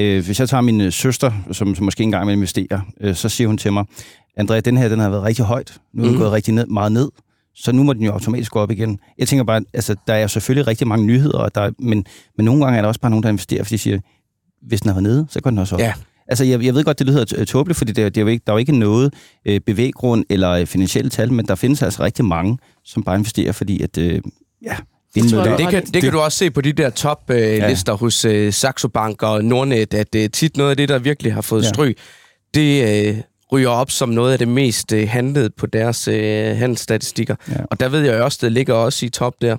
Øh, 0.00 0.24
hvis 0.24 0.40
jeg 0.40 0.48
tager 0.48 0.60
min 0.60 0.80
øh, 0.80 0.92
søster, 0.92 1.32
som, 1.52 1.74
som 1.74 1.84
måske 1.84 2.02
engang 2.02 2.26
vil 2.26 2.32
investere, 2.32 2.82
øh, 3.00 3.14
så 3.14 3.28
siger 3.28 3.48
hun 3.48 3.58
til 3.58 3.72
mig, 3.72 3.84
André, 4.40 4.60
den 4.60 4.76
her 4.76 4.88
den 4.88 4.98
har 4.98 5.10
været 5.10 5.22
rigtig 5.22 5.44
højt. 5.44 5.78
Nu 5.94 6.02
er 6.02 6.06
den 6.06 6.14
Mhm. 6.14 6.22
gået 6.22 6.32
rigtig 6.32 6.54
ned, 6.54 6.66
meget 6.66 6.92
ned. 6.92 7.08
Så 7.60 7.72
nu 7.72 7.82
må 7.82 7.92
den 7.92 8.02
jo 8.02 8.12
automatisk 8.12 8.50
gå 8.52 8.58
op 8.58 8.70
igen. 8.70 8.98
Jeg 9.18 9.28
tænker 9.28 9.44
bare, 9.44 9.62
altså, 9.74 9.94
der 10.06 10.14
er 10.14 10.26
selvfølgelig 10.26 10.66
rigtig 10.66 10.86
mange 10.86 11.06
nyheder, 11.06 11.38
og 11.38 11.54
der, 11.54 11.60
er- 11.60 11.70
men, 11.78 12.04
men 12.36 12.44
nogle 12.44 12.64
gange 12.64 12.78
er 12.78 12.82
der 12.82 12.88
også 12.88 13.00
bare 13.00 13.10
nogen, 13.10 13.22
der 13.22 13.28
investerer, 13.28 13.62
fordi 13.64 13.74
de 13.74 13.78
siger, 13.78 13.98
hvis 14.62 14.80
den 14.80 14.88
har 14.88 14.94
været 14.94 15.02
nede, 15.02 15.26
så 15.30 15.40
går 15.40 15.50
den 15.50 15.58
også 15.58 15.74
op. 15.74 15.80
Ja. 15.80 15.92
Altså, 16.28 16.44
jeg, 16.44 16.64
jeg 16.64 16.74
ved 16.74 16.84
godt, 16.84 16.98
det 16.98 17.06
lyder 17.06 17.44
tåbeligt, 17.44 17.78
fordi 17.78 17.92
det, 17.92 18.04
er- 18.04 18.08
det 18.08 18.16
er 18.16 18.22
jo 18.22 18.28
ikke, 18.28 18.42
der 18.46 18.52
er 18.52 18.54
jo 18.54 18.58
ikke 18.58 18.78
noget 18.78 19.14
øh, 19.46 19.60
bevæggrund 19.60 20.24
eller 20.30 20.50
øh, 20.50 20.66
finansielle 20.66 21.10
tal, 21.10 21.32
men 21.32 21.46
der 21.46 21.54
findes 21.54 21.82
altså 21.82 22.02
rigtig 22.02 22.24
mange, 22.24 22.58
som 22.84 23.02
bare 23.02 23.14
investerer, 23.16 23.52
fordi 23.52 23.82
at, 23.82 23.98
øh, 23.98 24.20
ja, 24.62 24.76
tror 25.16 25.42
du 25.42 25.50
har 25.50 25.56
Det 25.56 25.68
kan, 25.68 25.84
det 25.84 26.02
kan 26.02 26.12
du 26.12 26.18
også 26.20 26.38
se 26.38 26.50
på 26.50 26.60
de 26.60 26.72
der 26.72 26.90
top-lister 26.90 27.92
Ja. 27.92 27.96
hos 27.96 28.24
øh, 28.24 28.52
Saxo 28.52 28.88
Bank 28.88 29.22
og 29.22 29.44
Nordnet, 29.44 29.94
at 29.94 30.14
øh, 30.16 30.30
tit 30.30 30.56
noget 30.56 30.70
af 30.70 30.76
det, 30.76 30.88
der 30.88 30.98
virkelig 30.98 31.34
har 31.34 31.40
fået 31.40 31.62
Ja. 31.62 31.68
stryg, 31.68 31.96
det 32.54 33.06
øh, 33.08 33.16
ryger 33.52 33.68
op 33.68 33.90
som 33.90 34.08
noget 34.08 34.32
af 34.32 34.38
det 34.38 34.48
mest 34.48 34.92
øh, 34.92 35.08
handlede 35.08 35.50
på 35.50 35.66
deres 35.66 36.08
øh, 36.08 36.56
handelsstatistikker. 36.56 37.36
Ja. 37.48 37.54
Og 37.70 37.80
der 37.80 37.88
ved 37.88 38.00
jeg 38.00 38.22
også, 38.22 38.38
det 38.42 38.52
ligger 38.52 38.74
også 38.74 39.06
i 39.06 39.08
top 39.08 39.34
der. 39.42 39.56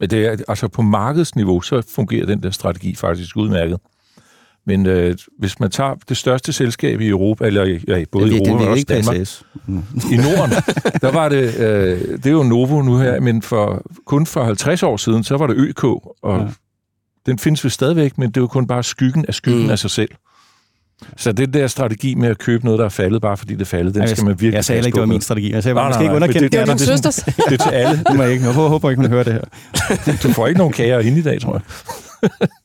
Men 0.00 0.10
det 0.10 0.26
er, 0.26 0.36
altså 0.48 0.68
på 0.68 0.82
markedsniveau, 0.82 1.60
så 1.60 1.82
fungerer 1.94 2.26
den 2.26 2.42
der 2.42 2.50
strategi 2.50 2.94
faktisk 2.94 3.36
udmærket. 3.36 3.78
Men 4.66 4.86
øh, 4.86 5.16
hvis 5.38 5.60
man 5.60 5.70
tager 5.70 5.94
det 6.08 6.16
største 6.16 6.52
selskab 6.52 7.00
i 7.00 7.08
Europa, 7.08 7.46
eller 7.46 7.64
i- 7.64 7.84
ja, 7.88 8.04
både 8.12 8.24
det, 8.24 8.32
i 8.34 8.38
det, 8.38 8.46
Europa 8.48 8.62
det, 8.62 8.68
og 8.68 8.72
også 8.72 8.84
Danmark. 8.88 9.16
Mm. 9.66 9.82
i 10.12 10.16
Norden, 10.16 10.50
der 11.02 11.12
var 11.12 11.28
det, 11.28 11.56
øh, 11.60 12.00
det 12.18 12.26
er 12.26 12.30
jo 12.30 12.42
Novo 12.42 12.82
nu 12.82 12.98
her, 12.98 13.20
men 13.20 13.42
for, 13.42 13.82
kun 14.06 14.26
for 14.26 14.44
50 14.44 14.82
år 14.82 14.96
siden, 14.96 15.24
så 15.24 15.36
var 15.36 15.46
det 15.46 15.54
ØK, 15.58 15.84
og 15.84 16.02
Ja. 16.24 16.36
ja. 16.36 16.48
den 17.26 17.38
findes 17.38 17.64
vel 17.64 17.70
stadigvæk, 17.70 18.18
men 18.18 18.28
det 18.28 18.36
er 18.36 18.40
jo 18.40 18.46
kun 18.46 18.66
bare 18.66 18.82
skyggen 18.82 19.24
af 19.28 19.34
skyggen 19.34 19.62
mm. 19.64 19.70
af 19.70 19.78
sig 19.78 19.90
selv. 19.90 20.10
Så 21.16 21.32
det 21.32 21.54
der 21.54 21.66
strategi 21.66 22.14
med 22.14 22.28
at 22.28 22.38
købe 22.38 22.64
noget, 22.64 22.78
der 22.78 22.84
er 22.84 22.88
faldet, 22.88 23.22
bare 23.22 23.36
fordi 23.36 23.54
det 23.54 23.60
er 23.60 23.64
faldet, 23.64 23.94
den 23.94 24.08
skal 24.08 24.24
man 24.24 24.30
virkelig 24.40 24.52
Jeg 24.54 24.64
sagde 24.64 24.78
ikke, 24.86 24.94
det 24.94 25.00
var 25.00 25.06
min 25.06 25.20
strategi. 25.20 25.52
Jeg 25.52 25.62
sagde 25.62 25.74
bare, 25.74 25.84
man 25.84 25.92
skal 25.94 26.04
ikke 26.04 26.14
underkende 26.14 26.40
Det 26.40 26.52
din 26.52 26.60
det 26.60 26.68
er 26.70 26.76
sådan- 26.86 27.12
søsters. 27.12 27.34
Det 27.48 27.60
er 27.60 27.64
til 27.64 27.70
alle. 27.70 28.02
Det 28.08 28.16
må 28.16 28.22
jeg 28.22 28.32
ikke. 28.32 28.44
Jeg 28.44 28.54
håber, 28.54 28.90
ikke, 28.90 29.02
hun 29.02 29.10
hører 29.10 29.22
det 29.24 29.32
her. 29.32 30.14
Du 30.22 30.32
får 30.32 30.46
ikke 30.46 30.58
nogen 30.58 30.72
kager 30.72 31.00
hende 31.00 31.18
i 31.18 31.22
dag, 31.22 31.40
tror 31.40 31.52
jeg. 32.22 32.30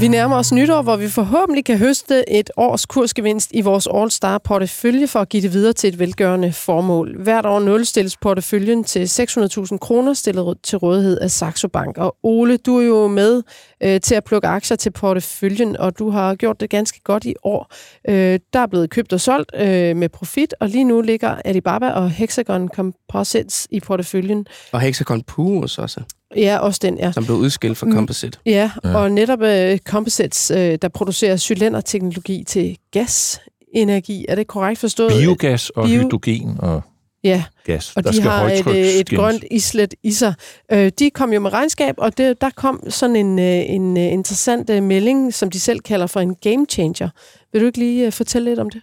Vi 0.00 0.08
nærmer 0.08 0.36
os 0.36 0.52
nytår, 0.52 0.82
hvor 0.82 0.96
vi 0.96 1.08
forhåbentlig 1.08 1.64
kan 1.64 1.78
høste 1.78 2.24
et 2.30 2.50
års 2.56 2.86
kursgevinst 2.86 3.50
i 3.54 3.60
vores 3.60 3.86
All-Star 3.86 4.38
portefølje 4.38 5.06
for 5.06 5.18
at 5.18 5.28
give 5.28 5.42
det 5.42 5.52
videre 5.52 5.72
til 5.72 5.88
et 5.88 5.98
velgørende 5.98 6.52
formål. 6.52 7.22
Hvert 7.22 7.46
år 7.46 7.60
nulstilles 7.60 8.16
porteføljen 8.16 8.84
til 8.84 9.04
600.000 9.04 9.78
kroner 9.78 10.14
stillet 10.14 10.58
til 10.62 10.78
rådighed 10.78 11.18
af 11.18 11.30
Saxo 11.30 11.68
Bank. 11.68 11.98
Og 11.98 12.16
Ole, 12.22 12.56
du 12.56 12.78
er 12.78 12.82
jo 12.82 13.06
med 13.08 13.42
øh, 13.82 14.00
til 14.00 14.14
at 14.14 14.24
plukke 14.24 14.48
aktier 14.48 14.76
til 14.76 14.90
porteføljen, 14.90 15.76
og 15.76 15.98
du 15.98 16.10
har 16.10 16.34
gjort 16.34 16.60
det 16.60 16.70
ganske 16.70 17.00
godt 17.04 17.24
i 17.24 17.34
år. 17.42 17.72
Øh, 18.08 18.38
der 18.52 18.60
er 18.60 18.66
blevet 18.66 18.90
købt 18.90 19.12
og 19.12 19.20
solgt 19.20 19.50
øh, 19.54 19.96
med 19.96 20.08
profit, 20.08 20.54
og 20.60 20.68
lige 20.68 20.84
nu 20.84 21.00
ligger 21.00 21.36
Alibaba 21.44 21.90
og 21.90 22.10
Hexagon 22.10 22.68
Composites 22.68 23.68
i 23.70 23.80
porteføljen. 23.80 24.46
Og 24.72 24.80
Hexagon 24.80 25.22
Purus 25.22 25.78
også, 25.78 26.00
Ja, 26.36 26.58
også 26.58 26.78
den, 26.82 26.98
ja. 26.98 27.12
som 27.12 27.24
blev 27.24 27.36
udskilt 27.36 27.78
fra 27.78 27.86
Mm. 27.86 27.92
Composite. 27.92 28.38
Ja, 28.46 28.70
ja. 28.84 28.94
Og 28.96 29.12
netop 29.12 29.40
uh, 29.40 29.78
Composites, 29.78 30.50
uh, 30.50 30.56
der 30.56 30.88
producerer 30.94 31.36
cylinderteknologi 31.36 32.44
til 32.44 32.76
gasenergi. 32.92 34.26
Er 34.28 34.34
det 34.34 34.46
korrekt 34.46 34.80
forstået? 34.80 35.12
Biogas 35.12 35.70
og 35.70 35.86
Bio- 35.86 36.02
hydrogen 36.02 36.56
og 36.58 36.82
Ja, 37.24 37.44
gas. 37.64 37.92
og 37.96 38.04
der 38.04 38.10
de 38.10 38.16
skal 38.16 38.30
har 38.30 38.44
et, 38.50 38.66
øh, 38.66 38.74
et 38.76 39.08
grønt 39.10 39.44
islet 39.50 39.94
i 40.02 40.12
sig. 40.12 40.34
Uh, 40.72 40.88
de 40.98 41.10
kom 41.10 41.32
jo 41.32 41.40
med 41.40 41.52
regnskab, 41.52 41.94
og 41.98 42.18
det, 42.18 42.40
der 42.40 42.50
kom 42.56 42.90
sådan 42.90 43.16
en, 43.16 43.38
uh, 43.38 43.44
en 43.74 43.96
uh, 43.96 44.02
interessant 44.02 44.70
uh, 44.70 44.82
melding, 44.82 45.34
som 45.34 45.50
de 45.50 45.60
selv 45.60 45.80
kalder 45.80 46.06
for 46.06 46.20
en 46.20 46.34
game 46.34 46.66
changer. 46.70 47.08
Vil 47.52 47.60
du 47.62 47.66
ikke 47.66 47.78
lige 47.78 48.06
uh, 48.06 48.12
fortælle 48.12 48.50
lidt 48.50 48.58
om 48.60 48.70
det? 48.70 48.80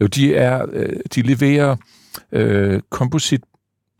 Jo, 0.00 0.06
de, 0.06 0.34
er, 0.34 0.66
øh, 0.72 0.96
de 1.14 1.22
leverer 1.22 1.76
øh, 2.32 2.80
komposit 2.90 3.40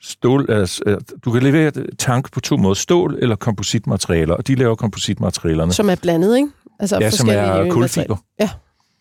stål, 0.07 0.50
altså, 0.50 0.98
du 1.24 1.32
kan 1.32 1.42
levere 1.42 1.72
tank 1.98 2.32
på 2.32 2.40
to 2.40 2.57
måder, 2.57 2.74
stål 2.74 3.18
eller 3.22 3.36
kompositmaterialer, 3.36 4.34
og 4.34 4.46
de 4.46 4.54
laver 4.54 4.74
kompositmaterialerne, 4.74 5.72
Som 5.72 5.90
er 5.90 5.94
blandet, 5.94 6.36
ikke? 6.36 6.48
Altså 6.80 6.98
ja, 7.00 7.11
som 7.11 7.28
er 7.32 7.70
kulfiber. 7.70 8.16
Ja. 8.40 8.50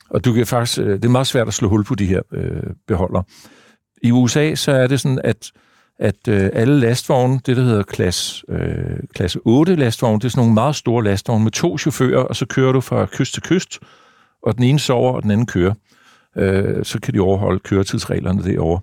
Og 0.09 0.25
du 0.25 0.33
kan 0.33 0.47
faktisk, 0.47 0.79
øh, 0.79 0.89
det 0.89 1.05
er 1.05 1.09
meget 1.09 1.27
svært 1.27 1.47
at 1.47 1.53
slå 1.53 1.69
hul 1.69 1.83
på 1.83 1.95
de 1.95 2.05
her 2.05 2.21
øh, 2.33 2.63
beholder. 2.87 3.21
I 4.01 4.11
USA 4.11 4.55
så 4.55 4.71
er 4.71 4.87
det 4.87 5.01
sådan, 5.01 5.21
at 5.23 5.51
at 5.99 6.27
øh, 6.27 6.49
alle 6.53 6.79
lastvogne, 6.79 7.39
det 7.45 7.57
der 7.57 7.63
hedder 7.63 7.83
klasse, 7.83 8.43
øh, 8.49 8.99
klasse 9.13 9.39
8 9.45 9.75
lastvogne, 9.75 10.19
det 10.19 10.25
er 10.25 10.29
sådan 10.29 10.41
nogle 10.41 10.53
meget 10.53 10.75
store 10.75 11.03
lastvogne 11.03 11.43
med 11.43 11.51
to 11.51 11.77
chauffører, 11.77 12.23
og 12.23 12.35
så 12.35 12.45
kører 12.45 12.71
du 12.71 12.81
fra 12.81 13.05
kyst 13.05 13.33
til 13.33 13.43
kyst, 13.43 13.79
og 14.43 14.55
den 14.55 14.63
ene 14.63 14.79
sover, 14.79 15.13
og 15.13 15.23
den 15.23 15.31
anden 15.31 15.45
kører. 15.45 15.73
Øh, 16.37 16.85
så 16.85 16.99
kan 16.99 17.13
de 17.13 17.19
overholde 17.19 17.59
køretidsreglerne 17.59 18.43
derovre. 18.43 18.81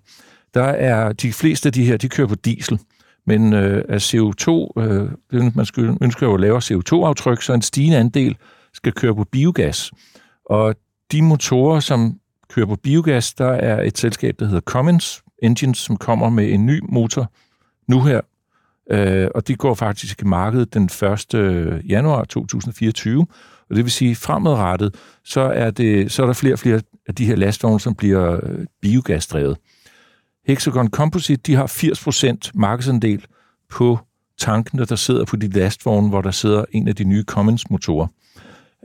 Der 0.55 0.64
er 0.64 1.12
de 1.12 1.32
fleste 1.32 1.68
af 1.68 1.72
de 1.72 1.84
her, 1.84 1.96
de 1.96 2.09
kører 2.09 2.28
på 2.28 2.34
diesel, 2.34 2.80
men 3.26 3.53
øh, 3.53 3.84
af 3.88 4.14
CO2, 4.14 4.80
øh, 4.80 5.57
man 5.57 5.66
skal, 5.66 5.96
ønsker 6.03 6.26
jo 6.26 6.34
at 6.34 6.40
lave 6.40 6.59
CO2-aftryk, 6.59 7.42
så 7.42 7.53
en 7.53 7.62
stigende 7.62 7.98
andel 7.98 8.36
skal 8.74 8.92
køre 8.92 9.14
på 9.14 9.24
biogas. 9.24 9.90
Og 10.44 10.74
de 11.12 11.22
motorer, 11.22 11.80
som 11.80 12.18
kører 12.48 12.66
på 12.66 12.76
biogas, 12.76 13.34
der 13.34 13.50
er 13.50 13.82
et 13.82 13.98
selskab, 13.98 14.38
der 14.38 14.44
hedder 14.46 14.61
Cummins 14.61 15.22
Engines, 15.42 15.78
som 15.78 15.96
kommer 15.96 16.30
med 16.30 16.53
en 16.53 16.66
ny 16.66 16.80
motor 16.88 17.32
nu 17.88 18.03
her, 18.03 18.20
øh, 18.90 19.28
og 19.34 19.48
de 19.48 19.57
går 19.57 19.74
faktisk 19.74 20.22
i 20.22 20.24
markedet 20.24 20.74
den 20.74 20.84
1. 20.84 21.34
Øh, 21.34 21.90
januar 21.90 22.24
2024, 22.24 23.26
Og 23.70 23.76
det 23.76 23.84
vil 23.84 23.92
sige, 23.92 24.16
fremadrettet, 24.16 24.94
så 25.24 25.40
er, 25.40 25.70
det, 25.70 26.12
så 26.12 26.22
er 26.22 26.26
der 26.26 26.32
flere 26.32 26.55
og 26.55 26.59
flere 26.59 26.80
af 27.07 27.14
de 27.14 27.26
her 27.26 27.36
lastvogne, 27.36 27.80
som 27.80 27.94
bliver 27.94 28.34
øh, 28.42 28.66
biogasdrevet. 28.82 29.57
Hexagon 30.47 30.88
Composite, 30.88 31.43
de 31.43 31.55
har 31.55 31.66
80% 31.66 32.51
markedsandel 32.55 33.24
på 33.70 33.99
tankene, 34.38 34.84
der 34.84 34.97
sidder 34.97 35.24
på 35.24 35.36
de 35.36 35.49
lastvogne, 35.49 36.09
hvor 36.09 36.20
der 36.20 36.30
sidder 36.30 36.64
en 36.72 36.88
af 36.88 36.97
de 36.97 37.05
nye 37.05 37.24
Cummins-motorer. 37.30 38.07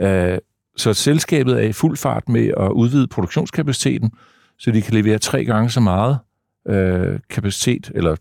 Øh, 0.02 0.38
så 0.78 0.94
selskabet 0.94 1.54
er 1.54 1.68
i 1.68 1.74
fuld 1.74 1.98
fart 1.98 2.30
med 2.30 2.52
at 2.58 2.72
udvide 2.72 3.08
produktionskapaciteten, 3.08 4.12
så 4.60 4.72
de 4.72 4.82
kan 4.82 4.94
levere 4.94 5.18
tre 5.18 5.46
gange 5.46 5.70
så 5.70 5.80
meget 5.80 6.20
øh, 6.68 7.20
kapacitet, 7.30 7.92
eller 7.96 8.16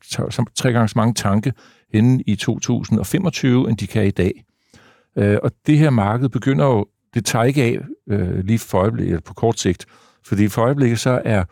tre 0.55 0.73
gange 0.73 0.89
så 0.89 0.95
mange 0.97 1.15
tanke 1.15 1.53
inden 1.91 2.23
i 2.27 2.37
2025, 2.37 3.69
end 3.69 3.77
de 3.77 3.87
kan 3.87 4.07
i 4.07 4.11
dag. 4.11 4.45
Øh, 5.19 5.39
og 5.43 5.53
det 5.67 5.79
her 5.79 5.91
marked 5.91 6.29
begynder 6.29 6.65
jo, 6.65 6.87
det 7.15 7.25
tager 7.25 7.45
ikke 7.45 7.63
af 7.63 7.79
øh, 8.11 8.45
lige 8.45 8.59
for 8.59 8.79
øjeblikket, 8.79 9.25
på 9.25 9.35
kort 9.35 9.61
sigt, 9.61 9.87
fordi 10.25 10.49
for 10.49 10.63
øjeblikket 10.63 11.01
så 11.01 11.23
er 11.25 11.45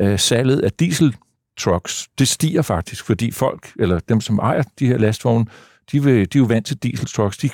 øh, 0.00 0.18
salget 0.18 0.60
af 0.60 0.72
diesel 0.72 1.16
trucks, 1.58 2.08
det 2.18 2.28
stiger 2.28 2.62
faktisk, 2.62 3.04
fordi 3.04 3.30
folk, 3.30 3.72
eller 3.78 3.98
dem, 3.98 4.20
som 4.20 4.38
ejer 4.38 4.62
de 4.78 4.86
her 4.86 4.98
lastvogne, 4.98 5.46
de, 5.92 6.04
vil, 6.04 6.14
de 6.14 6.38
er 6.38 6.40
jo 6.40 6.44
vant 6.44 6.66
til 6.66 6.76
diesel 6.76 7.06
trucks, 7.06 7.38
de 7.38 7.50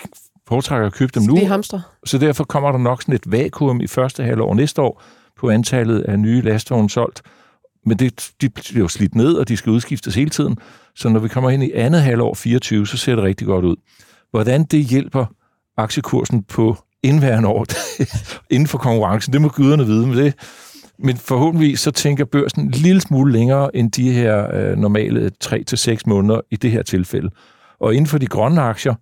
foretrækker 0.49 0.87
at 0.87 0.93
købe 0.93 1.13
dem 1.15 1.23
nu. 1.23 1.47
hamster. 1.47 1.81
Så 2.05 2.19
derfor 2.19 2.45
kommer 2.45 2.73
der 2.73 2.79
nok 2.79 3.03
sådan 3.03 3.15
et 3.15 3.33
vakuum 3.33 3.81
i 3.81 3.87
første 3.87 4.23
halvår 4.23 4.55
næste 4.55 4.83
år 4.83 5.03
på 5.37 5.51
antallet 5.51 6.01
af 6.01 6.19
nye 6.19 6.41
lastvogne 6.41 6.91
solgt. 6.91 7.23
Men 7.87 7.99
det, 7.99 8.31
de 8.41 8.49
bliver 8.49 8.81
jo 8.81 8.89
slidt 8.89 9.15
ned, 9.15 9.35
og 9.35 9.49
de 9.49 9.57
skal 9.57 9.71
udskiftes 9.71 10.15
hele 10.15 10.31
tiden. 10.31 10.57
Så 10.95 11.09
når 11.09 11.21
vi 11.21 11.29
kommer 11.29 11.51
ind 11.51 11.63
i 11.63 11.73
andet 11.73 12.03
halvår 12.03 12.35
24, 12.35 12.87
så 12.87 12.97
ser 12.97 13.15
det 13.15 13.25
rigtig 13.25 13.47
godt 13.47 13.65
ud. 13.65 13.77
Hvordan 14.31 14.65
det 14.65 14.85
hjælper 14.85 15.27
aktiekursen 15.77 16.43
på 16.43 16.77
indværende 17.03 17.49
år 17.49 17.67
inden 18.55 18.69
for 18.69 18.79
konkurrencen, 18.79 19.33
det 19.33 19.43
må 19.43 19.49
guderne 19.49 19.87
vide. 19.87 20.07
Men, 20.07 20.17
det, 20.17 20.35
men 20.99 21.17
forhåbentlig 21.17 21.79
så 21.79 21.91
tænker 21.91 22.25
børsen 22.25 22.61
en 22.61 22.71
lille 22.71 23.01
smule 23.01 23.33
længere 23.33 23.77
end 23.77 23.93
de 23.93 24.13
her 24.13 24.55
øh, 24.55 24.77
normale 24.77 25.31
3-6 25.45 25.97
måneder 26.07 26.41
i 26.51 26.57
det 26.57 26.71
her 26.71 26.83
tilfælde. 26.83 27.31
Og 27.81 27.95
inden 27.95 28.07
for 28.07 28.19
de 28.19 28.27
grønne 28.27 28.61
aktier, 28.61 28.95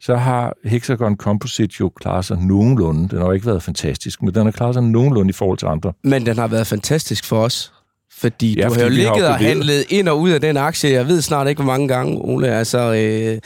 så 0.00 0.16
har 0.16 0.54
Hexagon 0.64 1.16
Composite 1.16 1.74
jo 1.80 1.88
klaret 1.88 2.24
sig 2.24 2.38
nogenlunde. 2.38 3.08
Den 3.08 3.18
har 3.18 3.26
jo 3.26 3.32
ikke 3.32 3.46
været 3.46 3.62
fantastisk, 3.62 4.22
men 4.22 4.34
den 4.34 4.44
har 4.44 4.50
klaret 4.50 4.74
sig 4.74 4.82
nogenlunde 4.82 5.30
i 5.30 5.32
forhold 5.32 5.58
til 5.58 5.66
andre. 5.66 5.92
Men 6.04 6.26
den 6.26 6.38
har 6.38 6.46
været 6.46 6.66
fantastisk 6.66 7.24
for 7.24 7.42
os. 7.42 7.72
Fordi 8.18 8.56
ja, 8.56 8.64
du 8.64 8.68
fordi 8.68 8.80
har 8.80 8.88
jo 8.88 8.94
ligget 8.94 9.26
og 9.26 9.36
handlet 9.36 9.84
ind 9.88 10.08
og 10.08 10.20
ud 10.20 10.30
af 10.30 10.40
den 10.40 10.56
aktie. 10.56 10.90
Jeg 10.90 11.08
ved 11.08 11.22
snart 11.22 11.48
ikke, 11.48 11.62
hvor 11.62 11.72
mange 11.72 11.88
gange, 11.88 12.18
Ole. 12.18 12.48
Altså, 12.48 12.78
øh, 12.78 13.38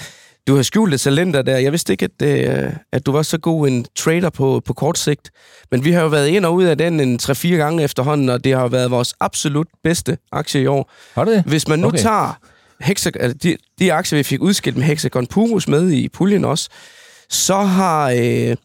du 0.46 0.56
har 0.56 0.62
skjult 0.62 0.94
et 0.94 1.00
talenter 1.00 1.42
der. 1.42 1.58
Jeg 1.58 1.72
vidste 1.72 1.92
ikke, 1.92 2.08
at, 2.20 2.26
øh, 2.26 2.72
at 2.92 3.06
du 3.06 3.12
var 3.12 3.22
så 3.22 3.38
god 3.38 3.68
en 3.68 3.86
trader 3.96 4.30
på, 4.30 4.62
på 4.64 4.72
kort 4.72 4.98
sigt. 4.98 5.30
Men 5.70 5.84
vi 5.84 5.92
har 5.92 6.02
jo 6.02 6.08
været 6.08 6.28
ind 6.28 6.44
og 6.44 6.54
ud 6.54 6.64
af 6.64 6.78
den 6.78 7.00
en 7.00 7.18
3-4 7.22 7.48
gange 7.48 7.82
efterhånden, 7.82 8.28
og 8.28 8.44
det 8.44 8.54
har 8.54 8.60
jo 8.62 8.66
været 8.66 8.90
vores 8.90 9.14
absolut 9.20 9.68
bedste 9.84 10.18
aktie 10.32 10.62
i 10.62 10.66
år. 10.66 10.90
Har 11.14 11.24
det? 11.24 11.44
Hvis 11.46 11.68
man 11.68 11.78
nu 11.78 11.86
okay. 11.86 11.98
tager 11.98 12.38
Hexagon, 12.80 13.22
altså 13.22 13.38
de, 13.42 13.56
de 13.78 13.92
aktier, 13.92 14.16
vi 14.16 14.22
fik 14.22 14.40
udskilt 14.40 14.76
med 14.76 14.84
Hexagon 14.84 15.26
Purus 15.26 15.68
med 15.68 15.90
i 15.90 16.08
puljen 16.08 16.44
også, 16.44 16.68
så 17.30 17.56
har, 17.56 18.10
øh, 18.10 18.56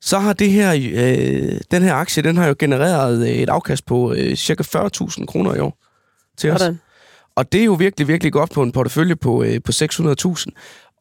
så 0.00 0.18
har 0.18 0.32
det 0.32 0.50
her, 0.50 0.72
øh, 0.72 1.60
den 1.70 1.82
her 1.82 1.94
aktie, 1.94 2.22
den 2.22 2.36
har 2.36 2.46
jo 2.46 2.54
genereret 2.58 3.42
et 3.42 3.48
afkast 3.48 3.86
på 3.86 4.12
øh, 4.12 4.36
cirka 4.36 4.62
40.000 4.62 5.26
kroner 5.26 5.54
i 5.54 5.58
år 5.58 5.78
til 6.38 6.50
os. 6.50 6.60
Hvordan? 6.60 6.78
Og 7.36 7.52
det 7.52 7.60
er 7.60 7.64
jo 7.64 7.72
virkelig, 7.72 8.08
virkelig 8.08 8.32
godt 8.32 8.50
på 8.50 8.62
en 8.62 8.72
portefølje 8.72 9.16
på, 9.16 9.42
øh, 9.42 9.60
på 9.64 9.72
600.000. 9.72 10.46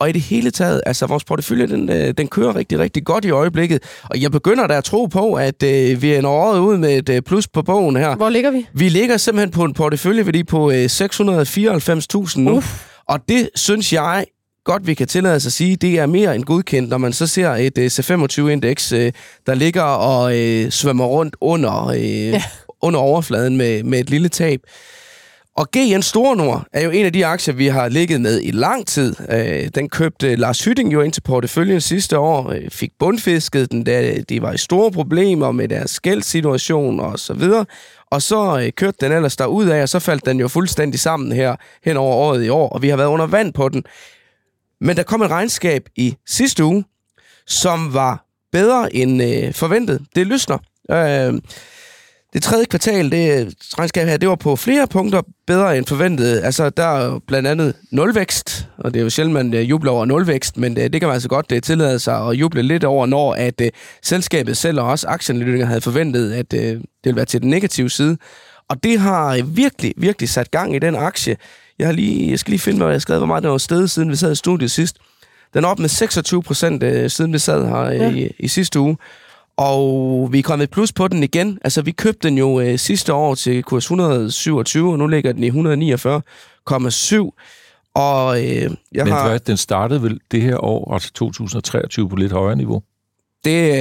Og 0.04 0.10
i 0.10 0.12
det 0.12 0.22
hele 0.22 0.52
taget, 0.52 0.82
altså 0.86 1.06
vores 1.06 1.24
portefølje, 1.24 1.68
den, 1.68 1.90
øh, 1.90 2.14
den 2.18 2.28
kører 2.28 2.56
rigtig, 2.56 2.80
rigtig 2.80 3.06
godt 3.06 3.26
i 3.26 3.30
øjeblikket. 3.30 3.84
Og 4.04 4.22
jeg 4.22 4.32
begynder 4.32 4.68
da 4.68 4.78
at 4.78 4.84
tro 4.84 5.06
på, 5.06 5.34
at 5.34 5.64
øh, 5.64 6.02
vi 6.02 6.14
er 6.14 6.20
en 6.20 6.26
året 6.26 6.60
ud 6.60 6.78
med 6.78 6.98
et 6.98 7.10
øh, 7.10 7.22
plus 7.22 7.48
på 7.48 7.62
bogen 7.62 7.96
her. 7.96 8.16
Hvor 8.16 8.30
ligger 8.30 8.52
vi? 8.52 8.68
Vi 8.74 8.90
ligger 8.90 9.18
simpelthen 9.18 9.52
på 9.52 9.64
en 9.64 9.74
porteføljeværdi 9.74 10.44
på 10.44 10.72
øh, 10.72 10.86
694.000 10.86 12.40
nu. 12.40 12.52
Uf. 12.52 12.86
Og 13.08 13.20
det 13.30 13.50
synes 13.56 13.94
jeg 13.94 14.26
godt, 14.66 14.88
vi 14.88 14.94
kan 14.94 15.08
tillade 15.08 15.36
os 15.36 15.46
at 15.46 15.54
sige, 15.54 15.76
det 15.76 16.00
er 16.00 16.06
mere 16.06 16.36
end 16.36 16.44
godkendt, 16.44 16.90
når 16.90 16.98
man 16.98 17.14
så 17.14 17.28
ser 17.28 17.50
et 17.50 17.78
uh, 17.78 17.86
C25-indeks, 17.86 18.94
uh, 18.94 19.00
der 19.46 19.54
ligger 19.54 19.82
og 19.84 20.24
uh, 20.26 20.70
svømmer 20.70 21.06
rundt 21.06 21.36
under, 21.42 21.90
uh, 21.90 22.30
ja. 22.30 22.44
under 22.82 23.00
overfladen 23.00 23.58
med, 23.58 23.84
med 23.84 24.00
et 24.00 24.10
lille 24.10 24.30
tab. 24.30 24.62
Og 25.56 25.68
GN 25.72 26.02
Store 26.02 26.36
Nord 26.36 26.66
er 26.74 26.84
jo 26.84 26.90
en 26.90 27.06
af 27.06 27.14
de 27.14 27.26
aktier, 27.26 27.54
vi 27.54 27.68
har 27.68 27.90
ligget 27.90 28.22
med 28.22 28.42
i 28.44 28.52
lang 28.52 28.88
tid. 28.88 29.16
Øh, 29.30 29.70
den 29.76 29.90
købte 29.90 30.36
Lars 30.36 30.64
Hytting 30.64 30.94
jo 30.94 31.02
ind 31.02 31.14
til 31.14 31.22
porteføljen 31.22 31.82
sidste 31.82 32.20
år, 32.20 32.50
øh, 32.52 32.70
fik 32.70 32.92
bundfisket 33.00 33.72
den, 33.72 33.84
da 33.84 34.22
de 34.30 34.42
var 34.42 34.54
i 34.54 34.58
store 34.58 34.92
problemer 34.92 35.52
med 35.52 35.68
deres 35.68 36.00
gældssituation 36.00 37.00
og 37.00 37.20
så 37.20 37.34
videre. 37.34 37.66
Og 38.12 38.22
så 38.22 38.60
øh, 38.60 38.72
kørte 38.72 38.98
den 39.02 39.12
ellers 39.12 39.36
derud 39.36 39.68
af, 39.68 39.82
og 39.82 39.90
så 39.90 40.00
faldt 40.00 40.26
den 40.26 40.40
jo 40.40 40.48
fuldstændig 40.48 41.00
sammen 41.00 41.32
her 41.32 41.56
hen 41.84 41.98
over 41.98 42.16
året 42.16 42.46
i 42.46 42.50
år, 42.50 42.70
og 42.70 42.82
vi 42.82 42.90
har 42.90 42.98
været 42.98 43.10
under 43.10 43.28
vand 43.28 43.54
på 43.54 43.70
den. 43.70 43.84
Men 44.82 44.98
der 44.98 45.04
kom 45.04 45.22
et 45.22 45.30
regnskab 45.32 45.90
i 45.96 46.16
sidste 46.28 46.64
uge, 46.64 46.86
som 47.48 47.94
var 47.94 48.26
bedre 48.52 48.96
end 48.96 49.54
forventet. 49.54 50.02
Det 50.16 50.28
lysner. 50.28 50.58
Det 52.34 52.44
tredje 52.44 52.66
kvartal, 52.66 53.12
det 53.12 53.56
regnskab 53.80 54.08
her, 54.08 54.18
det 54.18 54.30
var 54.30 54.36
på 54.36 54.56
flere 54.56 54.88
punkter 54.88 55.22
bedre 55.48 55.78
end 55.78 55.86
forventet. 55.86 56.42
Altså, 56.44 56.70
der 56.70 56.84
er 56.84 57.20
blandt 57.28 57.48
andet 57.48 57.74
nulvækst, 57.92 58.68
og 58.78 58.94
det 58.94 59.00
er 59.00 59.04
jo 59.04 59.10
sjældent, 59.10 59.34
man 59.34 59.54
uh, 59.54 59.70
jubler 59.70 59.92
over 59.92 60.06
nulvækst, 60.06 60.58
men 60.58 60.78
uh, 60.78 60.84
det 60.84 60.92
kan 61.02 61.08
man 61.08 61.14
altså 61.14 61.30
godt 61.30 61.52
uh, 61.52 61.60
tillade 61.60 62.00
sig 62.00 62.28
at 62.28 62.34
juble 62.34 62.62
lidt 62.62 62.84
over, 62.84 63.06
når 63.06 63.34
at 63.34 63.62
uh, 63.62 63.68
selskabet 64.04 64.58
selv 64.58 64.80
og 64.80 64.88
også 64.88 65.08
aktieanalytikere 65.08 65.68
havde 65.68 65.82
forventet, 65.82 66.34
at 66.34 66.54
uh, 66.54 66.60
det 66.60 66.82
ville 67.04 67.16
være 67.16 67.26
til 67.26 67.42
den 67.42 67.50
negative 67.50 67.90
side. 67.90 68.18
Og 68.70 68.84
det 68.84 69.00
har 69.00 69.44
virkelig, 69.44 69.94
virkelig 69.98 70.30
sat 70.30 70.52
gang 70.52 70.76
i 70.76 70.80
den 70.80 70.96
aktie. 70.96 71.38
Jeg, 71.80 71.88
har 71.88 71.94
lige, 71.94 72.32
jeg 72.32 72.40
skal 72.40 72.52
lige 72.52 72.62
finde, 72.62 72.78
hvad 72.78 72.88
jeg 72.88 72.94
har 72.94 73.00
skrevet, 73.00 73.20
hvor 73.20 73.28
meget 73.28 73.44
det 73.44 73.52
var 73.52 73.58
sted, 73.58 73.88
siden 73.88 74.10
vi 74.10 74.16
sad 74.16 74.32
i 74.32 74.36
studiet 74.36 74.72
sidst. 74.72 74.98
Den 75.54 75.64
er 75.64 75.68
op 75.68 75.80
med 75.80 75.90
26 75.90 76.44
procent, 76.44 77.12
siden 77.12 77.34
vi 77.34 77.40
sad 77.40 77.68
her 77.68 77.92
ja. 77.92 78.12
i, 78.12 78.32
i 78.40 78.48
sidste 78.48 78.80
uge. 78.80 78.98
Og 79.58 80.30
vi 80.32 80.40
er 80.40 80.44
kommet 80.44 80.70
plus 80.70 80.92
på 80.92 81.08
den 81.08 81.24
igen. 81.24 81.60
Altså, 81.64 81.82
vi 81.82 81.92
købte 81.92 82.28
den 82.28 82.38
jo 82.38 82.60
øh, 82.60 82.80
sidste 82.80 83.14
år 83.14 83.36
til 83.36 83.64
kurs 83.64 83.84
127, 83.84 84.92
og 84.92 84.98
nu 85.00 85.08
ligger 85.08 85.32
den 85.32 85.44
i 85.44 85.50
149,7. 85.50 87.32
Og 87.96 88.38
øh, 88.40 88.48
jeg 88.52 88.70
Men 88.94 89.08
har... 89.08 89.28
hvad, 89.28 89.40
den 89.40 89.58
startede 89.58 90.02
vel 90.02 90.20
det 90.32 90.42
her 90.42 90.64
år, 90.64 90.94
altså 90.94 91.14
2023, 91.14 92.10
på 92.10 92.16
lidt 92.16 92.32
højere 92.32 92.56
niveau? 92.56 92.82
Det, 93.46 93.72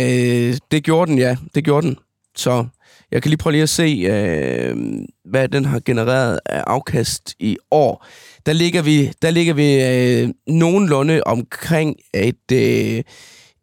øh, 0.50 0.58
det 0.70 0.84
gjorde 0.84 1.10
den, 1.10 1.18
ja. 1.18 1.36
Det 1.54 1.64
gjorde 1.64 1.86
den. 1.86 1.96
Så 2.36 2.66
jeg 3.12 3.22
kan 3.22 3.28
lige 3.28 3.38
prøve 3.38 3.52
lige 3.52 3.62
at 3.62 3.68
se, 3.68 4.06
øh, 4.10 4.76
hvad 5.24 5.48
den 5.48 5.64
har 5.64 5.80
genereret 5.84 6.40
af 6.46 6.64
afkast 6.66 7.34
i 7.38 7.56
år. 7.70 8.06
Der 8.46 8.52
ligger 8.52 8.82
vi, 8.82 9.12
der 9.22 9.30
ligger 9.30 9.54
vi 9.54 9.82
øh, 9.84 10.28
nogenlunde 10.46 11.20
omkring 11.26 11.96
et, 12.14 12.52
øh, 12.52 13.02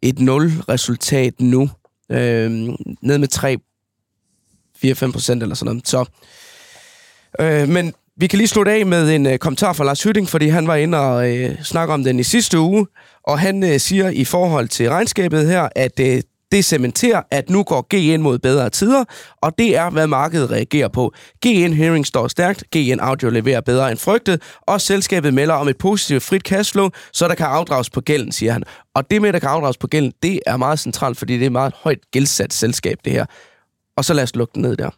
et 0.02 0.18
nul-resultat 0.18 1.40
nu 1.40 1.70
øh, 2.10 2.50
ned 3.02 3.18
med 3.18 3.28
3, 3.28 3.56
4-5 4.84 5.12
procent 5.12 5.42
eller 5.42 5.54
sådan 5.54 5.66
noget. 5.66 5.88
Så, 5.88 6.04
øh, 7.40 7.68
men 7.68 7.94
vi 8.16 8.26
kan 8.26 8.36
lige 8.36 8.48
slutte 8.48 8.72
af 8.72 8.86
med 8.86 9.14
en 9.14 9.26
øh, 9.26 9.38
kommentar 9.38 9.72
fra 9.72 9.84
Lars 9.84 10.02
Hytting, 10.02 10.28
fordi 10.28 10.48
han 10.48 10.66
var 10.66 10.76
inde 10.76 10.98
og 10.98 11.36
øh, 11.36 11.62
snakke 11.62 11.94
om 11.94 12.04
den 12.04 12.20
i 12.20 12.22
sidste 12.22 12.58
uge, 12.58 12.86
og 13.22 13.38
han 13.38 13.62
øh, 13.62 13.80
siger 13.80 14.08
i 14.08 14.24
forhold 14.24 14.68
til 14.68 14.88
regnskabet 14.88 15.46
her, 15.46 15.68
at 15.76 16.00
øh, 16.00 16.22
det 16.52 16.64
cementerer, 16.64 17.22
at 17.30 17.50
nu 17.50 17.62
går 17.62 17.86
GN 17.94 18.22
mod 18.22 18.38
bedre 18.38 18.70
tider, 18.70 19.04
og 19.42 19.58
det 19.58 19.76
er, 19.76 19.90
hvad 19.90 20.06
markedet 20.06 20.50
reagerer 20.50 20.88
på. 20.88 21.14
GN 21.46 21.72
Hearing 21.72 22.06
står 22.06 22.28
stærkt, 22.28 22.64
GN 22.76 23.00
Audio 23.00 23.30
leverer 23.30 23.60
bedre 23.60 23.90
end 23.90 23.98
frygtet, 23.98 24.42
og 24.62 24.80
selskabet 24.80 25.34
melder 25.34 25.54
om 25.54 25.68
et 25.68 25.78
positivt 25.78 26.22
frit 26.22 26.42
cashflow, 26.42 26.88
så 27.12 27.28
der 27.28 27.34
kan 27.34 27.46
afdrages 27.46 27.90
på 27.90 28.00
gælden, 28.00 28.32
siger 28.32 28.52
han. 28.52 28.62
Og 28.94 29.10
det 29.10 29.20
med, 29.20 29.28
at 29.28 29.34
der 29.34 29.40
kan 29.40 29.48
afdrages 29.48 29.76
på 29.76 29.86
gælden, 29.86 30.12
det 30.22 30.40
er 30.46 30.56
meget 30.56 30.78
centralt, 30.78 31.18
fordi 31.18 31.34
det 31.34 31.42
er 31.42 31.46
et 31.46 31.52
meget 31.52 31.72
højt 31.76 32.10
gældsat 32.12 32.52
selskab, 32.52 32.98
det 33.04 33.12
her. 33.12 33.26
Og 33.96 34.04
så 34.04 34.14
lad 34.14 34.22
os 34.22 34.36
lukke 34.36 34.52
den 34.54 34.62
ned 34.62 34.76
der. 34.76 34.90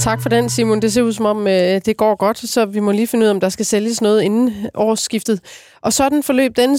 Tak 0.00 0.22
for 0.22 0.28
den, 0.28 0.48
Simon. 0.48 0.82
Det 0.82 0.92
ser 0.92 1.02
ud 1.02 1.12
som 1.12 1.26
om, 1.26 1.46
øh, 1.46 1.80
det 1.86 1.96
går 1.96 2.14
godt, 2.14 2.38
så 2.38 2.66
vi 2.66 2.80
må 2.80 2.92
lige 2.92 3.06
finde 3.06 3.24
ud 3.24 3.28
af, 3.28 3.34
om 3.34 3.40
der 3.40 3.48
skal 3.48 3.66
sælges 3.66 4.02
noget 4.02 4.22
inden 4.22 4.54
årsskiftet. 4.74 5.40
Og 5.82 5.92
sådan 5.92 6.22
forløb 6.22 6.56
denne, 6.56 6.78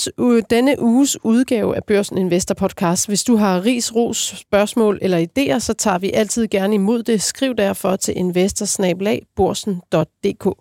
denne 0.49 0.81
uges 0.81 1.25
udgave 1.25 1.75
af 1.75 1.83
Børsen 1.83 2.17
Investor 2.17 2.55
Podcast. 2.55 3.07
Hvis 3.07 3.23
du 3.23 3.35
har 3.35 3.65
ris, 3.65 3.95
ros, 3.95 4.35
spørgsmål 4.37 4.99
eller 5.01 5.25
idéer, 5.25 5.59
så 5.59 5.73
tager 5.73 5.97
vi 5.97 6.11
altid 6.11 6.47
gerne 6.47 6.75
imod 6.75 7.03
det. 7.03 7.21
Skriv 7.21 7.55
derfor 7.55 7.95
til 7.95 8.17
investorsnabelagborsen.dk 8.17 10.57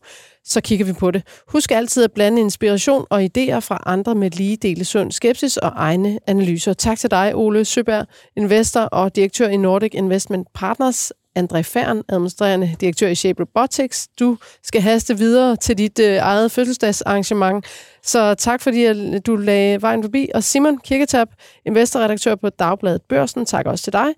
så 0.49 0.61
kigger 0.61 0.87
vi 0.87 0.93
på 0.93 1.11
det. 1.11 1.23
Husk 1.49 1.71
altid 1.71 2.05
at 2.05 2.13
blande 2.13 2.41
inspiration 2.41 3.07
og 3.11 3.23
idéer 3.23 3.59
fra 3.59 3.83
andre 3.87 4.15
med 4.15 4.31
lige 4.31 4.57
dele 4.57 4.85
sund 4.85 5.13
skepsis 5.13 5.57
og 5.57 5.73
egne 5.75 6.19
analyser. 6.27 6.73
Tak 6.73 6.99
til 6.99 7.11
dig, 7.11 7.33
Ole 7.35 7.65
Søberg, 7.65 8.07
investor 8.37 8.81
og 8.81 9.17
direktør 9.17 9.49
i 9.49 9.57
Nordic 9.57 9.91
Investment 9.95 10.49
Partners 10.55 11.13
André 11.37 11.61
Fern, 11.61 12.03
administrerende 12.09 12.77
direktør 12.81 13.09
i 13.09 13.15
Shape 13.15 13.43
Robotics. 13.43 14.09
Du 14.21 14.39
skal 14.63 14.83
haste 14.83 15.19
videre 15.19 15.57
til 15.57 15.79
dit 15.79 15.99
øh, 15.99 16.17
eget 16.17 16.53
fødselsdagsarrangement. 16.53 17.67
Så 18.03 18.35
tak 18.35 18.61
fordi 18.61 18.85
at 18.85 18.97
øh, 18.97 19.21
du 19.27 19.37
lagde 19.37 19.83
vejen 19.83 20.03
forbi. 20.03 20.29
Og 20.35 20.45
Simon 20.45 20.79
Kirketab, 20.79 21.29
investorredaktør 21.67 22.35
på 22.35 22.49
Dagbladet 22.49 23.03
Børsen, 23.03 23.47
tak 23.47 23.67
også 23.67 23.85
til 23.85 23.93
dig. 23.93 24.09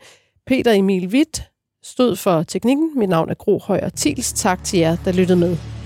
Peter 0.47 0.73
Emil 0.73 1.09
Witt 1.09 1.43
stod 1.83 2.17
for 2.17 2.43
teknikken. 2.43 2.91
Mit 2.97 3.09
navn 3.09 3.31
er 3.31 3.35
Gro 3.35 3.59
Højer 3.59 3.89
Tils. 3.89 4.33
Tak 4.33 4.65
til 4.65 4.79
jer, 4.79 4.97
der 5.05 5.13
lyttede 5.13 5.39
med. 5.39 5.78